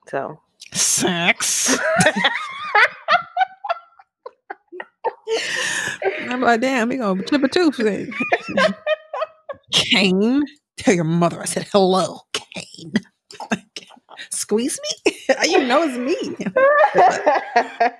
So 0.07 0.39
Sex. 0.73 1.77
I'm 6.29 6.41
like, 6.41 6.61
damn, 6.61 6.89
we 6.89 6.97
gonna 6.97 7.23
chip 7.23 7.43
a 7.43 7.47
tooth. 7.47 7.77
then. 7.77 8.11
Cane, 9.71 10.43
tell 10.77 10.93
your 10.93 11.03
mother 11.03 11.41
I 11.41 11.45
said 11.45 11.67
hello, 11.71 12.21
Cane. 12.33 12.93
Squeeze 14.29 14.79
me? 15.05 15.13
you 15.43 15.63
know 15.65 15.83
it's 15.83 15.97
me. 15.97 16.35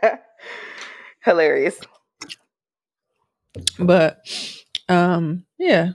hilarious. 1.24 1.80
But 3.80 4.22
um, 4.90 5.46
yeah. 5.58 5.92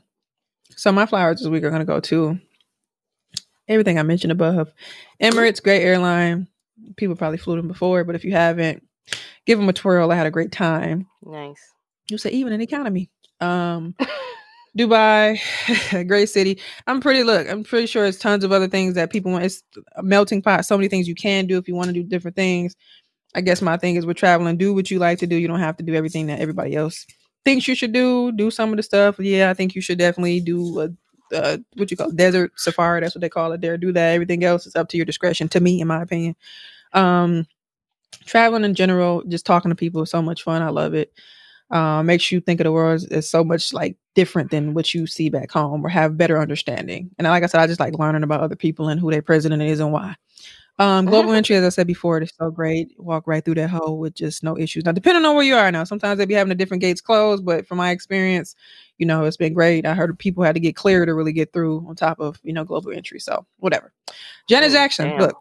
So 0.77 0.93
my 0.93 1.07
flowers 1.07 1.41
this 1.41 1.49
week 1.49 1.65
are 1.65 1.71
gonna 1.71 1.85
go 1.85 2.01
to 2.01 2.39
everything 3.69 3.99
I 3.99 4.03
mentioned 4.03 4.33
above. 4.33 4.73
Emirates, 5.21 5.63
great 5.63 5.83
airline. 5.83 6.49
People 6.97 7.17
probably 7.17 7.39
flew 7.39 7.57
them 7.57 7.69
before, 7.69 8.05
but 8.05 8.15
if 8.15 8.25
you 8.25 8.33
haven't, 8.33 8.87
give 9.47 9.59
them 9.59 9.69
a 9.69 9.73
twirl. 9.73 10.13
I 10.13 10.17
had 10.17 10.27
a 10.27 10.31
great 10.31 10.53
time. 10.53 11.07
Nice. 11.23 11.61
You 12.11 12.19
say 12.19 12.31
even 12.31 12.53
in 12.53 12.61
economy. 12.61 13.11
Um 13.41 13.95
Dubai, 14.79 15.41
great 16.07 16.29
city. 16.29 16.61
I'm 16.87 17.01
pretty 17.01 17.23
look, 17.23 17.49
I'm 17.49 17.65
pretty 17.65 17.87
sure 17.87 18.05
it's 18.05 18.19
tons 18.19 18.45
of 18.45 18.53
other 18.53 18.69
things 18.69 18.95
that 18.95 19.11
people 19.11 19.33
want. 19.33 19.45
It's 19.45 19.63
a 19.97 20.03
melting 20.03 20.43
pot, 20.43 20.67
so 20.67 20.77
many 20.77 20.89
things 20.89 21.09
you 21.09 21.15
can 21.15 21.47
do 21.47 21.57
if 21.57 21.67
you 21.67 21.75
want 21.75 21.87
to 21.87 21.95
do 21.95 22.03
different 22.03 22.37
things. 22.37 22.77
I 23.35 23.41
guess 23.41 23.63
my 23.63 23.79
thing 23.79 23.97
is 23.97 24.05
with 24.05 24.19
traveling, 24.19 24.59
do 24.59 24.75
what 24.75 24.91
you 24.91 24.99
like 24.99 25.19
to 25.21 25.27
do. 25.27 25.37
You 25.37 25.49
don't 25.49 25.61
have 25.61 25.79
to 25.79 25.83
do 25.83 25.95
everything 25.95 26.27
that 26.27 26.41
everybody 26.41 26.75
else 26.77 27.07
thinks 27.47 27.69
you 27.69 27.77
should 27.77 27.93
do. 27.95 28.33
Do 28.33 28.53
some 28.53 28.73
of 28.73 28.79
the 28.79 28.85
stuff. 28.85 29.19
Yeah, 29.21 29.51
I 29.51 29.55
think 29.55 29.77
you 29.77 29.83
should 29.83 29.99
definitely 30.01 30.41
do 30.43 30.81
a 30.83 30.91
uh, 31.37 31.59
what 31.77 31.91
you 31.91 31.99
call 31.99 32.13
desert 32.13 32.53
safari. 32.57 33.01
That's 33.03 33.17
what 33.17 33.23
they 33.23 33.31
call 33.31 33.53
it 33.53 33.63
there. 33.63 33.79
Do 33.79 33.93
that. 33.95 34.15
Everything 34.15 34.45
else 34.45 34.67
is 34.67 34.77
up 34.77 34.91
to 34.91 34.99
your 34.99 35.07
discretion. 35.07 35.49
To 35.51 35.61
me, 35.61 35.81
in 35.83 35.89
my 35.89 36.03
opinion, 36.03 36.37
um, 36.95 37.47
traveling 38.27 38.65
in 38.65 38.75
general, 38.75 39.23
just 39.29 39.47
talking 39.47 39.71
to 39.71 39.77
people 39.77 40.03
is 40.03 40.11
so 40.11 40.23
much 40.23 40.45
fun. 40.45 40.63
I 40.63 40.71
love 40.71 40.95
it. 40.95 41.13
uh, 41.71 42.03
makes 42.03 42.33
you 42.33 42.41
think 42.41 42.61
of 42.61 42.67
the 42.67 42.73
world 42.73 42.97
as, 42.97 43.07
as 43.07 43.31
so 43.31 43.45
much 43.45 43.73
like 43.75 43.97
different 44.17 44.51
than 44.53 44.75
what 44.75 44.95
you 44.95 45.07
see 45.07 45.31
back 45.31 45.53
home 45.53 45.85
or 45.85 45.91
have 45.91 46.19
better 46.19 46.41
understanding. 46.41 47.11
And 47.19 47.27
like 47.29 47.45
I 47.45 47.47
said, 47.47 47.61
I 47.61 47.69
just 47.69 47.81
like 47.81 47.99
learning 47.99 48.25
about 48.25 48.41
other 48.43 48.57
people 48.57 48.89
and 48.89 49.01
who 49.01 49.13
their 49.13 49.23
president 49.23 49.63
is 49.63 49.81
and 49.81 49.93
why. 49.93 50.17
Um, 50.79 51.07
global 51.07 51.33
entry, 51.33 51.57
as 51.57 51.65
I 51.65 51.71
said 51.71 51.87
before, 51.87 52.21
is 52.21 52.33
so 52.39 52.51
great. 52.51 52.93
Walk 52.99 53.27
right 53.27 53.45
through 53.45 53.55
that 53.57 53.71
hole 53.71 53.99
with 53.99 54.15
just 54.15 54.43
no 54.43 54.59
issues. 54.59 54.85
Now, 54.85 54.93
depending 54.93 55.25
on 55.25 55.35
where 55.35 55.45
you 55.45 55.55
are 55.55 55.71
now, 55.73 55.85
sometimes 55.85 56.19
they 56.19 56.27
be 56.27 56.35
having 56.35 56.49
the 56.51 56.55
different 56.55 56.81
gates 56.83 57.01
closed, 57.01 57.45
but 57.45 57.67
from 57.67 57.79
my 57.79 57.91
experience, 57.91 58.55
you 58.99 59.07
know, 59.07 59.25
it's 59.25 59.37
been 59.37 59.55
great. 59.55 59.87
I 59.87 59.95
heard 59.95 60.19
people 60.19 60.45
had 60.45 60.55
to 60.55 60.61
get 60.61 60.77
clear 60.77 61.07
to 61.07 61.15
really 61.15 61.33
get 61.33 61.53
through 61.53 61.87
on 61.89 61.97
top 61.97 62.21
of, 62.21 62.39
you 62.43 62.53
know, 62.53 62.65
global 62.65 62.93
entry. 62.93 63.21
So 63.21 63.47
whatever. 63.59 63.93
Janet 64.49 64.71
Oh, 64.71 64.75
Jackson, 64.75 65.09
damn. 65.11 65.21
look, 65.21 65.37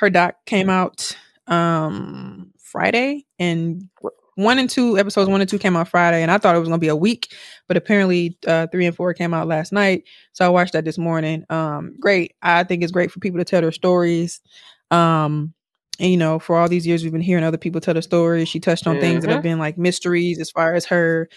her 0.00 0.10
doc 0.10 0.36
came 0.46 0.68
out 0.70 1.16
um 1.46 2.52
Friday 2.58 3.24
and 3.38 3.88
one 4.36 4.58
and 4.58 4.70
two 4.70 4.96
episodes 4.98 5.28
one 5.28 5.40
and 5.40 5.50
two 5.50 5.58
came 5.58 5.76
out 5.76 5.88
Friday 5.88 6.22
and 6.22 6.30
I 6.30 6.38
thought 6.38 6.54
it 6.54 6.60
was 6.60 6.68
gonna 6.68 6.78
be 6.78 6.88
a 6.88 6.96
week, 6.96 7.34
but 7.66 7.76
apparently 7.76 8.38
uh 8.46 8.68
three 8.70 8.86
and 8.86 8.94
four 8.94 9.12
came 9.14 9.34
out 9.34 9.48
last 9.48 9.72
night. 9.72 10.04
So 10.32 10.46
I 10.46 10.48
watched 10.50 10.74
that 10.74 10.84
this 10.84 10.98
morning. 10.98 11.44
Um 11.50 11.94
great. 11.98 12.34
I 12.42 12.62
think 12.64 12.82
it's 12.82 12.92
great 12.92 13.10
for 13.10 13.18
people 13.18 13.38
to 13.38 13.44
tell 13.44 13.62
their 13.62 13.72
stories. 13.72 14.40
Um 14.90 15.52
and 15.98 16.10
you 16.10 16.18
know, 16.18 16.38
for 16.38 16.56
all 16.56 16.68
these 16.68 16.86
years 16.86 17.02
we've 17.02 17.12
been 17.12 17.22
hearing 17.22 17.44
other 17.44 17.56
people 17.56 17.80
tell 17.80 17.94
their 17.94 18.02
stories. 18.02 18.48
She 18.48 18.60
touched 18.60 18.86
on 18.86 19.00
things 19.00 19.24
that 19.24 19.30
have 19.32 19.42
been 19.42 19.58
like 19.58 19.78
mysteries 19.78 20.38
as 20.38 20.50
far 20.50 20.74
as 20.74 20.84
her, 20.86 21.28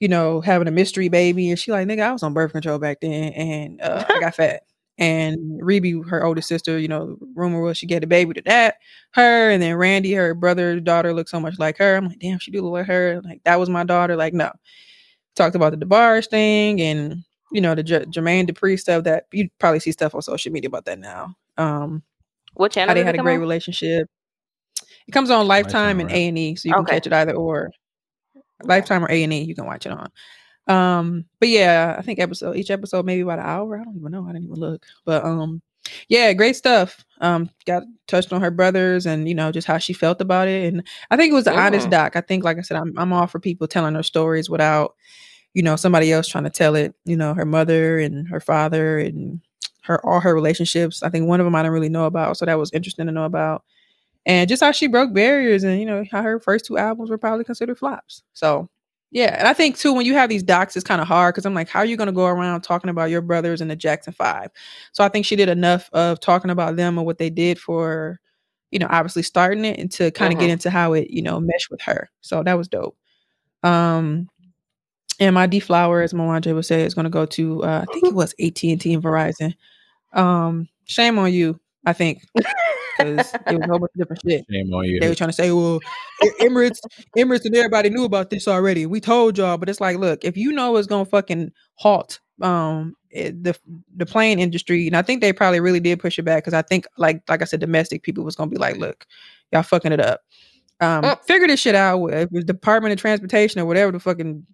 you 0.00 0.08
know, 0.08 0.40
having 0.40 0.68
a 0.68 0.72
mystery 0.72 1.10
baby. 1.10 1.50
And 1.50 1.58
she 1.58 1.70
like, 1.70 1.86
nigga, 1.86 2.00
I 2.00 2.12
was 2.12 2.22
on 2.22 2.32
birth 2.32 2.52
control 2.52 2.78
back 2.78 3.00
then 3.02 3.32
and 3.34 3.80
uh, 3.82 4.04
I 4.08 4.20
got 4.20 4.34
fat. 4.34 4.62
And 4.98 5.60
Rebbie, 5.62 6.02
her 6.08 6.24
older 6.24 6.40
sister, 6.40 6.78
you 6.78 6.88
know, 6.88 7.16
rumor 7.36 7.60
was 7.60 7.78
she 7.78 7.86
get 7.86 8.02
a 8.02 8.06
baby 8.08 8.34
to 8.34 8.42
that, 8.42 8.76
her, 9.12 9.50
and 9.50 9.62
then 9.62 9.76
Randy, 9.76 10.12
her 10.14 10.34
brother, 10.34 10.80
daughter, 10.80 11.12
looked 11.14 11.30
so 11.30 11.38
much 11.38 11.58
like 11.58 11.78
her. 11.78 11.96
I'm 11.96 12.08
like, 12.08 12.18
damn, 12.18 12.40
she 12.40 12.50
do 12.50 12.62
look 12.62 12.72
like 12.72 12.86
her. 12.86 13.20
Like 13.24 13.40
that 13.44 13.60
was 13.60 13.70
my 13.70 13.84
daughter. 13.84 14.16
Like, 14.16 14.34
no. 14.34 14.50
Talked 15.36 15.54
about 15.54 15.78
the 15.78 15.86
DeBarge 15.86 16.28
thing 16.28 16.80
and 16.80 17.22
you 17.52 17.60
know 17.60 17.74
the 17.76 17.82
J- 17.84 18.06
Jermaine 18.06 18.50
Dupri 18.50 18.78
stuff 18.78 19.04
that 19.04 19.26
you 19.32 19.48
probably 19.60 19.78
see 19.78 19.92
stuff 19.92 20.14
on 20.14 20.22
social 20.22 20.52
media 20.52 20.66
about 20.68 20.84
that 20.86 20.98
now. 20.98 21.36
Um, 21.56 22.02
What 22.54 22.72
channel? 22.72 22.88
how 22.88 22.94
they 22.94 23.04
had 23.04 23.14
a 23.14 23.18
great 23.18 23.36
on? 23.36 23.40
relationship. 23.40 24.08
It 25.06 25.12
comes 25.12 25.30
on 25.30 25.46
Lifetime 25.46 26.00
and. 26.00 26.10
A 26.10 26.28
and 26.28 26.36
E, 26.38 26.56
so 26.56 26.68
you 26.68 26.74
can 26.74 26.84
catch 26.86 27.06
it 27.06 27.12
either 27.12 27.34
or. 27.34 27.70
Lifetime 28.64 29.04
or 29.04 29.10
A 29.12 29.22
and 29.22 29.32
E, 29.32 29.42
you 29.42 29.54
can 29.54 29.66
watch 29.66 29.86
it 29.86 29.92
on. 29.92 30.10
Um, 30.68 31.24
but 31.40 31.48
yeah, 31.48 31.96
I 31.98 32.02
think 32.02 32.18
episode 32.18 32.56
each 32.56 32.70
episode 32.70 33.06
maybe 33.06 33.22
about 33.22 33.38
an 33.38 33.46
hour. 33.46 33.78
I 33.80 33.84
don't 33.84 33.96
even 33.96 34.12
know. 34.12 34.24
I 34.24 34.32
didn't 34.32 34.44
even 34.44 34.56
look. 34.60 34.84
But 35.04 35.24
um, 35.24 35.62
yeah, 36.08 36.32
great 36.34 36.56
stuff. 36.56 37.04
Um, 37.20 37.50
got 37.66 37.84
touched 38.06 38.32
on 38.32 38.40
her 38.42 38.50
brothers 38.50 39.06
and 39.06 39.28
you 39.28 39.34
know 39.34 39.50
just 39.50 39.66
how 39.66 39.78
she 39.78 39.92
felt 39.94 40.20
about 40.20 40.48
it, 40.48 40.72
and 40.72 40.86
I 41.10 41.16
think 41.16 41.30
it 41.32 41.34
was 41.34 41.46
an 41.46 41.58
honest 41.58 41.88
Mm. 41.88 41.90
doc. 41.92 42.16
I 42.16 42.20
think, 42.20 42.44
like 42.44 42.58
I 42.58 42.62
said, 42.62 42.76
I'm 42.76 42.92
I'm 42.98 43.12
all 43.12 43.26
for 43.26 43.40
people 43.40 43.66
telling 43.66 43.94
their 43.94 44.02
stories 44.02 44.50
without 44.50 44.94
you 45.54 45.62
know 45.62 45.76
somebody 45.76 46.12
else 46.12 46.28
trying 46.28 46.44
to 46.44 46.50
tell 46.50 46.74
it. 46.76 46.94
You 47.06 47.16
know, 47.16 47.34
her 47.34 47.46
mother 47.46 47.98
and 47.98 48.28
her 48.28 48.40
father 48.40 48.98
and 48.98 49.40
her 49.82 50.04
all 50.06 50.20
her 50.20 50.34
relationships. 50.34 51.02
I 51.02 51.08
think 51.10 51.26
one 51.26 51.40
of 51.40 51.44
them 51.46 51.54
I 51.54 51.60
didn't 51.62 51.72
really 51.72 51.88
know 51.88 52.04
about, 52.06 52.36
so 52.36 52.44
that 52.46 52.58
was 52.58 52.72
interesting 52.72 53.06
to 53.06 53.12
know 53.12 53.24
about. 53.24 53.64
And 54.26 54.48
just 54.48 54.62
how 54.62 54.72
she 54.72 54.88
broke 54.88 55.14
barriers, 55.14 55.64
and 55.64 55.80
you 55.80 55.86
know 55.86 56.04
how 56.10 56.22
her 56.22 56.38
first 56.40 56.66
two 56.66 56.76
albums 56.76 57.08
were 57.10 57.18
probably 57.18 57.44
considered 57.44 57.78
flops. 57.78 58.22
So 58.34 58.68
yeah, 59.10 59.34
and 59.38 59.48
I 59.48 59.52
think 59.54 59.76
too 59.78 59.92
when 59.94 60.04
you 60.06 60.14
have 60.14 60.28
these 60.28 60.42
docs, 60.42 60.76
it's 60.76 60.84
kind 60.84 61.00
of 61.00 61.08
hard 61.08 61.34
because 61.34 61.46
I'm 61.46 61.54
like, 61.54 61.68
how 61.68 61.80
are 61.80 61.84
you 61.84 61.96
going 61.96 62.06
to 62.08 62.12
go 62.12 62.26
around 62.26 62.60
talking 62.62 62.90
about 62.90 63.10
your 63.10 63.22
brothers 63.22 63.60
and 63.60 63.70
the 63.70 63.76
Jackson 63.76 64.12
Five? 64.12 64.50
So 64.92 65.02
I 65.04 65.08
think 65.08 65.24
she 65.26 65.36
did 65.36 65.48
enough 65.48 65.88
of 65.92 66.20
talking 66.20 66.50
about 66.50 66.76
them 66.76 66.98
and 66.98 67.06
what 67.06 67.18
they 67.18 67.30
did 67.30 67.58
for, 67.58 68.20
you 68.70 68.78
know, 68.78 68.86
obviously 68.90 69.22
starting 69.22 69.64
it 69.64 69.78
and 69.78 69.90
to 69.92 70.10
kind 70.10 70.32
of 70.32 70.38
get 70.38 70.48
Mhm. 70.48 70.52
into 70.52 70.70
how 70.70 70.92
it, 70.92 71.08
you 71.10 71.22
know, 71.22 71.40
meshed 71.40 71.70
with 71.70 71.80
her. 71.82 72.10
So 72.20 72.42
that 72.42 72.58
was 72.58 72.68
dope. 72.68 72.96
Um, 73.62 74.28
and 75.20 75.34
my 75.34 75.46
deflower, 75.46 76.02
as 76.02 76.12
Mwanje 76.12 76.54
would 76.54 76.66
say, 76.66 76.82
is 76.84 76.94
going 76.94 77.04
to 77.04 77.10
go 77.10 77.26
to 77.26 77.64
uh, 77.64 77.84
I 77.88 77.92
think 77.92 78.06
it 78.06 78.14
was 78.14 78.34
AT 78.40 78.62
and 78.72 78.80
T 78.80 78.94
and 78.94 79.02
Verizon. 79.02 79.54
Um, 80.12 80.68
shame 80.84 81.18
on 81.18 81.32
you, 81.32 81.58
I 81.86 81.92
think, 81.92 82.22
because 82.98 83.32
it 83.48 83.56
was 83.56 83.64
a 83.64 83.68
whole 83.68 83.78
bunch 83.78 83.92
of 83.94 83.98
different 83.98 84.22
shit. 84.26 84.44
Shame 84.50 84.72
on 84.74 84.84
you. 84.84 85.00
They 85.00 85.08
were 85.08 85.14
trying 85.14 85.30
to 85.30 85.34
say, 85.34 85.52
well, 85.52 85.80
Emirates, 86.40 86.80
Emirates, 87.16 87.44
and 87.44 87.54
everybody 87.56 87.90
knew 87.90 88.04
about 88.04 88.30
this 88.30 88.48
already. 88.48 88.86
We 88.86 89.00
told 89.00 89.38
y'all, 89.38 89.56
but 89.58 89.68
it's 89.68 89.80
like, 89.80 89.96
look, 89.98 90.24
if 90.24 90.36
you 90.36 90.52
know 90.52 90.76
it's 90.76 90.88
gonna 90.88 91.04
fucking 91.04 91.52
halt 91.76 92.20
um 92.40 92.94
it, 93.10 93.42
the 93.42 93.56
the 93.96 94.06
plane 94.06 94.38
industry, 94.38 94.86
and 94.86 94.96
I 94.96 95.02
think 95.02 95.20
they 95.20 95.32
probably 95.32 95.60
really 95.60 95.80
did 95.80 95.98
push 96.00 96.18
it 96.18 96.22
back 96.24 96.44
because 96.44 96.54
I 96.54 96.62
think, 96.62 96.86
like 96.96 97.22
like 97.28 97.42
I 97.42 97.44
said, 97.44 97.60
domestic 97.60 98.02
people 98.02 98.24
was 98.24 98.36
gonna 98.36 98.50
be 98.50 98.58
like, 98.58 98.76
look, 98.76 99.06
y'all 99.52 99.62
fucking 99.62 99.92
it 99.92 100.00
up. 100.00 100.20
Um, 100.80 101.02
Mm. 101.02 101.24
figure 101.24 101.48
this 101.48 101.60
shit 101.60 101.74
out. 101.74 102.06
If 102.08 102.28
it 102.32 102.46
Department 102.46 102.92
of 102.92 103.00
Transportation 103.00 103.60
or 103.60 103.64
whatever 103.64 103.92
the 103.92 103.98
fucking 104.00 104.46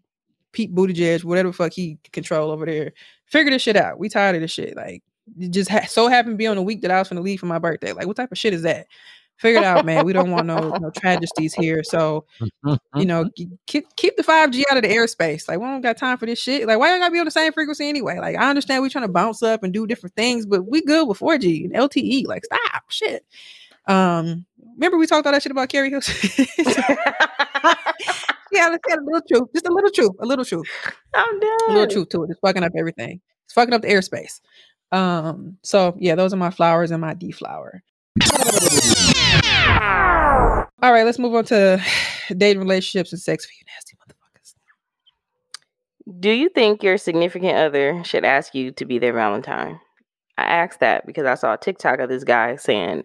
Pete 0.53 0.75
Buttigieg, 0.75 1.25
whatever 1.25 1.49
the 1.49 1.53
fuck 1.53 1.73
he 1.73 1.99
control 2.13 2.51
over 2.51 2.65
there, 2.65 2.93
figure 3.27 3.51
this 3.51 3.63
shit 3.63 3.77
out. 3.77 3.99
We 3.99 4.09
tired 4.09 4.37
of 4.37 4.43
this 4.43 4.53
shit. 4.53 4.77
Like, 4.77 5.03
it 5.03 5.03
just 5.51 5.71
ha- 5.71 5.87
so 5.89 6.09
happened 6.09 6.35
to 6.35 6.39
be 6.39 6.47
on 6.47 6.57
the 6.57 6.63
week 6.63 6.83
that 6.83 6.91
I 6.91 6.99
was 6.99 7.09
gonna 7.09 7.21
leave 7.21 7.41
for 7.41 7.47
my 7.47 7.59
birthday. 7.59 7.93
Like, 7.93 8.07
what 8.07 8.17
type 8.17 8.33
of 8.33 8.39
shit 8.39 8.55
is 8.55 8.63
that? 8.63 8.87
Figure 9.37 9.59
it 9.59 9.65
out, 9.65 9.85
man. 9.85 10.05
We 10.05 10.13
don't 10.13 10.31
want 10.31 10.47
no 10.47 10.71
no 10.81 10.91
tragedies 10.91 11.55
here. 11.55 11.83
So 11.83 12.25
you 12.95 13.05
know, 13.05 13.29
g- 13.37 13.49
keep 13.67 13.87
keep 13.97 14.17
the 14.17 14.23
five 14.23 14.53
G 14.53 14.65
out 14.71 14.77
of 14.77 14.85
the 14.85 14.89
airspace. 14.89 15.49
Like, 15.49 15.59
we 15.59 15.65
don't 15.67 15.81
got 15.81 15.97
time 15.97 16.19
for 16.19 16.27
this 16.27 16.39
shit. 16.39 16.67
Like, 16.67 16.79
why 16.79 16.91
y'all 16.91 17.01
gotta 17.01 17.13
be 17.13 17.19
on 17.19 17.25
the 17.25 17.33
same 17.33 17.53
frequency 17.53 17.89
anyway? 17.89 18.19
Like, 18.19 18.37
I 18.37 18.49
understand 18.49 18.83
we 18.83 18.91
trying 18.91 19.07
to 19.07 19.13
bounce 19.13 19.43
up 19.43 19.65
and 19.65 19.73
do 19.73 19.87
different 19.87 20.15
things, 20.15 20.47
but 20.47 20.69
we 20.69 20.83
good 20.83 21.09
with 21.09 21.19
four 21.19 21.37
G 21.39 21.65
and 21.65 21.75
LTE. 21.75 22.27
Like, 22.27 22.45
stop, 22.45 22.85
shit. 22.91 23.27
Um, 23.87 24.47
remember 24.75 24.99
we 24.99 25.07
talked 25.07 25.27
all 25.27 25.33
that 25.33 25.43
shit 25.43 25.53
about 25.53 25.69
Keri 25.69 25.91
Hilson? 25.91 26.47
yeah, 28.53 28.69
let's 28.69 28.87
get 28.87 28.99
a 28.99 29.03
little 29.05 29.23
truth, 29.29 29.49
just 29.53 29.67
a 29.67 29.73
little 29.73 29.91
truth, 29.91 30.13
a 30.21 30.27
little 30.27 30.45
truth, 30.45 30.69
I'm 31.13 31.41
done. 31.41 31.59
a 31.69 31.73
little 31.73 31.87
truth 31.89 32.09
to 32.11 32.25
it. 32.25 32.31
It's 32.31 32.41
fucking 32.41 32.63
up 32.63 32.73
everything. 32.79 33.21
It's 33.45 33.53
fucking 33.53 33.75
up 33.75 33.83
the 33.83 33.89
airspace. 33.89 34.41
Um, 34.95 35.59
so 35.65 35.97
yeah, 35.99 36.15
those 36.15 36.33
are 36.33 36.37
my 36.37 36.51
flowers 36.51 36.93
and 36.93 37.01
my 37.01 37.15
deflower. 37.15 37.83
All 40.83 40.93
right, 40.93 41.05
let's 41.05 41.19
move 41.19 41.35
on 41.35 41.45
to 41.47 41.83
dating 42.37 42.61
relationships 42.61 43.13
and 43.13 43.21
sex 43.21 43.45
for 43.45 43.53
you 43.53 43.65
nasty 43.75 43.97
motherfuckers. 43.97 44.55
Do 46.21 46.31
you 46.31 46.49
think 46.49 46.85
your 46.85 46.97
significant 46.97 47.57
other 47.57 48.05
should 48.05 48.25
ask 48.25 48.55
you 48.55 48.71
to 48.73 48.85
be 48.85 49.01
their 49.01 49.13
Valentine? 49.13 49.81
I 50.39 50.45
asked 50.45 50.79
that 50.79 51.07
because 51.07 51.27
I 51.27 51.35
saw 51.35 51.55
a 51.55 51.59
TikTok 51.59 51.99
of 51.99 52.09
this 52.09 52.23
guy 52.23 52.55
saying, 52.55 53.03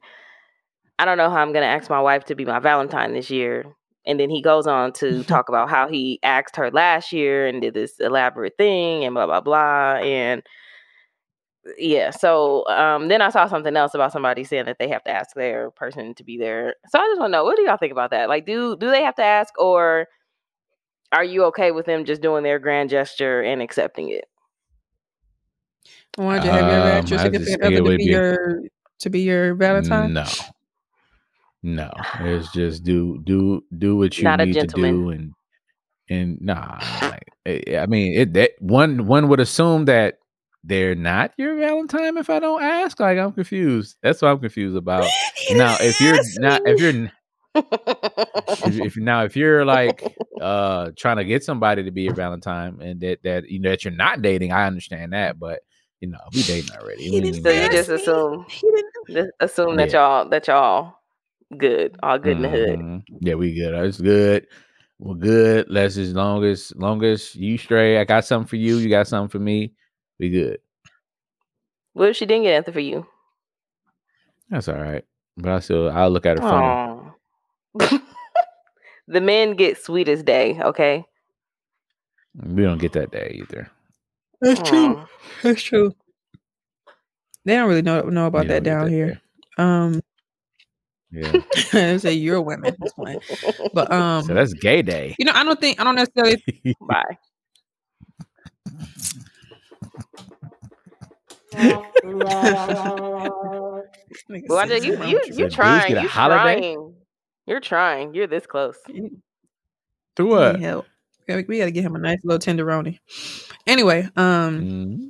I 0.99 1.05
don't 1.05 1.17
know 1.17 1.31
how 1.31 1.37
I'm 1.37 1.53
going 1.53 1.63
to 1.63 1.67
ask 1.67 1.89
my 1.89 2.01
wife 2.01 2.25
to 2.25 2.35
be 2.35 2.45
my 2.45 2.59
Valentine 2.59 3.13
this 3.13 3.31
year. 3.31 3.65
And 4.05 4.19
then 4.19 4.29
he 4.29 4.43
goes 4.43 4.67
on 4.67 4.93
to 4.93 5.23
talk 5.27 5.49
about 5.49 5.71
how 5.71 5.87
he 5.87 6.19
asked 6.21 6.55
her 6.57 6.69
last 6.69 7.11
year 7.13 7.47
and 7.47 7.61
did 7.61 7.73
this 7.73 7.99
elaborate 7.99 8.57
thing 8.57 9.05
and 9.05 9.15
blah, 9.15 9.25
blah, 9.25 9.41
blah. 9.41 9.95
And 10.03 10.43
yeah, 11.77 12.11
so 12.11 12.67
um, 12.67 13.07
then 13.07 13.21
I 13.21 13.29
saw 13.29 13.47
something 13.47 13.75
else 13.75 13.93
about 13.93 14.11
somebody 14.11 14.43
saying 14.43 14.65
that 14.65 14.77
they 14.79 14.89
have 14.89 15.03
to 15.03 15.11
ask 15.11 15.35
their 15.35 15.71
person 15.71 16.13
to 16.15 16.23
be 16.23 16.37
there. 16.37 16.75
So 16.89 16.99
I 16.99 17.07
just 17.07 17.19
want 17.19 17.31
to 17.31 17.37
know, 17.37 17.43
what 17.43 17.57
do 17.57 17.63
y'all 17.63 17.77
think 17.77 17.91
about 17.91 18.11
that? 18.11 18.29
Like, 18.29 18.45
do 18.45 18.75
do 18.77 18.89
they 18.89 19.03
have 19.03 19.15
to 19.15 19.23
ask, 19.23 19.53
or 19.59 20.07
are 21.11 21.23
you 21.23 21.43
okay 21.45 21.71
with 21.71 21.85
them 21.85 22.05
just 22.05 22.21
doing 22.21 22.43
their 22.43 22.59
grand 22.59 22.89
gesture 22.89 23.41
and 23.41 23.61
accepting 23.61 24.09
it? 24.09 24.25
Wanda, 26.17 26.51
have 26.51 26.65
you 26.65 26.71
have 26.71 26.85
asked 26.85 27.09
your 27.09 27.19
Um, 27.19 27.25
I 27.25 27.29
just 27.29 27.45
significant 27.45 27.61
think 27.61 27.73
it 27.73 27.81
other 27.81 27.91
to 27.91 27.97
be 27.97 27.97
be- 27.97 28.11
your 28.11 28.61
to 28.99 29.09
be 29.09 29.21
your 29.21 29.55
Valentine? 29.55 30.13
No. 30.13 30.25
No. 31.61 31.91
It's 32.21 32.51
just 32.51 32.83
do 32.83 33.19
do 33.23 33.63
do 33.77 33.95
what 33.97 34.17
you 34.17 34.23
Not 34.23 34.39
need 34.39 34.53
to 34.53 34.67
do 34.67 35.09
and 35.09 35.33
and 36.09 36.41
nah. 36.41 36.79
Eh, 37.45 37.79
I 37.79 37.85
mean, 37.85 38.13
it 38.19 38.33
that 38.33 38.51
one 38.59 39.07
one 39.07 39.27
would 39.27 39.39
assume 39.39 39.85
that 39.85 40.19
they're 40.69 40.95
not 40.95 41.33
your 41.37 41.57
Valentine 41.57 42.17
if 42.17 42.29
I 42.29 42.39
don't 42.39 42.63
ask. 42.63 42.99
Like 42.99 43.17
I'm 43.17 43.33
confused. 43.33 43.97
That's 44.03 44.21
what 44.21 44.29
I'm 44.29 44.39
confused 44.39 44.77
about. 44.77 45.07
now, 45.51 45.75
if 45.81 45.99
you're 45.99 46.19
not 46.41 46.61
if 46.65 46.79
you're 46.79 46.89
n- 46.89 47.11
if, 47.55 48.75
if 48.79 48.97
now 48.97 49.23
if 49.25 49.35
you're 49.35 49.65
like 49.65 50.03
uh 50.41 50.91
trying 50.97 51.17
to 51.17 51.25
get 51.25 51.43
somebody 51.43 51.83
to 51.83 51.91
be 51.91 52.03
your 52.03 52.13
Valentine 52.13 52.79
and 52.81 53.01
that 53.01 53.19
that 53.23 53.49
you 53.49 53.59
know 53.59 53.71
that 53.71 53.83
you're 53.83 53.93
not 53.93 54.21
dating, 54.21 54.51
I 54.51 54.67
understand 54.67 55.13
that, 55.13 55.39
but 55.39 55.59
you 56.01 56.07
know, 56.09 56.19
we 56.33 56.43
dating 56.43 56.71
already. 56.79 57.03
He 57.03 57.19
didn't 57.19 57.43
so 57.43 57.49
you 57.51 57.69
just 57.69 57.89
assume 57.89 58.45
He 58.47 58.71
didn't. 58.71 58.91
just 59.09 59.29
assume 59.41 59.75
that 59.77 59.91
Yeah. 59.91 59.99
y'all 60.19 60.29
that 60.29 60.47
y'all 60.47 60.93
good, 61.57 61.95
all 62.03 62.19
good 62.19 62.37
in 62.37 62.43
the 62.43 62.49
hood. 62.49 62.79
Mhm. 62.79 63.03
Yeah, 63.21 63.33
we 63.35 63.53
good. 63.55 63.73
It's 63.85 63.99
good. 63.99 64.47
We're 64.99 65.15
good. 65.15 65.67
Let's 65.69 65.97
as 65.97 66.13
long 66.13 66.43
as 66.45 66.71
long 66.75 67.03
as 67.03 67.35
you 67.35 67.57
straight. 67.57 67.99
I 67.99 68.03
got 68.03 68.25
something 68.25 68.47
for 68.47 68.57
you. 68.57 68.77
You 68.77 68.89
got 68.89 69.07
something 69.07 69.29
for 69.29 69.39
me. 69.39 69.73
We 70.19 70.29
good. 70.29 70.59
What 71.93 72.09
if 72.09 72.17
she 72.17 72.25
didn't 72.25 72.43
get 72.43 72.53
anything 72.53 72.73
for 72.73 72.79
you? 72.79 73.07
That's 74.49 74.67
all 74.67 74.75
right. 74.75 75.05
But 75.37 75.51
I 75.51 75.59
still 75.59 75.89
I'll 75.89 76.09
look 76.09 76.25
at 76.25 76.37
her 76.37 76.43
funny. 77.77 77.99
The 79.09 79.21
men 79.21 79.55
get 79.55 79.83
sweetest 79.83 80.23
day, 80.23 80.59
okay? 80.61 81.03
We 82.35 82.61
don't 82.61 82.77
get 82.77 82.93
that 82.93 83.09
day 83.09 83.37
either. 83.41 83.71
That's 84.39 84.61
true. 84.61 84.97
Aw. 84.97 85.05
That's 85.41 85.63
true. 85.63 85.95
They 87.43 87.55
don't 87.55 87.67
really 87.69 87.81
know 87.81 88.01
know 88.03 88.27
about 88.27 88.43
We 88.43 88.47
that 88.49 88.63
down 88.63 88.85
that 88.85 88.91
here. 88.91 89.19
Um, 89.57 90.01
Yeah. 91.11 91.41
say 91.97 92.13
you're 92.13 92.39
women. 92.39 92.75
That's 92.79 92.93
fine. 92.93 93.19
But 93.73 93.91
um, 93.91 94.23
So 94.25 94.35
that's 94.35 94.53
gay 94.53 94.83
day. 94.83 95.15
you 95.17 95.25
know, 95.25 95.31
I 95.33 95.43
don't 95.43 95.59
think 95.59 95.79
I 95.79 95.83
don't 95.83 95.95
necessarily. 95.95 96.43
Bye. 96.79 97.17
Nigga 104.29 104.47
Wanda, 104.49 104.79
you 104.79 105.03
you 105.05 105.21
you're 105.33 105.49
trying. 105.49 105.91
You're 105.91 106.07
holiday?" 106.07 106.61
trying. 106.61 106.93
You're 107.47 107.59
trying. 107.59 108.13
You're 108.13 108.27
this 108.27 108.45
close. 108.45 108.77
To 110.15 110.25
what? 110.25 110.59
help. 110.59 110.85
We 111.27 111.43
we 111.47 111.57
gotta 111.59 111.71
get 111.71 111.83
him 111.83 111.95
a 111.95 111.99
nice 111.99 112.19
little 112.23 112.39
tenderoni. 112.39 112.99
Anyway, 113.67 114.07
um, 114.15 114.61
Mhm. 114.61 115.09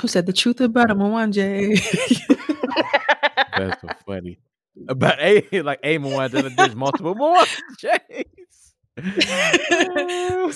who 0.00 0.08
said 0.08 0.26
the 0.26 0.32
truth 0.32 0.60
about 0.60 0.90
him 0.90 1.02
on 1.02 1.32
J? 1.32 1.74
That's 3.56 3.80
so 3.80 3.88
funny. 4.06 4.38
About 4.88 5.18
a 5.20 5.62
like 5.62 5.80
a 5.82 5.98
Mwanje, 5.98 6.54
there's 6.56 6.76
multiple 6.76 7.14
Mwanjes. 7.16 8.24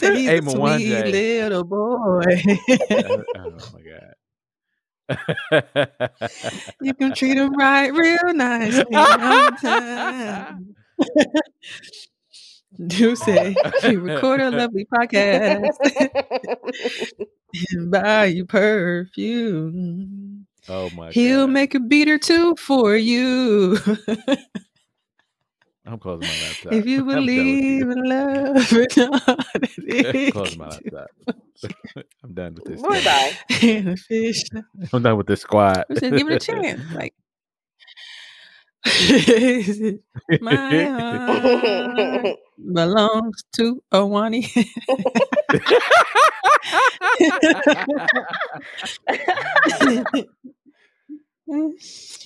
He's 0.01 0.03
A 0.03 0.39
a 0.39 0.43
sweet 0.43 1.05
little 1.05 1.65
boy. 1.65 2.23
Oh, 2.91 3.23
oh 3.37 3.59
my 3.73 3.83
god. 3.83 4.15
you 6.81 6.95
can 6.95 7.13
treat 7.15 7.37
him 7.37 7.55
right 7.57 7.93
real 7.93 8.35
nice. 8.35 8.83
Do 12.87 13.15
say 13.15 13.55
you 13.85 14.01
record 14.01 14.41
a 14.41 14.51
lovely 14.51 14.87
podcast 14.87 15.69
and 17.71 17.91
buy 17.91 18.25
you 18.27 18.45
perfume. 18.47 20.47
oh 20.69 20.91
my 20.91 21.11
He'll 21.13 21.47
god. 21.47 21.53
make 21.53 21.75
a 21.75 21.81
beat 21.81 22.09
or 22.09 22.19
two 22.19 22.55
for 22.57 22.97
you. 22.97 23.79
I'm 25.93 25.99
closing 25.99 26.27
my 26.27 26.47
laptop. 26.47 26.73
if 26.73 26.87
you 26.87 27.01
I'm 27.01 27.07
believe 27.07 27.83
in 27.83 28.03
love 28.05 28.55
that 28.71 29.71
it 29.77 30.33
my 30.57 30.69
laptop. 30.91 31.37
I'm 32.25 32.33
done 32.33 32.55
with 32.55 32.65
this. 32.65 32.81
Boy, 32.81 32.95
thing. 32.95 33.05
bye. 33.05 33.33
do. 33.61 33.77
And 33.79 33.89
a 33.91 33.97
fish. 33.99 34.43
I'm 34.91 35.03
done 35.03 35.19
with 35.19 35.27
this 35.27 35.43
squad. 35.43 35.85
Said, 35.99 36.17
give 36.17 36.31
it 36.31 36.37
a 36.37 36.39
chance. 36.39 36.81
Like, 36.95 37.13
my 40.41 40.85
heart 40.87 42.37
belongs 42.73 43.45
to 43.57 43.83
Owani. 43.93 44.45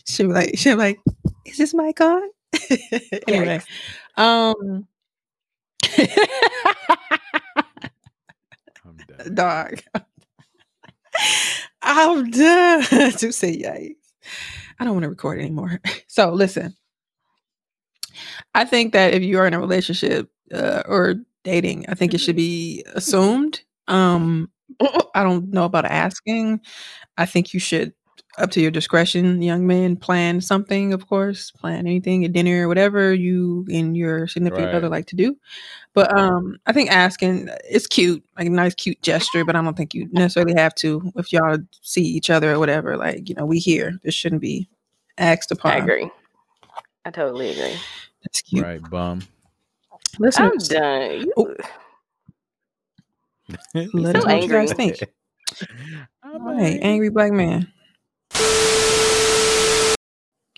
she 0.07 0.23
be 0.23 0.33
like, 0.33 0.57
she 0.57 0.71
be 0.71 0.75
like, 0.77 1.01
is 1.45 1.59
this 1.59 1.75
my 1.75 1.91
on? 1.91 2.31
anyway, 3.29 3.61
um, 4.17 4.87
I'm 8.85 8.97
done. 9.09 9.35
dog. 9.35 9.81
I'm 11.83 12.31
done 12.31 12.83
to 13.13 13.33
say 13.33 13.57
yikes. 13.57 13.97
I 14.79 14.85
don't 14.85 14.95
want 14.95 15.05
to 15.05 15.09
record 15.09 15.39
anymore. 15.39 15.81
So 16.07 16.31
listen, 16.31 16.77
I 18.55 18.65
think 18.65 18.93
that 18.93 19.15
if 19.15 19.23
you 19.23 19.39
are 19.39 19.47
in 19.47 19.55
a 19.55 19.61
relationship 19.61 20.29
uh, 20.53 20.83
or 20.87 21.17
dating, 21.45 21.87
I 21.89 21.95
think 21.95 22.15
it 22.15 22.19
should 22.19 22.37
be 22.37 22.85
assumed. 22.95 23.63
Um, 23.89 24.51
I 25.15 25.23
don't 25.23 25.51
know 25.53 25.65
about 25.65 25.85
asking. 25.85 26.61
I 27.17 27.27
think 27.27 27.55
you 27.55 27.61
should, 27.61 27.93
up 28.39 28.51
to 28.53 28.61
your 28.61 28.71
discretion, 28.71 29.41
young 29.43 29.67
men, 29.67 29.97
plan 29.97 30.41
something. 30.41 30.93
Of 30.93 31.07
course, 31.09 31.51
plan 31.51 31.87
anything, 31.87 32.25
a 32.25 32.29
dinner, 32.29 32.69
whatever 32.69 33.15
you 33.15 33.67
and 33.73 33.97
your 33.97 34.27
significant 34.27 34.75
other 34.75 34.89
like 34.89 35.07
to 35.07 35.17
do. 35.17 35.37
But 35.95 36.17
um, 36.17 36.59
I 36.67 36.73
think 36.73 36.91
asking 36.91 37.49
is 37.71 37.87
cute, 37.87 38.23
like 38.39 38.47
a 38.47 38.51
nice, 38.51 38.75
cute 38.75 39.01
gesture. 39.03 39.45
But 39.45 39.57
I 39.57 39.63
don't 39.63 39.77
think 39.77 39.95
you 39.95 40.09
necessarily 40.13 40.55
have 40.57 40.75
to 40.77 41.11
if 41.17 41.33
y'all 41.33 41.59
see 41.83 42.03
each 42.03 42.31
other 42.31 42.53
or 42.53 42.59
whatever. 42.59 42.97
Like 42.97 43.29
you 43.29 43.35
know, 43.35 43.47
we 43.47 43.59
here. 43.59 43.99
This 44.03 44.15
shouldn't 44.15 44.43
be 44.43 44.69
asked 45.19 45.51
upon. 45.51 45.73
I 45.73 45.77
agree. 45.79 46.11
I 47.05 47.11
totally 47.11 47.51
agree. 47.51 47.79
That's 48.23 48.43
cute. 48.43 48.65
Right, 48.65 48.91
bum. 48.91 49.23
Listen, 50.19 50.45
I'm 50.45 50.53
Listeners, 50.53 50.81
done. 50.81 51.21
You, 51.21 51.33
Oh. 51.37 51.55
let 53.75 54.17
us 54.17 54.23
so 54.23 54.29
know 54.29 54.35
what 54.35 54.43
you 54.43 54.49
guys 54.49 54.73
think. 54.73 54.99
All 56.25 56.41
right, 56.41 56.79
angry 56.83 57.11
black 57.11 57.33
man. 57.33 57.73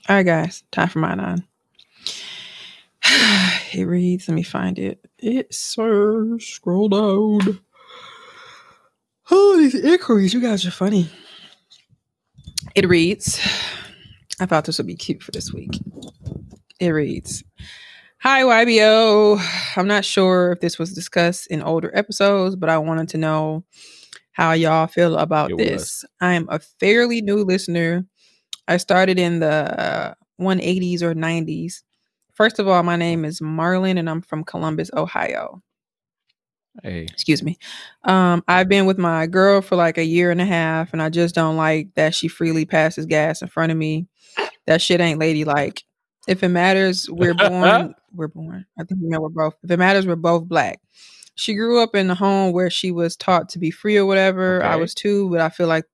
All 0.08 0.16
right, 0.16 0.24
guys, 0.24 0.62
time 0.72 0.88
for 0.88 1.00
my 1.00 1.14
nine. 1.14 1.44
it 3.74 3.84
reads, 3.84 4.26
let 4.28 4.34
me 4.34 4.42
find 4.42 4.78
it. 4.78 5.06
It 5.18 5.52
says, 5.52 6.44
scroll 6.44 6.88
down. 6.88 7.60
Oh, 9.30 9.56
these 9.58 9.74
inquiries, 9.74 10.32
you 10.32 10.40
guys 10.40 10.64
are 10.64 10.70
funny. 10.70 11.10
It 12.74 12.88
reads, 12.88 13.38
I 14.40 14.46
thought 14.46 14.64
this 14.64 14.78
would 14.78 14.86
be 14.86 14.94
cute 14.94 15.22
for 15.22 15.32
this 15.32 15.52
week. 15.52 15.78
It 16.80 16.88
reads, 16.88 17.44
Hi, 18.20 18.42
YBO. 18.42 19.38
I'm 19.76 19.86
not 19.86 20.04
sure 20.04 20.52
if 20.52 20.60
this 20.60 20.78
was 20.78 20.94
discussed 20.94 21.48
in 21.48 21.62
older 21.62 21.90
episodes, 21.94 22.56
but 22.56 22.68
I 22.70 22.78
wanted 22.78 23.10
to 23.10 23.18
know 23.18 23.64
how 24.32 24.52
y'all 24.52 24.86
feel 24.86 25.18
about 25.18 25.50
It 25.50 25.58
was. 25.58 25.66
this. 25.66 26.04
I 26.20 26.32
am 26.32 26.46
a 26.48 26.58
fairly 26.58 27.20
new 27.20 27.44
listener. 27.44 28.06
I 28.68 28.76
started 28.76 29.18
in 29.18 29.40
the 29.40 30.14
180s 30.40 31.02
or 31.02 31.14
90s. 31.14 31.82
First 32.34 32.58
of 32.58 32.68
all, 32.68 32.82
my 32.82 32.96
name 32.96 33.24
is 33.24 33.40
Marlon 33.40 33.98
and 33.98 34.08
I'm 34.08 34.20
from 34.20 34.44
Columbus, 34.44 34.90
Ohio. 34.94 35.62
Hey, 36.82 37.02
Excuse 37.04 37.42
me. 37.42 37.58
Um, 38.04 38.44
I've 38.46 38.68
been 38.68 38.86
with 38.86 38.98
my 38.98 39.26
girl 39.26 39.62
for 39.62 39.74
like 39.74 39.98
a 39.98 40.04
year 40.04 40.30
and 40.30 40.40
a 40.40 40.44
half, 40.44 40.92
and 40.92 41.02
I 41.02 41.08
just 41.08 41.34
don't 41.34 41.56
like 41.56 41.92
that 41.94 42.14
she 42.14 42.28
freely 42.28 42.64
passes 42.66 43.06
gas 43.06 43.42
in 43.42 43.48
front 43.48 43.72
of 43.72 43.78
me. 43.78 44.06
That 44.66 44.80
shit 44.80 45.00
ain't 45.00 45.18
ladylike. 45.18 45.82
If 46.28 46.44
it 46.44 46.50
matters, 46.50 47.08
we're 47.10 47.34
born. 47.34 47.94
we're 48.14 48.28
born. 48.28 48.64
I 48.78 48.84
think 48.84 49.00
we 49.02 49.08
know 49.08 49.20
we're 49.20 49.30
both. 49.30 49.56
If 49.64 49.70
it 49.70 49.78
matters, 49.78 50.06
we're 50.06 50.14
both 50.14 50.44
black. 50.44 50.80
She 51.34 51.54
grew 51.54 51.82
up 51.82 51.96
in 51.96 52.10
a 52.10 52.14
home 52.14 52.52
where 52.52 52.70
she 52.70 52.92
was 52.92 53.16
taught 53.16 53.48
to 53.50 53.58
be 53.58 53.70
free 53.70 53.96
or 53.96 54.06
whatever. 54.06 54.62
I 54.62 54.76
was 54.76 54.94
too, 54.94 55.30
but 55.30 55.40
I 55.40 55.48
feel 55.48 55.68
like 55.68 55.84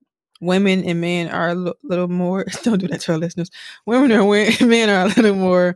women 0.41 0.83
and 0.83 1.01
men 1.01 1.29
are 1.29 1.49
a 1.49 1.73
little 1.83 2.07
more. 2.07 2.45
Don't 2.63 2.79
do 2.79 2.87
that 2.87 3.01
to 3.01 3.13
our 3.13 3.17
listeners. 3.17 3.51
Women 3.85 4.11
and 4.11 4.29
men 4.69 4.89
are 4.89 5.05
a 5.05 5.07
little 5.07 5.35
more. 5.35 5.75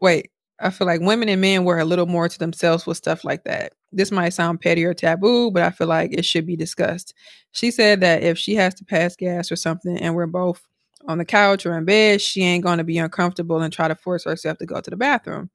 Wait, 0.00 0.30
I 0.60 0.70
feel 0.70 0.86
like 0.86 1.00
women 1.00 1.28
and 1.28 1.40
men 1.40 1.64
were 1.64 1.78
a 1.78 1.84
little 1.84 2.06
more 2.06 2.28
to 2.28 2.38
themselves 2.38 2.86
with 2.86 2.96
stuff 2.96 3.24
like 3.24 3.44
that. 3.44 3.72
This 3.92 4.10
might 4.10 4.30
sound 4.30 4.60
petty 4.60 4.84
or 4.84 4.94
taboo, 4.94 5.50
but 5.50 5.62
I 5.62 5.70
feel 5.70 5.86
like 5.86 6.12
it 6.12 6.24
should 6.24 6.46
be 6.46 6.56
discussed. 6.56 7.14
She 7.52 7.70
said 7.70 8.00
that 8.00 8.22
if 8.22 8.38
she 8.38 8.54
has 8.56 8.74
to 8.74 8.84
pass 8.84 9.16
gas 9.16 9.50
or 9.50 9.56
something 9.56 9.96
and 9.98 10.14
we're 10.14 10.26
both 10.26 10.62
on 11.06 11.18
the 11.18 11.24
couch 11.24 11.66
or 11.66 11.76
in 11.76 11.84
bed, 11.84 12.20
she 12.20 12.42
ain't 12.42 12.64
going 12.64 12.78
to 12.78 12.84
be 12.84 12.98
uncomfortable 12.98 13.60
and 13.60 13.72
try 13.72 13.88
to 13.88 13.94
force 13.94 14.24
herself 14.24 14.58
to 14.58 14.66
go 14.66 14.80
to 14.80 14.90
the 14.90 14.96
bathroom. 14.96 15.50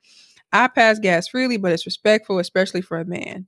I 0.51 0.67
pass 0.67 0.99
gas 0.99 1.27
freely, 1.27 1.57
but 1.57 1.71
it's 1.71 1.85
respectful, 1.85 2.39
especially 2.39 2.81
for 2.81 2.97
a 2.97 3.05
man. 3.05 3.47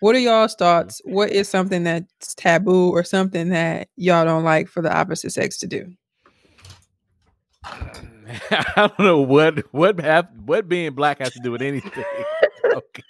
What 0.00 0.14
are 0.14 0.20
y'all's 0.20 0.54
thoughts? 0.54 1.00
What 1.04 1.30
is 1.30 1.48
something 1.48 1.84
that's 1.84 2.34
taboo 2.34 2.90
or 2.90 3.02
something 3.02 3.48
that 3.50 3.88
y'all 3.96 4.24
don't 4.24 4.44
like 4.44 4.68
for 4.68 4.80
the 4.80 4.96
opposite 4.96 5.30
sex 5.30 5.58
to 5.58 5.66
do? 5.66 5.92
I 8.50 8.72
don't 8.76 8.98
know 8.98 9.20
what 9.20 9.58
what 9.72 10.00
have 10.00 10.28
what 10.44 10.68
being 10.68 10.94
black 10.94 11.18
has 11.18 11.32
to 11.32 11.40
do 11.40 11.50
with 11.50 11.62
anything. 11.62 12.04
okay. 12.64 13.02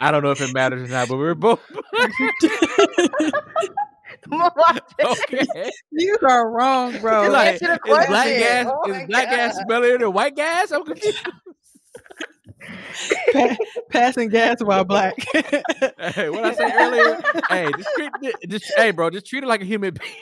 I 0.00 0.10
don't 0.10 0.22
know 0.22 0.30
if 0.30 0.40
it 0.40 0.52
matters 0.54 0.88
or 0.88 0.92
not, 0.92 1.08
but 1.08 1.16
we're 1.16 1.34
both 1.34 1.60
okay. 5.04 5.70
You 5.92 6.16
are 6.22 6.50
wrong, 6.50 6.98
bro. 7.00 7.28
Like, 7.28 7.54
is 7.54 7.60
black 7.60 8.06
question. 8.06 8.38
gas 8.38 8.66
Oh 8.68 8.90
is 8.90 8.96
my 8.96 9.06
black 9.06 9.30
gas 9.30 9.56
God. 9.56 9.66
smellier 9.68 9.98
than 10.00 10.12
white 10.12 10.36
gas? 10.36 10.70
I'm 10.72 10.84
confused. 10.84 11.18
Pa- 13.32 13.56
passing 13.90 14.28
gas 14.28 14.62
while 14.62 14.84
black. 14.84 15.14
hey, 15.32 16.30
what 16.30 16.44
I 16.44 16.54
said 16.54 16.72
earlier? 16.74 17.20
hey, 17.48 17.70
just 17.76 17.88
treat 17.96 18.12
just 18.48 18.72
hey, 18.76 18.90
bro, 18.90 19.10
just 19.10 19.26
treat 19.26 19.44
it 19.44 19.46
like 19.46 19.60
a 19.62 19.64
human 19.64 19.94
being. 19.94 20.12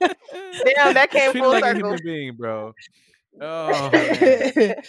Damn, 0.00 0.94
that 0.94 1.10
came 1.10 1.30
treat 1.30 1.40
it 1.40 1.42
full 1.42 1.52
like 1.52 1.64
a 1.64 1.74
human 1.74 1.98
being, 2.02 2.36
bro. 2.36 2.74
Oh 3.40 3.90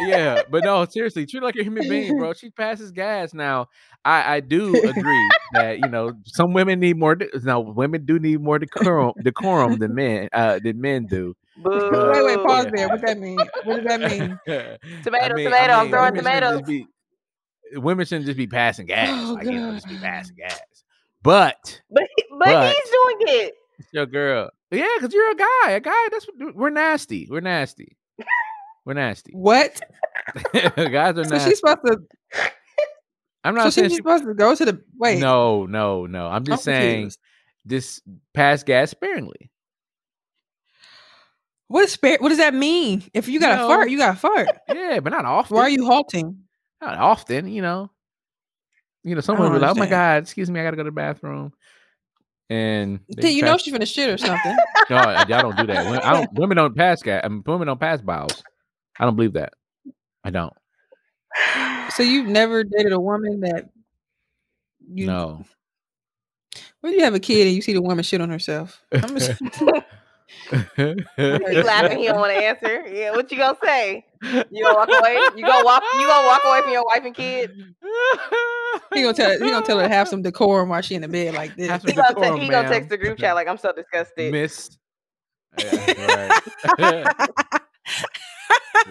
yeah, 0.00 0.42
but 0.50 0.64
no, 0.64 0.84
seriously, 0.88 1.26
treat 1.26 1.40
her 1.40 1.46
like 1.46 1.56
a 1.56 1.62
human 1.64 1.88
being, 1.88 2.16
bro. 2.16 2.32
She 2.32 2.50
passes 2.50 2.92
gas. 2.92 3.34
Now, 3.34 3.66
I 4.04 4.36
I 4.36 4.40
do 4.40 4.68
agree 4.76 5.28
that 5.52 5.78
you 5.82 5.88
know 5.88 6.12
some 6.26 6.52
women 6.52 6.80
need 6.80 6.96
more. 6.98 7.14
de- 7.16 7.28
Now, 7.42 7.60
women 7.60 8.04
do 8.04 8.18
need 8.18 8.40
more 8.40 8.58
decorum 8.58 9.12
decorum 9.22 9.78
than 9.78 9.94
men 9.94 10.28
uh 10.32 10.60
than 10.62 10.80
men 10.80 11.06
do. 11.06 11.34
Boo. 11.62 11.70
wait, 11.70 12.24
wait, 12.24 12.46
pause 12.46 12.66
Yeah. 12.66 12.70
there. 12.74 12.88
What 12.88 13.00
does 13.00 13.08
that 13.14 13.18
mean? 13.18 13.38
What 13.64 13.76
does 13.76 13.84
that 13.86 14.00
mean? 14.00 14.38
Tomato, 15.02 15.34
tomato, 15.36 15.72
I'm 15.72 15.88
throwing 15.90 16.14
women 16.14 16.24
shouldn't 16.24 16.24
tomatoes. 16.24 16.62
be- 16.66 16.86
women 17.80 18.06
shouldn't 18.06 18.26
just 18.26 18.36
be 18.38 18.46
passing 18.46 18.86
gas. 18.86 19.08
Oh, 19.10 19.32
like, 19.34 19.46
you 19.46 19.52
know, 19.52 19.72
just 19.72 19.88
be 19.88 19.96
passing 19.96 20.36
gas. 20.36 20.60
but 21.22 21.80
But 21.90 22.04
but, 22.30 22.38
But- 22.40 22.66
he's 22.74 22.90
doing 22.90 23.16
it. 23.40 23.54
it's 23.78 23.88
your 23.92 24.06
girl. 24.06 24.50
Yeah, 24.70 24.88
because 24.96 25.14
you're 25.14 25.30
a 25.30 25.34
guy. 25.36 25.70
A 25.72 25.80
guy. 25.80 26.08
That's 26.10 26.26
what 26.26 26.54
we're 26.56 26.70
nasty. 26.70 27.28
We're 27.30 27.40
nasty. 27.40 27.96
We're 28.84 28.94
nasty. 28.94 29.32
What? 29.34 29.80
Guys 30.52 31.18
are 31.18 31.24
So 31.24 31.30
nasty. 31.30 31.50
she's 31.50 31.58
supposed 31.58 31.78
to. 31.86 31.98
I'm 33.44 33.54
So 33.54 33.62
not 33.64 33.72
saying 33.72 33.88
she's 33.88 33.92
she, 33.92 33.96
supposed 33.98 34.24
to 34.24 34.34
go 34.34 34.54
to 34.56 34.64
the 34.64 34.82
wait. 34.98 35.20
no, 35.20 35.66
no, 35.66 36.06
no. 36.06 36.26
I'm 36.26 36.44
just 36.44 36.62
I'm 36.62 36.64
saying 36.74 36.94
confused. 37.02 37.18
this 37.64 38.00
pass 38.34 38.62
gas 38.64 38.90
sparingly. 38.90 39.50
What 41.68 41.84
is 41.84 41.92
spare? 41.92 42.18
What 42.20 42.28
does 42.30 42.38
that 42.38 42.54
mean? 42.54 43.02
If 43.12 43.28
you 43.28 43.40
got 43.40 43.50
to 43.56 43.62
No. 43.62 43.68
fart, 43.68 43.90
you 43.90 43.98
got 43.98 44.12
to 44.12 44.18
fart. 44.18 44.48
Yeah, 44.72 45.00
but 45.00 45.10
not 45.10 45.24
often. 45.24 45.56
Why 45.56 45.62
are 45.64 45.70
you 45.70 45.84
halting? 45.86 46.38
Not 46.80 46.96
often, 46.98 47.48
you 47.48 47.62
know. 47.62 47.90
You 49.02 49.14
know, 49.14 49.20
someone 49.20 49.48
will 49.52 49.58
be 49.58 49.64
like, 49.64 49.76
"Oh 49.76 49.78
my 49.78 49.86
god, 49.86 50.22
excuse 50.24 50.50
me, 50.50 50.58
I 50.58 50.64
gotta 50.64 50.76
go 50.76 50.82
to 50.82 50.88
the 50.90 50.94
bathroom," 50.94 51.52
and 52.48 53.00
they 53.16 53.30
you 53.30 53.42
know 53.42 53.52
pass- 53.52 53.62
she's 53.62 53.74
finna 53.74 53.86
shit 53.86 54.08
or 54.08 54.18
something. 54.18 54.56
no, 54.90 54.96
y'all 55.28 55.42
don't 55.42 55.56
do 55.56 55.66
that. 55.66 55.86
Women, 55.86 56.00
I 56.00 56.12
don't, 56.12 56.32
women 56.34 56.56
don't 56.56 56.76
pass 56.76 57.02
gas. 57.02 57.20
I 57.22 57.26
um, 57.26 57.34
mean, 57.34 57.42
women 57.46 57.66
don't 57.66 57.80
pass 57.80 58.00
bowels. 58.00 58.42
I 58.98 59.04
don't 59.04 59.16
believe 59.16 59.34
that. 59.34 59.54
I 60.24 60.30
don't. 60.30 60.52
so 61.90 62.02
you've 62.02 62.28
never 62.28 62.64
dated 62.64 62.92
a 62.92 63.00
woman 63.00 63.40
that 63.40 63.68
you 64.88 65.06
no. 65.06 65.44
When 66.80 66.92
you 66.92 67.02
have 67.02 67.14
a 67.14 67.20
kid 67.20 67.46
and 67.46 67.56
you 67.56 67.62
see 67.62 67.72
the 67.72 67.82
woman 67.82 68.04
shit 68.04 68.20
on 68.20 68.30
herself, 68.30 68.80
I'm 68.92 69.18
just, 69.18 69.40
He 70.50 71.62
laughing. 71.62 71.98
He 71.98 72.06
don't 72.06 72.20
want 72.20 72.32
to 72.32 72.44
answer. 72.44 72.86
Yeah, 72.88 73.12
what 73.12 73.30
you 73.30 73.38
gonna 73.38 73.56
say? 73.62 74.04
You 74.22 74.64
gonna 74.64 74.74
walk 74.74 74.88
away? 74.88 75.18
You 75.36 75.46
gonna 75.46 75.64
walk? 75.64 75.82
You 76.00 76.06
gonna 76.06 76.26
walk 76.26 76.42
away 76.44 76.62
from 76.62 76.72
your 76.72 76.84
wife 76.84 77.04
and 77.04 77.14
kid? 77.14 77.50
he 78.94 79.02
gonna 79.02 79.14
tell 79.14 79.30
he 79.30 79.50
gonna 79.50 79.64
tell 79.64 79.78
her 79.78 79.88
to 79.88 79.94
have 79.94 80.08
some 80.08 80.22
decorum 80.22 80.68
while 80.70 80.82
she 80.82 80.94
in 80.94 81.02
the 81.02 81.08
bed 81.08 81.34
like 81.34 81.56
this. 81.56 81.68
Have 81.68 81.82
some 81.82 81.90
He 81.90 81.94
gonna, 81.94 82.14
te- 82.14 82.40
he 82.40 82.48
gonna 82.48 82.68
text 82.68 82.88
the 82.88 82.96
group 82.96 83.18
chat 83.18 83.34
like 83.34 83.48
I'm 83.48 83.58
so 83.58 83.72
disgusted. 83.72 84.32
Miss. 84.32 84.70
Yeah, 85.58 86.06
right. 86.06 86.32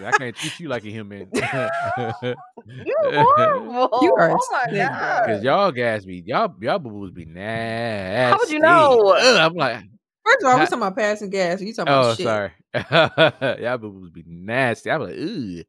I 0.04 0.12
can't 0.12 0.36
treat 0.36 0.58
you 0.58 0.68
like 0.68 0.84
a 0.84 0.90
human. 0.90 1.30
You 2.66 2.96
horrible. 3.04 3.88
You 4.02 4.14
are 4.16 4.30
oh 4.32 4.48
my 4.50 4.72
god. 4.72 5.26
Cause 5.26 5.42
y'all 5.44 5.70
gas 5.70 6.04
be 6.04 6.22
y'all 6.26 6.52
y'all 6.60 6.80
boo 6.80 6.90
boos 6.90 7.12
be 7.12 7.24
nasty. 7.24 8.32
How 8.32 8.38
would 8.38 8.50
you 8.50 8.58
know? 8.58 9.14
Ugh, 9.16 9.36
I'm 9.36 9.54
like, 9.54 9.84
First 10.26 10.42
of 10.42 10.48
all, 10.48 10.58
we're 10.58 10.64
talking 10.64 10.78
about 10.78 10.96
passing 10.96 11.30
gas. 11.30 11.60
You 11.60 11.72
talking 11.72 11.92
oh 11.92 12.00
about 12.00 12.16
shit. 12.16 12.26
sorry, 12.26 13.62
y'all 13.62 13.78
boo 13.78 13.92
boos 13.92 14.10
be 14.10 14.24
nasty. 14.26 14.90
I'm 14.90 15.02
like, 15.02 15.14
ooh, 15.14 15.62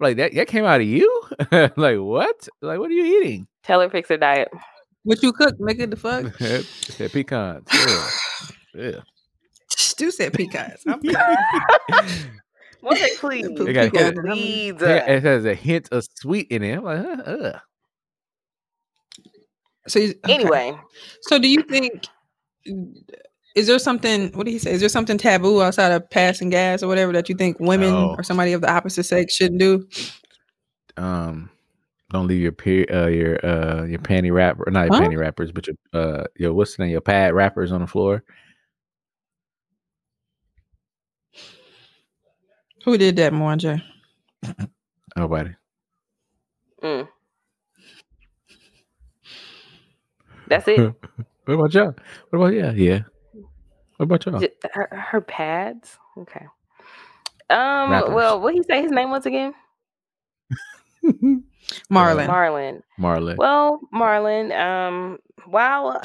like 0.00 0.16
that 0.16 0.34
that 0.34 0.48
came 0.48 0.64
out 0.64 0.80
of 0.80 0.86
you? 0.86 1.22
like 1.76 1.98
what? 1.98 2.48
Like 2.60 2.78
what 2.80 2.90
are 2.90 2.94
you 2.94 3.20
eating? 3.20 3.46
Tell 3.62 3.80
her 3.80 3.88
fix 3.88 4.08
her 4.08 4.16
diet. 4.16 4.48
What 5.04 5.22
you 5.22 5.32
cook, 5.32 5.56
nigga? 5.58 5.88
The 5.90 5.96
fuck? 5.96 6.36
Said 6.96 7.12
pecans. 7.12 7.66
Yeah. 7.72 8.10
Yeah. 8.74 9.00
Stu 9.70 10.10
said 10.10 10.32
pecans. 10.34 10.82
I'm- 10.86 11.00
One 12.80 12.96
day, 12.96 13.08
please. 13.18 13.48
Put 13.48 13.68
It 13.68 13.72
got- 13.74 13.92
pecans. 13.92 14.20
Please. 14.26 14.74
It 14.80 15.22
has 15.22 15.44
a 15.44 15.54
hint 15.54 15.88
of 15.92 16.04
sweet 16.16 16.48
in 16.50 16.62
it. 16.62 16.76
I'm 16.78 16.84
like, 16.84 16.98
uh, 17.06 17.22
ugh. 17.26 17.60
So 19.88 20.00
okay. 20.00 20.14
Anyway, 20.28 20.78
so 21.22 21.38
do 21.38 21.48
you 21.48 21.62
think? 21.62 22.06
Is 23.56 23.66
there 23.66 23.78
something? 23.78 24.30
What 24.32 24.44
did 24.46 24.52
he 24.52 24.58
say? 24.58 24.72
Is 24.72 24.80
there 24.80 24.88
something 24.88 25.18
taboo 25.18 25.60
outside 25.62 25.92
of 25.92 26.08
passing 26.10 26.50
gas 26.50 26.82
or 26.82 26.88
whatever 26.88 27.12
that 27.12 27.28
you 27.28 27.34
think 27.34 27.58
women 27.60 27.90
No. 27.90 28.14
or 28.16 28.22
somebody 28.22 28.52
of 28.52 28.60
the 28.60 28.70
opposite 28.70 29.04
sex 29.04 29.34
shouldn't 29.34 29.60
do? 29.60 29.86
um 30.96 31.48
don't 32.10 32.26
leave 32.26 32.40
your 32.42 32.52
pe- 32.52 32.86
uh 32.86 33.06
your 33.06 33.44
uh 33.46 33.84
your 33.84 33.98
panty 34.00 34.32
wrapper 34.32 34.68
not 34.70 34.84
your 34.90 34.92
Huh? 34.92 35.00
panty 35.00 35.18
wrappers 35.18 35.52
but 35.52 35.66
your 35.66 35.76
uh 35.94 36.24
your 36.36 36.52
what's 36.52 36.76
the 36.76 36.82
name 36.82 36.92
your 36.92 37.00
pad 37.00 37.32
wrappers 37.34 37.72
on 37.72 37.80
the 37.80 37.86
floor 37.86 38.22
Who 42.84 42.96
did 42.98 43.16
that, 43.16 43.32
Mwanje? 43.32 43.82
nobody 45.16 45.50
mm. 46.82 47.08
that's 50.48 50.66
it. 50.68 50.78
what 51.44 51.54
about 51.54 51.74
y'all 51.74 51.94
what 52.30 52.38
about 52.38 52.54
yeah 52.54 52.72
yeah 52.72 53.00
what 54.08 54.26
about 54.26 54.26
y'all 54.26 54.40
Her, 54.72 54.88
her 55.10 55.20
pads. 55.20 55.98
Okay. 56.18 56.46
Um. 57.50 57.90
Rappers. 57.90 58.14
Well, 58.14 58.40
what 58.40 58.54
he 58.54 58.62
say 58.62 58.82
his 58.82 58.90
name 58.92 59.10
was 59.10 59.26
again? 59.26 59.54
Marlon. 61.92 62.26
Marlon. 62.26 62.82
marlon 62.98 63.36
Well, 63.36 63.80
Marlon. 63.94 64.52
Um. 64.58 65.18
While 65.46 66.00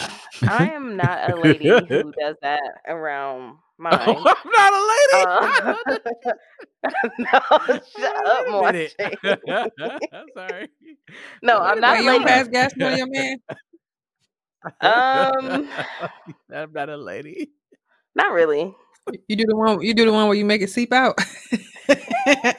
I 0.48 0.66
am 0.74 0.98
not 0.98 1.30
a 1.32 1.36
lady 1.36 1.86
who 1.88 2.12
does 2.20 2.36
that 2.42 2.62
around 2.88 3.58
mine. 3.78 4.00
i'm 4.00 4.16
not 4.24 4.74
a 4.74 4.82
lady 4.94 5.26
Uh, 5.26 5.98
no, 7.20 7.40
shut 8.00 8.28
up, 8.28 8.46
Wait 8.48 8.94
a 9.00 9.08
Marche. 9.48 10.08
i'm 10.14 10.28
sorry 10.38 10.70
No, 11.44 11.60
I'm 11.60 11.80
not 11.82 11.98
Wait, 11.98 12.04
you 12.06 12.10
don't 12.12 12.26
pass 12.26 12.48
gas 12.48 12.74
money, 12.78 12.98
your 12.98 13.08
man. 13.08 13.38
Um, 14.82 15.70
i'm 16.54 16.72
not 16.74 16.90
a 16.90 16.98
lady 16.98 17.52
not 18.16 18.32
really. 18.34 18.74
You 19.28 19.36
do 19.36 19.46
the 19.46 19.56
one. 19.56 19.82
You 19.82 19.94
do 19.94 20.06
the 20.06 20.14
one 20.14 20.28
where 20.28 20.38
you 20.38 20.46
make 20.46 20.62
it 20.62 20.70
seep 20.70 20.92
out. 20.92 21.20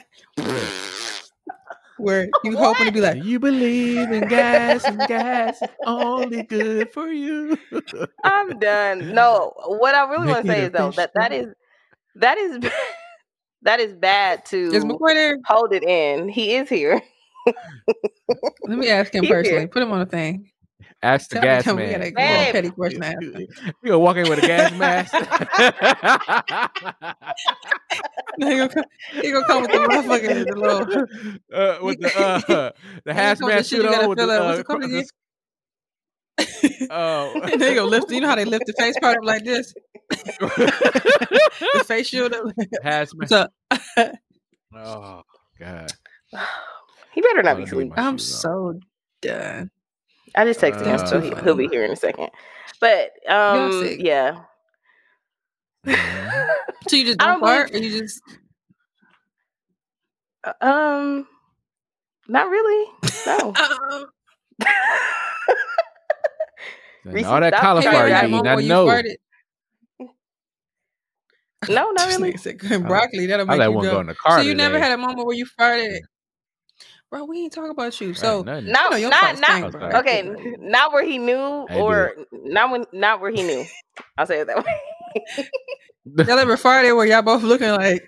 where 1.97 2.29
you 2.43 2.55
hoping 2.57 2.85
to 2.85 2.91
be 2.91 3.01
like, 3.01 3.23
you 3.23 3.39
believe 3.39 4.11
in 4.11 4.27
gas 4.27 4.87
and 4.87 5.07
gas 5.07 5.61
only 5.85 6.43
good 6.43 6.93
for 6.93 7.07
you 7.07 7.57
I'm 8.23 8.59
done. 8.59 9.13
No, 9.13 9.53
what 9.65 9.95
I 9.95 10.09
really 10.09 10.27
want 10.27 10.45
to 10.45 10.51
say 10.51 10.63
is 10.63 10.71
though 10.71 10.91
that 10.91 11.11
that 11.15 11.31
is 11.31 11.47
that 12.15 12.37
is 12.37 12.59
that 13.63 13.79
is 13.79 13.93
bad 13.93 14.43
is 14.45 14.49
to 14.51 14.69
McCoy 14.83 15.13
there? 15.13 15.37
hold 15.45 15.73
it 15.73 15.83
in. 15.83 16.29
He 16.29 16.55
is 16.55 16.69
here. 16.69 17.01
Let 18.65 18.77
me 18.77 18.89
ask 18.89 19.13
him 19.13 19.23
He's 19.23 19.29
here. 19.29 19.43
personally. 19.43 19.67
Put 19.67 19.83
him 19.83 19.91
on 19.91 20.01
a 20.01 20.05
thing. 20.05 20.49
Ask 21.03 21.29
the 21.29 21.35
Tell 21.35 21.43
gas 21.43 21.63
tell 21.63 21.75
me 21.75 21.83
we 21.83 21.89
man. 21.89 21.99
got 21.99 22.07
a 22.07 22.11
Babe. 22.15 22.51
petty 22.53 22.69
question 22.71 23.01
to 23.01 23.07
ask 23.07 23.21
him. 23.21 23.47
You 23.83 23.85
gonna 23.85 23.99
walk 23.99 24.17
in 24.17 24.27
with 24.27 24.39
a 24.39 24.41
gas 24.41 24.71
mask? 24.73 25.13
No, 28.39 28.47
he 28.49 28.57
gonna 28.57 28.69
come, 28.69 28.83
he 29.21 29.31
gonna 29.31 29.45
come 29.45 29.61
with 29.63 29.71
the 29.71 29.77
motherfucker, 29.79 30.47
the 30.47 30.55
little. 30.55 30.81
uh, 31.53 31.77
with 31.83 31.99
the 31.99 32.07
uh, 32.17 32.39
the 33.05 33.13
He 33.13 33.19
gonna 33.23 33.35
come 33.35 33.47
with 33.55 33.55
hazmat 33.55 33.65
suit 33.65 33.85
on 33.85 34.07
with 34.09 34.17
the, 34.19 34.25
uh, 34.29 34.45
What's 34.45 34.59
it 34.59 34.65
called 34.65 34.83
again? 34.83 35.05
oh, 36.91 37.41
and 37.41 37.59
they 37.61 37.73
gonna 37.75 37.89
lift. 37.89 38.11
You 38.11 38.21
know 38.21 38.27
how 38.27 38.35
they 38.35 38.45
lift 38.45 38.65
the 38.67 38.73
face 38.73 38.95
part 38.99 39.17
up 39.17 39.23
like 39.23 39.43
this? 39.43 39.73
The 41.73 41.83
face 41.83 42.07
shield 42.09 42.33
up. 42.33 42.43
hazmat. 42.83 43.13
What's 43.15 43.31
up? 43.31 43.51
Oh 44.75 45.23
God, 45.59 45.91
He 47.13 47.21
better 47.21 47.39
Oh, 47.39 47.43
not 47.43 47.57
be 47.57 47.63
let 47.65 47.73
me 47.73 47.85
get 47.89 47.97
I'm 47.97 48.17
shoes 48.19 48.33
on. 48.33 48.39
so 48.41 48.79
done. 49.21 49.71
I 50.37 50.45
just 50.45 50.59
texted 50.61 50.85
him, 50.85 50.95
Uh, 50.95 51.05
so 51.05 51.19
he, 51.19 51.33
he'll 51.43 51.55
be 51.55 51.67
here 51.67 51.83
in 51.83 51.91
a 51.91 51.95
second. 51.95 52.29
But 52.79 53.11
um, 53.27 53.97
yeah. 53.99 54.43
So 56.87 56.95
you 56.95 57.05
just 57.05 57.17
I 57.21 57.25
don't 57.25 57.25
don't 57.25 57.39
fart, 57.41 57.71
or 57.73 57.77
you 57.79 57.99
just 57.99 58.21
um, 60.61 61.27
not 62.27 62.49
really. 62.49 62.91
No. 63.25 63.53
All 67.25 67.39
that 67.39 67.53
cauliflower 67.55 67.93
trying 67.93 68.03
you 68.03 68.09
that 68.09 68.15
have 68.15 68.23
eating, 68.25 68.31
moment 68.31 68.47
I 68.47 68.55
where 68.55 68.63
you 68.63 68.69
know. 68.69 68.85
farted- 68.85 69.15
no, 71.69 71.91
not 71.91 72.07
really. 72.09 72.37
said, 72.37 72.57
broccoli. 72.59 73.25
That'll 73.25 73.47
I 73.49 73.53
make 73.53 73.59
let 73.59 73.69
you 73.69 73.75
one 73.75 73.85
go. 73.85 73.91
go 73.93 73.99
in 74.01 74.07
the 74.07 74.15
car. 74.15 74.37
so 74.39 74.43
you 74.43 74.53
never 74.53 74.77
had 74.79 74.91
a 74.91 74.97
moment 74.97 75.25
where 75.25 75.35
you 75.35 75.45
farted, 75.59 75.99
bro? 77.09 77.25
We 77.25 77.39
ain't 77.43 77.53
talking 77.53 77.71
about 77.71 77.99
you. 78.01 78.09
Right, 78.09 78.17
So 78.17 78.41
nothing. 78.43 78.65
No, 78.65 78.89
know 78.89 79.09
not 79.09 79.39
not 79.39 79.51
stink, 79.51 79.71
bro. 79.71 79.89
okay. 79.99 80.23
Not 80.59 80.91
where 80.93 81.05
he 81.05 81.17
knew, 81.17 81.67
or 81.71 82.13
not 82.31 82.71
when 82.71 82.85
not 82.93 83.21
where 83.21 83.31
he 83.31 83.43
knew. 83.43 83.65
I'll 84.17 84.25
say 84.27 84.39
it 84.41 84.47
that 84.47 84.57
way. 84.57 85.25
y'all 86.25 86.39
ever 86.39 86.55
farted 86.57 86.95
where 86.95 87.05
y'all 87.05 87.21
both 87.21 87.43
looking 87.43 87.69
like 87.71 88.03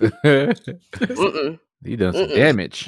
Mm-mm. 0.00 1.58
you 1.82 1.96
done 1.96 2.14
some 2.14 2.26
Mm-mm. 2.28 2.34
damage. 2.34 2.86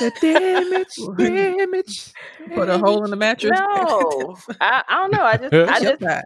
The 0.00 0.10
damage, 0.20 0.96
damage. 1.18 2.12
put 2.54 2.68
a 2.68 2.78
hole 2.78 3.04
in 3.04 3.10
the 3.10 3.16
mattress? 3.16 3.52
No, 3.54 4.36
I, 4.60 4.82
I 4.88 4.96
don't 4.96 5.10
know. 5.12 5.22
I 5.22 5.36
just 5.36 5.52
I 5.54 5.80
your 5.80 5.90
just 5.92 6.02
side. 6.02 6.24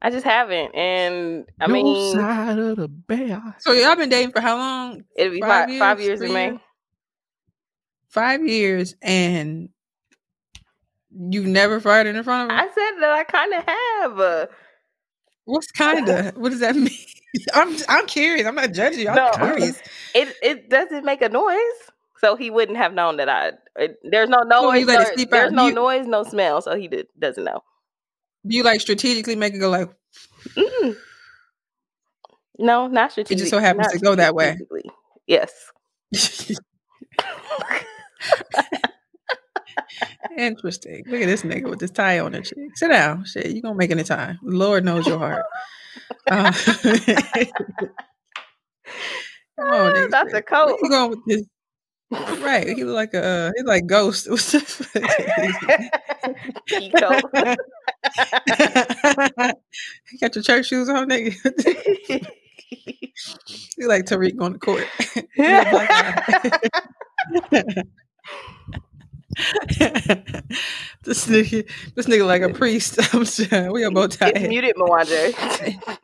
I 0.00 0.10
just 0.10 0.24
haven't, 0.24 0.74
and 0.74 1.44
I 1.60 1.66
Your 1.66 1.72
mean 1.74 2.14
side 2.14 2.58
of 2.58 2.76
the 2.76 2.88
bear. 2.88 3.56
So 3.58 3.72
y'all 3.72 3.96
been 3.96 4.08
dating 4.08 4.30
for 4.32 4.40
how 4.40 4.56
long? 4.56 5.04
it'll 5.16 5.32
be 5.32 5.40
Five 5.40 5.68
five, 5.68 5.78
five 5.78 6.00
years, 6.00 6.20
years 6.20 6.30
in 6.30 6.32
May. 6.32 6.60
Five 8.08 8.46
years, 8.46 8.94
and 9.02 9.68
you've 11.10 11.46
never 11.46 11.80
farted 11.80 12.14
in 12.14 12.22
front 12.22 12.50
of 12.50 12.56
him. 12.56 12.60
I 12.60 12.66
said 12.72 13.00
that 13.00 13.10
I 13.12 13.24
kind 13.24 13.54
of 13.54 13.64
have. 13.66 14.20
Uh, 14.20 14.46
What's 15.44 15.70
kinda? 15.72 16.32
what 16.36 16.50
does 16.50 16.60
that 16.60 16.76
mean? 16.76 16.90
I'm 17.54 17.74
I'm 17.88 18.06
curious. 18.06 18.46
I'm 18.46 18.54
not 18.54 18.72
judging 18.72 19.00
you. 19.00 19.08
I'm 19.08 19.16
No. 19.16 19.30
curious. 19.32 19.80
it 20.14 20.34
it 20.42 20.70
doesn't 20.70 21.04
make 21.04 21.22
a 21.22 21.28
noise, 21.28 21.58
so 22.18 22.36
he 22.36 22.50
wouldn't 22.50 22.78
have 22.78 22.94
known 22.94 23.16
that 23.16 23.28
I. 23.28 23.52
it- 23.76 23.98
There's 24.04 24.28
no 24.28 24.38
So 24.48 24.72
you 24.74 24.84
noise. 24.84 24.86
let 24.86 25.18
it 25.18 25.20
or- 25.22 25.26
there's 25.30 25.46
out. 25.48 25.52
no 25.54 25.66
You- 25.68 25.74
noise, 25.74 26.06
no 26.06 26.22
smell, 26.22 26.62
so 26.62 26.76
he 26.76 26.86
did, 26.88 27.08
doesn't 27.18 27.44
know. 27.44 27.62
Do 28.46 28.56
you 28.56 28.62
like 28.62 28.80
strategically 28.80 29.36
make 29.36 29.54
it 29.54 29.58
go 29.58 29.70
like? 29.70 29.90
Mm-mm. 30.56 30.96
No, 32.58 32.86
not 32.86 33.12
strategically. 33.12 33.36
It 33.36 33.38
just 33.40 33.50
so 33.50 33.58
happens 33.58 33.88
to 33.88 33.98
go 33.98 34.14
that 34.14 34.34
way. 34.34 34.58
Yes. 35.26 35.52
Interesting. 40.36 41.04
Look 41.06 41.20
at 41.20 41.26
this 41.26 41.42
nigga 41.42 41.68
with 41.68 41.78
this 41.80 41.90
tie 41.90 42.18
on 42.20 42.34
and 42.34 42.46
shit. 42.46 42.58
Sit 42.74 42.88
down. 42.88 43.24
Shit, 43.24 43.46
you 43.50 43.62
gonna 43.62 43.74
make 43.74 43.90
any 43.90 44.04
time. 44.04 44.38
Lord 44.42 44.84
knows 44.84 45.06
your 45.06 45.18
heart. 45.18 45.44
Uh, 46.30 46.52
Come 49.58 49.68
on. 49.68 50.10
That's 50.10 50.30
a 50.32 50.34
Where 50.34 50.42
coat. 50.42 50.78
you 50.82 50.88
going 50.90 51.10
with 51.10 51.18
this? 51.26 51.42
Right. 52.10 52.68
He 52.68 52.84
look 52.84 52.94
like 52.94 53.12
a 53.14 53.52
he's 53.56 53.66
like 53.66 53.86
ghost. 53.86 54.30
What's 54.30 54.52
the 54.52 54.60
Key 56.66 56.90
coat. 56.90 57.22
you 60.12 60.18
got 60.20 60.34
your 60.34 60.42
church 60.42 60.66
shoes 60.66 60.88
on, 60.88 61.08
nigga. 61.10 61.34
you 63.78 63.88
like 63.88 64.04
Tariq 64.06 64.40
on 64.40 64.54
the 64.54 64.58
court. 64.58 64.86
He 65.34 65.44
a 65.44 65.70
black 65.70 65.88
guy. 66.40 67.84
this 71.04 71.26
nigga, 71.26 71.68
this 71.94 72.06
nigga 72.06 72.26
like 72.26 72.42
a 72.42 72.48
priest. 72.52 72.98
I'm 73.14 73.24
sure. 73.24 73.72
We 73.72 73.84
are 73.84 73.90
both 73.90 74.06
It's 74.06 74.16
tired. 74.16 74.48
muted, 74.48 74.74
Mwanje. 74.76 75.98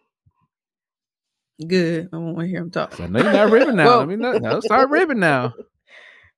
Good. 1.67 2.09
I 2.13 2.17
won't 2.17 2.37
want 2.37 2.47
to 2.47 2.51
hear 2.51 2.61
him 2.63 2.71
talk. 2.71 2.95
So, 2.95 3.07
no, 3.07 3.23
you're 3.23 3.33
not 3.33 3.51
ribbing 3.51 3.77
now. 3.77 3.85
Well- 3.87 4.01
I 4.01 4.05
mean, 4.07 4.19
no, 4.19 4.33
no, 4.39 4.61
start 4.61 4.91
ribbing 4.91 5.21
now. 5.21 5.55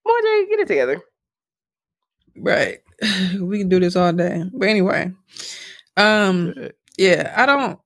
Mwanje, 0.07 0.49
get 0.49 0.61
it 0.61 0.69
together. 0.69 1.01
Right. 2.37 2.78
We 3.41 3.59
can 3.59 3.69
do 3.69 3.81
this 3.81 3.97
all 3.97 4.12
day. 4.12 4.45
But 4.53 4.69
anyway. 4.69 5.12
Um 5.97 6.55
yeah, 6.99 7.35
I 7.37 7.47
don't 7.47 7.78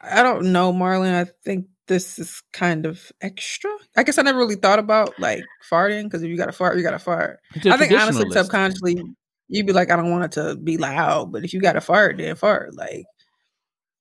I 0.00 0.22
don't 0.22 0.52
know, 0.52 0.72
Marlon. 0.72 1.14
I 1.14 1.30
think 1.44 1.66
this 1.86 2.18
is 2.18 2.42
kind 2.52 2.86
of 2.86 3.10
extra. 3.20 3.70
I 3.96 4.02
guess 4.02 4.18
I 4.18 4.22
never 4.22 4.38
really 4.38 4.54
thought 4.54 4.78
about 4.78 5.18
like 5.18 5.44
farting 5.70 6.04
because 6.04 6.22
if 6.22 6.28
you 6.28 6.36
got 6.36 6.46
to 6.46 6.52
fart, 6.52 6.76
you 6.76 6.82
got 6.82 6.92
to 6.92 6.98
fart. 6.98 7.40
You're 7.62 7.76
think 7.76 7.92
honestly, 7.92 8.30
subconsciously, 8.30 9.02
you'd 9.48 9.66
be 9.66 9.72
like, 9.72 9.90
I 9.90 9.96
don't 9.96 10.10
want 10.10 10.24
it 10.24 10.32
to 10.32 10.56
be 10.56 10.76
loud, 10.76 11.32
but 11.32 11.44
if 11.44 11.52
you 11.52 11.60
got 11.60 11.72
to 11.72 11.80
fart, 11.80 12.18
then 12.18 12.36
fart. 12.36 12.76
Like 12.76 13.06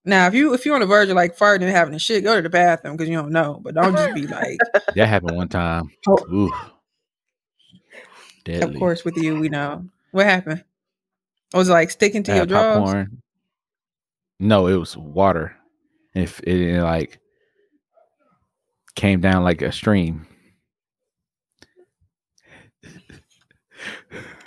now, 0.05 0.27
if 0.27 0.33
you 0.33 0.53
if 0.53 0.65
you're 0.65 0.75
on 0.75 0.81
the 0.81 0.87
verge 0.87 1.09
of 1.09 1.15
like 1.15 1.37
farting 1.37 1.63
and 1.63 1.71
having 1.71 1.95
a 1.95 1.99
shit, 1.99 2.23
go 2.23 2.35
to 2.35 2.41
the 2.41 2.49
bathroom 2.49 2.95
because 2.95 3.09
you 3.09 3.17
don't 3.17 3.31
know. 3.31 3.59
But 3.63 3.75
don't 3.75 3.95
just 3.95 4.13
be 4.13 4.27
like, 4.27 4.59
That 4.95 5.07
happened 5.07 5.35
one 5.35 5.49
time. 5.49 5.89
Oh. 6.07 6.71
Ooh. 8.49 8.59
Deadly. 8.59 8.73
of 8.75 8.79
course, 8.79 9.03
with 9.05 9.17
you, 9.17 9.39
we 9.39 9.49
know 9.49 9.85
what 10.11 10.25
happened. 10.25 10.63
It 11.53 11.57
was 11.57 11.69
like 11.69 11.91
sticking 11.91 12.23
to 12.23 12.31
I 12.31 12.35
your 12.35 12.41
had 12.41 12.49
drawers? 12.49 12.77
popcorn. 12.77 13.21
No, 14.39 14.67
it 14.67 14.75
was 14.75 14.95
water. 14.97 15.55
If 16.13 16.39
it, 16.41 16.59
it, 16.75 16.81
like 16.83 17.19
came 18.95 19.19
down 19.21 19.43
like 19.43 19.61
a 19.61 19.71
stream. 19.71 20.25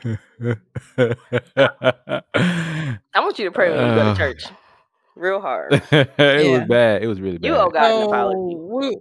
I 3.14 3.20
want 3.20 3.38
you 3.38 3.44
to 3.46 3.50
pray 3.50 3.70
when 3.70 3.88
you 3.88 3.94
go 3.94 4.00
Uh. 4.02 4.14
to 4.14 4.18
church. 4.18 4.44
Real 5.16 5.40
hard. 5.40 5.72
it 5.92 6.08
Yeah. 6.18 6.58
was 6.58 6.68
bad. 6.68 7.02
It 7.02 7.06
was 7.06 7.20
really 7.20 7.38
bad. 7.38 7.48
You 7.48 7.56
owe 7.56 7.68
God 7.68 7.90
an 7.90 8.02
apology. 8.04 8.54
what, 8.56 8.94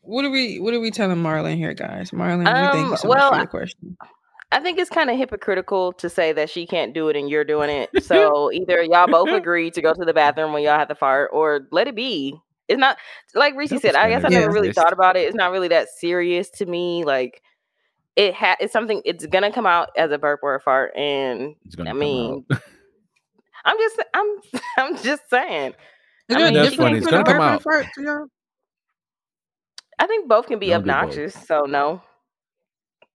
what 0.00 0.24
are 0.24 0.30
we 0.30 0.58
what 0.60 0.72
are 0.74 0.80
we 0.80 0.90
telling 0.90 1.18
Marlon 1.18 1.56
here, 1.56 1.74
guys? 1.74 2.10
Marlon, 2.10 2.38
we 2.40 2.44
thank 2.46 2.74
Um, 2.86 2.90
you 2.90 2.96
so 2.96 3.08
well, 3.08 3.30
much 3.30 3.38
for 3.40 3.44
the 3.44 3.50
question. 3.50 3.96
I 4.00 4.06
think 4.60 4.78
it's 4.78 4.90
kind 4.90 5.10
of 5.10 5.16
hypocritical 5.16 5.92
to 5.94 6.08
say 6.10 6.32
that 6.32 6.50
she 6.50 6.66
can't 6.66 6.92
do 6.92 7.08
it 7.08 7.16
and 7.16 7.28
you're 7.30 7.44
doing 7.44 7.70
it. 7.70 7.90
So 8.02 8.52
either 8.52 8.82
y'all 8.82 9.06
both 9.06 9.28
agree 9.32 9.70
to 9.70 9.80
go 9.80 9.94
to 9.94 10.04
the 10.04 10.12
bathroom 10.12 10.52
when 10.52 10.62
y'all 10.62 10.78
have 10.78 10.88
to 10.88 10.94
fart, 10.94 11.30
or 11.32 11.66
let 11.70 11.88
it 11.88 11.94
be. 11.94 12.38
It's 12.68 12.78
not 12.78 12.96
like 13.34 13.54
Reese 13.54 13.70
said. 13.80 13.94
I 13.94 14.08
guess 14.10 14.24
I 14.24 14.28
never 14.28 14.52
really 14.52 14.72
thought 14.72 14.92
about 14.92 15.16
it. 15.16 15.20
It's 15.26 15.36
not 15.36 15.50
really 15.50 15.68
that 15.68 15.88
serious 15.88 16.50
to 16.50 16.66
me. 16.66 17.04
Like 17.04 17.42
it 18.16 18.34
ha- 18.34 18.56
it's 18.60 18.72
something. 18.72 19.00
It's 19.04 19.26
gonna 19.26 19.52
come 19.52 19.66
out 19.66 19.90
as 19.96 20.10
a 20.10 20.18
burp 20.18 20.40
or 20.42 20.54
a 20.54 20.60
fart, 20.60 20.94
and 20.96 21.54
It's 21.64 21.74
gonna 21.74 21.90
I 21.90 21.92
mean. 21.94 22.44
I'm 23.64 23.78
just 23.78 24.02
I'm 24.14 24.26
I'm 24.78 24.96
just 24.98 25.28
saying. 25.30 25.74
I 26.30 26.38
mean, 26.38 26.54
That's 26.54 26.74
funny. 26.74 26.92
can't 26.92 26.96
It's 26.98 27.06
gonna 27.10 27.24
come 27.24 27.38
burp 27.38 27.42
and 27.42 27.50
a 27.50 27.54
out. 27.54 27.62
fart 27.62 27.86
y'all? 27.98 28.26
I 29.98 30.06
think 30.06 30.28
both 30.28 30.46
can 30.46 30.58
be 30.58 30.70
Don't 30.70 30.80
obnoxious. 30.80 31.34
So 31.34 31.62
no. 31.62 32.02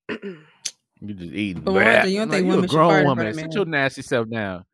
You 1.01 1.13
just 1.13 1.33
eating. 1.33 1.63
But 1.63 1.73
Miranda, 1.73 2.01
Blah. 2.01 2.09
you 2.09 2.17
don't 2.19 2.23
I'm 2.23 2.29
think 2.31 2.45
you 2.45 2.51
a 2.51 2.55
women 2.55 2.69
should 2.69 2.75
grown 2.75 2.89
fart 2.89 3.01
in 3.01 3.07
woman. 3.07 3.33
Sit 3.33 3.53
your 3.53 3.65
nasty 3.65 4.01
self 4.01 4.29
down. 4.29 4.65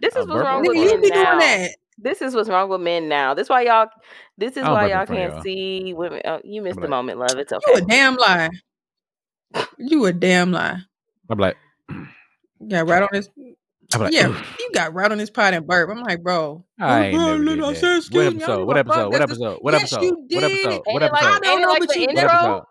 This 0.00 0.14
A 0.16 0.20
is 0.20 0.26
what's 0.26 0.40
wrong 0.42 0.62
with 0.62 0.76
Nigga, 0.76 0.82
you 0.84 0.90
men 0.90 1.00
be 1.00 1.10
doing 1.10 1.22
now. 1.24 1.38
that. 1.38 1.70
This 2.00 2.22
is 2.22 2.34
what's 2.34 2.48
wrong 2.48 2.68
with 2.68 2.80
men 2.80 3.08
now. 3.08 3.34
This 3.34 3.48
why 3.48 3.62
y'all. 3.62 3.88
This 4.36 4.56
is 4.56 4.62
why 4.64 4.88
y'all 4.90 5.06
can't 5.06 5.32
y'all. 5.34 5.42
see 5.42 5.92
women. 5.96 6.20
Oh, 6.24 6.40
you 6.44 6.62
missed 6.62 6.76
I'm 6.76 6.82
the 6.82 6.88
like- 6.88 6.90
moment, 6.90 7.18
love. 7.18 7.34
It's 7.36 7.52
a 7.52 7.58
You 7.66 7.74
a 7.74 7.80
damn 7.80 8.16
lie. 8.16 8.50
You 9.78 10.04
a 10.06 10.12
damn 10.12 10.52
lie. 10.52 10.78
I'm 11.30 11.38
like, 11.38 11.56
You 11.88 12.68
got 12.68 12.88
right 12.88 13.02
on 13.02 13.08
this. 13.12 13.28
Like, 13.98 14.12
yeah, 14.12 14.28
"Oof." 14.28 14.56
you 14.60 14.70
got 14.74 14.92
right 14.92 15.10
on 15.10 15.16
this 15.16 15.30
pot 15.30 15.54
and 15.54 15.66
burp. 15.66 15.88
I'm 15.88 16.02
like, 16.02 16.22
bro. 16.22 16.62
I 16.78 17.06
ain't 17.06 17.16
bro, 17.16 17.38
never 17.38 17.44
did 17.56 17.64
I 17.64 17.72
that. 17.72 17.76
said, 17.78 17.88
What 17.88 17.96
excuse 17.96 18.12
me, 18.12 18.26
I 18.26 18.28
episode? 18.28 18.46
don't 18.58 18.66
What 18.66 18.76
give 18.76 18.86
a 18.86 18.92
fuck. 18.92 18.98
episode? 18.98 19.10
What 19.10 19.22
episode? 19.22 19.58
What 19.62 19.74
episode? 19.74 20.02
What 20.28 20.44
episode? 20.44 20.82
What 20.84 21.02
episode? 21.02 21.24
I 21.24 21.38
don't 21.40 21.46
ain't 21.46 21.58
it 21.58 21.62
know, 21.62 21.68
like 21.70 21.80
but 21.80 21.88
the 21.88 22.00
you 22.00 22.06
What 22.06 22.18
episode? 22.18 22.62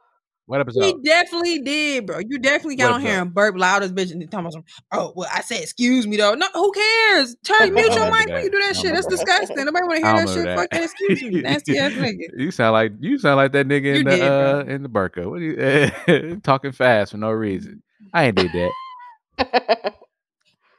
What 0.48 0.62
episode? 0.62 0.82
He 0.84 0.96
definitely 1.04 1.60
did, 1.60 2.06
bro. 2.08 2.20
You 2.20 2.40
definitely 2.40 2.78
got 2.78 2.92
What 2.92 2.96
on 2.96 3.02
here 3.02 3.22
and 3.22 3.34
burp 3.34 3.56
loud 3.58 3.84
as 3.84 3.92
bitch 3.92 4.12
and 4.12 4.22
talking 4.32 4.40
about 4.46 4.54
some. 4.54 4.64
Oh 4.94 5.12
well, 5.16 5.30
I 5.32 5.42
said 5.42 5.62
excuse 5.62 6.08
me 6.08 6.16
though. 6.18 6.36
No, 6.36 6.48
who 6.54 6.72
cares? 6.72 7.36
Turn 7.44 7.58
I 7.60 7.70
mute 7.70 7.94
your 7.94 8.10
mic 8.10 8.28
that. 8.28 8.34
when 8.36 8.44
you 8.46 8.52
do 8.52 8.60
that 8.60 8.76
shit. 8.78 8.94
That's 8.94 9.08
disgusting. 9.08 9.58
Nobody 9.66 9.86
want 9.86 10.00
to 10.00 10.08
hear 10.08 10.16
that 10.16 10.28
shit. 10.30 10.38
remember 10.38 10.62
Fuck 10.62 10.70
that. 10.72 10.78
that 10.78 10.84
excuse 10.86 11.22
me, 11.22 11.42
nasty 11.42 11.78
ass 11.78 11.92
nigga. 11.96 12.20
You 12.38 12.52
sound 12.52 12.72
like 12.74 12.94
you 13.00 13.20
sound 13.20 13.36
like 13.36 13.52
that 13.52 13.68
nigga 13.68 13.84
You 13.84 13.96
in 14.00 14.06
the 14.06 14.12
did, 14.12 14.20
bro. 14.20 14.60
uh 14.60 14.64
in 14.68 14.84
the 14.84 14.90
burqa. 14.90 15.26
What 15.30 15.42
are 15.42 16.14
you 16.32 16.40
talking 16.44 16.72
fast 16.72 17.12
for 17.12 17.18
no 17.18 17.32
reason? 17.32 17.84
I 18.14 18.28
ain't 18.28 18.38
did 18.38 18.52
that. 18.54 19.94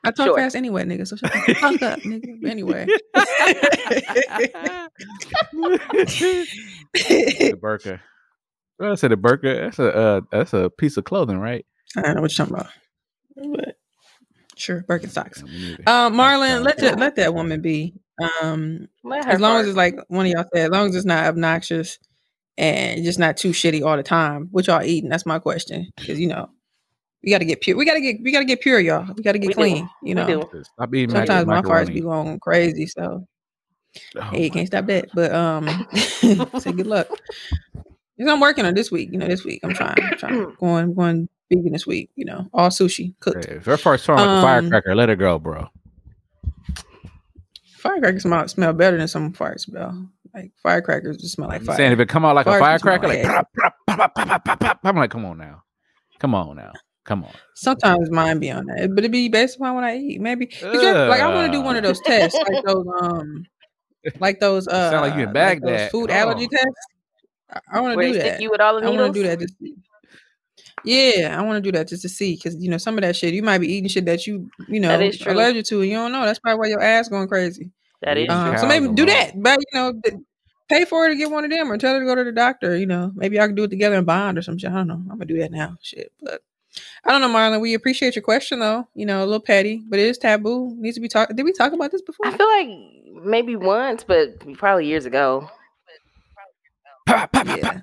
I 0.03 0.11
talk 0.13 0.29
Sure. 0.29 0.37
fast 0.39 0.57
anyway, 0.57 0.85
nigga. 0.85 1.07
So 1.07 1.17
shut 1.17 1.31
the 1.31 1.55
fuck 1.57 1.83
up, 1.83 2.01
nigga. 2.01 2.49
Anyway, 2.49 2.87
the 6.95 7.59
burqa. 7.61 8.01
Well, 8.79 8.93
I 8.93 8.95
said 8.95 9.11
the 9.11 9.17
burqa. 9.17 9.61
That's 9.61 9.79
a 9.79 9.95
uh, 9.95 10.21
that's 10.31 10.53
a 10.53 10.71
piece 10.71 10.97
of 10.97 11.05
clothing, 11.05 11.39
right? 11.39 11.65
I 11.97 12.03
don't 12.03 12.17
know 12.17 12.23
what 12.23 12.37
you're 12.37 12.47
talking 12.47 12.61
about. 12.61 13.57
But 13.57 13.77
sure, 14.57 14.85
Birkenstocks. 14.89 15.43
Yeah. 15.47 16.07
Um, 16.07 16.15
Marlon, 16.15 16.63
let 16.65 16.79
that 16.79 16.99
let 16.99 17.17
that 17.17 17.35
woman 17.35 17.61
be. 17.61 17.95
Um, 18.43 18.89
as 19.27 19.41
long 19.41 19.53
fart. 19.53 19.63
as 19.63 19.69
it's 19.69 19.77
like 19.77 19.99
one 20.09 20.27
of 20.27 20.33
y'all 20.33 20.45
said, 20.53 20.67
as 20.67 20.71
long 20.71 20.89
as 20.89 20.97
it's 20.97 21.07
not 21.07 21.27
obnoxious 21.27 21.99
and 22.57 23.05
just 23.05 23.19
not 23.19 23.37
too 23.37 23.51
shitty 23.51 23.85
all 23.85 23.97
the 23.97 24.03
time. 24.03 24.49
What 24.51 24.67
y'all 24.67 24.83
eating? 24.83 25.11
That's 25.11 25.27
my 25.27 25.39
question. 25.39 25.91
Because 25.97 26.19
you 26.19 26.29
know, 26.29 26.51
we 27.23 27.31
got 27.31 27.39
to 27.39 27.45
get 27.45 27.61
pure. 27.61 27.77
We 27.77 27.85
got 27.85 27.95
to 27.95 28.01
get 28.01 28.21
we 28.23 28.33
got 28.33 28.41
to 28.41 28.45
get 28.45 28.61
pure, 28.61 28.81
y'all. 28.81 29.07
We 29.17 29.23
got 29.23 29.33
to 29.33 29.39
get 29.39 29.49
We 29.49 29.55
do. 29.55 29.61
clean. 29.61 29.91
You 30.03 30.15
know. 30.15 30.51
Stop 30.75 30.95
eating 30.95 31.11
sometimes 31.11 31.47
my 31.47 31.63
farts 31.63 31.93
be 31.93 32.01
going 32.01 32.39
crazy. 32.41 32.87
So 32.87 33.27
Oh 34.17 34.21
hey, 34.21 34.45
you 34.45 34.51
can't 34.51 34.67
stop 34.67 34.87
that. 34.87 35.09
But 35.15 35.33
um, 35.33 35.87
say 36.61 36.73
good 36.73 36.87
luck. 36.87 37.09
Because 38.19 38.33
I'm 38.33 38.41
working 38.41 38.67
on 38.67 38.75
this 38.75 38.91
week. 38.91 39.11
You 39.13 39.19
know, 39.19 39.29
this 39.29 39.45
week 39.45 39.61
I'm 39.63 39.73
trying, 39.73 39.97
I'm 39.97 40.19
trying 40.19 40.57
going 40.61 40.95
going 40.95 41.29
vegan 41.51 41.73
this 41.73 41.87
week. 41.87 42.11
You 42.17 42.25
know, 42.25 42.49
all 42.53 42.69
sushi 42.69 43.15
cooked. 43.21 43.45
If 43.47 43.65
her 43.67 43.77
farts 43.77 44.01
smell 44.01 44.17
like 44.19 44.31
a 44.31 44.35
Um, 44.35 44.41
firecracker, 44.41 44.95
let 44.97 45.09
her 45.09 45.17
go, 45.17 45.39
bro. 45.39 45.69
Firecrackers 47.77 48.23
smell, 48.23 48.49
smell 48.49 48.73
better 48.73 48.97
than 48.99 49.07
some 49.07 49.33
farts, 49.33 49.61
smell. 49.61 50.09
Like 50.35 50.51
firecrackers 50.63 51.19
just 51.19 51.35
smell 51.35 51.49
like 51.49 51.61
I'm 51.61 51.67
fire. 51.67 51.77
saying 51.77 51.93
if 51.93 52.01
it 52.01 52.09
come 52.09 52.25
out 52.25 52.35
like 52.35 52.47
a 52.47 52.51
Farts 52.51 52.73
just 52.73 52.83
smell 52.83 53.01
firecracker, 53.01 53.09
like 53.09 53.25
like 53.25 53.29
pop, 53.35 53.49
pop, 53.57 53.75
pop, 53.87 54.15
pop, 54.15 54.27
pop, 54.27 54.45
pop, 54.45 54.61
pop, 54.61 54.81
I'm 54.85 54.97
like, 54.97 55.11
come 55.13 55.25
on 55.25 55.39
now, 55.39 55.63
come 56.19 56.35
on 56.35 56.57
now, 56.57 56.73
come 57.05 57.25
on. 57.25 57.33
Sometimes 57.55 58.11
mine 58.11 58.41
be 58.41 58.51
on 58.51 58.67
that, 58.67 58.95
but 58.95 59.05
it 59.05 59.11
be 59.13 59.29
based 59.29 59.57
upon 59.57 59.77
what 59.77 59.85
I 59.85 59.97
eat. 59.97 60.21
Maybe 60.21 60.47
'cause 60.47 60.61
you 60.63 60.93
like 60.93 61.21
I 61.21 61.33
want 61.33 61.51
to 61.53 61.57
do 61.57 61.63
one 61.63 61.77
of 61.77 61.85
those 61.85 62.01
tests, 62.01 62.37
like 62.49 62.63
those 62.65 62.85
um, 63.01 63.47
like 64.19 64.41
those 64.41 64.67
uh, 64.69 64.91
Sound 64.91 65.03
like 65.09 65.15
you 65.17 65.23
in 65.23 65.29
those 65.29 65.35
Baghdad. 65.35 65.91
food 65.93 66.11
Hold 66.11 66.23
allergy 66.23 66.45
on. 66.45 66.51
tests. 66.51 66.87
I, 67.51 67.61
I 67.75 67.81
want 67.81 67.99
to 67.99 68.07
do 68.07 68.13
that. 68.15 68.21
stick 68.21 68.41
you 68.41 68.51
with 68.51 68.61
all 68.61 68.81
the 68.81 68.87
I 68.87 68.91
want 68.91 69.15
to 69.15 69.21
do 69.23 69.27
that. 69.29 69.41
Just, 69.41 69.55
yeah, 70.85 71.37
I 71.39 71.43
want 71.43 71.63
to 71.63 71.73
do 71.73 71.77
that 71.77 71.89
just 71.89 72.03
to 72.03 72.09
see 72.09 72.37
because 72.37 72.57
you 72.63 72.71
know 72.71 72.79
some 72.79 72.97
of 72.97 73.03
that 73.03 73.17
shit 73.17 73.35
you 73.35 73.43
might 73.43 73.59
be 73.59 73.73
eating 73.73 73.89
shit 73.89 74.05
that 74.07 74.27
you 74.27 74.51
you 74.69 74.81
know 74.81 74.89
That 74.89 75.03
is 75.03 75.19
true. 75.19 75.33
allergic 75.33 75.65
to 75.67 75.81
and 75.81 75.91
you 75.91 75.97
don't 75.97 76.13
know. 76.13 76.25
That's 76.25 76.39
probably 76.39 76.59
why 76.61 76.67
your 76.69 76.83
ass 76.83 77.09
going 77.09 77.29
crazy. 77.29 77.71
That 78.03 78.17
is 78.17 78.29
Um, 78.31 78.51
true. 78.51 78.59
so 78.59 78.67
maybe 78.67 78.89
do 78.89 79.07
that, 79.07 79.33
but 79.43 79.59
you 79.59 79.79
know, 79.81 79.93
pay 80.69 80.85
for 80.85 81.07
it 81.07 81.11
to 81.11 81.17
get 81.17 81.31
one 81.31 81.45
of 81.45 81.51
them, 81.51 81.71
or 81.73 81.79
tell 81.79 81.95
her 81.95 82.01
to 82.01 82.07
go 82.07 82.15
to 82.15 82.23
the 82.25 82.33
doctor. 82.33 82.77
You 82.77 82.87
know, 82.87 83.11
maybe 83.17 83.41
I 83.41 83.47
can 83.47 83.57
do 83.57 83.65
it 83.65 83.71
together 83.71 83.97
and 83.97 84.07
bond 84.07 84.39
or 84.39 84.43
some 84.43 84.57
shit. 84.59 84.71
I 84.71 84.75
don't 84.75 84.87
know. 84.89 84.95
I'm 84.95 85.09
gonna 85.19 85.25
do 85.25 85.39
that 85.39 85.51
now. 85.51 85.77
Shit, 85.83 86.13
but 86.23 86.43
I 87.05 87.11
don't 87.11 87.21
know, 87.21 87.29
Marlon. 87.37 87.61
We 87.61 87.75
appreciate 87.75 88.15
your 88.15 88.23
question 88.23 88.61
though. 88.61 88.87
You 88.95 89.05
know, 89.07 89.19
a 89.25 89.27
little 89.27 89.41
petty, 89.41 89.83
but 89.89 89.99
it 89.99 90.07
is 90.07 90.17
taboo. 90.19 90.77
Needs 90.79 90.95
to 90.97 91.01
be 91.01 91.09
talked. 91.09 91.35
Did 91.35 91.43
we 91.45 91.53
talk 91.53 91.73
about 91.73 91.91
this 91.91 92.03
before? 92.03 92.27
I 92.27 92.37
feel 92.37 92.47
like 92.47 93.25
maybe 93.27 93.57
once, 93.57 94.05
but 94.05 94.39
probably 94.57 94.87
years 94.87 95.07
ago. 95.07 95.51
Pop, 97.09 97.33
pop, 97.33 97.47
pop, 97.47 97.57
yeah. 97.59 97.81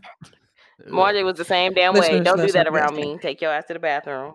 Marjorie 0.88 1.24
was 1.24 1.38
the 1.38 1.46
same 1.46 1.74
damn 1.74 1.94
way. 1.94 2.20
Don't 2.20 2.38
do 2.38 2.48
that 2.52 2.66
not 2.66 2.74
around 2.74 2.96
me. 2.96 3.18
Take 3.22 3.42
your 3.42 3.52
ass 3.52 3.66
to 3.68 3.74
the 3.74 3.80
bathroom. 3.80 4.34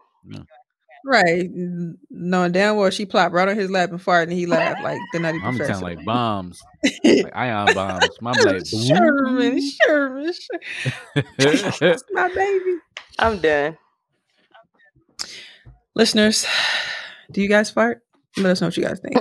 Right. 1.05 1.41
N- 1.45 1.97
Knowing 2.11 2.53
damn 2.53 2.77
well 2.77 2.91
she 2.91 3.07
plopped 3.07 3.33
right 3.33 3.49
on 3.49 3.57
his 3.57 3.71
lap 3.71 3.91
and 3.91 4.01
farted 4.01 4.25
and 4.25 4.33
he 4.33 4.47
laughed 4.47 4.83
like 4.83 4.99
the 5.13 5.21
nutty 5.21 5.39
I'm 5.43 5.57
professor. 5.57 5.81
sound 5.81 5.83
like 5.85 6.05
bombs, 6.05 6.61
like 7.05 7.35
ion 7.35 7.73
bombs. 7.75 8.09
My 8.21 8.33
like, 8.33 8.67
Sherman, 8.67 9.61
Sherman, 9.63 10.33
Sherman. 10.33 11.99
my 12.13 12.29
baby. 12.35 12.77
I'm 13.19 13.39
done. 13.39 13.79
Listeners, 15.95 16.47
do 17.31 17.41
you 17.41 17.49
guys 17.49 17.71
fart? 17.71 18.03
Let 18.37 18.53
us 18.53 18.61
know 18.61 18.67
what 18.67 18.77
you 18.77 18.85
guys 18.85 19.01
think. 19.01 19.17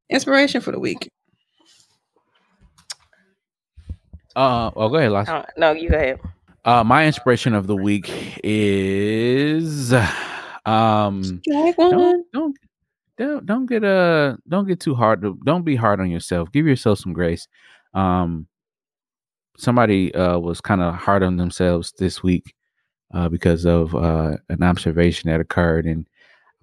Inspiration 0.10 0.60
for 0.60 0.72
the 0.72 0.78
week. 0.80 1.10
Uh, 4.38 4.70
oh, 4.76 4.88
go 4.88 4.96
ahead, 4.96 5.10
Lost. 5.10 5.30
Uh, 5.30 5.44
no, 5.56 5.72
you 5.72 5.90
go 5.90 5.96
ahead. 5.96 6.20
Uh, 6.64 6.84
my 6.84 7.06
inspiration 7.06 7.54
of 7.54 7.66
the 7.66 7.76
week 7.76 8.10
is, 8.44 9.92
um, 10.64 11.40
Drag 11.44 11.74
one. 11.76 11.90
don't 11.90 12.26
don't 12.32 12.56
don't 13.16 13.46
don't 13.46 13.66
get 13.66 13.84
uh 13.84 14.36
don't 14.48 14.68
get 14.68 14.80
too 14.80 14.94
hard. 14.94 15.22
To, 15.22 15.38
don't 15.44 15.64
be 15.64 15.76
hard 15.76 16.00
on 16.00 16.10
yourself. 16.10 16.52
Give 16.52 16.66
yourself 16.66 17.00
some 17.00 17.12
grace. 17.12 17.48
Um, 17.94 18.46
somebody 19.56 20.14
uh 20.14 20.38
was 20.38 20.60
kind 20.60 20.82
of 20.82 20.94
hard 20.94 21.22
on 21.22 21.36
themselves 21.36 21.92
this 21.98 22.22
week 22.22 22.54
uh 23.14 23.28
because 23.28 23.66
of 23.66 23.94
uh 23.96 24.36
an 24.48 24.62
observation 24.62 25.30
that 25.30 25.40
occurred, 25.40 25.84
and 25.84 26.06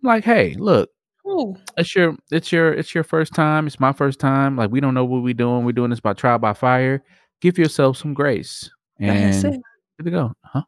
I'm 0.02 0.08
like, 0.08 0.24
hey, 0.24 0.54
look, 0.58 0.90
Oh, 1.28 1.58
it's 1.76 1.96
your 1.96 2.16
it's 2.32 2.52
your 2.52 2.72
it's 2.72 2.94
your 2.94 3.04
first 3.04 3.34
time. 3.34 3.66
It's 3.66 3.80
my 3.80 3.92
first 3.92 4.20
time. 4.20 4.56
Like 4.56 4.70
we 4.72 4.80
don't 4.80 4.94
know 4.94 5.04
what 5.06 5.24
we're 5.24 5.34
doing. 5.34 5.66
We're 5.66 5.72
doing 5.72 5.90
this 5.90 6.00
by 6.00 6.14
trial 6.14 6.38
by 6.38 6.54
fire. 6.54 7.04
Give 7.42 7.58
yourself 7.58 7.98
some 7.98 8.14
grace 8.14 8.70
and 9.00 9.34
good 9.98 10.06
to 10.06 10.12
go, 10.12 10.34
huh? 10.44 10.64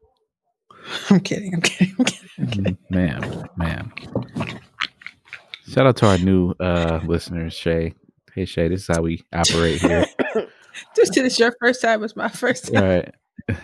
I'm 1.09 1.19
kidding. 1.21 1.53
I'm 1.53 1.61
kidding. 1.61 1.95
I'm 1.97 2.05
kidding. 2.05 2.23
Mm, 2.37 2.77
Ma'am, 2.89 3.43
ma'am. 3.57 3.91
Shout 5.67 5.87
out 5.87 5.97
to 5.97 6.07
our 6.07 6.17
new 6.17 6.53
uh 6.59 6.99
listeners, 7.05 7.53
Shay. 7.53 7.93
Hey 8.33 8.45
Shay, 8.45 8.67
this 8.67 8.81
is 8.81 8.87
how 8.95 9.01
we 9.01 9.23
operate 9.33 9.81
here. 9.81 10.05
Just 10.95 11.13
did 11.13 11.25
this 11.25 11.33
is 11.33 11.39
your 11.39 11.55
first 11.59 11.81
time. 11.81 12.03
It's 12.03 12.15
my 12.15 12.29
first 12.29 12.71
time. 12.73 12.83
right. 12.83 13.15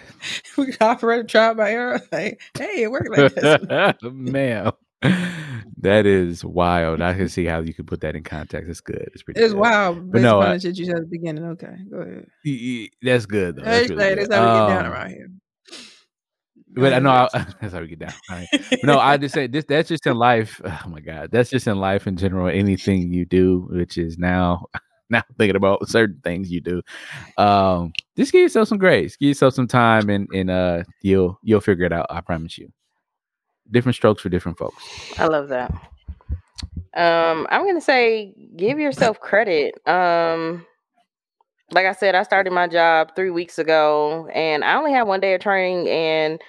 We 0.58 0.68
can 0.72 0.78
operate 0.80 1.20
a 1.20 1.24
trial 1.26 1.54
by 1.56 1.72
error. 1.72 2.00
Like, 2.12 2.40
hey, 2.58 2.84
it 2.84 2.92
worked 2.92 3.10
like 3.10 3.36
this. 3.36 3.60
ma'am. 4.04 4.72
That 5.82 6.06
is 6.06 6.46
wild. 6.46 7.02
I 7.02 7.14
can 7.14 7.28
see 7.28 7.44
how 7.46 7.60
you 7.60 7.74
could 7.74 7.88
put 7.88 8.00
that 8.02 8.16
in 8.16 8.24
context. 8.24 8.70
It's 8.70 8.80
good. 8.80 9.10
It's 9.14 9.22
pretty 9.24 9.42
It's 9.42 9.52
good. 9.54 9.60
wild. 9.60 10.12
But 10.12 10.22
no, 10.22 10.40
I- 10.40 10.58
shit 10.58 10.78
you 10.78 10.86
said 10.86 10.96
at 10.96 11.02
the 11.02 11.08
beginning. 11.08 11.44
Okay, 11.44 11.76
go 11.92 11.98
ahead. 11.98 12.90
That's 13.02 13.26
good 13.26 13.58
though. 13.58 13.64
Hey, 13.64 13.80
That's 13.80 13.90
really 13.90 14.04
hey, 14.04 14.16
good. 14.16 14.30
that's 14.30 14.34
how 14.36 14.42
we 14.54 14.60
get 14.70 14.76
down 14.76 14.86
Um, 14.86 14.92
around 14.94 15.10
here. 15.10 15.28
But 16.76 16.94
I 16.94 17.00
know 17.00 17.10
I, 17.12 17.28
that's 17.62 17.74
how 17.74 17.82
we 17.82 17.88
get 17.88 18.00
down. 18.00 18.14
All 18.30 18.38
right. 18.38 18.48
But 18.52 18.84
no, 18.84 18.98
I 18.98 19.18
just 19.18 19.34
say 19.36 19.48
this. 19.48 19.66
That's 19.66 19.90
just 19.90 20.08
in 20.08 20.16
life. 20.18 20.60
Oh 20.86 20.90
my 20.90 21.02
god, 21.02 21.32
that's 21.32 21.50
just 21.50 21.68
in 21.68 21.78
life 21.78 22.08
in 22.08 22.16
general. 22.18 22.48
Anything 22.48 23.12
you 23.14 23.26
do, 23.26 23.68
which 23.70 23.98
is 23.98 24.18
now, 24.18 24.66
now 25.10 25.22
thinking 25.38 25.56
about 25.56 25.88
certain 25.90 26.20
things 26.24 26.50
you 26.52 26.62
do, 26.62 26.82
um, 27.38 27.92
just 28.18 28.32
give 28.32 28.42
yourself 28.42 28.70
some 28.70 28.78
grace. 28.80 29.16
Give 29.18 29.28
yourself 29.28 29.54
some 29.54 29.68
time, 29.68 30.10
and 30.10 30.28
and 30.34 30.50
uh, 30.50 30.84
you'll 31.02 31.38
you'll 31.44 31.62
figure 31.62 31.86
it 31.86 31.92
out. 31.94 32.08
I 32.10 32.22
promise 32.22 32.58
you. 32.58 32.72
Different 33.72 33.96
strokes 33.96 34.22
for 34.22 34.30
different 34.30 34.58
folks. 34.58 34.84
I 35.18 35.26
love 35.26 35.50
that. 35.50 35.72
Um, 36.96 37.48
I'm 37.50 37.66
gonna 37.66 37.82
say 37.82 38.36
give 38.56 38.78
yourself 38.78 39.20
credit. 39.20 39.76
Um, 39.88 40.66
like 41.72 41.88
I 41.88 41.94
said, 41.94 42.14
I 42.14 42.22
started 42.24 42.54
my 42.54 42.68
job 42.68 43.16
three 43.16 43.32
weeks 43.32 43.58
ago, 43.58 44.28
and 44.34 44.64
I 44.64 44.76
only 44.76 44.92
had 44.92 45.04
one 45.04 45.20
day 45.20 45.34
of 45.34 45.42
training, 45.42 45.90
and 45.90 46.40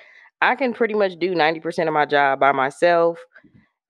I 0.42 0.54
can 0.54 0.74
pretty 0.74 0.94
much 0.94 1.18
do 1.18 1.34
ninety 1.34 1.60
percent 1.60 1.88
of 1.88 1.94
my 1.94 2.04
job 2.04 2.40
by 2.40 2.52
myself. 2.52 3.18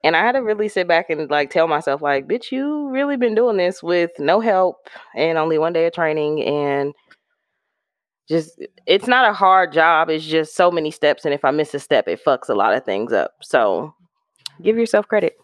And 0.04 0.14
I 0.14 0.20
had 0.20 0.32
to 0.32 0.42
really 0.42 0.68
sit 0.68 0.86
back 0.86 1.08
and 1.08 1.30
like 1.30 1.50
tell 1.50 1.66
myself, 1.66 2.02
like, 2.02 2.28
bitch, 2.28 2.52
you 2.52 2.90
really 2.90 3.16
been 3.16 3.34
doing 3.34 3.56
this 3.56 3.82
with 3.82 4.10
no 4.18 4.38
help 4.38 4.76
and 5.16 5.38
only 5.38 5.58
one 5.58 5.72
day 5.72 5.86
of 5.86 5.94
training, 5.94 6.44
and 6.44 6.92
just 8.28 8.60
it's 8.86 9.06
not 9.06 9.28
a 9.28 9.34
hard 9.34 9.72
job. 9.72 10.08
It's 10.08 10.24
just 10.24 10.56
so 10.56 10.70
many 10.70 10.90
steps, 10.90 11.24
and 11.24 11.34
if 11.34 11.44
I 11.44 11.50
miss 11.50 11.74
a 11.74 11.80
step, 11.80 12.08
it 12.08 12.24
fucks 12.24 12.48
a 12.48 12.54
lot 12.54 12.74
of 12.74 12.84
things 12.84 13.12
up. 13.12 13.32
So 13.42 13.94
give 14.62 14.76
yourself 14.76 15.08
credit. 15.08 15.36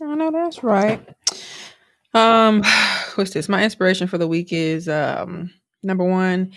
I 0.00 0.14
know 0.14 0.30
that's 0.30 0.62
right. 0.62 1.06
Um, 2.14 2.62
what's 3.14 3.32
this? 3.32 3.48
My 3.48 3.62
inspiration 3.64 4.08
for 4.08 4.18
the 4.18 4.28
week 4.28 4.52
is 4.52 4.88
um 4.88 5.50
number 5.82 6.04
one, 6.04 6.52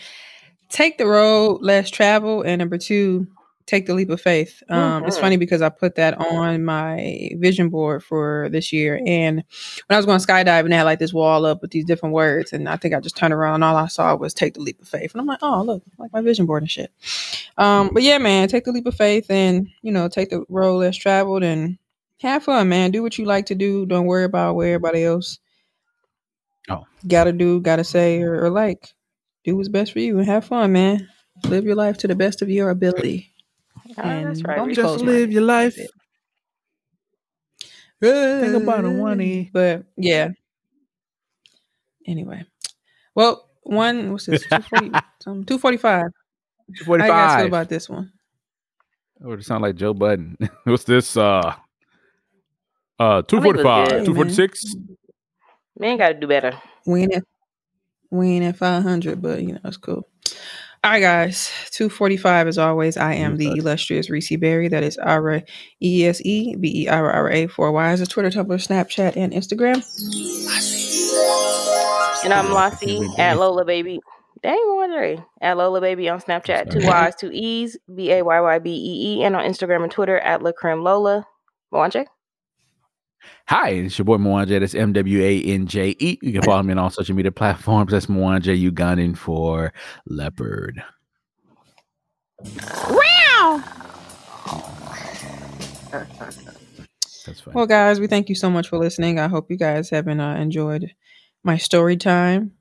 take 0.70 0.98
the 0.98 1.08
road 1.08 1.60
less 1.62 1.90
travel, 1.90 2.42
and 2.42 2.60
number 2.60 2.78
two, 2.78 3.28
take 3.70 3.86
the 3.86 3.94
leap 3.94 4.10
of 4.10 4.20
faith. 4.20 4.64
Um, 4.70 5.06
it's 5.06 5.18
Mhm. 5.18 5.22
funny 5.22 5.38
because 5.38 5.62
I 5.62 5.70
put 5.70 5.96
that 5.96 6.16
on 6.18 6.66
my 6.66 7.30
vision 7.38 7.70
board 7.70 8.04
for 8.04 8.50
this 8.52 8.74
year, 8.74 9.00
and 9.06 9.36
when 9.38 9.44
I 9.96 9.98
was 9.98 10.06
going 10.08 10.20
skydiving, 10.20 10.70
they 10.70 10.76
had 10.76 10.84
like 10.84 11.00
this 11.00 11.14
wall 11.14 11.46
up 11.46 11.62
with 11.62 11.72
these 11.72 11.86
different 11.86 12.14
words, 12.16 12.52
and 12.52 12.68
I 12.68 12.78
think 12.78 12.94
I 12.96 13.00
just 13.00 13.16
turned 13.16 13.34
around 13.34 13.56
and 13.56 13.64
all 13.64 13.76
I 13.78 13.88
saw 13.88 14.16
was 14.16 14.34
take 14.34 14.56
the 14.56 14.62
leap 14.62 14.82
of 14.82 14.88
faith, 14.88 15.12
and 15.14 15.22
I'm 15.22 15.28
like, 15.28 15.40
oh 15.44 15.62
look, 15.62 15.84
like 15.98 16.12
my 16.12 16.22
vision 16.22 16.46
board 16.48 16.64
and 16.64 16.72
shit. 16.72 16.92
Um, 17.58 17.92
but 17.94 18.04
yeah, 18.04 18.18
man, 18.18 18.48
take 18.48 18.64
the 18.66 18.72
leap 18.72 18.88
of 18.88 18.96
faith, 18.96 19.30
and 19.30 19.68
you 19.84 19.92
know, 19.92 20.08
take 20.08 20.32
the 20.32 20.44
road 20.50 20.78
less 20.78 20.98
traveled, 20.98 21.44
and 21.44 21.78
have 22.22 22.44
fun, 22.44 22.68
man. 22.70 22.92
Do 22.92 23.04
what 23.04 23.18
you 23.18 23.26
like 23.26 23.46
to 23.46 23.56
do. 23.56 23.86
Don't 23.86 24.06
worry 24.08 24.24
about 24.26 24.56
what 24.56 24.66
everybody 24.66 25.04
else 25.04 25.40
Oh. 26.70 26.86
gotta 27.08 27.32
do, 27.32 27.62
gotta 27.62 27.84
say, 27.84 28.22
or, 28.22 28.44
or 28.46 28.50
like. 28.50 28.94
Do 29.46 29.56
what's 29.56 29.70
best 29.70 29.94
for 29.94 30.00
you 30.00 30.18
and 30.18 30.28
have 30.28 30.44
fun, 30.46 30.74
man. 30.74 31.08
Live 31.46 31.64
your 31.64 31.76
life 31.76 31.98
to 32.00 32.08
the 32.08 32.16
best 32.16 32.42
of 32.42 32.50
your 32.50 32.70
ability. 32.70 33.32
Oh, 33.78 33.94
that's 33.96 34.44
right. 34.44 34.56
don't 34.58 34.74
just 34.74 35.00
live 35.00 35.30
minded. 35.30 35.34
your 35.34 35.42
life. 35.44 35.78
That's. 38.02 38.52
Think 38.52 38.64
about 38.64 38.86
a 38.86 38.90
Wani. 38.92 39.50
But 39.52 39.86
yeah. 39.98 40.30
Anyway. 42.06 42.46
Well, 43.16 43.50
one 43.64 44.12
what's 44.12 44.26
this? 44.26 44.44
240, 44.44 44.88
um, 45.28 45.44
245. 45.46 45.84
How 45.84 46.06
you 46.06 46.12
guys 46.72 46.78
feel 46.78 46.86
Forty-five. 46.86 47.46
about 47.48 47.70
this 47.70 47.90
one? 47.90 48.12
Or 49.22 49.30
would 49.30 49.46
sound 49.46 49.64
like 49.64 49.76
Joe 49.76 49.94
Budden. 49.94 50.38
What's 50.64 50.86
this? 50.86 51.18
Uh, 51.18 51.56
uh, 53.00 53.22
two 53.24 53.38
I 53.38 53.42
think 53.42 53.56
it 53.56 53.58
was 53.58 53.64
forty-five, 53.64 53.90
good. 53.90 54.06
two 54.06 54.16
forty-six. 54.16 54.76
Man 55.78 55.98
gotta 55.98 56.14
do 56.14 56.28
better. 56.28 56.58
We 56.86 57.02
ain't 57.04 57.16
at 57.16 57.24
we 58.12 58.30
ain't 58.30 58.46
at 58.46 58.58
500, 58.58 59.22
but 59.22 59.42
you 59.42 59.54
know, 59.54 59.60
it's 59.66 59.78
cool. 59.78 60.08
All 60.82 60.92
right, 60.92 61.02
guys. 61.02 61.52
245 61.72 62.48
as 62.48 62.58
always. 62.58 62.96
I 62.96 63.14
am 63.16 63.36
the 63.36 63.48
illustrious 63.50 64.10
Reese 64.10 64.30
Berra. 64.32 64.70
That 64.70 64.82
is 64.82 64.98
Ara 64.98 65.44
E 65.82 66.06
S 66.06 66.22
E 66.24 66.56
B 66.56 66.84
E 66.84 66.88
R 66.88 67.12
R 67.12 67.30
A 67.30 67.48
4 67.48 67.72
Y 67.74 67.92
is 67.92 68.00
a 68.00 68.06
Twitter, 68.08 68.30
Tumblr, 68.30 68.48
Snapchat, 68.48 69.18
and 69.18 69.34
Instagram. 69.34 69.84
And 72.24 72.34
I'm 72.34 72.54
Lassie 72.54 73.06
at 73.18 73.38
Lola 73.38 73.66
Baby. 73.66 74.00
Dang, 74.42 74.56
Andre. 74.56 75.22
At 75.42 75.58
Lola 75.58 75.82
Baby 75.82 76.08
on 76.08 76.22
Snapchat. 76.22 76.72
Two 76.72 76.88
Y's, 76.88 77.16
two 77.16 77.30
E's, 77.34 77.78
B 77.94 78.14
A 78.14 78.24
Y 78.24 78.40
Y 78.40 78.60
B 78.60 78.70
E 78.72 79.18
E. 79.20 79.24
And 79.24 79.36
on 79.36 79.44
Instagram 79.44 79.84
and 79.84 79.92
Twitter 79.92 80.18
at 80.20 80.42
La 80.42 80.54
Creme 80.54 80.82
Lola. 80.82 81.26
Mwanje. 81.74 82.06
Hi, 83.50 83.70
it's 83.70 83.98
your 83.98 84.06
boy 84.06 84.18
Mwanje. 84.18 84.60
That's 84.60 84.76
M 84.76 84.94
W 84.94 85.24
A 85.24 85.42
N 85.42 85.66
J 85.66 85.96
E. 85.98 86.20
You 86.22 86.34
can 86.34 86.44
follow 86.44 86.62
me 86.62 86.72
on 86.74 86.78
all 86.78 86.92
social 86.92 87.16
media 87.16 87.32
platforms. 87.32 87.92
That's 87.92 88.06
Mwanje 88.06 88.72
Ugandan 88.72 89.18
for 89.18 89.74
leopard. 90.06 90.84
Wow. 92.44 93.64
That's 97.26 97.42
fine. 97.42 97.56
Well, 97.56 97.66
guys, 97.66 98.00
we 98.00 98.06
thank 98.06 98.30
you 98.30 98.36
so 98.36 98.52
much 98.52 98.70
for 98.70 98.78
listening. 98.78 99.18
I 99.18 99.28
hope 99.28 99.50
you 99.50 99.58
guys 99.58 99.90
have 99.90 100.06
been 100.06 100.20
uh, 100.20 100.36
enjoyed 100.36 100.94
my 101.44 101.58
story 101.58 101.98
time 101.98 102.52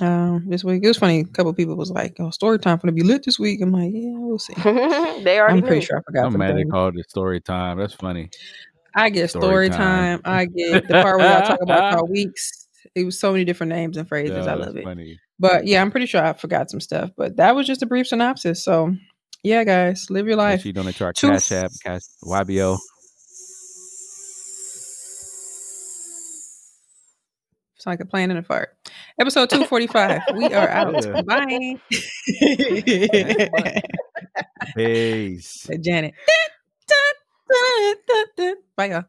um, 0.00 0.44
this 0.48 0.64
week. 0.64 0.82
It 0.82 0.88
was 0.88 0.98
funny. 0.98 1.20
A 1.20 1.24
couple 1.26 1.54
people 1.54 1.76
was 1.76 1.92
like, 1.92 2.16
"Oh, 2.18 2.30
story 2.30 2.58
time 2.58 2.78
gonna 2.78 2.90
be 2.90 3.04
lit 3.04 3.24
this 3.24 3.38
week." 3.38 3.60
I'm 3.60 3.70
like, 3.70 3.92
"Yeah, 3.94 4.14
we'll 4.16 4.40
see." 4.40 4.54
they 5.22 5.38
are. 5.38 5.48
I'm 5.48 5.62
pretty 5.62 5.86
sure 5.86 5.98
I 5.98 6.02
forgot. 6.02 6.26
I'm 6.26 6.36
mad 6.36 6.56
they 6.56 6.64
called 6.64 6.98
it 6.98 7.08
story 7.08 7.40
time. 7.40 7.78
That's 7.78 7.94
funny. 7.94 8.30
I 8.94 9.10
get 9.10 9.30
Story 9.30 9.44
story, 9.44 9.68
time. 9.70 10.20
time. 10.22 10.22
I 10.24 10.46
get 10.46 10.88
the 10.88 10.94
part 11.02 11.18
where 11.18 11.30
y'all 11.38 11.46
talk 11.46 11.60
about 11.62 11.94
our 11.98 12.04
weeks. 12.06 12.66
It 12.94 13.04
was 13.04 13.18
so 13.20 13.32
many 13.32 13.44
different 13.44 13.70
names 13.70 13.96
and 13.96 14.08
phrases. 14.08 14.46
I 14.46 14.54
love 14.54 14.76
it. 14.76 14.84
Funny. 14.84 15.18
But 15.38 15.66
yeah, 15.66 15.80
I'm 15.82 15.90
pretty 15.90 16.06
sure 16.06 16.24
I 16.24 16.32
forgot 16.32 16.70
some 16.70 16.80
stuff. 16.80 17.10
But 17.16 17.36
that 17.36 17.54
was 17.54 17.66
just 17.66 17.82
a 17.82 17.86
brief 17.86 18.06
synopsis. 18.08 18.64
So 18.64 18.94
yeah, 19.44 19.62
guys, 19.64 20.08
live 20.10 20.26
your 20.26 20.36
life. 20.36 20.64
you 20.66 20.72
donate 20.72 20.96
to 20.96 21.04
our 21.04 21.12
Two- 21.12 21.28
Cash 21.30 21.52
App, 21.52 21.70
Cash 21.84 22.02
YBO. 22.24 22.78
It's 27.76 27.86
like 27.86 28.00
a 28.00 28.04
plan 28.04 28.30
and 28.30 28.40
a 28.40 28.42
fart. 28.42 28.70
Episode 29.20 29.48
245. 29.50 30.22
we 30.34 30.46
are 30.46 30.68
out. 30.68 31.04
Yeah. 31.04 31.22
Bye. 31.22 31.78
Peace. 34.74 35.68
Janet. 35.80 36.14
Bye. 38.76 39.04